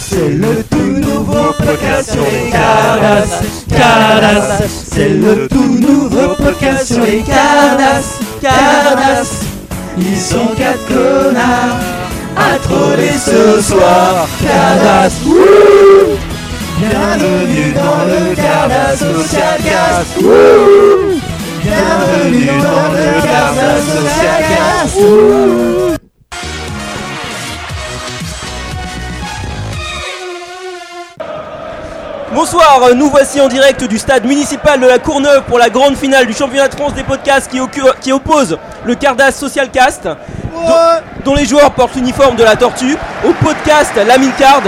C'est 0.00 0.28
le 0.30 0.64
tout 0.68 0.76
nouveau 0.76 1.52
podcast 1.56 2.12
sur 2.12 2.22
les 2.22 2.50
Cardas, 2.50 3.42
Cardas. 3.68 4.64
C'est 4.90 5.10
le 5.10 5.46
tout 5.46 5.78
nouveau 5.78 6.34
podcast 6.34 6.92
sur 6.92 7.04
les 7.04 7.20
Cardas, 7.20 8.18
Cardas. 8.42 9.44
Ils 9.98 10.20
sont 10.20 10.48
quatre 10.56 10.84
connards 10.88 11.78
à 12.36 12.58
troller 12.58 13.12
ce 13.12 13.60
soir, 13.62 14.26
Cardas. 14.42 15.12
Wouh 15.26 16.18
Bienvenue 16.80 17.72
dans 17.72 18.04
le 18.04 18.34
Cardas 18.34 18.96
Social 18.96 19.58
Cast. 19.62 20.18
Bienvenue 21.62 22.46
dans 22.46 22.92
le 22.92 23.22
Cardas 23.22 23.80
Social 23.86 24.42
Cast. 24.48 25.89
Bonsoir, 32.42 32.80
nous 32.96 33.10
voici 33.10 33.38
en 33.38 33.48
direct 33.48 33.84
du 33.84 33.98
stade 33.98 34.24
municipal 34.24 34.80
de 34.80 34.86
la 34.86 34.98
Courneuve 34.98 35.42
pour 35.42 35.58
la 35.58 35.68
grande 35.68 35.94
finale 35.94 36.24
du 36.26 36.32
championnat 36.32 36.68
de 36.68 36.74
France 36.74 36.94
des 36.94 37.02
podcasts 37.02 37.50
qui, 37.50 38.12
oppose 38.12 38.56
le 38.82 38.94
Cardas 38.94 39.32
Social 39.32 39.68
Cast, 39.68 40.04
dont, 40.06 40.74
dont 41.22 41.34
les 41.34 41.44
joueurs 41.44 41.70
portent 41.72 41.96
l'uniforme 41.96 42.36
de 42.36 42.42
la 42.42 42.56
tortue, 42.56 42.96
au 43.28 43.34
podcast 43.44 43.92
la 43.94 44.16
Card 44.38 44.62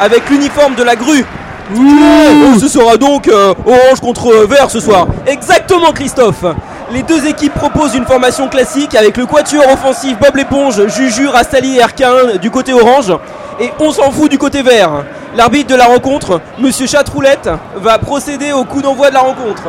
avec 0.00 0.28
l'uniforme 0.30 0.74
de 0.74 0.82
la 0.82 0.96
grue. 0.96 1.24
Euh, 1.70 2.58
Ce 2.58 2.66
sera 2.66 2.96
donc 2.96 3.28
euh, 3.28 3.54
orange 3.66 4.00
contre 4.00 4.26
euh, 4.26 4.46
vert 4.46 4.68
ce 4.68 4.80
soir. 4.80 5.06
Exactement 5.24 5.92
Christophe 5.92 6.44
les 6.92 7.02
deux 7.02 7.26
équipes 7.26 7.54
proposent 7.54 7.94
une 7.94 8.04
formation 8.04 8.48
classique 8.48 8.94
avec 8.94 9.16
le 9.16 9.24
quatuor 9.24 9.64
offensif 9.72 10.18
Bob 10.20 10.36
l'éponge, 10.36 10.88
Juju, 10.88 11.26
Rastali 11.26 11.78
et 11.78 11.82
Arcain 11.82 12.36
du 12.40 12.50
côté 12.50 12.74
orange 12.74 13.14
et 13.62 13.72
on 13.78 13.92
s'en 13.92 14.10
fout 14.10 14.28
du 14.28 14.38
côté 14.38 14.60
vert. 14.62 15.04
L'arbitre 15.36 15.70
de 15.70 15.76
la 15.76 15.86
rencontre, 15.86 16.40
Monsieur 16.58 16.86
Chatroulette, 16.86 17.48
va 17.76 17.98
procéder 17.98 18.52
au 18.52 18.64
coup 18.64 18.82
d'envoi 18.82 19.08
de 19.08 19.14
la 19.14 19.20
rencontre. 19.20 19.62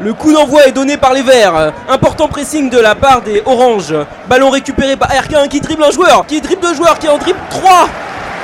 Le 0.00 0.12
coup 0.12 0.32
d'envoi 0.32 0.66
est 0.66 0.72
donné 0.72 0.96
par 0.96 1.14
les 1.14 1.22
verts. 1.22 1.72
Important 1.88 2.28
pressing 2.28 2.68
de 2.68 2.78
la 2.78 2.94
part 2.94 3.22
des 3.22 3.42
oranges. 3.46 3.94
Ballon 4.28 4.50
récupéré 4.50 4.96
par 4.96 5.12
Erquin 5.12 5.48
qui 5.48 5.60
dribble 5.60 5.84
un 5.84 5.90
joueur, 5.90 6.26
qui 6.26 6.40
dribble 6.40 6.60
deux 6.60 6.74
joueurs, 6.74 6.98
qui 6.98 7.08
en 7.08 7.18
dribble 7.18 7.38
trois. 7.48 7.88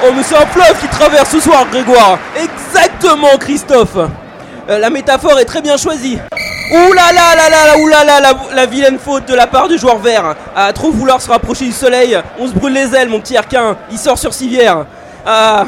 Oh 0.05 0.11
mais 0.17 0.23
c'est 0.23 0.37
un 0.37 0.47
fleuve 0.47 0.79
qui 0.81 0.89
traverse 0.89 1.31
ce 1.31 1.41
soir 1.41 1.67
Grégoire. 1.71 2.19
Exactement 2.37 3.37
Christophe. 3.39 3.99
Euh, 4.71 4.79
la 4.79 4.89
métaphore 4.89 5.39
est 5.39 5.45
très 5.45 5.61
bien 5.61 5.77
choisie. 5.77 6.19
Ouh 6.71 6.93
là 6.93 7.13
là 7.15 7.35
là 7.35 7.49
là 7.49 7.77
là 7.77 8.05
là 8.05 8.21
la, 8.21 8.33
la 8.55 8.67
vilaine 8.67 8.99
faute 8.99 9.27
de 9.27 9.35
la 9.35 9.47
part 9.47 9.69
du 9.69 9.79
joueur 9.79 9.99
vert 9.99 10.35
à 10.55 10.73
trop 10.73 10.91
vouloir 10.91 11.21
se 11.21 11.31
rapprocher 11.31 11.65
du 11.65 11.73
soleil. 11.73 12.19
On 12.39 12.47
se 12.47 12.53
brûle 12.53 12.75
les 12.75 12.95
ailes 12.95 13.09
mon 13.09 13.21
petit 13.21 13.35
Erquin. 13.35 13.77
Il 13.91 13.99
sort 13.99 14.19
sur 14.19 14.35
civière. 14.35 14.85
Ah 15.27 15.65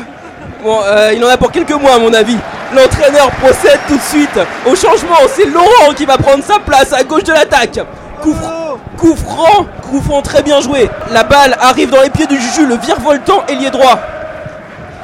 bon 0.62 0.78
euh, 0.84 1.12
il 1.14 1.24
en 1.24 1.28
a 1.28 1.36
pour 1.38 1.50
quelques 1.50 1.72
mois 1.72 1.94
à 1.94 1.98
mon 1.98 2.12
avis. 2.12 2.36
L'entraîneur 2.74 3.30
procède 3.32 3.80
tout 3.88 3.96
de 3.96 4.02
suite 4.02 4.38
au 4.66 4.76
changement. 4.76 5.16
C'est 5.34 5.46
Laurent 5.46 5.94
qui 5.96 6.04
va 6.04 6.18
prendre 6.18 6.44
sa 6.44 6.58
place 6.58 6.92
à 6.92 7.02
gauche 7.02 7.24
de 7.24 7.32
l'attaque. 7.32 7.80
Coup, 8.20 8.34
fr- 8.34 9.64
coup 9.88 10.02
franc, 10.02 10.20
très 10.20 10.42
bien 10.42 10.60
joué. 10.60 10.90
La 11.10 11.24
balle 11.24 11.56
arrive 11.60 11.88
dans 11.88 12.02
les 12.02 12.10
pieds 12.10 12.26
du 12.26 12.38
Juju, 12.38 12.66
le 12.66 12.76
virevoltant 12.76 13.42
ailier 13.48 13.70
droit. 13.70 13.98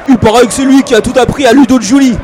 Il 0.09 0.19
paraît 0.19 0.47
que 0.47 0.53
c'est 0.53 0.63
lui 0.63 0.83
qui 0.83 0.95
a 0.95 1.01
tout 1.01 1.15
appris 1.19 1.47
à 1.47 1.53
Ludo 1.53 1.79
de 1.79 1.83
Julie. 1.83 2.19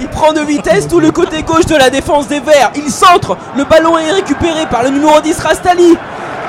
Il 0.00 0.08
prend 0.08 0.32
de 0.32 0.40
vitesse 0.40 0.86
tout 0.86 1.00
le 1.00 1.10
côté 1.10 1.42
gauche 1.42 1.66
de 1.66 1.74
la 1.74 1.90
défense 1.90 2.28
des 2.28 2.38
Verts. 2.40 2.70
Il 2.76 2.90
centre. 2.90 3.36
Le 3.56 3.64
ballon 3.64 3.98
est 3.98 4.12
récupéré 4.12 4.66
par 4.70 4.84
le 4.84 4.90
numéro 4.90 5.20
10 5.20 5.40
Rastali. 5.40 5.96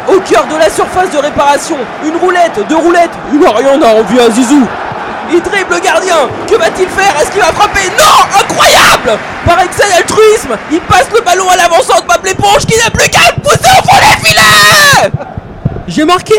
Au 0.07 0.19
cœur 0.19 0.45
de 0.47 0.55
la 0.55 0.69
surface 0.69 1.09
de 1.11 1.17
réparation. 1.17 1.77
Une 2.05 2.15
roulette, 2.17 2.67
deux 2.67 2.77
roulettes. 2.77 3.09
Il 3.33 3.39
n'a 3.39 3.49
rien 3.51 3.81
à 3.81 4.23
à 4.25 4.29
Zizou. 4.29 4.67
Il 5.31 5.41
dribble 5.41 5.75
le 5.75 5.79
gardien. 5.79 6.29
Que 6.47 6.55
va-t-il 6.55 6.87
faire? 6.89 7.13
Est-ce 7.21 7.31
qu'il 7.31 7.41
va 7.41 7.47
frapper? 7.47 7.91
Non 7.97 8.39
Incroyable 8.39 9.19
Par 9.45 9.59
excès 9.61 9.87
d'altruisme, 9.89 10.57
il 10.71 10.81
passe 10.81 11.07
le 11.13 11.21
ballon 11.21 11.47
à 11.49 11.55
l'avancante 11.55 12.05
Bob 12.07 12.25
l'éponge 12.25 12.65
qui 12.67 12.77
n'a 12.77 12.89
plus 12.89 13.09
qu'à 13.09 13.33
pousser 13.43 13.69
au 13.69 13.87
fond 13.87 13.97
des 13.97 14.27
filets 14.27 15.11
J'ai 15.87 16.05
marqué 16.05 16.35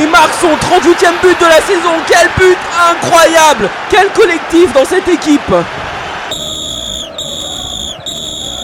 Il 0.00 0.08
marque 0.08 0.34
son 0.40 0.48
38e 0.48 1.20
but 1.22 1.38
de 1.40 1.46
la 1.46 1.60
saison. 1.60 1.90
Quel 2.06 2.28
but 2.36 2.58
incroyable 2.90 3.68
Quel 3.88 4.08
collectif 4.10 4.72
dans 4.72 4.84
cette 4.84 5.06
équipe 5.08 5.54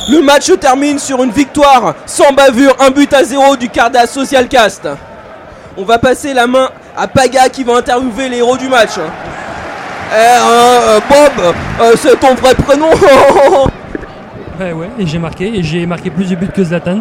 Le 0.08 0.22
match 0.22 0.44
se 0.46 0.54
termine 0.54 0.98
sur 0.98 1.22
une 1.22 1.30
victoire 1.30 1.94
sans 2.04 2.32
bavure, 2.32 2.74
un 2.80 2.90
but 2.90 3.12
à 3.12 3.22
zéro 3.22 3.56
du 3.56 3.68
Cardas 3.68 4.06
Social 4.08 4.48
Cast. 4.48 4.88
On 5.76 5.84
va 5.84 5.98
passer 5.98 6.34
la 6.34 6.48
main 6.48 6.68
à 6.96 7.06
Paga 7.06 7.48
qui 7.48 7.62
va 7.62 7.76
interviewer 7.76 8.28
les 8.28 8.38
héros 8.38 8.56
du 8.56 8.68
match. 8.68 8.98
Eh, 10.12 11.00
Bob, 11.08 11.54
euh, 11.80 11.92
c'est 11.96 12.18
ton 12.18 12.34
vrai 12.34 12.56
prénom 12.56 12.90
Ouais, 14.58 14.72
ouais, 14.72 14.90
et 14.98 15.06
j'ai 15.06 15.18
marqué, 15.18 15.46
et 15.46 15.62
j'ai 15.62 15.86
marqué 15.86 16.10
plus 16.10 16.28
de 16.28 16.34
buts 16.34 16.50
que 16.52 16.64
Zlatan. 16.64 17.00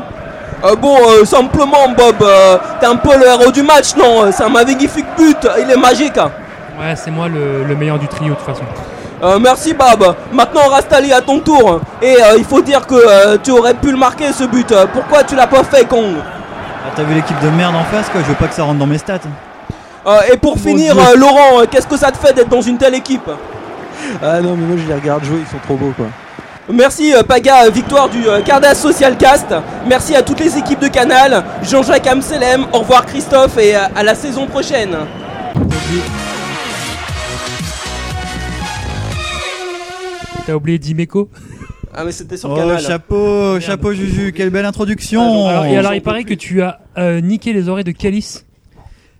Euh, 0.63 0.75
bon, 0.75 0.97
euh, 1.07 1.23
simplement, 1.25 1.87
Bob, 1.97 2.15
euh, 2.21 2.57
t'es 2.79 2.85
un 2.85 2.95
peu 2.97 3.17
le 3.17 3.25
héros 3.27 3.51
du 3.51 3.61
match, 3.63 3.95
non? 3.95 4.29
C'est 4.31 4.43
un 4.43 4.49
magnifique 4.49 5.05
but, 5.17 5.37
il 5.61 5.71
est 5.71 5.77
magique. 5.77 6.17
hein. 6.17 6.31
Ouais, 6.79 6.95
c'est 6.95 7.11
moi 7.11 7.27
le, 7.27 7.63
le 7.63 7.75
meilleur 7.75 7.97
du 7.97 8.07
trio 8.07 8.29
de 8.29 8.35
toute 8.35 8.45
façon. 8.45 8.63
Euh, 9.21 9.37
merci 9.39 9.73
Bob. 9.73 10.15
Maintenant 10.31 10.67
Rastali 10.69 11.11
à 11.11 11.21
ton 11.21 11.39
tour. 11.39 11.81
Et 12.01 12.15
euh, 12.21 12.35
il 12.37 12.45
faut 12.45 12.61
dire 12.61 12.85
que 12.87 12.95
euh, 12.95 13.37
tu 13.43 13.51
aurais 13.51 13.73
pu 13.73 13.91
le 13.91 13.97
marquer 13.97 14.31
ce 14.31 14.45
but. 14.45 14.73
Pourquoi 14.93 15.23
tu 15.23 15.35
l'as 15.35 15.47
pas 15.47 15.63
fait 15.63 15.85
Kong? 15.85 16.15
Ah, 16.17 16.89
T'as 16.95 17.03
vu 17.03 17.13
l'équipe 17.15 17.39
de 17.41 17.49
merde 17.49 17.75
en 17.75 17.83
face 17.83 18.07
quoi, 18.09 18.21
je 18.21 18.27
veux 18.27 18.35
pas 18.35 18.47
que 18.47 18.53
ça 18.55 18.63
rentre 18.63 18.79
dans 18.79 18.87
mes 18.87 18.97
stats. 18.97 19.19
Euh, 20.07 20.19
Et 20.31 20.37
pour 20.37 20.57
finir, 20.57 20.95
euh, 20.97 21.15
Laurent, 21.17 21.65
qu'est-ce 21.69 21.87
que 21.87 21.97
ça 21.97 22.11
te 22.11 22.17
fait 22.17 22.31
d'être 22.33 22.47
dans 22.47 22.61
une 22.61 22.77
telle 22.77 22.95
équipe? 22.95 23.29
Ah 24.23 24.39
non, 24.39 24.55
mais 24.57 24.65
moi 24.65 24.77
je 24.81 24.87
les 24.87 24.93
regarde 24.95 25.23
jouer, 25.25 25.39
ils 25.41 25.51
sont 25.51 25.61
trop 25.65 25.75
beaux 25.75 25.93
quoi. 25.97 26.05
Merci 26.71 27.13
euh, 27.15 27.23
Paga, 27.23 27.65
euh, 27.65 27.69
victoire 27.71 28.09
du 28.09 28.27
euh, 28.27 28.41
Cardas 28.41 28.75
Social 28.75 29.17
Cast. 29.17 29.47
Merci 29.87 30.15
à 30.15 30.21
toutes 30.21 30.39
les 30.39 30.57
équipes 30.57 30.79
de 30.79 30.87
Canal. 30.87 31.43
Jean-Jacques 31.63 32.05
Amselem, 32.07 32.67
au 32.73 32.79
revoir 32.79 33.05
Christophe 33.05 33.57
et 33.57 33.75
à 33.75 34.03
la 34.03 34.13
saison 34.13 34.45
prochaine. 34.45 34.95
T'as 40.45 40.53
oublié 40.55 40.77
Dimeco 40.79 41.29
Ah 41.93 42.05
mais 42.05 42.11
c'était 42.11 42.37
sur 42.37 42.51
Oh 42.51 42.55
Canal. 42.55 42.79
chapeau, 42.79 43.59
chapeau 43.59 43.93
Juju, 43.93 44.31
quelle 44.31 44.51
belle 44.51 44.65
introduction. 44.65 45.47
alors, 45.47 45.65
Et 45.65 45.75
alors, 45.75 45.93
il 45.95 46.01
paraît 46.01 46.21
plus. 46.23 46.35
que 46.35 46.39
tu 46.39 46.61
as 46.61 46.79
euh, 46.99 47.19
niqué 47.19 47.51
les 47.51 47.67
oreilles 47.67 47.83
de 47.83 47.91
Calice. 47.91 48.45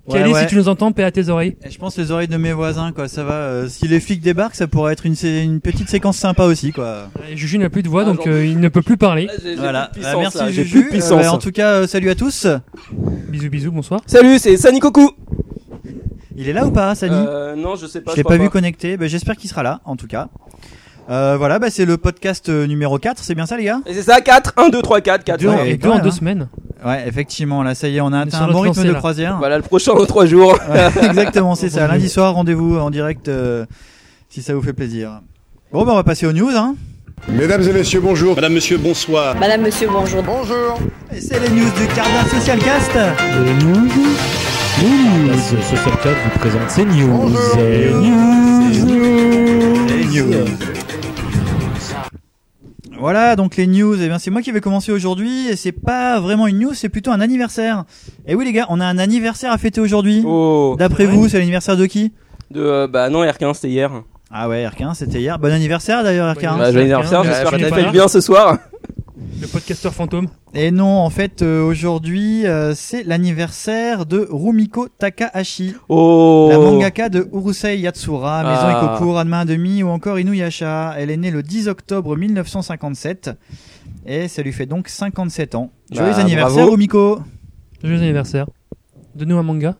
Ouais, 0.09 0.20
Calice, 0.20 0.34
ouais. 0.36 0.42
si 0.42 0.47
tu 0.47 0.56
nous 0.56 0.68
entends, 0.70 0.92
paix 0.92 1.03
à 1.03 1.12
tes 1.12 1.30
oreilles. 1.30 1.56
Et 1.64 1.70
je 1.70 1.78
pense 1.78 1.97
les 1.97 2.12
oreilles 2.12 2.28
de 2.28 2.38
mes 2.38 2.52
voisins 2.53 2.92
quoi, 2.92 3.08
ça 3.08 3.24
va. 3.24 3.34
euh, 3.34 3.68
si 3.70 3.88
les 3.88 4.00
flics 4.00 4.22
débarquent, 4.22 4.56
ça 4.56 4.68
pourrait 4.68 4.94
être 4.94 5.06
une, 5.06 5.16
sé- 5.16 5.44
une 5.44 5.62
petite 5.62 5.90
séquence 5.90 6.18
sympa 6.18 6.44
aussi 6.46 6.72
quoi. 6.72 7.09
Et 7.31 7.38
Juju 7.38 7.58
n'a 7.59 7.70
plus 7.70 7.84
de 7.84 7.90
voix, 7.90 8.02
Ah, 8.02 8.06
donc 8.06 8.22
j'en- 8.25 8.31
euh, 8.31 8.46
il 8.46 8.59
ne 8.59 8.70
peut 8.70 8.81
plus 8.81 8.97
parler. 8.97 9.25
Là, 9.28 9.34
j'ai- 9.42 9.50
j'ai 9.52 9.56
Voilà, 9.56 9.90
plus 9.94 10.02
de 10.02 10.06
Euh, 10.06 10.09
puissance, 10.14 10.22
merci 10.36 10.38
là, 10.40 10.52
j'ai 10.52 10.64
Juju. 10.64 10.72
plus 10.80 10.84
de 10.86 10.90
puissance. 10.90 11.25
Euh, 11.25 11.30
en 11.30 11.38
tout 11.38 11.52
cas, 11.52 11.70
euh, 11.74 11.88
salut 11.88 12.09
à 12.09 12.16
tous. 12.16 12.47
Bisous, 13.30 13.50
bisous, 13.50 13.72
bonsoir. 13.72 14.02
Salut, 14.08 14.40
c'est 14.40 14.58
Sani 14.58 14.80
Koku. 14.80 15.12
Il 16.36 16.47
est 16.47 16.53
là 16.53 16.66
ou 16.66 16.72
pas, 16.72 16.96
Sani? 16.96 17.14
Euh, 17.16 17.56
non, 17.56 17.76
je 17.76 17.86
sais 17.86 18.02
pas. 18.02 18.12
Je 18.12 18.18
l'ai 18.18 18.24
crois 18.24 18.38
pas 18.38 18.41
vu 18.44 18.50
connecté, 18.50 18.96
bah, 18.97 19.08
j'espère 19.08 19.36
qu'il 19.36 19.50
sera 19.50 19.62
là 19.64 19.81
en 19.86 19.96
tout 19.96 20.08
cas. 20.08 20.30
Euh, 21.09 21.36
voilà, 21.38 21.58
bah, 21.59 21.70
c'est 21.70 21.86
le 21.86 21.97
podcast 21.97 22.50
euh, 22.50 22.68
numéro 22.68 22.97
4, 23.00 23.24
c'est 23.24 23.34
bien 23.36 23.46
ça 23.47 23.58
les 23.58 23.64
gars? 23.66 23.81
Et 23.88 23.94
c'est 23.94 24.03
ça, 24.03 24.22
4, 24.22 24.53
1, 24.58 24.70
2, 24.70 24.81
3, 24.81 25.02
4, 25.02 25.24
4. 25.24 25.40
Deux, 25.40 25.47
en- 25.50 25.56
ouais, 25.58 25.72
et 25.72 25.78
deux 25.78 25.90
en 25.90 26.00
deux 26.00 26.09
hein. 26.09 26.12
semaines. 26.12 26.47
Ouais, 26.85 27.03
effectivement, 27.07 27.62
là 27.62 27.75
ça 27.75 27.90
y 27.90 27.97
est, 27.97 28.01
on 28.01 28.13
a 28.13 28.19
atteint 28.22 28.41
un 28.41 28.51
bon 28.51 28.62
rythme 28.62 28.85
de 28.85 28.94
croisière. 28.94 29.38
Voilà 29.38 29.57
le 29.57 29.63
prochain 29.63 29.94
dans 29.94 30.06
3 30.06 30.25
jours. 30.25 30.57
Ouais, 30.69 31.06
exactement, 31.06 31.56
c'est 31.56 31.69
ça. 31.69 31.88
Lundi 31.88 32.09
soir, 32.09 32.34
rendez-vous 32.34 32.78
en 32.78 32.90
direct 32.90 33.28
euh, 33.28 33.66
si 34.29 34.41
ça 34.41 34.53
vous 34.56 34.62
fait 34.62 34.73
plaisir. 34.73 35.22
Bon, 35.72 35.84
bah, 35.85 35.91
on 35.91 35.95
va 35.95 36.03
passer 36.03 36.25
aux 36.25 36.31
news. 36.34 36.51
Hein. 36.56 36.75
Mesdames 37.28 37.62
et 37.63 37.73
messieurs, 37.73 38.00
bonjour. 38.00 38.35
Madame, 38.35 38.53
monsieur, 38.53 38.78
bonsoir. 38.78 39.35
Madame, 39.35 39.62
monsieur, 39.62 39.88
bonjour. 39.91 40.23
Bonjour. 40.23 40.79
Et 41.13 41.19
c'est 41.19 41.40
les 41.40 41.50
news 41.50 41.69
du 41.78 41.88
Cardin 41.94 42.25
Social 42.31 42.59
Cast. 42.59 42.91
Les 43.46 43.53
news. 43.66 43.90
News. 44.81 45.37
Social 45.37 45.97
Club 46.02 46.16
vous 46.23 46.40
présente 46.40 46.70
ces 46.70 46.85
news. 46.85 47.08
Bonjour. 47.08 47.58
Les 47.58 47.91
news. 47.91 49.87
Les 49.87 50.05
news. 50.05 50.46
Voilà, 52.99 53.37
donc 53.37 53.55
les 53.55 53.66
news, 53.66 53.96
eh 54.01 54.07
bien 54.07 54.19
c'est 54.19 54.29
moi 54.29 54.41
qui 54.41 54.51
vais 54.51 54.59
commencer 54.59 54.91
aujourd'hui 54.91 55.47
et 55.47 55.55
c'est 55.55 55.72
pas 55.72 56.19
vraiment 56.19 56.47
une 56.47 56.59
news, 56.59 56.73
c'est 56.73 56.90
plutôt 56.90 57.11
un 57.11 57.22
anniversaire. 57.22 57.85
Et 58.28 58.35
oui 58.35 58.43
les 58.43 58.51
gars, 58.51 58.66
on 58.67 58.81
a 58.81 58.85
un 58.85 58.97
anniversaire 58.97 59.53
à 59.53 59.57
fêter 59.57 59.79
aujourd'hui. 59.79 60.22
Oh. 60.25 60.75
D'après 60.78 61.05
vous, 61.05 61.29
c'est 61.29 61.40
l'anniversaire 61.40 61.78
de 61.78 61.85
qui? 61.85 62.11
De, 62.51 62.59
euh, 62.59 62.87
bah 62.87 63.09
non, 63.09 63.23
R15, 63.23 63.53
c'était 63.53 63.69
hier. 63.69 63.91
Ah 64.29 64.49
ouais, 64.49 64.66
R15, 64.67 64.96
c'était 64.96 65.22
hier. 65.22 65.40
Bon 65.40 65.49
anniversaire 65.51 66.03
d'ailleurs 66.03 66.35
R15. 66.35 66.57
Bah, 66.57 66.72
joyeux 66.73 66.93
anniversaire, 66.93 67.23
R15, 67.23 67.28
j'espère 67.28 67.59
je 67.59 67.69
que 67.69 67.81
là. 67.81 67.91
bien 67.91 68.07
ce 68.09 68.19
soir. 68.19 68.57
Le 69.41 69.47
podcasteur 69.47 69.94
fantôme. 69.94 70.28
Et 70.53 70.70
non, 70.72 70.97
en 71.00 71.09
fait, 71.09 71.41
euh, 71.41 71.64
aujourd'hui, 71.64 72.46
euh, 72.46 72.74
c'est 72.76 73.03
l'anniversaire 73.03 74.06
de 74.06 74.28
Rumiko 74.30 74.88
Takahashi, 74.90 75.76
Oh. 75.88 76.50
la 76.52 76.58
mangaka 76.58 77.08
de 77.09 77.26
Urusei 77.32 77.80
Yatsura, 77.80 78.44
Maison 78.44 78.62
Ah. 78.66 78.94
Ikoku, 78.96 79.14
Ranma 79.14 79.46
1,5 79.46 79.84
ou 79.84 79.88
encore 79.90 80.20
Inuyasha. 80.20 80.94
Elle 80.97 81.09
est 81.09 81.18
née 81.18 81.32
le 81.32 81.41
10 81.44 81.70
octobre 81.70 82.18
1957 82.18 83.30
et 84.06 84.28
ça 84.28 84.41
lui 84.41 84.52
fait 84.52 84.66
donc 84.66 84.90
57 84.90 85.56
ans. 85.56 85.72
Joyeux 85.91 86.12
Bah, 86.12 86.18
anniversaire 86.20 86.56
bravo. 86.58 86.72
Rumiko 86.72 87.20
Joyeux 87.82 87.97
anniversaire. 88.02 88.47
Donne-nous 89.16 89.38
un 89.38 89.44
manga. 89.44 89.76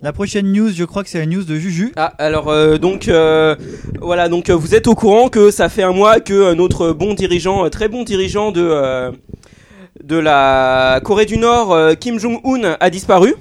La 0.00 0.12
prochaine 0.12 0.52
news, 0.52 0.70
je 0.72 0.84
crois 0.84 1.02
que 1.02 1.10
c'est 1.10 1.18
la 1.18 1.26
news 1.26 1.42
de 1.42 1.56
Juju. 1.56 1.92
Ah, 1.96 2.12
alors 2.18 2.48
euh, 2.50 2.78
donc 2.78 3.08
euh, 3.08 3.56
voilà, 4.00 4.28
donc 4.28 4.48
euh, 4.48 4.54
vous 4.54 4.76
êtes 4.76 4.86
au 4.86 4.94
courant 4.94 5.28
que 5.28 5.50
ça 5.50 5.68
fait 5.68 5.82
un 5.82 5.92
mois 5.92 6.20
que 6.20 6.32
euh, 6.32 6.54
notre 6.54 6.92
bon 6.92 7.14
dirigeant, 7.14 7.68
très 7.68 7.88
bon 7.88 8.04
dirigeant 8.04 8.52
de 8.52 9.10
de 10.04 10.16
la 10.16 11.00
Corée 11.02 11.26
du 11.26 11.36
Nord, 11.36 11.76
Kim 11.98 12.20
Jong-un, 12.20 12.76
a 12.78 12.90
disparu. 12.90 13.34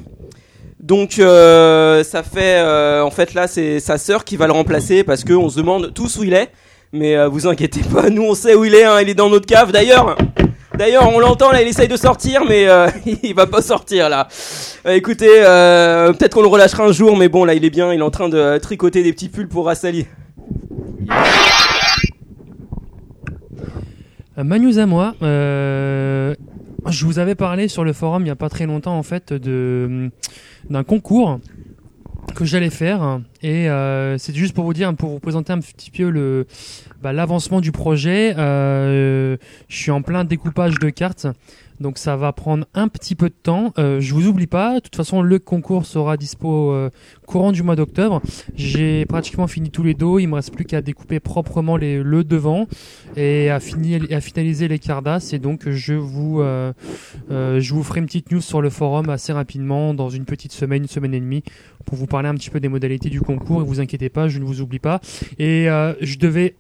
Donc 0.80 1.12
ça 1.12 2.24
fait 2.24 2.60
en 3.02 3.12
fait 3.12 3.36
là 3.36 3.48
c'est 3.48 3.80
sa 3.80 4.00
sœur 4.00 4.24
qui 4.26 4.36
va 4.36 4.48
le 4.48 4.54
remplacer 4.54 5.04
parce 5.04 5.24
que 5.24 5.34
on 5.34 5.50
se 5.50 5.58
demande 5.58 5.94
tous 5.94 6.18
où 6.18 6.24
il 6.24 6.34
est. 6.34 6.50
Mais 6.92 7.24
vous 7.28 7.46
inquiétez 7.46 7.82
pas, 7.82 8.10
nous 8.10 8.24
on 8.24 8.34
sait 8.34 8.56
où 8.56 8.66
il 8.66 8.74
est, 8.74 8.86
hein, 8.86 9.00
il 9.02 9.10
est 9.10 9.14
dans 9.14 9.30
notre 9.30 9.46
cave 9.46 9.72
d'ailleurs. 9.72 10.18
D'ailleurs, 10.78 11.10
on 11.14 11.20
l'entend 11.20 11.52
là, 11.52 11.62
il 11.62 11.68
essaye 11.68 11.88
de 11.88 11.98
sortir, 11.98 12.44
mais 12.48 12.68
euh, 12.68 12.88
il 13.24 13.34
va 13.34 13.48
pas 13.48 13.62
sortir 13.62 14.10
là. 14.10 14.28
Euh, 14.86 14.92
écoutez, 14.94 15.28
euh, 15.44 16.14
peut-être 16.14 16.36
qu'on 16.36 16.42
le 16.42 16.48
relâchera 16.48 16.84
un 16.86 16.92
jour, 16.92 17.18
mais 17.18 17.30
bon, 17.30 17.46
là, 17.46 17.54
il 17.56 17.66
est 17.66 17.70
bien, 17.70 17.92
il 17.94 18.00
est 18.00 18.04
en 18.04 18.12
train 18.12 18.30
de 18.30 18.58
tricoter 18.60 19.02
des 19.04 19.12
petits 19.14 19.30
pulls 19.30 19.48
pour 19.48 19.66
Rassali. 19.66 20.06
Euh, 24.38 24.44
ma 24.44 24.60
news 24.60 24.78
à 24.78 24.86
moi. 24.86 25.16
euh, 25.24 26.36
je 26.90 27.06
vous 27.06 27.20
avais 27.20 27.36
parlé 27.36 27.68
sur 27.68 27.84
le 27.84 27.92
forum 27.92 28.22
il 28.22 28.26
n'y 28.26 28.32
a 28.32 28.36
pas 28.36 28.48
très 28.50 28.66
longtemps 28.66 28.98
en 28.98 29.04
fait 29.04 29.34
de 29.34 30.10
d'un 30.70 30.84
concours 30.86 31.40
que 32.34 32.46
j'allais 32.46 32.70
faire 32.70 33.20
et 33.42 33.70
euh, 33.70 34.18
c'est 34.18 34.36
juste 34.36 34.54
pour 34.54 34.66
vous 34.66 34.74
dire 34.74 34.94
pour 34.96 35.10
vous 35.10 35.20
présenter 35.20 35.54
un 35.54 35.60
petit 35.60 35.92
peu 35.92 36.10
le 36.10 36.48
bah, 37.02 37.14
l'avancement 37.14 37.62
du 37.62 37.72
projet. 37.72 38.36
Euh, 38.38 39.38
je 39.68 39.76
suis 39.76 39.92
en 39.92 40.02
plein 40.02 40.24
découpage 40.24 40.80
de 40.80 40.90
cartes. 40.90 41.28
Donc 41.80 41.98
ça 41.98 42.16
va 42.16 42.34
prendre 42.34 42.66
un 42.74 42.88
petit 42.88 43.16
peu 43.16 43.30
de 43.30 43.36
temps. 43.42 43.74
Euh, 43.78 44.00
je 44.00 44.14
vous 44.14 44.28
oublie 44.28 44.48
pas. 44.48 44.76
De 44.76 44.80
toute 44.80 44.96
façon, 44.96 45.22
le 45.22 45.40
concours 45.40 45.86
sera 45.86 46.18
dispo 46.18 46.72
euh, 46.72 46.90
courant 47.26 47.52
du 47.52 47.64
mois 47.64 47.76
d'octobre. 47.76 48.22
J'ai 48.56 49.06
pratiquement 49.06 49.48
fini 49.48 49.70
tous 49.70 49.84
les 49.84 49.94
dos. 49.94 50.20
Il 50.20 50.28
me 50.28 50.36
reste 50.36 50.54
plus 50.54 50.66
qu'à 50.66 50.82
découper 50.82 51.20
proprement 51.20 51.78
le 51.78 52.24
devant 52.24 52.68
et 53.16 53.50
à, 53.50 53.60
finir, 53.60 54.02
à 54.12 54.22
finaliser 54.22 54.68
les 54.68 54.80
cardas. 54.80 55.30
Et 55.34 55.40
donc 55.40 55.70
je 55.70 55.94
vous, 55.94 56.42
euh, 56.42 56.74
euh, 57.32 57.60
je 57.60 57.74
vous 57.74 57.84
ferai 57.84 58.00
une 58.00 58.06
petite 58.06 58.32
news 58.32 58.42
sur 58.42 58.62
le 58.62 58.70
forum 58.70 59.10
assez 59.10 59.34
rapidement 59.34 59.94
dans 59.94 60.10
une 60.10 60.26
petite 60.26 60.52
semaine, 60.52 60.84
une 60.84 60.88
semaine 60.88 61.14
et 61.14 61.20
demie, 61.20 61.44
pour 61.86 61.98
vous 61.98 62.08
parler 62.08 62.30
un 62.30 62.36
petit 62.36 62.50
peu 62.50 62.60
des 62.60 62.70
modalités 62.70 63.10
du 63.10 63.22
concours. 63.22 63.62
Et 63.62 63.66
vous 63.66 63.80
inquiétez 63.80 64.10
pas, 64.10 64.28
je 64.28 64.40
ne 64.40 64.46
vous 64.46 64.62
oublie 64.62 64.80
pas. 64.80 65.02
Et 65.40 65.70
euh, 65.70 65.94
je 66.02 66.18
devais, 66.18 66.56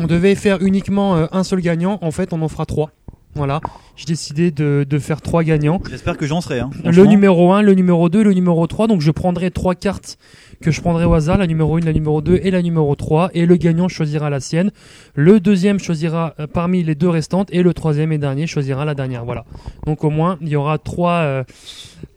on 0.00 0.06
devait 0.06 0.34
faire 0.34 0.62
uniquement 0.62 1.14
un 1.32 1.44
seul 1.44 1.60
gagnant. 1.60 1.98
En 2.02 2.10
fait, 2.10 2.32
on 2.32 2.42
en 2.42 2.48
fera 2.48 2.66
trois. 2.66 2.90
Voilà, 3.36 3.60
j'ai 3.96 4.06
décidé 4.06 4.50
de, 4.50 4.84
de 4.88 4.98
faire 4.98 5.20
trois 5.20 5.42
gagnants. 5.44 5.80
J'espère 5.90 6.16
que 6.16 6.26
j'en 6.26 6.40
serai. 6.40 6.60
Hein. 6.60 6.70
Le 6.84 7.04
numéro 7.04 7.52
1, 7.52 7.62
le 7.62 7.74
numéro 7.74 8.08
2, 8.08 8.22
le 8.22 8.32
numéro 8.32 8.66
3. 8.66 8.86
Donc 8.88 9.00
je 9.02 9.10
prendrai 9.10 9.50
trois 9.50 9.74
cartes 9.74 10.18
que 10.62 10.70
je 10.70 10.80
prendrai 10.80 11.04
au 11.04 11.12
hasard, 11.12 11.36
la 11.38 11.46
numéro 11.46 11.76
1, 11.76 11.80
la 11.80 11.92
numéro 11.92 12.22
2 12.22 12.40
et 12.42 12.50
la 12.50 12.62
numéro 12.62 12.94
3. 12.94 13.30
Et 13.34 13.44
le 13.46 13.56
gagnant 13.56 13.88
choisira 13.88 14.30
la 14.30 14.40
sienne. 14.40 14.70
Le 15.14 15.38
deuxième 15.38 15.78
choisira 15.78 16.34
euh, 16.40 16.46
parmi 16.46 16.82
les 16.82 16.94
deux 16.94 17.10
restantes. 17.10 17.48
Et 17.52 17.62
le 17.62 17.74
troisième 17.74 18.10
et 18.12 18.18
dernier 18.18 18.46
choisira 18.46 18.84
la 18.84 18.94
dernière. 18.94 19.24
Voilà. 19.24 19.44
Donc 19.86 20.02
au 20.02 20.10
moins, 20.10 20.38
il 20.40 20.48
y 20.48 20.56
aura 20.56 20.78
trois, 20.78 21.12
euh, 21.20 21.44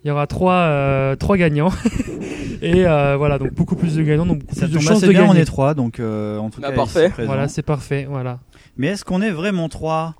il 0.04 0.08
y 0.08 0.12
aura 0.12 0.26
trois, 0.26 0.54
euh, 0.54 1.16
trois 1.18 1.36
gagnants. 1.38 1.72
et 2.62 2.88
euh, 2.88 3.16
voilà, 3.18 3.38
donc 3.40 3.54
beaucoup 3.54 3.76
plus 3.76 3.96
de 3.96 4.04
gagnants, 4.04 4.26
donc 4.26 4.40
beaucoup 4.40 4.56
Ça 4.56 4.68
plus 4.68 4.76
de 4.76 4.80
chances 4.80 5.02
de 5.02 5.10
bien, 5.10 5.22
gagner. 5.22 5.34
on 5.34 5.36
est 5.42 5.46
trois, 5.46 5.74
donc 5.74 6.00
euh, 6.00 6.38
en 6.38 6.50
tout 6.50 6.62
Bah, 6.62 6.70
cas, 6.70 6.76
parfait. 6.76 7.12
Voilà, 7.26 7.48
c'est 7.50 7.62
parfait. 7.62 8.08
Voilà. 8.10 8.40
Mais 8.78 8.88
est-ce 8.88 9.04
qu'on 9.04 9.22
est 9.22 9.32
vraiment 9.32 9.68
trois? 9.68 10.16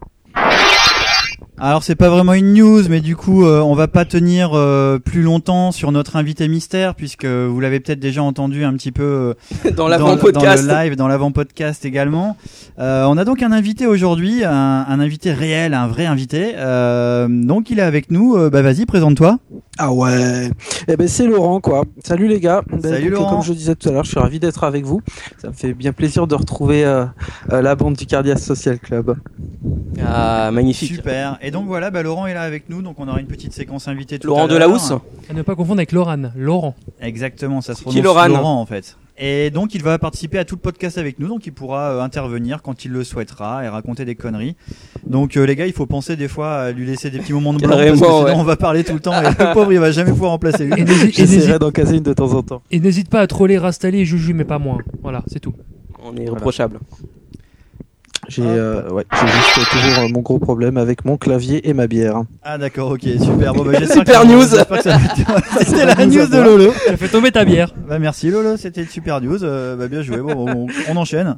Alors 1.62 1.84
c'est 1.84 1.96
pas 1.96 2.10
vraiment 2.10 2.34
une 2.34 2.54
news, 2.54 2.84
mais 2.90 3.02
du 3.02 3.18
coup 3.18 3.46
euh, 3.46 3.60
on 3.60 3.76
va 3.76 3.88
pas 3.90 4.06
tenir 4.06 4.52
euh, 4.54 4.98
plus 4.98 5.22
longtemps 5.22 5.72
sur 5.74 5.92
notre 5.92 6.16
invité 6.16 6.48
mystère 6.48 6.96
puisque 6.96 7.26
vous 7.26 7.60
l'avez 7.60 7.82
peut-être 7.82 8.00
déjà 8.00 8.24
entendu 8.24 8.64
un 8.64 8.74
petit 8.74 8.94
peu 8.94 9.36
euh, 9.66 9.72
Dans 9.76 9.90
l'avant-podcast. 9.90 10.66
dans 10.66 10.74
le 10.74 10.84
live, 10.84 10.96
dans 10.96 11.08
l'avant 11.10 11.32
podcast 11.32 11.84
également. 11.84 12.38
Euh, 12.80 13.04
on 13.06 13.18
a 13.18 13.26
donc 13.26 13.44
un 13.44 13.52
invité 13.52 13.88
aujourd'hui, 13.88 14.46
un, 14.46 14.86
un 14.88 15.00
invité 15.02 15.34
réel, 15.34 15.74
un 15.74 15.88
vrai 15.88 16.06
invité. 16.06 16.54
Euh, 16.56 17.28
donc 17.30 17.70
il 17.70 17.80
est 17.80 17.84
avec 17.84 18.10
nous. 18.10 18.38
Euh, 18.38 18.50
bah 18.50 18.62
vas-y, 18.62 18.86
présente-toi. 18.86 19.38
Ah 19.82 19.94
ouais. 19.94 20.52
Eh 20.90 20.98
ben 20.98 21.08
c'est 21.08 21.26
Laurent 21.26 21.62
quoi. 21.62 21.86
Salut 22.04 22.28
les 22.28 22.42
gars. 22.42 22.64
Ben, 22.70 22.82
Salut, 22.82 23.12
donc, 23.12 23.20
Laurent. 23.20 23.36
Comme 23.36 23.44
je 23.44 23.54
disais 23.54 23.76
tout 23.76 23.88
à 23.88 23.94
l'heure, 23.94 24.04
je 24.04 24.10
suis 24.10 24.20
ravi 24.20 24.38
d'être 24.38 24.66
avec 24.66 24.84
vous. 24.84 25.02
Ça 25.38 25.48
me 25.48 25.54
fait 25.54 25.74
bien 25.74 25.94
plaisir 25.94 26.28
de 26.28 26.36
retrouver 26.36 26.84
euh, 26.84 27.06
euh, 27.54 27.62
la 27.62 27.76
bande 27.76 27.96
du 27.96 28.06
Cardias 28.06 28.40
Social 28.40 28.78
Club. 28.78 29.16
Ah, 30.06 30.52
magnifique. 30.52 30.96
Super. 30.96 31.40
Et 31.42 31.50
donc 31.52 31.68
voilà, 31.68 31.92
bah, 31.92 32.04
Laurent 32.04 32.28
est 32.28 32.34
là 32.34 32.42
avec 32.42 32.68
nous, 32.68 32.82
donc 32.82 33.00
on 33.00 33.08
aura 33.08 33.22
une 33.22 33.28
petite 33.28 33.54
séquence 33.54 33.88
invitée. 33.88 34.20
Tout 34.20 34.28
Laurent 34.28 34.44
à 34.44 34.48
l'heure. 34.48 34.56
Delahousse 34.56 34.92
À 35.30 35.34
ne 35.34 35.44
pas 35.44 35.56
confondre 35.56 35.80
avec 35.80 35.94
Laurent. 35.94 36.30
Laurent. 36.36 36.76
Exactement, 37.00 37.62
ça 37.62 37.74
se 37.74 37.78
Qui 37.80 38.02
prononce 38.02 38.04
Laurent 38.04 38.28
Laurent 38.28 38.62
en 38.62 38.66
fait. 38.66 38.98
Et 39.22 39.50
donc 39.50 39.76
il 39.76 39.84
va 39.84 40.00
participer 40.00 40.40
à 40.40 40.46
tout 40.46 40.56
le 40.56 40.62
podcast 40.62 40.98
avec 40.98 41.20
nous, 41.20 41.28
donc 41.28 41.46
il 41.46 41.52
pourra 41.52 41.92
euh, 41.92 42.02
intervenir 42.02 42.62
quand 42.62 42.86
il 42.86 42.92
le 42.92 43.04
souhaitera 43.04 43.66
et 43.66 43.68
raconter 43.68 44.06
des 44.06 44.16
conneries. 44.16 44.56
Donc 45.06 45.36
euh, 45.36 45.46
les 45.46 45.58
gars, 45.58 45.68
il 45.68 45.74
faut 45.74 45.86
penser 45.86 46.16
des 46.16 46.30
fois 46.30 46.56
à 46.56 46.72
lui 46.72 46.86
laisser 46.86 47.10
des 47.10 47.20
petits 47.20 47.34
moments 47.34 47.54
de 47.54 47.60
blanc 47.60 47.76
parce 47.76 47.90
que 47.92 47.96
sinon 47.98 48.24
ouais. 48.24 48.32
on 48.36 48.44
va 48.44 48.56
parler 48.56 48.86
tout 48.86 48.94
le 48.94 49.02
temps 49.02 49.14
et 49.22 49.26
le 49.28 49.54
pauvre 49.54 49.74
il 49.74 49.80
va 49.80 49.92
jamais 49.92 50.12
pouvoir 50.12 50.32
en 50.32 50.40
placer 50.40 50.64
Et 50.64 50.68
une. 50.68 50.86
n'hésite- 50.86 51.20
et 51.20 51.22
n'hésite- 51.24 51.40
J'essaierai 51.42 51.60
d'en 51.60 51.72
caser 51.72 51.98
une 51.98 52.04
de 52.04 52.14
temps 52.14 52.34
en 52.34 52.44
temps. 52.44 52.62
et 52.72 52.80
n'hésite 52.80 53.10
pas 53.10 53.20
à 53.20 53.28
troller 53.28 53.58
Rastali 53.58 54.00
et 54.00 54.06
Juju, 54.06 54.34
mais 54.34 54.46
pas 54.46 54.58
moi. 54.58 54.78
Voilà, 55.04 55.24
c'est 55.28 55.40
tout. 55.42 55.54
On 56.02 56.16
est 56.16 56.30
reprochable. 56.30 56.80
J'ai 58.30 58.44
euh, 58.46 58.88
ouais, 58.90 59.04
j'ai 59.12 59.28
juste 59.28 59.70
toujours 59.72 60.04
euh, 60.04 60.08
mon 60.10 60.22
gros 60.22 60.40
problème 60.40 60.78
avec 60.78 61.04
mon 61.04 61.18
clavier 61.18 61.68
et 61.68 61.74
ma 61.74 61.88
bière. 61.88 62.22
Ah 62.44 62.58
d'accord, 62.58 62.92
ok, 62.92 63.02
super. 63.02 63.54
Bon, 63.54 63.64
bah, 63.66 63.72
Super 63.92 64.26
news. 64.26 64.46
C'était 65.60 65.86
la 65.86 66.06
news 66.06 66.26
de 66.26 66.32
toi. 66.32 66.44
Lolo. 66.44 66.74
Tu 66.86 66.94
as 66.94 66.98
fait 66.98 67.08
tomber 67.08 67.32
ta 67.32 67.44
bière. 67.44 67.74
Bah 67.88 68.00
merci 68.00 68.30
Lolo, 68.30 68.56
c'était 68.58 68.82
une 68.82 68.88
super 68.88 69.20
news. 69.20 69.44
Euh, 69.44 69.76
bah 69.76 69.88
bien 69.88 70.04
joué. 70.04 70.18
Bon, 70.18 70.46
on, 70.48 70.68
on 70.90 70.96
enchaîne. 70.98 71.38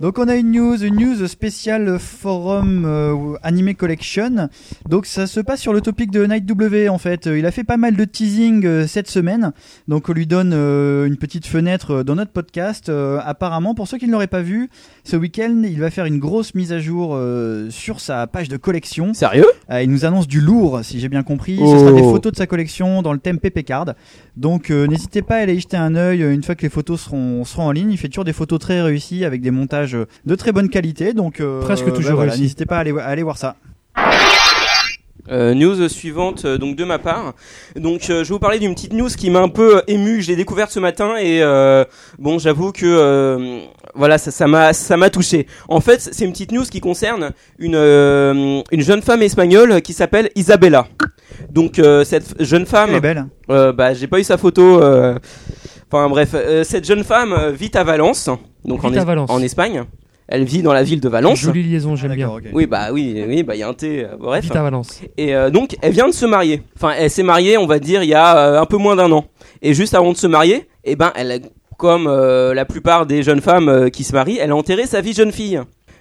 Donc 0.00 0.20
on 0.20 0.28
a 0.28 0.36
une 0.36 0.52
news, 0.52 0.84
une 0.84 0.94
news 0.94 1.26
spéciale 1.26 1.98
forum 1.98 2.84
euh, 2.86 3.34
Anime 3.42 3.74
Collection. 3.74 4.48
Donc 4.88 5.06
ça 5.06 5.26
se 5.26 5.40
passe 5.40 5.60
sur 5.60 5.72
le 5.72 5.80
topic 5.80 6.12
de 6.12 6.24
Night 6.24 6.46
W 6.46 6.88
en 6.88 6.98
fait. 6.98 7.26
Il 7.26 7.44
a 7.46 7.50
fait 7.50 7.64
pas 7.64 7.76
mal 7.76 7.96
de 7.96 8.04
teasing 8.04 8.64
euh, 8.64 8.86
cette 8.86 9.08
semaine. 9.10 9.52
Donc 9.88 10.08
on 10.08 10.12
lui 10.12 10.28
donne 10.28 10.52
euh, 10.54 11.06
une 11.06 11.16
petite 11.16 11.46
fenêtre 11.46 11.90
euh, 11.96 12.04
dans 12.04 12.14
notre 12.14 12.30
podcast. 12.30 12.88
Apparemment, 13.24 13.74
pour 13.74 13.88
ceux 13.88 13.98
qui 13.98 14.06
ne 14.06 14.12
l'auraient 14.12 14.28
pas 14.28 14.40
vu, 14.42 14.70
ce 15.02 15.16
week-end 15.16 15.62
il 15.64 15.80
va 15.80 15.90
faire 15.90 16.04
une 16.06 16.20
grosse 16.20 16.54
mise 16.54 16.72
à 16.72 16.78
jour 16.78 17.18
sur 17.70 17.98
sa 18.00 18.28
page 18.28 18.48
de 18.48 18.56
collection. 18.56 19.14
Sérieux? 19.14 19.46
Euh, 19.70 19.82
il 19.82 19.90
nous 19.90 20.04
annonce 20.04 20.28
du 20.28 20.40
lourd, 20.40 20.80
si 20.84 21.00
j'ai 21.00 21.08
bien 21.08 21.24
compris. 21.24 21.56
Ce 21.56 21.64
sera 21.78 21.90
Oh. 21.90 21.94
des 21.96 22.02
photos 22.02 22.32
de 22.32 22.36
sa 22.36 22.46
collection 22.46 23.02
dans 23.02 23.12
le 23.12 23.18
thème 23.18 23.40
PP 23.40 23.64
Card. 23.64 23.94
Donc 24.36 24.70
n'hésitez 24.70 25.22
pas 25.22 25.36
à 25.36 25.38
aller 25.38 25.54
y 25.56 25.60
jeter 25.60 25.76
un 25.76 25.96
œil 25.96 26.22
une 26.22 26.44
fois 26.44 26.54
que 26.54 26.62
les 26.62 26.68
photos 26.68 27.00
seront, 27.00 27.44
seront 27.44 27.64
en 27.64 27.72
ligne. 27.72 27.90
Il 27.90 27.98
fait 27.98 28.08
toujours 28.08 28.24
des 28.24 28.32
photos 28.32 28.60
très 28.60 28.80
réussies 28.80 29.24
avec 29.24 29.40
des 29.40 29.50
montages 29.50 29.87
euh, 29.94 30.06
de 30.24 30.34
très 30.34 30.52
bonne 30.52 30.68
qualité. 30.68 31.12
Donc 31.12 31.40
euh, 31.40 31.60
Presque 31.60 31.92
toujours 31.92 32.16
voilà, 32.16 32.32
réussi. 32.32 32.42
N'hésitez 32.42 32.66
pas 32.66 32.76
à 32.76 32.80
aller, 32.80 32.92
à 32.98 33.06
aller 33.06 33.22
voir 33.22 33.38
ça. 33.38 33.56
Euh, 35.30 35.52
news 35.52 35.88
suivante 35.90 36.46
euh, 36.46 36.56
donc 36.56 36.74
de 36.74 36.84
ma 36.84 36.98
part. 36.98 37.34
Donc 37.76 38.08
euh, 38.08 38.24
je 38.24 38.28
vais 38.30 38.34
vous 38.34 38.38
parler 38.38 38.58
d'une 38.58 38.74
petite 38.74 38.94
news 38.94 39.08
qui 39.10 39.28
m'a 39.28 39.40
un 39.40 39.50
peu 39.50 39.82
ému. 39.86 40.22
Je 40.22 40.28
l'ai 40.28 40.36
découverte 40.36 40.70
ce 40.70 40.80
matin 40.80 41.16
et 41.20 41.42
euh, 41.42 41.84
bon 42.18 42.38
j'avoue 42.38 42.72
que 42.72 42.86
euh, 42.86 43.60
voilà 43.94 44.16
ça 44.16 44.30
ça 44.30 44.46
m'a 44.46 44.72
ça 44.72 44.96
m'a 44.96 45.10
touché. 45.10 45.46
En 45.68 45.80
fait 45.80 46.00
c'est 46.00 46.24
une 46.24 46.32
petite 46.32 46.50
news 46.52 46.64
qui 46.64 46.80
concerne 46.80 47.32
une 47.58 47.74
euh, 47.74 48.62
une 48.70 48.80
jeune 48.80 49.02
femme 49.02 49.20
espagnole 49.20 49.82
qui 49.82 49.92
s'appelle 49.92 50.30
Isabella. 50.34 50.86
Donc 51.50 51.78
euh, 51.78 52.04
cette 52.04 52.42
jeune 52.42 52.64
femme 52.64 52.90
Elle 52.90 52.96
est 52.96 53.00
belle. 53.00 53.26
euh, 53.50 53.72
bah, 53.72 53.92
j'ai 53.92 54.06
pas 54.06 54.20
eu 54.20 54.24
sa 54.24 54.38
photo. 54.38 54.80
Enfin 55.90 56.08
bref, 56.08 56.30
euh, 56.34 56.64
cette 56.64 56.84
jeune 56.86 57.02
femme 57.04 57.32
euh, 57.32 57.50
vit 57.50 57.70
à 57.74 57.82
Valence, 57.84 58.28
donc 58.64 58.84
en, 58.84 58.90
Vit 58.90 58.98
à 58.98 59.02
Es- 59.02 59.04
Valence. 59.04 59.30
en 59.30 59.40
Espagne. 59.42 59.84
Elle 60.30 60.44
vit 60.44 60.60
dans 60.60 60.74
la 60.74 60.82
ville 60.82 61.00
de 61.00 61.08
Valence. 61.08 61.38
Jolie 61.40 61.62
liaison, 61.62 61.96
j'aime 61.96 62.10
Ah, 62.12 62.14
bien. 62.14 62.26
d'accord, 62.26 62.40
ok. 62.44 62.50
Oui 62.52 62.66
bah 62.66 62.88
oui, 62.92 63.24
oui 63.26 63.42
bah 63.42 63.54
il 63.56 63.60
y 63.60 63.62
a 63.62 63.68
un 63.68 63.72
thé. 63.72 64.04
euh, 64.04 64.16
bref. 64.20 64.44
Vite 64.44 64.54
à 64.56 64.62
Valence. 64.62 65.00
Et 65.16 65.34
euh, 65.34 65.48
donc 65.48 65.76
elle 65.80 65.92
vient 65.92 66.06
de 66.08 66.12
se 66.12 66.26
marier. 66.26 66.62
Enfin 66.76 66.92
elle 66.98 67.10
s'est 67.10 67.22
mariée, 67.22 67.56
on 67.56 67.66
va 67.66 67.78
dire 67.78 68.02
il 68.02 68.10
y 68.10 68.14
a 68.14 68.36
euh, 68.36 68.60
un 68.60 68.66
peu 68.66 68.76
moins 68.76 68.94
d'un 68.96 69.10
an. 69.12 69.24
Et 69.62 69.72
juste 69.72 69.94
avant 69.94 70.12
de 70.12 70.18
se 70.18 70.26
marier, 70.26 70.68
eh 70.84 70.96
ben 70.96 71.12
elle, 71.16 71.40
comme 71.78 72.06
euh, 72.06 72.52
la 72.52 72.66
plupart 72.66 73.06
des 73.06 73.22
jeunes 73.22 73.40
femmes 73.40 73.70
euh, 73.70 73.88
qui 73.88 74.04
se 74.04 74.12
marient, 74.12 74.38
elle 74.38 74.50
a 74.50 74.56
enterré 74.56 74.84
sa 74.84 75.00
vie 75.00 75.14
jeune 75.14 75.32
fille. 75.32 75.58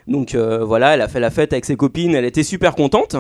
Donc 0.08 0.36
euh, 0.36 0.64
voilà, 0.64 0.94
elle 0.94 1.02
a 1.02 1.08
fait 1.10 1.20
la 1.20 1.30
fête 1.30 1.52
avec 1.52 1.66
ses 1.66 1.76
copines, 1.76 2.16
elle 2.16 2.24
était 2.26 2.44
super 2.44 2.76
contente. 2.76 3.16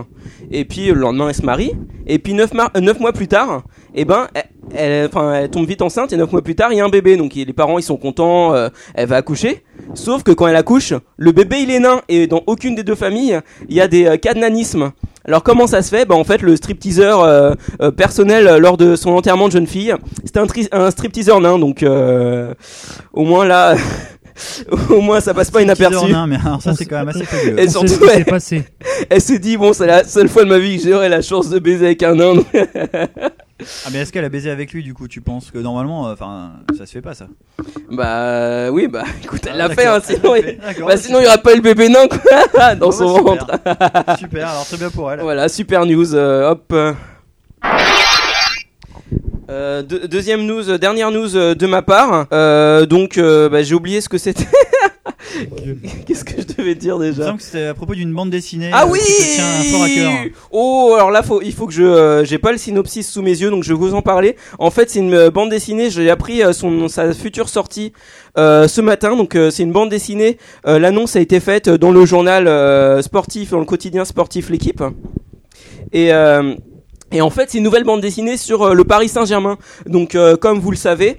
Et 0.51 0.63
puis 0.63 0.87
le 0.87 0.93
lendemain, 0.93 1.27
elle 1.29 1.35
se 1.35 1.41
marie. 1.45 1.73
Et 2.05 2.17
puis 2.19 2.33
neuf, 2.33 2.53
mar- 2.53 2.71
neuf 2.79 2.99
mois 3.01 3.11
plus 3.11 3.27
tard, 3.27 3.63
eh 3.93 4.05
ben, 4.05 4.27
elle, 4.33 4.45
elle, 4.75 5.09
elle 5.35 5.49
tombe 5.49 5.67
vite 5.67 5.81
enceinte. 5.81 6.13
Et 6.13 6.17
neuf 6.17 6.31
mois 6.31 6.41
plus 6.41 6.55
tard, 6.55 6.71
il 6.71 6.77
y 6.77 6.81
a 6.81 6.85
un 6.85 6.89
bébé. 6.89 7.17
Donc 7.17 7.35
les 7.35 7.45
parents, 7.53 7.77
ils 7.77 7.83
sont 7.83 7.97
contents. 7.97 8.53
euh, 8.55 8.69
elle 8.95 9.07
va 9.09 9.17
accoucher. 9.17 9.63
Sauf 9.95 10.23
que 10.23 10.31
quand 10.31 10.47
elle 10.47 10.55
accouche, 10.55 10.93
le 11.17 11.31
bébé, 11.33 11.57
il 11.61 11.71
est 11.71 11.79
nain. 11.79 12.01
Et 12.07 12.25
dans 12.27 12.43
aucune 12.47 12.75
des 12.75 12.83
deux 12.83 12.95
familles, 12.95 13.39
il 13.67 13.75
y 13.75 13.81
a 13.81 13.87
des 13.89 14.05
euh, 14.05 14.17
cas 14.17 14.33
de 14.33 14.39
nanisme. 14.39 14.91
Alors 15.25 15.43
comment 15.43 15.67
ça 15.67 15.81
se 15.81 15.89
fait? 15.93 16.05
Bah 16.05 16.15
en 16.15 16.23
fait 16.23 16.41
le 16.41 16.55
stripteaseur 16.55 17.21
euh, 17.21 17.51
euh, 17.81 17.91
personnel 17.91 18.47
euh, 18.47 18.59
lors 18.59 18.77
de 18.77 18.95
son 18.95 19.09
enterrement 19.09 19.47
de 19.49 19.51
jeune 19.51 19.67
fille, 19.67 19.93
c'était 20.23 20.39
un, 20.39 20.47
tri- 20.47 20.69
un 20.71 20.89
stripteaseur 20.89 21.41
nain 21.41 21.59
donc 21.59 21.83
euh, 21.83 22.53
au 23.11 23.25
moins 23.25 23.43
là 23.43 23.75
Au 24.89 25.01
moins, 25.01 25.19
ça 25.19 25.33
passe 25.33 25.49
pas 25.51 25.61
inaperçu. 25.61 26.13
Un, 26.13 26.27
mais 26.27 26.37
alors 26.43 26.61
ça 26.61 26.73
c'est 26.75 26.85
quand 26.85 26.97
même 26.97 27.09
assez 27.09 27.23
fabuleux. 27.25 27.59
Et 27.59 27.69
surtout, 27.69 27.87
s'est 27.87 28.23
passé. 28.23 28.63
Elle 29.09 29.21
se 29.21 29.33
dit, 29.33 29.57
bon, 29.57 29.73
c'est 29.73 29.87
la 29.87 30.03
seule 30.03 30.29
fois 30.29 30.43
de 30.43 30.49
ma 30.49 30.59
vie 30.59 30.77
que 30.81 30.89
j'aurai 30.89 31.09
la 31.09 31.21
chance 31.21 31.49
de 31.49 31.59
baiser 31.59 31.87
avec 31.87 32.03
un 32.03 32.19
homme. 32.19 32.43
Ah 33.59 33.89
mais 33.91 33.97
est-ce 33.97 34.13
qu'elle 34.13 34.23
a 34.23 34.29
baisé 34.29 34.51
avec 34.51 34.71
lui 34.71 34.83
du 34.83 34.93
coup 34.93 35.07
Tu 35.07 35.19
penses 35.19 35.49
que 35.49 35.57
normalement, 35.57 36.07
euh, 36.07 36.13
enfin, 36.13 36.51
ça 36.77 36.85
se 36.85 36.91
fait 36.91 37.01
pas 37.01 37.15
ça 37.15 37.25
bah 37.91 38.69
oui, 38.69 38.87
bah 38.87 39.03
écoute, 39.23 39.41
elle 39.47 39.59
Ah, 39.59 39.67
l'a 39.67 39.73
fait, 39.73 39.87
hein, 39.87 39.99
sinon, 40.03 40.35
il... 40.35 40.59
bah, 40.85 40.95
sinon 40.95 41.17
il 41.21 41.23
y 41.23 41.27
aurait 41.27 41.41
pas 41.41 41.53
eu 41.53 41.55
le 41.55 41.61
bébé 41.63 41.89
nain 41.89 42.05
quoi, 42.07 42.75
dans 42.75 42.89
Bon, 42.89 42.91
son 42.91 43.15
bah, 43.15 43.21
ventre. 43.31 43.47
super. 43.49 44.17
Super, 44.19 44.49
alors 44.49 44.65
très 44.67 44.77
bien 44.77 44.91
pour 44.91 45.11
elle. 45.11 45.21
Voilà, 45.21 45.49
super 45.49 45.87
news, 45.87 46.13
euh, 46.13 46.51
hop. 46.51 46.71
Euh, 49.49 49.81
deux- 49.81 50.07
deuxième 50.07 50.45
news, 50.45 50.69
euh, 50.69 50.77
dernière 50.77 51.09
news 51.11 51.35
euh, 51.35 51.55
de 51.55 51.65
ma 51.67 51.81
part. 51.81 52.27
Euh, 52.33 52.85
donc, 52.85 53.17
euh, 53.17 53.47
bah, 53.49 53.63
j'ai 53.63 53.75
oublié 53.75 54.01
ce 54.01 54.09
que 54.09 54.17
c'était. 54.17 54.45
Qu'est-ce 56.05 56.25
que 56.25 56.41
je 56.41 56.55
devais 56.55 56.75
dire 56.75 56.95
Il 56.95 56.99
me 57.07 57.11
déjà 57.11 57.25
semble 57.27 57.37
que 57.37 57.43
c'était 57.43 57.65
à 57.67 57.73
propos 57.73 57.93
d'une 57.95 58.13
bande 58.13 58.29
dessinée. 58.29 58.71
Ah 58.73 58.83
euh, 58.83 58.89
oui 58.89 58.99
qui 58.99 59.13
te 59.13 59.35
tient 59.35 59.71
fort 59.71 59.83
à 59.83 59.89
cœur. 59.89 60.11
Oh, 60.51 60.93
alors 60.95 61.11
là, 61.11 61.21
faut, 61.23 61.41
il 61.41 61.53
faut 61.53 61.67
que 61.67 61.73
je, 61.73 61.83
euh, 61.83 62.25
j'ai 62.25 62.37
pas 62.39 62.51
le 62.51 62.57
synopsis 62.57 63.09
sous 63.09 63.21
mes 63.21 63.31
yeux, 63.39 63.49
donc 63.49 63.63
je 63.63 63.69
vais 63.73 63.77
vous 63.79 63.93
en 63.93 64.01
parler. 64.01 64.35
En 64.59 64.69
fait, 64.71 64.89
c'est 64.89 64.99
une 64.99 65.13
euh, 65.13 65.29
bande 65.31 65.49
dessinée. 65.49 65.89
J'ai 65.89 66.09
appris 66.09 66.43
euh, 66.43 66.53
son 66.53 66.87
sa 66.87 67.13
future 67.13 67.49
sortie 67.49 67.93
euh, 68.37 68.67
ce 68.67 68.81
matin. 68.81 69.15
Donc, 69.15 69.35
euh, 69.35 69.49
c'est 69.49 69.63
une 69.63 69.71
bande 69.71 69.89
dessinée. 69.89 70.37
Euh, 70.65 70.79
L'annonce 70.79 71.15
a 71.15 71.19
été 71.19 71.39
faite 71.39 71.69
dans 71.69 71.91
le 71.91 72.05
journal 72.05 72.47
euh, 72.47 73.01
sportif, 73.01 73.51
dans 73.51 73.59
le 73.59 73.65
quotidien 73.65 74.05
sportif, 74.05 74.49
l'équipe. 74.49 74.83
Et 75.93 76.11
euh, 76.13 76.55
et 77.11 77.21
en 77.21 77.29
fait, 77.29 77.45
c'est 77.49 77.57
une 77.59 77.63
nouvelle 77.63 77.83
bande 77.83 78.01
dessinée 78.01 78.37
sur 78.37 78.63
euh, 78.63 78.73
le 78.73 78.83
Paris 78.83 79.07
Saint-Germain. 79.07 79.57
Donc, 79.85 80.15
euh, 80.15 80.35
comme 80.35 80.59
vous 80.59 80.71
le 80.71 80.77
savez, 80.77 81.15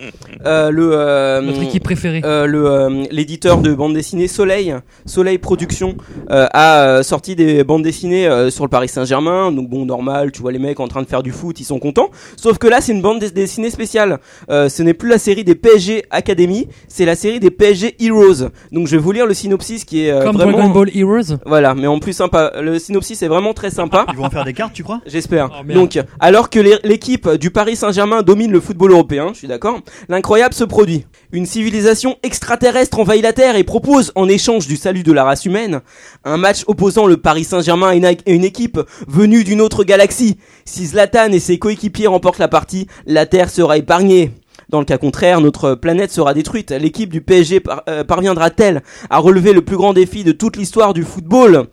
euh, 0.47 0.71
le 0.71 0.91
euh, 0.93 1.41
Notre 1.41 1.63
équipe 1.63 1.83
préférée. 1.85 2.21
euh, 2.25 2.47
le 2.47 2.67
euh, 2.67 3.05
l'éditeur 3.11 3.59
de 3.59 3.73
bande 3.75 3.95
dessinée 3.95 4.29
Soleil, 4.29 4.75
Soleil 5.07 5.39
Productions, 5.39 5.97
euh, 6.31 6.47
a 6.53 6.83
euh, 6.85 7.03
sorti 7.03 7.35
des 7.37 7.65
bandes 7.65 7.83
dessinées 7.83 8.27
euh, 8.27 8.51
sur 8.51 8.65
le 8.65 8.69
Paris 8.71 8.89
Saint-Germain. 8.89 9.51
Donc 9.53 9.69
bon, 9.69 9.85
normal, 9.87 10.33
tu 10.33 10.43
vois 10.43 10.53
les 10.53 10.59
mecs 10.59 10.81
en 10.81 10.89
train 10.89 11.03
de 11.03 11.07
faire 11.09 11.23
du 11.23 11.31
foot, 11.33 11.59
ils 11.61 11.65
sont 11.65 11.79
contents. 11.79 12.11
Sauf 12.37 12.59
que 12.59 12.67
là, 12.67 12.81
c'est 12.81 12.93
une 12.93 13.03
bande 13.03 13.19
des- 13.21 13.31
dessinée 13.31 13.71
spéciale. 13.71 14.19
Euh, 14.51 14.69
ce 14.69 14.83
n'est 14.83 14.95
plus 14.95 15.09
la 15.09 15.19
série 15.19 15.45
des 15.45 15.55
PSG 15.55 16.05
Academy, 16.11 16.69
c'est 16.89 17.05
la 17.07 17.15
série 17.17 17.41
des 17.41 17.51
PSG 17.51 17.97
Heroes. 18.01 18.49
Donc 18.73 18.87
je 18.87 18.93
vais 18.97 19.03
vous 19.03 19.13
lire 19.13 19.27
le 19.27 19.35
synopsis 19.35 19.85
qui 19.85 20.05
est 20.05 20.11
euh, 20.11 20.23
Comme 20.23 20.37
vraiment 20.37 20.53
Dragon 20.59 20.71
Ball 20.71 20.91
Heroes. 20.95 21.37
voilà, 21.47 21.75
mais 21.75 21.87
en 21.87 21.99
plus 21.99 22.13
sympa. 22.13 22.53
Le 22.61 22.79
synopsis 22.79 23.23
est 23.23 23.29
vraiment 23.29 23.55
très 23.55 23.71
sympa. 23.71 24.05
Ils 24.11 24.17
vont 24.17 24.25
en 24.25 24.31
faire 24.31 24.45
des 24.45 24.53
cartes, 24.53 24.73
tu 24.75 24.83
crois? 24.83 25.01
J'espère. 25.07 25.49
Oh. 25.53 25.65
Donc, 25.79 25.99
alors 26.21 26.51
que 26.51 26.59
l'é- 26.61 26.79
l'équipe 26.85 27.29
du 27.31 27.51
Paris 27.51 27.77
Saint-Germain 27.77 28.23
domine 28.23 28.51
le 28.53 28.61
football 28.61 28.93
européen, 28.93 29.31
je 29.33 29.39
suis 29.39 29.49
d'accord, 29.49 29.81
l'incroyable 30.09 30.55
se 30.55 30.65
produit. 30.65 31.07
Une 31.33 31.47
civilisation 31.47 32.17
extraterrestre 32.23 32.99
envahit 32.99 33.23
la 33.23 33.33
Terre 33.33 33.57
et 33.57 33.65
propose, 33.65 34.13
en 34.15 34.29
échange 34.29 34.67
du 34.67 34.77
salut 34.77 35.03
de 35.03 35.13
la 35.13 35.25
race 35.25 35.45
humaine, 35.45 35.81
un 36.25 36.37
match 36.37 36.63
opposant 36.67 37.07
le 37.07 37.17
Paris 37.17 37.45
Saint-Germain 37.45 37.89
à 37.89 37.95
une, 37.95 38.45
équipe 38.45 38.81
venue 39.07 39.45
d'une 39.45 39.61
autre 39.61 39.85
galaxie. 39.85 40.39
Si 40.65 40.87
Zlatan 40.87 41.33
et 41.33 41.41
ses 41.41 41.59
coéquipiers 41.59 42.07
remportent 42.07 42.39
la 42.39 42.49
partie, 42.49 42.87
la 43.07 43.27
Terre 43.27 43.51
sera 43.51 43.77
épargnée. 43.79 44.31
Dans 44.71 44.81
le 44.81 44.85
cas 44.85 44.99
contraire, 44.99 45.41
notre 45.41 45.75
planète 45.75 46.11
sera 46.11 46.35
détruite. 46.35 46.73
L'équipe 46.73 47.11
du 47.11 47.21
PSG 47.23 47.63
euh, 47.89 48.05
parviendra-t-elle 48.05 48.83
à 49.09 49.19
relever 49.19 49.53
le 49.53 49.63
plus 49.63 49.77
grand 49.77 49.95
défi 49.95 50.25
de 50.25 50.33
toute 50.33 50.57
l'histoire 50.57 50.93
du 50.93 51.05
football? 51.05 51.69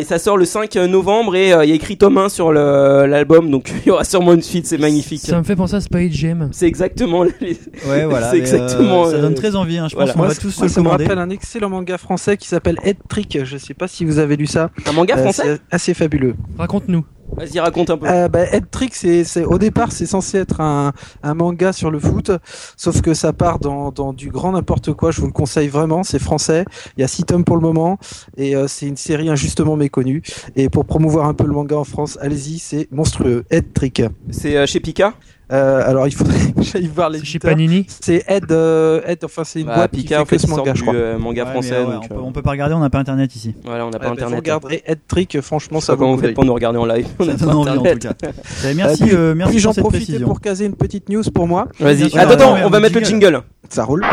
Et 0.00 0.04
ça 0.04 0.18
sort 0.18 0.36
le 0.36 0.44
5 0.44 0.74
novembre 0.76 1.34
et 1.34 1.52
euh, 1.52 1.64
il 1.64 1.70
y 1.70 1.72
a 1.72 1.74
écrit 1.74 1.96
tome 1.96 2.18
1 2.18 2.28
sur 2.28 2.52
l'album, 2.52 3.50
donc 3.50 3.72
il 3.84 3.88
y 3.88 3.90
aura 3.90 4.04
sûrement 4.04 4.32
une 4.34 4.42
suite, 4.42 4.66
c'est 4.66 4.78
magnifique. 4.78 5.20
Ça 5.20 5.38
me 5.38 5.42
fait 5.44 5.56
penser 5.56 5.74
à 5.74 5.80
Space 5.80 6.12
Jam. 6.12 6.48
C'est 6.52 6.66
exactement 6.66 7.24
les- 7.24 7.58
Ouais, 7.88 8.04
voilà. 8.04 8.30
C'est 8.30 8.36
euh, 8.36 8.40
exactement, 8.40 9.06
ça 9.06 9.16
euh, 9.16 9.22
donne 9.22 9.34
très 9.34 9.56
envie. 9.56 9.78
Hein. 9.78 9.88
Je 9.90 9.96
voilà. 9.96 10.12
pense 10.12 10.12
qu'on 10.14 10.18
Moi, 10.24 10.28
va 10.28 10.34
tous 10.34 10.50
se 10.50 10.58
moi, 10.60 10.66
le 10.68 10.72
ça 10.72 10.82
me 10.82 10.88
rappelle 10.88 11.18
un 11.18 11.30
excellent 11.30 11.68
manga 11.70 11.98
français 11.98 12.36
qui 12.36 12.46
s'appelle 12.48 12.78
Head 12.84 12.96
Trick. 13.08 13.38
Je 13.44 13.56
sais 13.56 13.74
pas 13.74 13.88
si 13.88 14.04
vous 14.04 14.18
avez 14.18 14.36
lu 14.36 14.46
ça. 14.46 14.70
un 14.86 14.92
manga 14.92 15.16
Euh, 15.16 15.22
français. 15.22 15.58
assez 15.70 15.94
fabuleux. 15.94 16.34
Raconte-nous. 16.58 17.04
Vas-y, 17.36 17.58
raconte 17.60 17.90
un 17.90 17.98
peu. 17.98 18.06
Euh, 18.08 18.28
bah, 18.28 18.44
Head 18.52 18.70
Trick, 18.70 18.94
c'est, 18.94 19.44
au 19.44 19.58
départ, 19.58 19.92
c'est 19.92 20.06
censé 20.06 20.38
être 20.38 20.60
un, 20.60 20.92
un 21.22 21.34
manga 21.34 21.72
sur 21.72 21.90
le 21.90 21.98
foot, 21.98 22.30
sauf 22.76 23.02
que 23.02 23.14
ça 23.14 23.32
part 23.32 23.58
dans, 23.58 23.90
dans 23.90 24.12
du 24.12 24.30
grand 24.30 24.52
n'importe 24.52 24.92
quoi. 24.94 25.10
Je 25.10 25.20
vous 25.20 25.26
le 25.26 25.32
conseille 25.32 25.68
vraiment. 25.68 26.02
C'est 26.02 26.18
français. 26.18 26.64
Il 26.96 27.00
y 27.00 27.04
a 27.04 27.08
six 27.08 27.24
tomes 27.24 27.44
pour 27.44 27.56
le 27.56 27.62
moment, 27.62 27.98
et 28.36 28.56
euh, 28.56 28.68
c'est 28.68 28.86
une 28.86 28.96
série 28.96 29.28
injustement 29.28 29.76
méconnue. 29.76 30.22
Et 30.54 30.68
pour 30.68 30.84
promouvoir 30.84 31.26
un 31.26 31.34
peu 31.34 31.44
le 31.44 31.52
manga 31.52 31.76
en 31.76 31.84
France, 31.84 32.18
allez-y, 32.20 32.58
c'est 32.58 32.88
monstrueux. 32.90 33.44
Head 33.50 33.72
Trick. 33.72 34.02
C'est 34.30 34.56
euh, 34.56 34.66
chez 34.66 34.80
Pika? 34.80 35.14
Euh, 35.52 35.88
alors 35.88 36.08
il 36.08 36.14
faudrait 36.14 36.52
que 36.56 36.62
j'aille 36.62 36.90
voir 36.92 37.08
les 37.08 37.20
C'est 37.20 37.24
chez 37.24 37.38
Panini. 37.38 37.86
C'est 38.00 38.24
Head, 38.28 38.50
euh, 38.50 39.00
Head, 39.06 39.24
enfin 39.24 39.44
c'est 39.44 39.60
une 39.60 39.66
Bah, 39.66 39.76
boîte 39.76 39.90
qui 39.92 39.98
Pika 40.02 40.16
fait 40.16 40.22
en 40.22 40.24
fait 40.24 40.36
que 40.36 40.42
ce 40.42 40.46
manga, 40.48 40.72
je 40.74 40.78
du 40.78 40.82
crois. 40.82 40.94
euh, 40.94 41.18
manga 41.18 41.44
Ouais, 41.44 41.50
français, 41.50 41.70
mais, 41.78 41.84
ouais, 41.86 41.92
donc 41.94 42.02
on, 42.04 42.08
peut, 42.08 42.14
euh, 42.14 42.24
on 42.24 42.32
peut 42.32 42.42
pas 42.42 42.50
regarder, 42.50 42.74
on 42.74 42.80
n'a 42.80 42.90
pas 42.90 42.98
internet 42.98 43.34
ici. 43.36 43.54
voilà, 43.64 43.86
on 43.86 43.90
n'a 43.90 43.98
pas 44.00 44.06
Ouais, 44.06 44.10
bah, 44.10 44.14
vous 44.16 44.22
internet. 44.24 44.38
regarderez 44.40 44.82
Head 44.86 44.98
Trick, 45.06 45.40
franchement 45.40 45.80
ça 45.80 45.92
pas 45.92 45.98
comment 45.98 46.16
vous 46.16 46.20
faites 46.20 46.34
pour 46.34 46.44
nous 46.44 46.54
regarder 46.54 46.78
en 46.78 46.86
live. 46.86 47.06
On 47.20 47.24
Ça 47.24 47.30
n'a 47.32 47.36
donne 47.36 47.48
pas 47.48 47.54
envie 47.54 47.70
en 47.70 47.74
tout 47.82 47.88
internet. 47.88 48.16
cas. 48.20 48.28
Eh, 48.68 48.74
Merci, 48.74 49.02
puis- 49.04 49.14
euh, 49.14 49.34
merci 49.36 49.52
Puis 49.52 49.60
j'en 49.60 49.72
profitais 49.72 49.98
précision. 50.04 50.26
pour 50.26 50.40
caser 50.40 50.64
une 50.66 50.74
petite 50.74 51.08
news 51.08 51.22
pour 51.32 51.46
moi. 51.46 51.68
Vas-y. 51.78 52.16
Attends, 52.18 52.56
on 52.64 52.68
va 52.68 52.80
mettre 52.80 52.98
le 52.98 53.04
jingle. 53.04 53.26
jingle. 53.26 53.42
Ça 53.68 53.84
roule. 53.84 54.04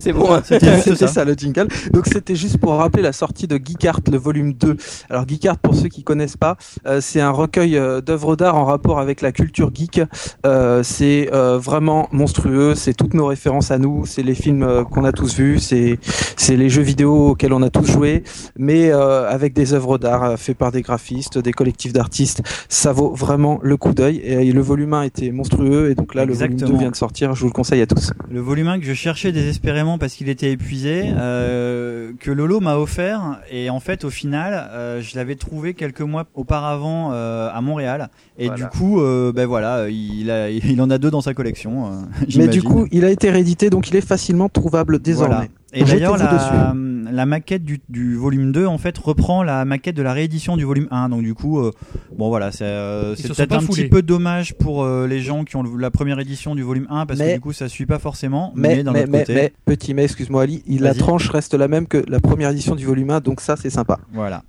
C'est 0.00 0.12
bon. 0.12 0.32
hein. 0.34 0.40
C'était 0.44 0.96
ça. 0.96 1.06
ça 1.06 1.24
le 1.24 1.34
jingle. 1.34 1.68
Donc 1.92 2.06
c'était 2.06 2.34
juste 2.34 2.58
pour 2.58 2.72
rappeler 2.74 3.02
la 3.02 3.12
sortie 3.12 3.46
de 3.46 3.56
Geekart, 3.56 4.00
le 4.10 4.16
volume 4.18 4.54
2. 4.54 4.76
Alors 5.10 5.28
Geekart, 5.28 5.58
pour 5.58 5.74
ceux 5.74 5.88
qui 5.88 6.02
connaissent 6.02 6.36
pas, 6.38 6.56
euh, 6.86 7.00
c'est 7.00 7.20
un 7.20 7.30
recueil 7.30 7.76
euh, 7.76 8.00
d'œuvres 8.00 8.34
d'art 8.34 8.56
en 8.56 8.64
rapport 8.64 8.98
avec 8.98 9.20
la 9.20 9.30
culture 9.30 9.70
geek. 9.74 10.00
Euh, 10.46 10.82
c'est 10.82 11.28
euh, 11.32 11.58
vraiment 11.58 12.08
monstrueux. 12.12 12.74
C'est 12.74 12.94
toutes 12.94 13.14
nos 13.14 13.26
références 13.26 13.70
à 13.70 13.78
nous. 13.78 14.06
C'est 14.06 14.22
les 14.22 14.34
films 14.34 14.62
euh, 14.62 14.84
qu'on 14.84 15.04
a 15.04 15.12
tous 15.12 15.36
vus. 15.36 15.58
C'est 15.58 15.98
c'est 16.36 16.56
les 16.56 16.70
jeux 16.70 16.82
vidéo 16.82 17.28
auxquels 17.30 17.52
on 17.52 17.62
a 17.62 17.68
tous 17.70 17.84
joué, 17.86 18.24
mais 18.58 18.90
euh, 18.90 19.28
avec 19.28 19.52
des 19.52 19.74
œuvres 19.74 19.98
d'art 19.98 20.38
faites 20.38 20.56
par 20.56 20.72
des 20.72 20.80
graphistes, 20.82 21.38
des 21.38 21.52
collectifs 21.52 21.92
d'artistes. 21.92 22.42
Ça 22.70 22.92
vaut 22.92 23.14
vraiment 23.14 23.58
le 23.62 23.76
coup 23.76 23.92
d'œil. 23.92 24.16
Et 24.24 24.50
le 24.52 24.60
volume 24.62 24.94
1 24.94 25.02
était 25.02 25.30
monstrueux 25.30 25.90
et 25.90 25.94
donc 25.94 26.14
là 26.14 26.24
le 26.24 26.32
volume 26.32 26.52
Exactement. 26.52 26.78
2 26.78 26.82
vient 26.84 26.90
de 26.90 26.96
sortir. 26.96 27.34
Je 27.34 27.40
vous 27.40 27.48
le 27.48 27.52
conseille 27.52 27.82
à 27.82 27.86
tous. 27.86 28.12
Le 28.30 28.40
volume 28.40 28.68
1 28.68 28.80
que 28.80 28.86
je 28.86 28.94
cherchais 28.94 29.32
désespérément 29.32 29.89
parce 29.98 30.14
qu'il 30.14 30.28
était 30.28 30.50
épuisé, 30.50 31.04
euh, 31.16 32.12
que 32.20 32.30
Lolo 32.30 32.60
m'a 32.60 32.76
offert, 32.76 33.40
et 33.50 33.70
en 33.70 33.80
fait 33.80 34.04
au 34.04 34.10
final, 34.10 34.68
euh, 34.72 35.00
je 35.00 35.16
l'avais 35.16 35.36
trouvé 35.36 35.74
quelques 35.74 36.00
mois 36.00 36.24
auparavant 36.34 37.10
euh, 37.12 37.48
à 37.52 37.60
Montréal, 37.60 38.08
et 38.38 38.46
Voilà. 38.46 38.64
du 38.64 38.70
coup, 38.70 39.00
euh, 39.00 39.32
ben 39.32 39.46
voilà, 39.46 39.88
il, 39.88 40.30
a, 40.30 40.50
il 40.50 40.80
en 40.80 40.90
a 40.90 40.98
deux 40.98 41.10
dans 41.10 41.20
sa 41.20 41.34
collection. 41.34 41.86
euh, 41.86 42.24
Mais 42.36 42.48
du 42.48 42.62
coup, 42.62 42.86
il 42.90 43.04
a 43.04 43.10
été 43.10 43.30
réédité, 43.30 43.70
donc 43.70 43.88
il 43.90 43.96
est 43.96 44.06
facilement 44.06 44.48
trouvable 44.48 44.98
désormais. 45.00 45.34
Voilà. 45.34 45.48
Et 45.72 45.84
d'ailleurs, 45.84 46.16
la, 46.16 46.74
la 47.10 47.26
maquette 47.26 47.64
du, 47.64 47.80
du 47.88 48.16
volume 48.16 48.52
2 48.52 48.66
en 48.66 48.78
fait 48.78 48.96
reprend 48.98 49.42
la 49.42 49.64
maquette 49.64 49.96
de 49.96 50.02
la 50.02 50.12
réédition 50.12 50.56
du 50.56 50.64
volume 50.64 50.88
1. 50.90 51.08
Donc 51.10 51.22
du 51.22 51.34
coup, 51.34 51.58
euh, 51.60 51.72
bon 52.16 52.28
voilà, 52.28 52.52
c'est 52.52 52.64
euh, 52.64 53.14
peut-être 53.14 53.52
un 53.52 53.60
foulés. 53.60 53.82
petit 53.84 53.88
peu 53.90 54.02
dommage 54.02 54.54
pour 54.54 54.82
euh, 54.84 55.06
les 55.06 55.20
gens 55.20 55.44
qui 55.44 55.56
ont 55.56 55.62
le- 55.62 55.76
la 55.78 55.90
première 55.90 56.18
édition 56.20 56.54
du 56.54 56.62
volume 56.62 56.86
1 56.90 57.06
parce 57.06 57.20
que 57.20 57.34
du 57.34 57.40
coup 57.40 57.52
ça 57.52 57.68
suit 57.68 57.86
pas 57.86 57.98
forcément. 57.98 58.52
Mais, 58.56 58.76
Mais, 58.76 58.82
d'un 58.84 58.92
mais, 58.92 59.06
mais, 59.06 59.18
côté, 59.20 59.34
mais, 59.34 59.52
petit 59.64 59.94
mais, 59.94 60.04
excuse-moi 60.04 60.42
Ali, 60.42 60.62
il- 60.66 60.82
la 60.82 60.94
tranche 60.94 61.28
reste 61.28 61.54
la 61.54 61.68
même 61.68 61.86
que 61.86 62.02
la 62.08 62.20
première 62.20 62.50
édition 62.50 62.74
du 62.74 62.84
volume 62.86 63.10
1, 63.10 63.20
donc 63.20 63.40
ça 63.40 63.56
c'est 63.56 63.70
sympa. 63.70 63.98
Voilà. 64.12 64.42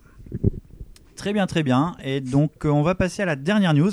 Très 1.15 1.33
bien, 1.33 1.45
très 1.45 1.61
bien. 1.61 1.93
Et 2.03 2.19
donc, 2.19 2.49
euh, 2.65 2.69
on 2.69 2.81
va 2.81 2.95
passer 2.95 3.21
à 3.21 3.25
la 3.25 3.35
dernière 3.35 3.73
news. 3.75 3.91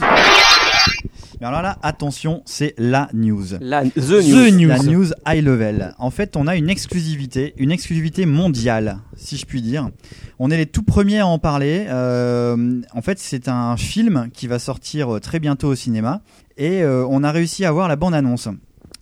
Mais 1.40 1.46
alors 1.46 1.62
là, 1.62 1.78
attention, 1.82 2.42
c'est 2.46 2.74
la 2.78 3.08
news. 3.12 3.44
La 3.60 3.84
The 3.84 3.94
The 3.94 4.28
News. 4.28 4.50
News. 4.50 4.68
La 4.68 4.78
news 4.78 5.06
high 5.26 5.44
level. 5.44 5.94
En 5.98 6.10
fait, 6.10 6.36
on 6.36 6.46
a 6.46 6.56
une 6.56 6.68
exclusivité, 6.68 7.54
une 7.58 7.70
exclusivité 7.70 8.26
mondiale, 8.26 8.98
si 9.16 9.36
je 9.36 9.46
puis 9.46 9.62
dire. 9.62 9.90
On 10.38 10.50
est 10.50 10.56
les 10.56 10.66
tout 10.66 10.82
premiers 10.82 11.20
à 11.20 11.26
en 11.26 11.38
parler. 11.38 11.86
Euh, 11.88 12.80
en 12.92 13.02
fait, 13.02 13.18
c'est 13.18 13.48
un 13.48 13.76
film 13.76 14.28
qui 14.32 14.46
va 14.46 14.58
sortir 14.58 15.14
euh, 15.14 15.20
très 15.20 15.38
bientôt 15.38 15.68
au 15.68 15.74
cinéma. 15.74 16.22
Et 16.56 16.82
euh, 16.82 17.06
on 17.08 17.22
a 17.22 17.30
réussi 17.30 17.64
à 17.64 17.70
voir 17.70 17.88
la 17.88 17.96
bande-annonce. 17.96 18.48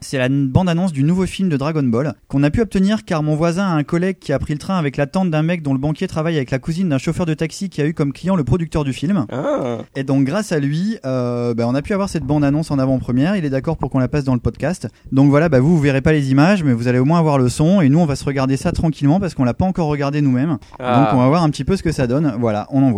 C'est 0.09 0.19
la 0.19 0.29
bande-annonce 0.29 0.93
du 0.93 1.03
nouveau 1.03 1.27
film 1.27 1.49
de 1.49 1.57
Dragon 1.57 1.83
Ball 1.83 2.15
qu'on 2.29 2.45
a 2.45 2.51
pu 2.51 2.61
obtenir 2.61 3.05
car 3.05 3.25
mon 3.25 3.35
voisin 3.35 3.65
a 3.65 3.73
un 3.73 3.83
collègue 3.83 4.19
qui 4.21 4.33
a 4.33 4.39
pris 4.39 4.53
le 4.53 4.61
train 4.61 4.79
avec 4.79 4.97
la 4.97 5.09
tante 5.09 5.33
d'un 5.33 5.43
mec 5.43 5.63
dont 5.63 5.73
le 5.73 5.81
banquier 5.81 6.07
travaille 6.07 6.37
avec 6.37 6.53
la 6.53 6.61
cousine 6.61 6.89
d'un 6.89 6.99
chauffeur 6.99 7.27
de 7.27 7.35
taxi 7.35 7.69
qui 7.71 7.83
a 7.83 7.87
eu 7.87 7.93
comme 7.93 8.13
client 8.13 8.37
le 8.37 8.45
producteur 8.45 8.85
du 8.85 8.93
film. 8.93 9.27
Ah, 9.33 9.79
Et 9.97 10.05
donc 10.05 10.23
grâce 10.23 10.53
à 10.53 10.61
lui, 10.61 10.97
euh, 11.05 11.55
bah, 11.55 11.65
on 11.67 11.75
a 11.75 11.83
pu 11.83 11.93
avoir 11.93 12.09
cette 12.09 12.23
bande-annonce 12.23 12.71
en 12.71 12.79
avant-première. 12.79 13.35
Il 13.35 13.45
est 13.45 13.51
d'accord 13.51 13.79
pour 13.79 13.91
qu'on 13.91 13.99
la 13.99 14.07
passe 14.07 14.23
dans 14.23 14.35
le 14.35 14.39
podcast. 14.39 14.87
Donc 15.11 15.29
voilà, 15.29 15.49
bah, 15.49 15.59
vous 15.59 15.75
vous 15.75 15.83
verrez 15.83 16.03
pas 16.03 16.13
les 16.13 16.31
images, 16.31 16.63
mais 16.63 16.73
vous 16.73 16.87
allez 16.87 17.01
au 17.01 17.05
moins 17.05 17.19
avoir 17.19 17.37
le 17.37 17.49
son. 17.49 17.81
Et 17.81 17.89
nous, 17.89 17.99
on 17.99 18.07
va 18.07 18.15
se 18.15 18.25
regarder 18.25 18.57
ça 18.57 18.71
tranquillement 18.71 19.19
parce 19.19 19.35
qu'on 19.35 19.43
l'a 19.43 19.55
pas 19.55 19.67
encore 19.67 19.89
regardé 19.89 20.21
nous-mêmes. 20.21 20.59
Ah. 20.79 21.01
Donc 21.01 21.15
on 21.15 21.19
va 21.21 21.27
voir 21.27 21.43
un 21.43 21.51
petit 21.51 21.65
peu 21.65 21.77
ce 21.77 21.83
que 21.83 21.91
ça 21.91 22.07
donne. 22.07 22.37
Voilà, 22.39 22.69
on 22.71 22.85
en 22.85 22.93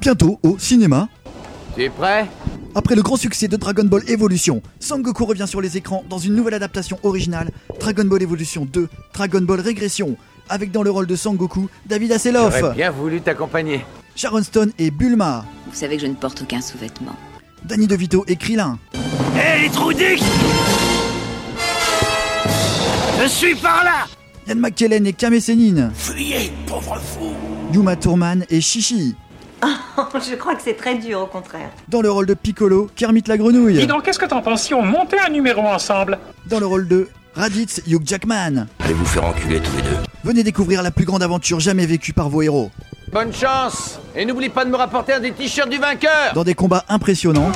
Bientôt 0.00 0.38
au 0.42 0.58
cinéma. 0.58 1.08
Tu 1.76 1.84
es 1.84 1.90
prêt? 1.90 2.26
Après 2.74 2.94
le 2.94 3.02
grand 3.02 3.16
succès 3.16 3.48
de 3.48 3.56
Dragon 3.56 3.84
Ball 3.84 4.02
Evolution, 4.08 4.62
Sangoku 4.78 5.24
revient 5.24 5.46
sur 5.46 5.60
les 5.60 5.76
écrans 5.76 6.04
dans 6.08 6.18
une 6.18 6.34
nouvelle 6.34 6.54
adaptation 6.54 6.98
originale, 7.02 7.50
Dragon 7.80 8.04
Ball 8.04 8.22
Evolution 8.22 8.64
2, 8.64 8.88
Dragon 9.12 9.40
Ball 9.42 9.60
Régression, 9.60 10.16
avec 10.48 10.70
dans 10.70 10.82
le 10.82 10.90
rôle 10.90 11.06
de 11.06 11.16
Sangoku, 11.16 11.68
David 11.86 12.12
Hasselhoff, 12.12 12.56
J'aurais 12.58 12.74
bien 12.74 12.90
voulu 12.90 13.20
t'accompagner. 13.20 13.84
Sharon 14.16 14.42
Stone 14.42 14.72
et 14.78 14.90
Bulma, 14.90 15.44
Vous 15.66 15.74
savez 15.76 15.96
que 15.96 16.02
je 16.02 16.06
ne 16.06 16.14
porte 16.14 16.42
aucun 16.42 16.60
sous-vêtement. 16.60 17.14
Danny 17.64 17.86
DeVito 17.86 18.24
et 18.26 18.36
Krillin, 18.36 18.78
Hé, 19.36 19.62
les 19.62 19.70
trous 19.70 19.92
Je 19.92 20.16
suis 23.28 23.54
par 23.56 23.84
là! 23.84 24.06
Ian 24.48 24.56
McKellen 24.56 25.06
et 25.06 25.12
Kame 25.12 25.38
Sennin, 25.40 25.90
Fuyez, 25.94 26.50
pauvre 26.66 26.98
fou! 26.98 27.32
Yuma 27.74 27.96
Thurman 27.96 28.44
et 28.48 28.60
Shishi, 28.60 29.14
Je 30.30 30.34
crois 30.36 30.54
que 30.54 30.62
c'est 30.62 30.74
très 30.76 30.96
dur, 30.96 31.20
au 31.22 31.26
contraire. 31.26 31.70
dans 31.88 32.00
le 32.02 32.10
rôle 32.10 32.26
de 32.26 32.34
Piccolo, 32.34 32.90
Kermit 32.96 33.22
la 33.26 33.36
Grenouille, 33.36 33.78
Dis 33.78 33.86
donc, 33.86 34.04
qu'est-ce 34.04 34.18
que 34.18 34.24
t'en 34.26 34.40
penses 34.42 34.62
si 34.62 34.74
on 34.74 34.82
montait 34.82 35.18
un 35.18 35.28
numéro 35.30 35.60
ensemble? 35.62 36.18
Dans 36.46 36.60
le 36.60 36.66
rôle 36.66 36.88
de 36.88 37.08
Raditz 37.34 37.80
Hugh 37.86 38.02
Jackman. 38.04 38.66
Allez 38.80 38.94
vous 38.94 39.04
faire 39.04 39.24
enculer 39.24 39.60
tous 39.60 39.76
les 39.76 39.82
deux? 39.82 39.96
Venez 40.24 40.42
découvrir 40.42 40.82
la 40.82 40.90
plus 40.90 41.04
grande 41.04 41.22
aventure 41.22 41.60
jamais 41.60 41.86
vécue 41.86 42.12
par 42.12 42.28
vos 42.28 42.42
héros, 42.42 42.70
Bonne 43.12 43.32
chance 43.32 43.98
Et 44.14 44.24
n'oublie 44.24 44.48
pas 44.50 44.64
de 44.64 44.70
me 44.70 44.76
rapporter 44.76 45.12
un 45.14 45.20
des 45.20 45.32
t-shirts 45.32 45.68
du 45.68 45.78
vainqueur 45.78 46.32
dans 46.34 46.44
des 46.44 46.54
combats 46.54 46.84
impressionnants, 46.88 47.50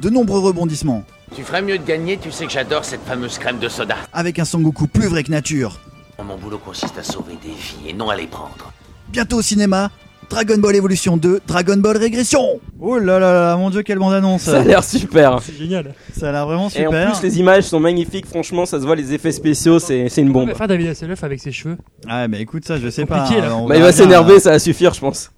de 0.00 0.10
nombreux 0.10 0.40
rebondissements, 0.40 1.04
Tu 1.36 1.42
ferais 1.44 1.62
mieux 1.62 1.78
de 1.78 1.84
gagner, 1.84 2.16
tu 2.18 2.30
sais 2.32 2.46
que 2.46 2.52
j'adore 2.52 2.84
cette 2.84 3.04
fameuse 3.04 3.38
crème 3.38 3.58
de 3.58 3.68
soda. 3.68 3.96
avec 4.12 4.38
un 4.38 4.44
Sangoku 4.44 4.86
plus 4.86 5.06
vrai 5.08 5.22
que 5.22 5.30
nature. 5.30 5.78
Mon 6.26 6.36
boulot 6.36 6.58
consiste 6.58 6.96
à 6.98 7.02
sauver 7.02 7.34
des 7.42 7.48
vies 7.50 7.88
et 7.90 7.92
non 7.92 8.08
à 8.10 8.16
les 8.16 8.26
prendre. 8.26 8.72
Bientôt 9.08 9.38
au 9.38 9.42
cinéma, 9.42 9.90
Dragon 10.28 10.58
Ball 10.58 10.76
Evolution 10.76 11.16
2, 11.16 11.40
Dragon 11.46 11.76
Ball 11.78 11.96
Régression. 11.96 12.60
Oh 12.80 12.98
là 12.98 13.18
là 13.18 13.32
là, 13.32 13.56
mon 13.56 13.70
dieu, 13.70 13.82
quelle 13.82 13.98
bande 13.98 14.12
annonce. 14.12 14.42
Ça 14.42 14.60
a 14.60 14.62
l'air 14.62 14.84
super. 14.84 15.40
C'est 15.42 15.56
génial. 15.56 15.94
Ça 16.16 16.28
a 16.28 16.32
l'air 16.32 16.46
vraiment 16.46 16.68
Et 16.68 16.84
super. 16.84 17.08
en 17.08 17.10
plus, 17.12 17.22
les 17.22 17.38
images 17.40 17.64
sont 17.64 17.80
magnifiques. 17.80 18.26
Franchement, 18.26 18.64
ça 18.66 18.78
se 18.80 18.86
voit, 18.86 18.94
les 18.96 19.12
effets 19.12 19.32
spéciaux, 19.32 19.78
c'est 19.80 20.08
c'est 20.08 20.20
une 20.20 20.30
bombe. 20.32 20.48
va 20.48 20.54
faire 20.54 20.68
David 20.68 20.88
Hasselhoff 20.88 21.24
avec 21.24 21.40
ses 21.40 21.50
cheveux. 21.52 21.76
Ah, 22.08 22.28
mais 22.28 22.40
écoute, 22.40 22.64
ça, 22.64 22.78
je 22.78 22.88
sais 22.90 23.06
pas. 23.06 23.20
Compliqué, 23.22 23.40
là. 23.40 23.48
hein, 23.52 23.56
on 23.56 23.66
Bah, 23.66 23.74
il 23.76 23.80
verra 23.80 23.90
va 23.90 23.96
bien, 23.96 24.04
s'énerver, 24.04 24.40
ça 24.40 24.50
va 24.50 24.58
suffire, 24.60 24.94
je 24.94 25.00
pense. 25.00 25.32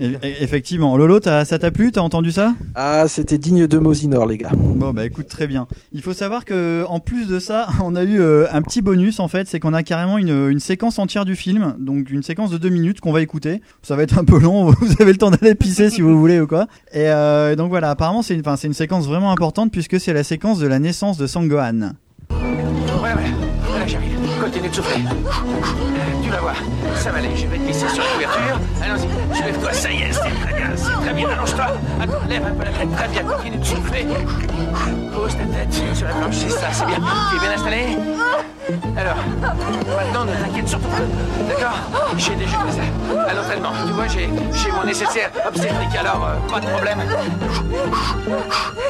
Effectivement. 0.00 0.96
Lolo, 0.96 1.20
ça 1.22 1.44
t'a 1.44 1.70
plu? 1.70 1.92
T'as 1.92 2.00
entendu 2.00 2.32
ça? 2.32 2.54
Ah, 2.74 3.04
c'était 3.08 3.38
digne 3.38 3.66
de 3.66 3.78
Mosinor, 3.78 4.26
les 4.26 4.38
gars. 4.38 4.50
Bon, 4.54 4.92
bah 4.92 5.04
écoute, 5.04 5.28
très 5.28 5.46
bien. 5.46 5.66
Il 5.92 6.02
faut 6.02 6.12
savoir 6.12 6.44
que 6.44 6.84
en 6.88 7.00
plus 7.00 7.26
de 7.26 7.38
ça, 7.38 7.68
on 7.82 7.96
a 7.96 8.04
eu 8.04 8.20
euh, 8.20 8.46
un 8.52 8.62
petit 8.62 8.82
bonus 8.82 9.20
en 9.20 9.28
fait, 9.28 9.48
c'est 9.48 9.60
qu'on 9.60 9.74
a 9.74 9.82
carrément 9.82 10.18
une, 10.18 10.48
une 10.50 10.60
séquence 10.60 10.98
entière 10.98 11.24
du 11.24 11.36
film, 11.36 11.74
donc 11.78 12.10
une 12.10 12.22
séquence 12.22 12.50
de 12.50 12.58
deux 12.58 12.68
minutes 12.68 13.00
qu'on 13.00 13.12
va 13.12 13.22
écouter. 13.22 13.60
Ça 13.82 13.96
va 13.96 14.02
être 14.02 14.18
un 14.18 14.24
peu 14.24 14.38
long, 14.38 14.70
vous 14.80 14.92
avez 15.00 15.12
le 15.12 15.18
temps 15.18 15.30
d'aller 15.30 15.54
pisser 15.54 15.90
si 15.90 16.00
vous 16.00 16.18
voulez 16.18 16.40
ou 16.40 16.46
quoi. 16.46 16.66
Et 16.92 17.08
euh, 17.08 17.56
donc 17.56 17.70
voilà, 17.70 17.90
apparemment 17.90 18.22
c'est 18.22 18.34
une, 18.34 18.40
enfin, 18.40 18.56
c'est 18.56 18.66
une 18.66 18.74
séquence 18.74 19.06
vraiment 19.06 19.32
importante 19.32 19.72
puisque 19.72 19.98
c'est 20.00 20.12
la 20.12 20.24
séquence 20.24 20.58
de 20.58 20.66
la 20.66 20.78
naissance 20.78 21.16
de 21.18 21.26
Sangohan. 21.26 21.92
Voilà, 22.30 23.14
voilà. 23.14 23.20
Voilà, 23.68 23.86
j'arrive. 23.86 24.16
Continue 24.40 24.68
de 24.68 24.74
souffler. 24.74 25.02
Ça 26.96 27.10
va 27.10 27.18
aller. 27.18 27.36
Je 27.36 27.46
vais 27.46 27.58
te 27.58 27.62
glisser 27.62 27.88
sur 27.88 28.02
la 28.02 28.08
couverture. 28.10 28.58
Allons-y. 28.82 29.36
Soulève-toi. 29.36 29.72
Ça 29.72 29.90
y 29.90 30.02
est, 30.02 30.12
c'est 30.12 30.20
très 30.20 30.54
bien. 30.54 30.70
Très 31.02 31.14
bien. 31.14 31.28
Allonge-toi. 31.28 31.66
Attends, 32.00 32.26
lève 32.28 32.44
un 32.46 32.54
peu 32.54 32.64
la 32.64 32.70
tête. 32.70 32.96
Très 32.96 33.08
bien. 33.08 33.22
Continue 33.22 33.56
de 33.58 33.64
souffler. 33.64 34.06
Pose 35.14 35.36
ta 35.36 35.44
tête 35.44 35.72
sur 35.94 36.06
la 36.06 36.14
planche. 36.14 36.34
C'est 36.34 36.50
ça, 36.50 36.68
c'est 36.72 36.86
bien. 36.86 36.96
Tu 37.30 37.36
es 37.36 37.40
bien 37.40 37.52
installé? 37.54 37.98
Alors, 38.96 39.16
maintenant, 39.96 40.24
ne 40.24 40.34
t'inquiète 40.34 40.68
surtout 40.68 40.88
pas. 40.88 40.98
D'accord? 41.48 41.78
J'ai 42.16 42.34
déjà 42.34 42.58
fait 42.58 42.72
ça. 42.72 43.30
À 43.30 43.34
l'entraînement. 43.34 43.72
Tu 43.86 43.92
vois, 43.92 44.06
j'ai 44.08 44.28
mon 44.72 44.84
nécessaire 44.84 45.30
obstétrique. 45.46 45.96
Alors, 45.98 46.26
euh, 46.26 46.52
pas 46.52 46.60
de 46.60 46.66
problème. 46.66 46.98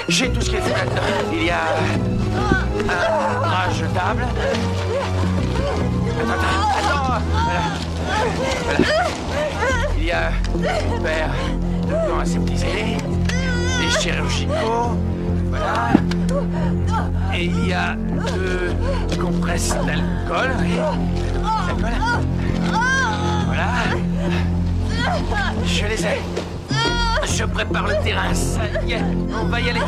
J'ai 0.09 0.31
tout 0.31 0.41
ce 0.41 0.51
qu'il 0.51 0.61
faut 0.61 0.71
là-dedans. 0.71 1.03
Il 1.33 1.45
y 1.45 1.51
a 1.51 1.61
un 2.89 3.39
bras 3.41 3.71
jetable. 3.73 4.25
Attends, 6.19 6.33
attends, 6.33 6.66
Il 9.99 10.05
y 10.05 10.13
a 10.13 10.31
mon 10.55 11.01
père 11.01 11.31
de 11.83 12.07
plans 12.07 12.21
aseptisés, 12.21 12.97
des 13.81 13.91
chirurgicaux, 14.01 14.97
voilà. 15.49 15.93
Et 17.35 17.45
il 17.45 17.69
y 17.69 17.73
a 17.73 17.97
deux 17.97 18.75
compresses. 19.17 19.75
D'alcool. 19.87 20.51
Voilà. 23.47 23.69
Je 25.65 25.87
les 25.87 26.05
ai. 26.05 26.21
Je 27.25 27.45
prépare 27.45 27.87
le 27.87 27.95
terrain, 28.03 28.33
ça 28.33 28.63
y 28.87 28.93
est, 28.93 29.03
on 29.39 29.47
va 29.47 29.61
y 29.61 29.71
aller. 29.71 29.83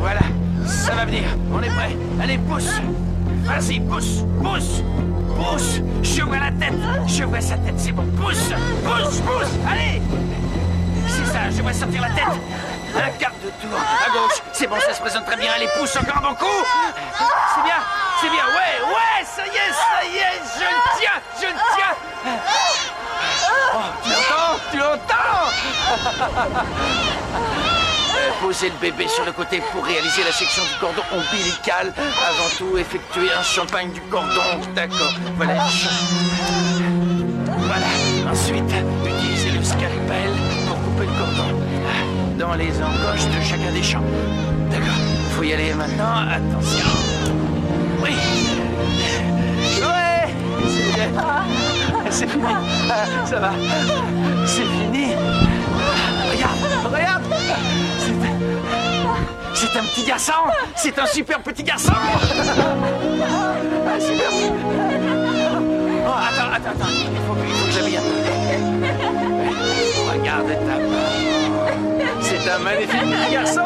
Voilà, 0.00 0.20
ça 0.66 0.94
va 0.94 1.04
venir, 1.04 1.24
on 1.52 1.62
est 1.62 1.68
prêt. 1.68 1.96
Allez, 2.22 2.38
pousse 2.38 2.80
Vas-y, 3.48 3.80
pousse, 3.80 4.24
pousse, 4.42 4.82
pousse 5.34 5.80
Je 6.02 6.22
vois 6.22 6.38
la 6.38 6.50
tête, 6.52 6.74
je 7.06 7.24
vois 7.24 7.40
sa 7.40 7.56
tête, 7.56 7.74
c'est 7.78 7.92
bon. 7.92 8.04
Pousse, 8.20 8.50
pousse, 8.84 9.20
pousse 9.20 9.52
Allez 9.70 10.02
C'est 11.06 11.24
ça, 11.32 11.48
je 11.50 11.62
vois 11.62 11.72
sortir 11.72 12.02
la 12.02 12.10
tête. 12.10 12.24
Un 12.94 13.10
quart 13.18 13.32
de 13.42 13.48
tour, 13.48 13.78
à 13.78 14.10
gauche. 14.10 14.42
C'est 14.52 14.66
bon, 14.66 14.78
ça 14.78 14.92
se 14.92 15.00
présente 15.00 15.24
très 15.24 15.36
bien. 15.36 15.50
Allez, 15.56 15.68
pousse 15.78 15.96
encore 15.96 16.20
bon 16.20 16.34
coup 16.34 16.44
C'est 17.54 17.62
bien, 17.62 17.80
c'est 18.20 18.28
bien. 18.28 18.44
Ouais, 18.44 18.82
ouais, 18.86 19.24
ça 19.24 19.46
y 19.46 19.56
est, 19.56 19.72
ça 19.72 20.04
y 20.04 20.18
est, 20.18 20.42
je 20.54 20.64
le 20.64 20.80
tiens, 21.00 21.18
je 21.40 21.46
le 21.46 21.52
tiens 21.74 21.94
Oh, 23.74 23.88
tu 24.02 24.10
l'entends 24.10 24.58
Tu 24.70 24.76
l'entends 24.76 25.48
Posez 28.40 28.68
le 28.68 28.76
bébé 28.80 29.08
sur 29.08 29.24
le 29.24 29.32
côté 29.32 29.60
pour 29.72 29.84
réaliser 29.84 30.22
la 30.24 30.30
section 30.32 30.62
du 30.62 30.78
cordon 30.78 31.02
ombilical. 31.12 31.92
Avant 31.96 32.48
tout, 32.56 32.78
effectuer 32.78 33.28
un 33.36 33.42
champagne 33.42 33.90
du 33.92 34.00
cordon. 34.02 34.60
D'accord. 34.74 35.12
Voilà. 35.36 35.66
Voilà. 37.44 37.86
Ensuite, 38.30 38.72
utilisez 39.04 39.50
le 39.50 39.62
scalpel 39.64 40.30
pour 40.68 40.76
couper 40.82 41.06
le 41.06 41.18
cordon 41.18 41.60
dans 42.38 42.54
les 42.54 42.70
encoches 42.80 43.26
de 43.26 43.42
chacun 43.42 43.72
des 43.72 43.82
champs. 43.82 44.04
D'accord. 44.70 44.86
Faut 45.36 45.42
y 45.42 45.52
aller 45.52 45.74
maintenant. 45.74 46.28
Attention. 46.30 46.86
Oui. 48.02 48.14
Ouais. 49.82 50.32
C'est. 50.68 52.10
C'est 52.10 52.28
fini. 52.28 52.44
Ah, 52.90 53.26
Ça 53.26 53.40
va. 53.40 53.50
C'est 54.46 54.62
fini. 54.62 55.14
Regarde, 56.30 56.92
regarde. 56.92 57.87
C'est- 59.54 59.76
un 59.78 59.82
petit 59.84 60.04
garçon. 60.04 60.32
C'est 60.76 60.98
un 60.98 61.06
super 61.06 61.40
petit 61.40 61.62
garçon. 61.62 61.92
Ah, 63.90 63.98
super. 64.00 64.30
Oh, 66.06 66.10
attends, 66.10 66.52
attends, 66.54 66.70
attends. 66.70 66.90
Il 66.90 67.20
faut 67.26 67.34
que, 67.34 67.40
il 67.48 67.54
faut 67.54 67.66
que 67.66 67.72
j'habille 67.72 67.96
un 67.96 68.00
peu. 68.02 68.08
Regarde 70.12 70.48
ta 70.48 70.76
main. 70.78 71.10
C'est 72.20 72.50
un 72.50 72.58
magnifique 72.58 73.00
petit 73.00 73.32
garçon. 73.32 73.62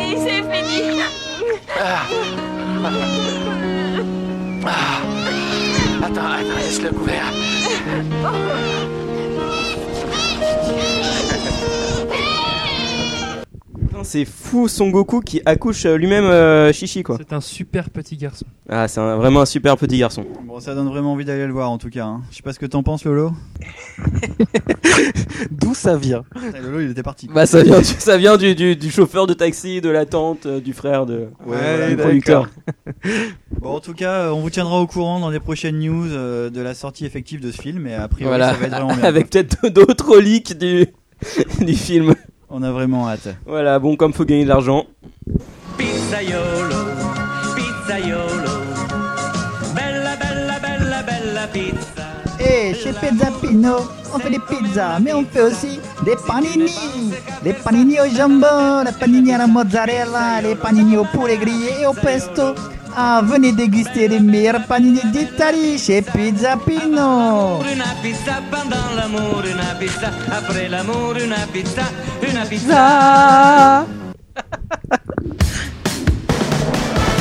Et 0.00 0.16
c'est 0.16 0.42
fini. 0.52 1.00
Ah. 1.80 2.02
Attends, 6.06 6.20
attends, 6.20 6.56
laisse 6.58 6.80
le 6.82 6.90
couvert. 6.90 7.32
Putain, 8.12 8.30
C'est 14.02 14.24
fou 14.24 14.68
Son 14.68 14.90
Goku 14.90 15.20
qui 15.20 15.40
accouche 15.46 15.84
euh, 15.86 15.96
lui-même 15.96 16.24
euh, 16.24 16.72
Chichi 16.72 17.02
quoi. 17.02 17.16
C'est 17.18 17.32
un 17.32 17.40
super 17.40 17.90
petit 17.90 18.16
garçon. 18.16 18.46
Ah, 18.68 18.86
c'est 18.88 19.00
un- 19.00 19.16
vraiment 19.16 19.40
un 19.40 19.46
super 19.46 19.76
petit 19.76 19.98
garçon. 19.98 20.24
Bon, 20.46 20.60
ça 20.60 20.74
donne 20.74 20.88
vraiment 20.88 21.12
envie 21.12 21.24
d'aller 21.24 21.46
le 21.46 21.52
voir 21.52 21.70
en 21.70 21.78
tout 21.78 21.88
cas. 21.90 22.04
hein. 22.04 22.22
Je 22.30 22.36
sais 22.36 22.42
pas 22.42 22.52
ce 22.52 22.58
que 22.58 22.66
t'en 22.66 22.82
penses, 22.82 23.04
Lolo. 23.04 23.32
D'où 25.50 25.74
ça 25.74 25.96
vient? 25.96 26.24
Lolo, 26.62 26.80
il 26.80 26.90
était 26.90 27.02
parti. 27.02 27.28
Bah 27.32 27.46
ça 27.46 27.62
vient, 27.62 27.78
du, 27.78 27.84
ça 27.84 28.16
vient 28.16 28.36
du, 28.36 28.54
du, 28.54 28.76
du 28.76 28.90
chauffeur 28.90 29.26
de 29.26 29.34
taxi, 29.34 29.80
de 29.80 29.88
la 29.90 30.06
tante, 30.06 30.46
euh, 30.46 30.60
du 30.60 30.72
frère, 30.72 31.06
de, 31.06 31.28
Ouais, 31.46 31.88
du 31.90 31.96
d'accord. 31.96 32.04
producteur. 32.04 32.50
Bon, 33.60 33.70
en 33.76 33.80
tout 33.80 33.94
cas, 33.94 34.12
euh, 34.26 34.30
on 34.30 34.40
vous 34.40 34.50
tiendra 34.50 34.80
au 34.80 34.86
courant 34.86 35.18
dans 35.18 35.30
les 35.30 35.40
prochaines 35.40 35.78
news 35.78 36.06
euh, 36.12 36.50
de 36.50 36.60
la 36.60 36.74
sortie 36.74 37.04
effective 37.06 37.40
de 37.40 37.50
ce 37.50 37.60
film. 37.60 37.86
Et 37.86 37.94
a 37.94 38.06
priori, 38.08 38.28
Voilà, 38.30 38.50
ça 38.52 38.56
va 38.58 38.66
être 38.66 38.72
vraiment 38.72 38.94
bien. 38.94 39.04
avec 39.04 39.30
peut-être 39.30 39.68
d'autres 39.68 40.08
reliques 40.08 40.56
du, 40.58 40.86
du 41.60 41.74
film. 41.74 42.14
On 42.48 42.62
a 42.62 42.70
vraiment 42.70 43.08
hâte. 43.08 43.28
Voilà, 43.44 43.78
bon 43.78 43.96
comme 43.96 44.12
faut 44.12 44.24
gagner 44.24 44.44
de 44.44 44.48
l'argent. 44.48 44.84
Pizzaiolo, 45.76 46.76
pizzaiolo, 47.56 48.52
bella 49.74 50.16
bella 50.16 50.58
bella 50.60 51.02
bella 51.02 51.46
pizza. 51.52 52.04
Et 52.38 52.74
chez 52.74 52.92
Pizza 52.92 53.30
Pino, 53.40 53.76
on 54.14 54.18
fait 54.18 54.30
des 54.30 54.38
pizzas, 54.38 55.00
mais 55.00 55.12
on 55.12 55.24
fait 55.24 55.42
aussi 55.42 55.80
des 56.04 56.14
panini. 56.26 56.70
Les 57.42 57.52
panini 57.52 57.98
au 58.00 58.06
jambon, 58.16 58.84
les 58.84 58.92
panini 58.92 59.32
à 59.34 59.38
la 59.38 59.46
mozzarella, 59.48 60.40
les 60.42 60.54
panini 60.54 60.96
au 60.96 61.04
poulet 61.04 61.38
grillé 61.38 61.70
et 61.82 61.86
au 61.86 61.94
pesto. 61.94 62.54
Ah, 62.98 63.20
venez 63.22 63.52
déguster 63.52 64.08
les 64.08 64.20
meilleurs 64.20 64.64
panini 64.66 65.00
d'Italie 65.12 65.76
chez 65.78 66.00
Pizza 66.00 66.56
Pino. 66.56 67.60
Una 67.60 67.84
pizza 68.02 68.40
pendant 68.50 68.88
l'amour, 68.96 69.42
una 69.44 69.74
pizza 69.78 70.10
après 70.32 70.66
l'amour, 70.70 71.14
una 71.22 71.46
pizza, 71.52 71.82
una 72.26 72.46
pizza. 72.46 73.84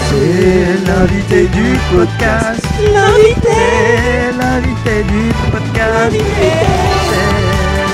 C'est 0.07 0.77
l'invité 0.87 1.47
du 1.47 1.77
podcast. 1.91 2.61
L'invité. 2.93 3.59
L'invité 4.39 5.03
du 5.03 5.33
podcast. 5.51 6.15
C'est 7.09 7.35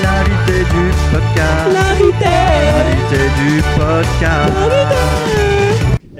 l'invité 0.05 0.57
du 0.69 0.83
podcast. 1.09 1.65
L'invité 1.73 3.21
du 3.39 3.63
podcast. 3.75 5.50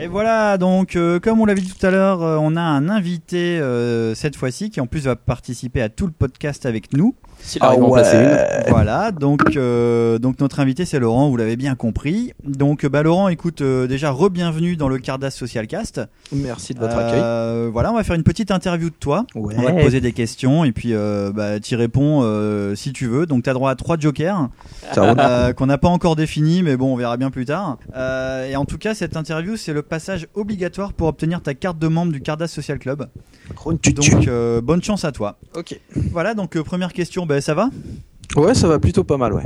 Et 0.02 0.08
voilà, 0.08 0.58
donc 0.58 0.96
euh, 0.96 1.20
comme 1.20 1.42
on 1.42 1.46
l'avait 1.46 1.62
dit 1.62 1.72
tout 1.72 1.86
à 1.86 1.92
l'heure, 1.92 2.24
euh, 2.24 2.36
on 2.42 2.56
a 2.56 2.62
un 2.62 2.90
invité 2.90 3.60
euh, 3.60 4.16
cette 4.16 4.36
fois-ci 4.36 4.72
qui 4.72 4.82
en 4.82 4.88
plus 4.88 5.02
va 5.02 5.16
participer 5.16 5.80
à 5.80 5.90
tout 5.90 6.08
le 6.08 6.12
podcast 6.12 6.66
avec 6.66 6.92
nous. 6.94 7.14
S'il 7.44 7.64
arrive 7.64 7.82
à 7.82 7.86
en 7.86 7.92
placer 7.92 8.18
une. 8.18 8.70
Voilà, 8.70 9.12
donc 9.12 9.42
euh, 9.56 10.20
donc 10.20 10.40
notre 10.40 10.60
invité 10.60 10.86
c'est 10.86 11.00
Laurent, 11.00 11.30
vous 11.30 11.38
l'avez 11.38 11.56
bien 11.56 11.76
compris. 11.76 12.34
Donc 12.46 12.86
bah 12.86 13.04
Laurent, 13.04 13.28
écoute, 13.28 13.62
euh, 13.62 13.88
déjà 13.88 14.12
re-bienvenue 14.12 14.76
dans 14.76 14.88
le 14.88 14.98
Cardas 15.00 15.32
Social 15.32 15.68
Cast. 15.68 16.02
Merci 16.32 16.74
de 16.74 16.80
votre 16.80 16.96
Euh, 16.98 17.70
Voilà, 17.72 17.92
on 17.92 17.96
va 17.96 18.04
faire 18.04 18.16
une 18.16 18.24
petite 18.24 18.52
interview 18.52 18.90
de 18.90 18.96
toi. 18.96 19.26
Ouais. 19.36 19.56
On 19.58 19.64
va 19.64 19.72
te 19.72 19.82
poser 19.82 20.02
des 20.02 20.12
questions 20.14 20.64
et 20.64 20.72
puis 20.72 20.94
euh, 20.94 21.32
bah, 21.34 21.60
tu 21.60 21.76
réponds 21.76 22.22
euh, 22.24 22.76
si 22.76 22.94
tu 22.94 23.08
veux. 23.08 23.26
Donc 23.26 23.44
tu 23.44 23.50
as 23.50 23.54
droit 23.54 23.72
à 23.72 23.76
trois 23.76 23.98
jokers 23.98 24.50
euh, 24.98 25.54
qu'on 25.54 25.66
n'a 25.66 25.78
pas 25.78 25.90
encore 25.90 26.16
définis, 26.16 26.64
mais 26.64 26.78
bon, 26.78 26.94
on 26.94 26.96
verra 26.96 27.18
bien 27.18 27.32
plus 27.32 27.46
tard. 27.46 27.78
Euh, 27.96 28.48
et 28.48 28.56
en 28.56 28.66
tout 28.66 28.78
cas, 28.78 28.94
cette 28.94 29.18
interview, 29.18 29.58
c'est 29.58 29.74
le 29.74 29.82
passage 29.82 30.28
obligatoire 30.36 30.94
pour 30.94 31.08
obtenir 31.08 31.42
ta 31.42 31.54
carte 31.54 31.80
de 31.80 31.88
membre 31.88 32.12
du 32.12 32.22
Cardas 32.22 32.48
Social 32.48 32.80
Club. 32.80 33.08
Donc 34.12 34.28
euh, 34.28 34.62
bonne 34.62 34.82
chance 34.84 35.06
à 35.06 35.12
toi. 35.12 35.38
Ok. 35.56 35.80
Voilà, 36.12 36.34
donc 36.34 36.56
euh, 36.56 36.64
première 36.64 36.94
question, 36.94 37.26
ben, 37.26 37.42
ça 37.42 37.54
va? 37.54 37.70
Ouais, 38.36 38.54
ça 38.54 38.68
va 38.68 38.80
plutôt 38.80 39.04
pas 39.04 39.18
mal, 39.18 39.34
ouais. 39.34 39.44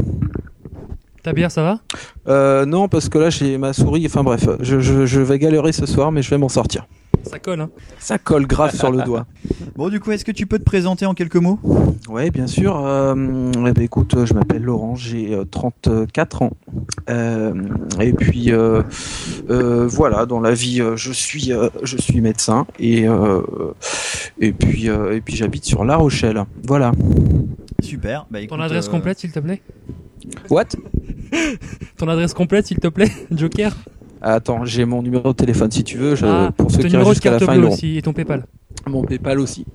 Ta 1.24 1.34
bière, 1.34 1.50
ça 1.52 1.64
va? 1.64 1.80
Euh, 2.28 2.66
non, 2.66 2.88
parce 2.88 3.10
que 3.10 3.18
là 3.18 3.30
j'ai 3.32 3.58
ma 3.58 3.74
souris. 3.74 4.06
Enfin 4.06 4.24
bref, 4.24 4.48
je, 4.60 4.80
je, 4.80 5.06
je 5.08 5.22
vais 5.22 5.40
galérer 5.40 5.72
ce 5.72 5.86
soir, 5.88 6.12
mais 6.12 6.22
je 6.22 6.30
vais 6.30 6.38
m'en 6.38 6.50
sortir. 6.50 6.86
Ça 7.24 7.40
colle, 7.40 7.62
hein 7.62 7.70
Ça 8.00 8.18
colle 8.18 8.46
grave 8.48 8.76
sur 8.76 8.92
le 8.92 9.04
doigt. 9.04 9.26
Bon, 9.76 9.90
du 9.90 10.00
coup, 10.00 10.12
est-ce 10.12 10.24
que 10.24 10.32
tu 10.32 10.46
peux 10.48 10.58
te 10.58 10.64
présenter 10.64 11.06
en 11.06 11.14
quelques 11.14 11.36
mots? 11.36 11.60
Ouais, 12.10 12.32
bien 12.32 12.48
sûr. 12.48 12.78
Euh, 12.86 13.14
eh 13.68 13.72
ben, 13.74 13.84
écoute, 13.84 14.14
euh, 14.16 14.26
je 14.26 14.34
m'appelle 14.34 14.64
Laurent, 14.64 14.96
j'ai 14.96 15.34
euh, 15.34 15.44
34 15.44 16.42
ans. 16.44 16.52
Euh, 17.10 17.54
et 18.00 18.14
puis 18.14 18.52
euh, 18.52 18.84
euh, 19.50 19.86
voilà, 19.88 20.26
dans 20.26 20.40
la 20.40 20.54
vie, 20.54 20.82
euh, 20.82 20.96
je 20.96 21.12
suis 21.12 21.52
euh, 21.52 21.70
je 21.84 21.98
suis 21.98 22.22
médecin 22.22 22.66
et 22.80 23.08
euh, 23.08 23.42
et 24.40 24.54
puis 24.54 24.90
euh, 24.90 25.16
et 25.16 25.22
puis 25.22 25.36
j'habite 25.36 25.66
sur 25.66 25.84
La 25.84 25.98
Rochelle. 25.98 26.44
Voilà. 26.64 26.92
Super. 27.82 28.26
Bah, 28.32 28.40
écoute, 28.40 28.58
Ton 28.58 28.64
adresse 28.64 28.88
euh, 28.88 28.92
complète, 28.92 29.20
s'il 29.20 29.32
te 29.32 29.40
plaît? 29.40 29.62
What? 30.50 30.66
Ton 31.98 32.08
adresse 32.08 32.34
complète, 32.34 32.68
s'il 32.68 32.80
te 32.80 32.88
plaît, 32.88 33.12
Joker? 33.32 33.76
Attends, 34.28 34.66
j'ai 34.66 34.86
mon 34.86 35.04
numéro 35.04 35.34
de 35.34 35.36
téléphone 35.38 35.70
si 35.70 35.84
tu 35.84 35.98
veux. 36.00 36.16
Je, 36.16 36.26
Ah, 36.26 36.50
pour 36.58 36.72
ceux 36.72 36.80
qui 36.80 36.86
numéro 36.86 37.10
restent 37.10 37.22
de 37.24 37.30
jusqu'à 37.30 37.32
la 37.32 37.40
fin, 37.40 37.56
ils 37.56 37.64
aussi 37.64 37.98
et 38.00 38.02
ton 38.02 38.12
PayPal. 38.12 38.48
Mon 38.88 39.04
PayPal 39.04 39.40
aussi. 39.40 39.68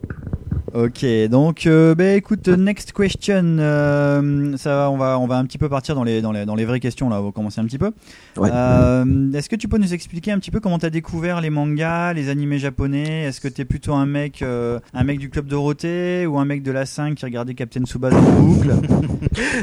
Ok, 0.73 1.05
donc 1.29 1.67
euh, 1.67 1.95
bah, 1.95 2.13
écoute, 2.13 2.47
euh, 2.49 2.57
next 2.57 2.93
question. 2.93 3.43
euh, 3.59 4.57
ça, 4.57 4.89
on 4.91 4.97
va, 4.97 5.19
on 5.19 5.27
va 5.27 5.37
un 5.39 5.45
petit 5.45 5.59
peu 5.59 5.69
partir 5.69 5.95
dans 5.95 6.05
les, 6.05 6.23
dans 6.23 6.33
les, 6.33 6.45
dans 6.47 6.55
les 6.55 6.65
vraies 6.65 6.81
questions 6.81 7.09
là. 7.09 7.21
On 7.21 7.27
va 7.27 7.33
commencer 7.33 7.61
un 7.61 7.65
petit 7.65 7.79
peu. 7.79 7.91
Ouais. 8.37 8.51
Euh, 8.53 9.33
Est-ce 9.33 9.49
que 9.49 9.57
tu 9.57 9.67
peux 9.69 9.79
nous 9.79 9.93
expliquer 9.95 10.33
un 10.33 10.39
petit 10.39 10.51
peu 10.51 10.61
comment 10.61 10.79
tu 10.79 10.87
as 10.87 10.91
découvert 10.91 11.41
les 11.41 11.51
mangas, 11.51 12.13
les 12.13 12.29
animés 12.29 12.59
japonais? 12.59 13.25
Est-ce 13.25 13.41
que 13.41 13.49
tu 13.49 13.63
es 13.63 13.65
plutôt 13.65 13.95
un 13.95 14.07
mec, 14.07 14.43
euh, 14.43 14.79
un 14.95 15.03
mec 15.05 15.19
du 15.19 15.29
club 15.29 15.47
Dorothée 15.47 16.27
ou 16.27 16.39
un 16.39 16.45
mec 16.45 16.63
de 16.63 16.71
la 16.71 16.87
5 16.87 17.17
qui 17.17 17.25
regardait 17.25 17.55
Captain 17.55 17.83
Tsubasa 17.85 18.17
en 18.17 18.41
boucle? 18.43 18.71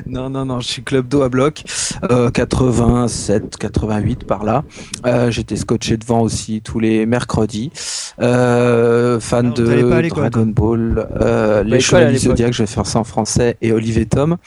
Non, 0.06 0.30
non, 0.30 0.46
non, 0.46 0.60
je 0.60 0.68
suis 0.68 0.84
club 0.84 1.08
d'eau 1.08 1.24
à 1.24 1.30
bloc, 1.30 1.64
euh, 2.12 2.30
87, 2.30 3.58
88 3.58 4.24
par 4.26 4.44
là. 4.44 4.64
Euh, 5.06 5.32
J'étais 5.32 5.56
scotché 5.56 5.98
devant 5.98 6.22
aussi 6.22 6.62
tous 6.62 6.80
les 6.80 7.06
mercredis. 7.06 7.72
Euh, 8.20 9.20
fan 9.20 9.48
Alors, 9.48 9.60
à 9.60 10.02
de 10.02 10.10
Dragon 10.10 10.46
Ball, 10.48 10.97
euh, 10.98 11.64
les 11.64 11.80
Chevaliers 11.80 12.14
du. 12.14 12.20
Zodiac, 12.20 12.54
je 12.54 12.64
vais 12.64 12.68
faire 12.68 12.86
ça 12.86 13.00
en 13.00 13.04
français, 13.04 13.58
et 13.62 13.72
Olivier 13.72 14.06
Tom. 14.06 14.38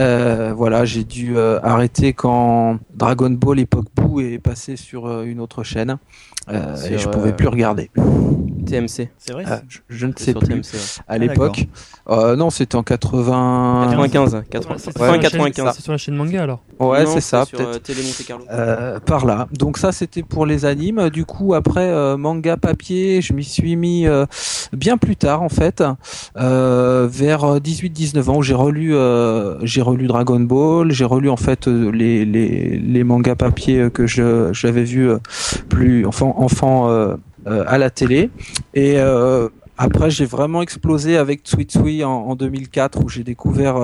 Euh, 0.00 0.52
voilà, 0.56 0.84
j'ai 0.84 1.04
dû 1.04 1.36
euh, 1.36 1.60
arrêter 1.62 2.12
quand 2.12 2.78
Dragon 2.94 3.30
Ball 3.30 3.60
époque 3.60 3.86
Boo 3.94 4.20
est 4.20 4.38
passé 4.38 4.76
sur 4.76 5.22
une 5.22 5.40
autre 5.40 5.62
chaîne. 5.62 5.98
Euh, 6.50 6.74
et 6.90 6.98
je 6.98 7.08
pouvais 7.08 7.30
euh, 7.30 7.32
plus 7.36 7.48
regarder. 7.48 7.90
TMC. 8.66 9.08
C'est 9.18 9.32
vrai 9.32 9.44
Euh, 9.48 9.56
je, 9.68 9.78
je 9.88 10.06
ne 10.06 10.12
sais 10.16 10.34
plus. 10.34 10.46
TMC, 10.46 10.74
ouais. 10.74 10.78
À 11.08 11.14
Ah, 11.14 11.18
l'époque, 11.18 11.66
euh, 12.10 12.36
non, 12.36 12.50
c'était 12.50 12.76
en 12.76 12.82
80. 12.82 13.86
95. 13.90 14.42
80, 14.50 14.74
C'est 14.78 14.92
fin 14.98 15.04
sur 15.04 15.04
la 15.04 15.12
chaîne- 15.12 15.20
95. 15.22 15.72
C'est 15.76 15.82
sur 15.82 15.92
la 15.92 15.98
chaîne 15.98 16.14
manga 16.14 16.42
alors. 16.42 16.62
Ouais, 16.80 17.06
c'est 17.06 17.20
ça, 17.20 17.44
sur, 17.44 17.58
peut-être. 17.58 17.76
euh, 17.76 17.78
Télé 17.78 18.02
Monte 18.02 18.24
Carlo. 18.26 18.44
Euh, 18.50 18.98
par 19.00 19.26
là. 19.26 19.46
Donc 19.56 19.78
ça 19.78 19.92
c'était 19.92 20.22
pour 20.22 20.46
les 20.46 20.64
animes. 20.64 21.10
Du 21.10 21.24
coup 21.24 21.54
après 21.54 21.86
euh, 21.88 22.16
manga 22.16 22.56
papier, 22.56 23.20
je 23.22 23.32
m'y 23.32 23.44
suis 23.44 23.76
mis 23.76 24.06
euh, 24.06 24.26
bien 24.72 24.96
plus 24.98 25.16
tard 25.16 25.42
en 25.42 25.48
fait, 25.48 25.82
euh, 26.36 27.06
vers 27.10 27.60
18-19 27.60 28.30
ans 28.30 28.36
où 28.38 28.42
j'ai 28.42 28.54
relu 28.54 28.94
euh, 28.94 29.58
j'ai 29.64 29.82
relu 29.82 30.06
Dragon 30.06 30.40
Ball, 30.40 30.90
j'ai 30.92 31.04
relu 31.04 31.28
en 31.28 31.36
fait 31.36 31.66
les, 31.68 32.24
les 32.24 32.78
les 32.78 33.04
mangas 33.04 33.36
papier 33.36 33.88
que 33.92 34.06
je 34.06 34.50
j'avais 34.52 34.84
vu 34.84 35.08
plus 35.68 36.04
enfant 36.36 36.44
enfant 36.44 36.90
euh, 36.90 37.16
euh, 37.46 37.64
à 37.66 37.78
la 37.78 37.90
télé 37.90 38.30
et 38.74 38.98
euh, 38.98 39.48
après, 39.78 40.10
j'ai 40.10 40.26
vraiment 40.26 40.62
explosé 40.62 41.16
avec 41.16 41.42
Tsui 41.42 42.04
en, 42.04 42.10
en 42.10 42.36
2004 42.36 43.02
où 43.02 43.08
j'ai 43.08 43.24
découvert 43.24 43.76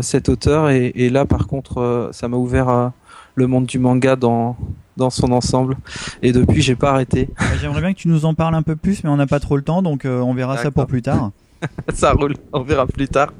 cet 0.00 0.28
auteur 0.28 0.70
et, 0.70 0.92
et 0.94 1.10
là, 1.10 1.26
par 1.26 1.46
contre, 1.46 1.78
euh, 1.78 2.08
ça 2.12 2.28
m'a 2.28 2.36
ouvert 2.36 2.68
euh, 2.68 2.88
le 3.34 3.46
monde 3.46 3.66
du 3.66 3.78
manga 3.78 4.16
dans 4.16 4.56
dans 4.96 5.10
son 5.10 5.32
ensemble. 5.32 5.76
Et 6.22 6.32
depuis, 6.32 6.60
j'ai 6.62 6.76
pas 6.76 6.90
arrêté. 6.90 7.28
Bah, 7.38 7.46
J'aimerais 7.60 7.80
bien 7.80 7.92
que 7.92 7.98
tu 7.98 8.08
nous 8.08 8.24
en 8.24 8.34
parles 8.34 8.54
un 8.54 8.62
peu 8.62 8.76
plus, 8.76 9.02
mais 9.04 9.10
on 9.10 9.16
n'a 9.16 9.26
pas 9.26 9.40
trop 9.40 9.56
le 9.56 9.62
temps, 9.62 9.82
donc 9.82 10.04
euh, 10.04 10.20
on 10.20 10.34
verra 10.34 10.58
ça 10.58 10.70
pour 10.70 10.86
plus 10.86 11.02
tard. 11.02 11.30
ça 11.94 12.12
roule, 12.12 12.34
on 12.52 12.62
verra 12.62 12.86
plus 12.86 13.08
tard. 13.08 13.32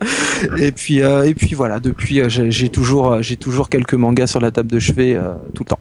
Et 0.58 0.72
puis 0.72 1.02
euh, 1.02 1.24
et 1.24 1.34
puis 1.34 1.54
voilà, 1.54 1.78
depuis, 1.80 2.22
j'ai 2.28 2.68
toujours 2.68 3.22
j'ai 3.22 3.36
toujours 3.36 3.68
quelques 3.68 3.94
mangas 3.94 4.28
sur 4.28 4.40
la 4.40 4.50
table 4.50 4.70
de 4.70 4.78
chevet 4.78 5.14
euh, 5.14 5.34
tout 5.54 5.64
le 5.64 5.68
temps. 5.68 5.80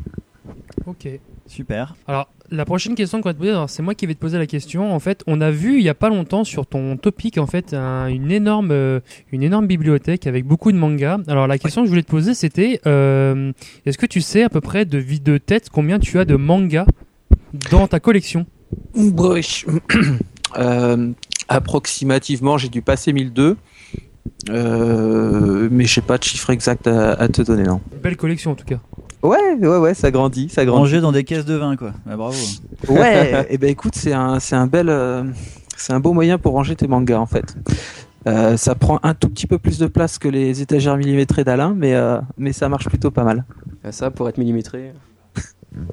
Ok. 0.85 1.07
Super. 1.51 1.95
Alors, 2.07 2.29
la 2.49 2.63
prochaine 2.63 2.95
question 2.95 3.19
qu'on 3.21 3.27
va 3.29 3.33
te 3.33 3.39
poser, 3.39 3.51
alors, 3.51 3.69
c'est 3.69 3.81
moi 3.83 3.93
qui 3.93 4.05
vais 4.05 4.13
te 4.13 4.19
poser 4.19 4.37
la 4.37 4.45
question. 4.47 4.93
En 4.93 4.99
fait, 4.99 5.21
on 5.27 5.41
a 5.41 5.51
vu 5.51 5.77
il 5.77 5.83
y 5.83 5.89
a 5.89 5.93
pas 5.93 6.07
longtemps 6.07 6.45
sur 6.45 6.65
ton 6.65 6.95
topic 6.95 7.37
en 7.37 7.45
fait 7.45 7.73
un- 7.73 8.07
une 8.07 8.31
énorme 8.31 8.69
euh, 8.71 9.01
une 9.33 9.43
énorme 9.43 9.67
bibliothèque 9.67 10.27
avec 10.27 10.45
beaucoup 10.45 10.71
de 10.71 10.77
mangas. 10.77 11.19
Alors 11.27 11.47
la 11.47 11.57
question 11.57 11.81
que 11.81 11.87
je 11.87 11.91
voulais 11.91 12.03
te 12.03 12.09
poser 12.09 12.33
c'était 12.35 12.79
euh, 12.87 13.51
est-ce 13.85 13.97
que 13.97 14.05
tu 14.05 14.21
sais 14.21 14.43
à 14.43 14.49
peu 14.49 14.61
près 14.61 14.85
de 14.85 14.97
vie 14.97 15.19
de 15.19 15.37
tête 15.37 15.69
combien 15.69 15.99
tu 15.99 16.19
as 16.19 16.25
de 16.25 16.35
mangas 16.37 16.85
dans 17.69 17.85
ta 17.87 17.99
collection? 17.99 18.45
Bref. 18.95 19.65
Euh, 20.57 21.11
approximativement, 21.47 22.57
j'ai 22.57 22.67
dû 22.67 22.81
passer 22.81 23.13
1002. 23.13 23.55
Euh, 24.49 25.67
mais 25.71 25.85
je 25.85 25.93
sais 25.93 26.01
pas 26.01 26.17
de 26.17 26.23
chiffre 26.23 26.49
exact 26.49 26.87
à, 26.87 27.11
à 27.13 27.27
te 27.29 27.41
donner, 27.41 27.63
non. 27.63 27.79
Belle 28.03 28.17
collection 28.17 28.51
en 28.51 28.55
tout 28.55 28.65
cas. 28.65 28.79
Ouais, 29.23 29.55
ouais, 29.59 29.77
ouais, 29.77 29.93
ça 29.93 30.09
grandit, 30.11 30.49
ça 30.49 30.65
grandit. 30.65 30.79
Ranger 30.79 31.01
dans 31.01 31.11
des 31.11 31.23
caisses 31.23 31.45
de 31.45 31.55
vin, 31.55 31.75
quoi. 31.75 31.93
Bah, 32.05 32.15
bravo. 32.15 32.37
Ouais, 32.87 33.45
et 33.49 33.57
ben 33.57 33.69
écoute, 33.69 33.93
c'est 33.95 34.13
un, 34.13 34.39
c'est 34.39 34.55
un 34.55 34.67
bel, 34.67 34.89
euh, 34.89 35.23
c'est 35.77 35.93
un 35.93 35.99
beau 35.99 36.13
moyen 36.13 36.37
pour 36.37 36.53
ranger 36.53 36.75
tes 36.75 36.87
mangas 36.87 37.19
en 37.19 37.25
fait. 37.25 37.55
Euh, 38.27 38.55
ça 38.57 38.75
prend 38.75 38.99
un 39.03 39.13
tout 39.13 39.29
petit 39.29 39.47
peu 39.47 39.57
plus 39.57 39.79
de 39.79 39.87
place 39.87 40.19
que 40.19 40.27
les 40.27 40.61
étagères 40.61 40.97
millimétrées 40.97 41.43
d'Alain, 41.43 41.73
mais 41.75 41.95
euh, 41.95 42.19
mais 42.37 42.53
ça 42.53 42.69
marche 42.69 42.87
plutôt 42.87 43.11
pas 43.11 43.23
mal. 43.23 43.45
Ça, 43.89 44.11
pour 44.11 44.29
être 44.29 44.37
millimétré. 44.37 44.93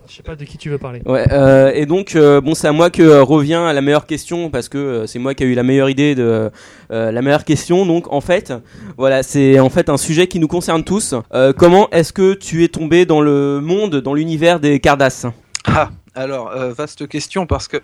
Je 0.09 0.17
sais 0.17 0.23
pas 0.25 0.35
de 0.35 0.45
qui 0.45 0.59
tu 0.59 0.71
veux 0.71 0.79
parler. 0.79 1.03
Ouais, 1.07 1.25
euh, 1.31 1.71
et 1.73 1.87
donc 1.87 2.17
euh, 2.17 2.41
bon, 2.41 2.55
c'est 2.55 2.67
à 2.67 2.73
moi 2.73 2.91
que 2.91 3.03
euh, 3.03 3.23
revient 3.23 3.71
la 3.73 3.81
meilleure 3.81 4.07
question 4.07 4.51
parce 4.51 4.69
que 4.69 4.79
euh, 4.79 5.07
c'est 5.07 5.21
moi 5.21 5.35
qui 5.35 5.45
ai 5.45 5.47
eu 5.47 5.55
la 5.55 5.63
meilleure 5.63 5.89
idée 5.89 6.17
de 6.17 6.51
euh, 6.91 7.13
la 7.13 7.23
meilleure 7.23 7.45
question. 7.45 7.87
Donc 7.87 8.13
en 8.13 8.21
fait, 8.21 8.53
voilà, 8.97 9.23
c'est 9.23 9.61
en 9.61 9.71
fait 9.71 9.89
un 9.89 9.97
sujet 9.97 10.27
qui 10.27 10.41
nous 10.41 10.49
concerne 10.49 10.83
tous. 10.83 11.15
Euh, 11.33 11.53
comment 11.53 11.89
est-ce 11.91 12.13
que 12.13 12.35
tu 12.35 12.65
es 12.65 12.69
tombé 12.69 13.07
dans 13.07 13.21
le 13.21 13.61
monde, 13.61 13.97
dans 13.97 14.15
l'univers 14.15 14.59
des 14.59 14.81
Cardass? 14.81 15.27
Ah, 15.65 15.91
alors 16.17 16.51
euh, 16.51 16.73
vaste 16.73 17.07
question 17.07 17.47
parce 17.47 17.69
que 17.69 17.77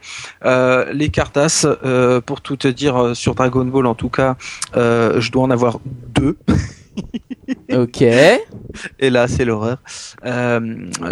euh, 0.44 0.92
les 0.92 1.10
Cartas, 1.10 1.64
euh, 1.84 2.20
pour 2.20 2.40
tout 2.40 2.56
te 2.56 2.66
dire 2.66 2.96
euh, 2.96 3.14
sur 3.14 3.36
Dragon 3.36 3.64
Ball 3.64 3.86
en 3.86 3.94
tout 3.94 4.08
cas, 4.08 4.36
euh, 4.76 5.20
je 5.20 5.30
dois 5.30 5.44
en 5.44 5.50
avoir 5.50 5.78
deux. 5.84 6.36
Ok. 7.72 8.02
Et 8.02 9.10
là, 9.10 9.28
c'est 9.28 9.44
l'horreur. 9.44 9.78
Euh, 10.24 10.60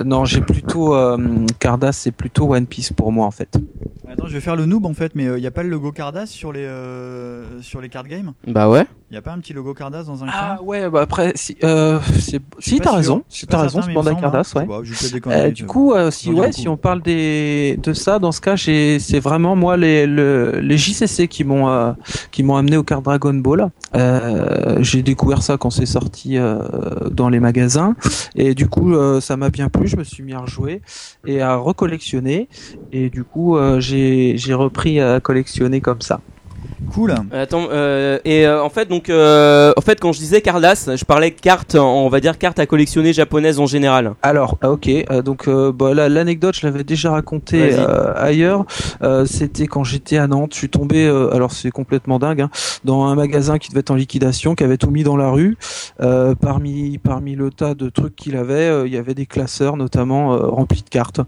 non, 0.05 0.25
j'ai 0.25 0.40
plutôt 0.40 0.95
euh, 0.95 1.18
Cardass, 1.59 1.97
c'est 1.99 2.11
plutôt 2.12 2.53
One 2.55 2.66
Piece 2.66 2.92
pour 2.92 3.12
moi 3.12 3.27
en 3.27 3.31
fait. 3.31 3.57
Attends, 4.11 4.27
je 4.27 4.33
vais 4.35 4.40
faire 4.40 4.57
le 4.57 4.66
noob 4.66 4.85
en 4.87 4.95
fait, 4.95 5.12
mais 5.14 5.25
il 5.25 5.40
n'y 5.40 5.47
a 5.47 5.51
pas 5.51 5.62
le 5.62 5.68
logo 5.71 5.90
Cardass 5.92 6.31
sur 6.31 6.53
les 6.53 6.64
euh, 6.64 7.61
sur 7.62 7.81
les 7.81 7.88
card 7.88 8.07
games? 8.09 8.33
Bah 8.47 8.68
ouais. 8.68 8.85
Il 9.11 9.14
n'y 9.14 9.18
a 9.18 9.23
pas 9.23 9.33
un 9.33 9.38
petit 9.38 9.53
logo 9.53 9.75
Cardass 9.75 10.07
dans 10.07 10.25
un 10.25 10.27
Ah 10.31 10.57
coin? 10.59 10.66
ouais, 10.66 10.88
bah 10.90 11.03
après, 11.03 11.33
si, 11.35 11.57
euh, 11.64 11.99
c'est- 12.18 12.40
si 12.59 12.81
t'as 12.81 12.92
raison, 12.97 13.23
Je 13.31 13.37
si 13.37 13.47
t'as 13.47 13.61
raison, 13.61 13.81
c'est 13.83 13.92
Bandai 13.92 14.11
hein. 14.11 14.16
Cardass, 14.21 14.55
ouais. 14.55 14.64
Bah, 14.66 14.81
je 14.83 14.95
Euh, 15.29 15.51
du 15.51 15.66
coup, 15.66 15.92
euh, 15.92 16.11
si 16.11 16.31
ouais, 16.31 16.53
si 16.53 16.66
on 16.68 16.77
parle 16.79 17.03
des 17.03 17.79
de 17.83 17.92
ça, 17.92 18.18
dans 18.18 18.33
ce 18.33 18.40
cas, 18.40 18.57
j'ai 18.57 18.99
c'est 18.99 19.21
vraiment 19.21 19.55
moi 19.57 19.77
les 19.77 20.07
le, 20.07 20.61
les 20.61 20.79
JCC 20.79 21.29
qui 21.29 21.45
m'ont 21.45 21.68
euh, 21.68 21.92
qui 22.31 22.42
m'ont 22.42 22.57
amené 22.57 22.77
au 22.79 22.83
card 22.83 23.03
Dragon 23.03 23.35
Ball. 23.35 23.71
Euh, 23.95 24.79
j'ai 24.81 25.03
découvert 25.03 25.42
ça 25.42 25.57
quand 25.59 25.71
c'est 25.73 25.87
sorti 25.87 26.39
euh, 26.39 26.59
dans 27.11 27.29
les 27.29 27.41
magasins 27.41 27.97
et 28.37 28.55
du 28.55 28.69
coup 28.69 28.95
euh, 28.95 29.21
ça 29.21 29.37
m'a 29.37 29.51
bien 29.51 29.69
plu. 29.69 29.89
Je 29.89 29.97
me 29.97 30.05
suis 30.05 30.23
mis 30.23 30.35
à 30.35 30.41
rejouer 30.41 30.83
et 31.27 31.41
à 31.41 31.57
recollectionner 31.57 32.49
et 32.93 33.11
du 33.11 33.25
coup 33.25 33.57
euh, 33.57 33.81
j'ai 33.81 34.37
j'ai 34.37 34.55
repris 34.55 35.01
à 35.01 35.21
collectionner 35.21 35.81
comme 35.81 36.03
ça. 36.03 36.21
Cool. 36.90 37.14
Attends, 37.33 37.68
euh, 37.71 38.18
et 38.25 38.47
euh, 38.47 38.62
en 38.62 38.68
fait, 38.68 38.88
donc, 38.88 39.09
euh, 39.09 39.73
en 39.77 39.81
fait, 39.81 39.99
quand 40.01 40.12
je 40.12 40.18
disais 40.18 40.40
Cardass, 40.42 40.90
je 40.95 41.05
parlais 41.05 41.31
cartes, 41.31 41.75
on 41.75 42.09
va 42.09 42.21
dire 42.21 42.37
cartes 42.37 42.59
à 42.59 42.66
collectionner 42.66 43.12
japonaises 43.12 43.61
en 43.61 43.66
général. 43.66 44.14
Alors, 44.23 44.59
ah, 44.61 44.71
ok, 44.71 44.88
euh, 44.88 45.23
donc 45.23 45.49
euh, 45.49 45.73
bah, 45.73 45.95
là, 45.95 46.09
l'anecdote, 46.09 46.55
je 46.61 46.66
l'avais 46.66 46.85
déjà 46.85 47.12
racontée 47.12 47.71
euh, 47.73 48.12
ailleurs. 48.16 48.66
Euh, 49.03 49.25
C'était 49.25 49.66
quand 49.66 49.85
j'étais 49.85 50.18
à 50.18 50.27
Nantes. 50.27 50.51
Je 50.53 50.59
suis 50.59 50.68
tombé, 50.68 51.07
euh, 51.07 51.33
alors 51.35 51.53
c'est 51.53 51.71
complètement 51.71 52.18
dingue, 52.18 52.42
hein, 52.42 52.51
dans 52.85 53.05
un 53.05 53.14
magasin 53.14 53.59
qui 53.59 53.71
devait 53.71 53.81
être 53.81 53.90
en 53.90 53.95
liquidation, 53.95 54.55
qui 54.55 54.64
avait 54.64 54.77
tout 54.77 54.90
mis 54.90 55.05
dans 55.05 55.16
la 55.16 55.31
rue. 55.31 55.57
Euh, 56.01 56.35
parmi 56.35 56.99
parmi 56.99 57.37
le 57.37 57.51
tas 57.51 57.75
de 57.75 57.88
trucs 57.88 58.16
qu'il 58.16 58.37
avait, 58.37 58.55
euh, 58.55 58.87
il 58.87 58.92
y 58.92 58.99
avait 58.99 59.14
des 59.14 59.27
classeurs, 59.27 59.77
notamment 59.77 60.35
euh, 60.35 60.47
remplis 60.47 60.83
de 60.83 60.88
cartes. 60.90 61.21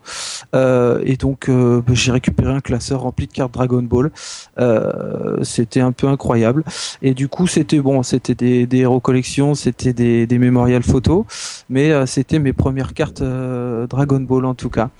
Euh, 0.54 1.00
et 1.04 1.16
donc, 1.16 1.48
euh, 1.48 1.80
bah, 1.86 1.94
j'ai 1.94 2.12
récupéré 2.12 2.52
un 2.52 2.60
classeur 2.60 3.00
rempli 3.00 3.26
de 3.26 3.32
cartes 3.32 3.54
Dragon 3.54 3.82
Ball. 3.82 4.10
Euh, 4.58 5.42
c'était 5.44 5.80
un 5.80 5.92
peu 5.92 6.08
incroyable. 6.08 6.64
Et 7.02 7.14
du 7.14 7.28
coup, 7.28 7.46
c'était 7.46 7.80
bon, 7.80 8.02
c'était 8.02 8.34
des, 8.34 8.66
des 8.66 8.78
héros 8.78 9.00
collections, 9.00 9.54
c'était 9.54 9.92
des, 9.92 10.26
des 10.26 10.38
mémorials 10.38 10.82
photos, 10.82 11.24
mais 11.68 11.90
euh, 11.90 12.06
c'était 12.06 12.38
mes 12.38 12.52
premières 12.52 12.94
cartes 12.94 13.22
euh, 13.22 13.86
Dragon 13.86 14.20
Ball 14.20 14.44
en 14.44 14.54
tout 14.54 14.70
cas. 14.70 14.90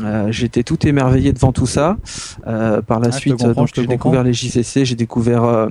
Euh, 0.00 0.30
J'étais 0.30 0.62
tout 0.62 0.86
émerveillé 0.86 1.32
devant 1.32 1.52
tout 1.52 1.66
ça. 1.66 1.96
Par 2.44 3.00
la 3.00 3.08
Ah, 3.08 3.12
suite, 3.12 3.44
j'ai 3.74 3.86
découvert 3.86 4.22
les 4.22 4.32
JCC, 4.32 4.84
j'ai 4.84 4.94
découvert 4.94 5.68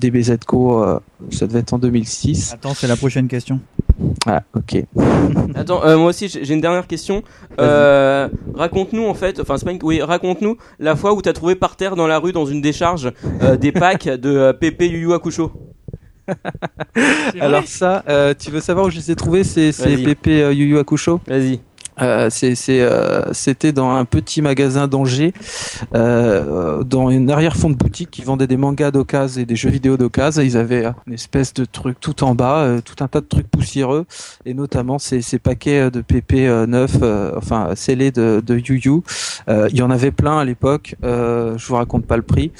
DBZCO, 0.00 1.00
ça 1.30 1.46
devait 1.46 1.60
être 1.60 1.72
en 1.72 1.78
2006. 1.78 2.52
Attends, 2.54 2.74
c'est 2.74 2.86
la 2.86 2.96
prochaine 2.96 3.28
question. 3.28 3.60
Ah, 4.26 4.42
ok. 4.54 4.82
Attends, 5.54 5.84
euh, 5.84 5.96
moi 5.96 6.08
aussi, 6.08 6.28
j'ai 6.28 6.52
une 6.54 6.60
dernière 6.60 6.86
question. 6.86 7.22
Euh, 7.60 8.28
raconte-nous 8.54 9.04
en 9.06 9.14
fait, 9.14 9.38
enfin, 9.40 9.56
c'est 9.56 9.64
pas 9.64 9.72
une- 9.72 9.78
oui, 9.82 10.02
raconte-nous 10.02 10.56
la 10.78 10.96
fois 10.96 11.12
où 11.14 11.22
t'as 11.22 11.32
trouvé 11.32 11.54
par 11.54 11.76
terre 11.76 11.94
dans 11.96 12.06
la 12.06 12.18
rue, 12.18 12.32
dans 12.32 12.46
une 12.46 12.60
décharge, 12.60 13.12
euh, 13.42 13.56
des 13.56 13.72
packs 13.72 14.08
de 14.08 14.30
euh, 14.30 14.52
Pépé 14.52 14.86
Yu 14.88 14.98
Yu 15.00 15.12
Hakusho. 15.12 15.52
Alors 17.40 17.66
ça, 17.66 18.02
euh, 18.08 18.32
tu 18.38 18.50
veux 18.50 18.60
savoir 18.60 18.86
où 18.86 18.90
je 18.90 18.96
les 18.96 19.10
ai 19.10 19.14
trouvés 19.16 19.44
C'est. 19.44 19.72
Pépé 20.02 20.42
euh, 20.42 20.52
Yu 20.52 20.64
Yu 20.66 20.78
Hakusho? 20.78 21.20
Vas-y. 21.26 21.60
Euh, 22.02 22.28
c'est 22.30 22.54
c'est 22.56 22.80
euh, 22.80 23.32
c'était 23.32 23.72
dans 23.72 23.90
un 23.90 24.04
petit 24.04 24.42
magasin 24.42 24.88
d'Angers 24.88 25.32
euh, 25.94 26.82
dans 26.82 27.08
une 27.10 27.30
arrière-fond 27.30 27.70
de 27.70 27.76
boutique 27.76 28.10
qui 28.10 28.22
vendait 28.22 28.48
des 28.48 28.56
mangas 28.56 28.90
d'occasion 28.90 29.42
et 29.42 29.44
des 29.44 29.54
jeux 29.54 29.70
vidéo 29.70 29.96
d'occasion 29.96 30.42
ils 30.42 30.56
avaient 30.56 30.86
euh, 30.86 30.92
une 31.06 31.12
espèce 31.14 31.54
de 31.54 31.64
truc 31.64 32.00
tout 32.00 32.24
en 32.24 32.34
bas 32.34 32.62
euh, 32.64 32.80
tout 32.84 32.96
un 33.04 33.06
tas 33.08 33.20
de 33.20 33.26
trucs 33.26 33.48
poussiéreux 33.48 34.06
et 34.44 34.54
notamment 34.54 34.98
ces, 34.98 35.22
ces 35.22 35.38
paquets 35.38 35.82
euh, 35.82 35.90
de 35.90 36.00
PP 36.00 36.34
euh, 36.34 36.66
neufs 36.66 36.96
euh, 37.02 37.32
enfin 37.36 37.70
scellés 37.76 38.10
de, 38.10 38.42
de 38.44 38.56
Yu 38.56 38.80
Yu 38.84 39.00
Euh, 39.48 39.68
il 39.70 39.76
y 39.76 39.82
en 39.82 39.90
avait 39.90 40.10
plein 40.10 40.38
à 40.38 40.44
l'époque 40.44 40.96
euh, 41.04 41.56
je 41.58 41.66
vous 41.66 41.74
raconte 41.76 42.06
pas 42.06 42.16
le 42.16 42.22
prix 42.22 42.50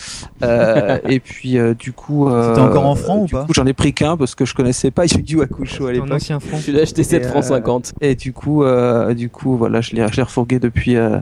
Euh, 0.43 0.99
et 1.09 1.19
puis 1.21 1.59
euh, 1.59 1.75
du 1.75 1.93
coup 1.93 2.29
euh, 2.29 2.55
C'était 2.55 2.61
encore 2.67 2.87
en 2.87 2.95
francs 2.95 3.23
ou 3.23 3.27
du 3.27 3.33
pas 3.33 3.45
coup, 3.45 3.55
j'en 3.55 3.67
ai 3.67 3.73
pris 3.73 3.93
qu'un 3.95 4.17
parce 4.17 4.35
que 4.35 4.45
je 4.45 4.55
connaissais 4.55 4.91
pas 4.91 5.07
Yu 5.07 5.25
Yu 5.27 5.43
Hakusho 5.43 5.87
à 5.87 5.93
l'époque. 5.93 6.21
Tu 6.65 6.73
l'as 6.73 6.83
acheté 6.83 7.03
7 7.03 7.23
et, 7.23 7.27
francs 7.27 7.45
euh, 7.45 7.49
50. 7.49 7.93
Et 8.01 8.15
du 8.15 8.33
coup, 8.33 8.63
euh, 8.65 9.15
du 9.25 9.31
coup, 9.31 9.57
voilà, 9.57 9.81
je 9.81 9.93
l'ai, 9.95 10.07
je 10.11 10.17
l'ai 10.17 10.23
refourgué 10.23 10.59
depuis 10.59 10.97
euh, 10.97 11.19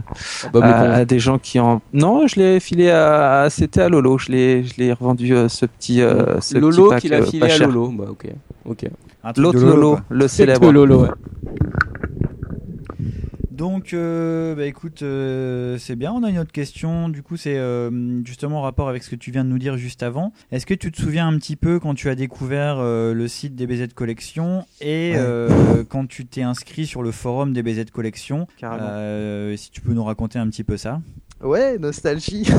bah, 0.52 0.60
mais 0.60 0.72
à, 0.72 1.04
des 1.04 1.20
gens 1.20 1.38
qui 1.38 1.60
en. 1.60 1.80
Non, 1.92 2.26
je 2.26 2.34
l'ai 2.40 2.58
filé 2.58 2.90
à. 2.90 3.42
à- 3.42 3.50
C'était 3.50 3.82
à 3.82 3.88
Lolo. 3.88 4.18
Je 4.18 4.32
l'ai, 4.32 4.64
je 4.64 4.74
l'ai 4.78 4.92
revendu 4.92 5.32
euh, 5.34 5.48
ce 5.48 5.66
petit. 5.66 6.02
euh, 6.02 6.40
ce 6.40 6.58
Lolo 6.58 6.84
petit 6.84 6.88
pack, 6.90 7.00
qui 7.02 7.08
l'a 7.08 7.22
filé 7.22 7.40
pas 7.40 7.46
à 7.46 7.48
cher. 7.50 7.68
Lolo. 7.68 7.92
Bah 7.96 8.04
ok. 8.10 8.84
L'autre 9.36 9.60
Lolo, 9.60 9.98
le 10.10 10.26
célèbre. 10.26 10.72
Lolo, 10.72 11.02
ouais. 11.02 11.08
Donc, 13.52 13.92
euh, 13.92 14.54
bah 14.54 14.64
écoute, 14.66 15.02
euh, 15.02 15.76
c'est 15.78 15.94
bien. 15.96 16.12
On 16.12 16.22
a 16.22 16.30
une 16.30 16.38
autre 16.38 16.52
question. 16.52 17.08
Du 17.08 17.22
coup, 17.22 17.36
c'est 17.36 17.56
euh, 17.58 18.24
justement 18.24 18.58
en 18.58 18.62
rapport 18.62 18.88
avec 18.88 19.02
ce 19.02 19.10
que 19.10 19.16
tu 19.16 19.30
viens 19.30 19.44
de 19.44 19.50
nous 19.50 19.58
dire 19.58 19.76
juste 19.76 20.02
avant. 20.02 20.32
Est-ce 20.50 20.64
que 20.66 20.74
tu 20.74 20.90
te 20.90 21.00
souviens 21.00 21.28
un 21.28 21.36
petit 21.38 21.56
peu 21.56 21.78
quand 21.78 21.94
tu 21.94 22.08
as 22.08 22.14
découvert 22.14 22.76
euh, 22.78 23.12
le 23.12 23.28
site 23.28 23.54
DBZ 23.54 23.92
Collection 23.94 24.64
et 24.80 25.12
Ouais. 25.12 25.14
euh, 25.18 25.84
quand 25.88 26.06
tu 26.08 26.24
t'es 26.26 26.42
inscrit 26.42 26.86
sur 26.86 27.02
le 27.02 27.10
forum 27.10 27.52
DBZ 27.52 27.90
Collection 27.92 28.46
Carrément. 28.56 28.86
Euh, 28.88 29.56
Si 29.56 29.70
tu 29.70 29.80
peux 29.82 29.92
nous 29.92 30.04
raconter 30.04 30.38
un 30.38 30.48
petit 30.48 30.64
peu 30.64 30.76
ça? 30.76 31.00
Ouais, 31.42 31.78
nostalgie. 31.78 32.46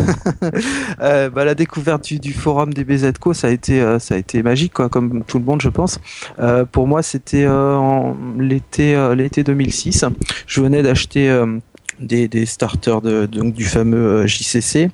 Euh, 1.01 1.29
bah, 1.29 1.43
la 1.43 1.55
découverte 1.55 2.13
du, 2.13 2.33
forum 2.33 2.73
des 2.73 2.83
BZCO, 2.83 3.33
ça 3.33 3.47
a 3.47 3.49
été, 3.49 3.81
euh, 3.81 3.99
ça 3.99 4.15
a 4.15 4.17
été 4.17 4.43
magique, 4.43 4.73
comme 4.73 5.23
tout 5.23 5.39
le 5.39 5.45
monde, 5.45 5.61
je 5.61 5.69
pense. 5.69 5.99
Euh, 6.39 6.65
pour 6.65 6.87
moi, 6.87 7.01
c'était 7.01 7.47
l'été, 8.37 8.95
euh, 8.95 9.15
l'été 9.15 9.43
2006. 9.43 10.05
Je 10.47 10.61
venais 10.61 10.83
d'acheter 10.83 11.43
des, 11.99 12.45
starters 12.45 13.01
donc 13.01 13.53
du 13.53 13.65
fameux 13.65 14.27
JCC 14.27 14.89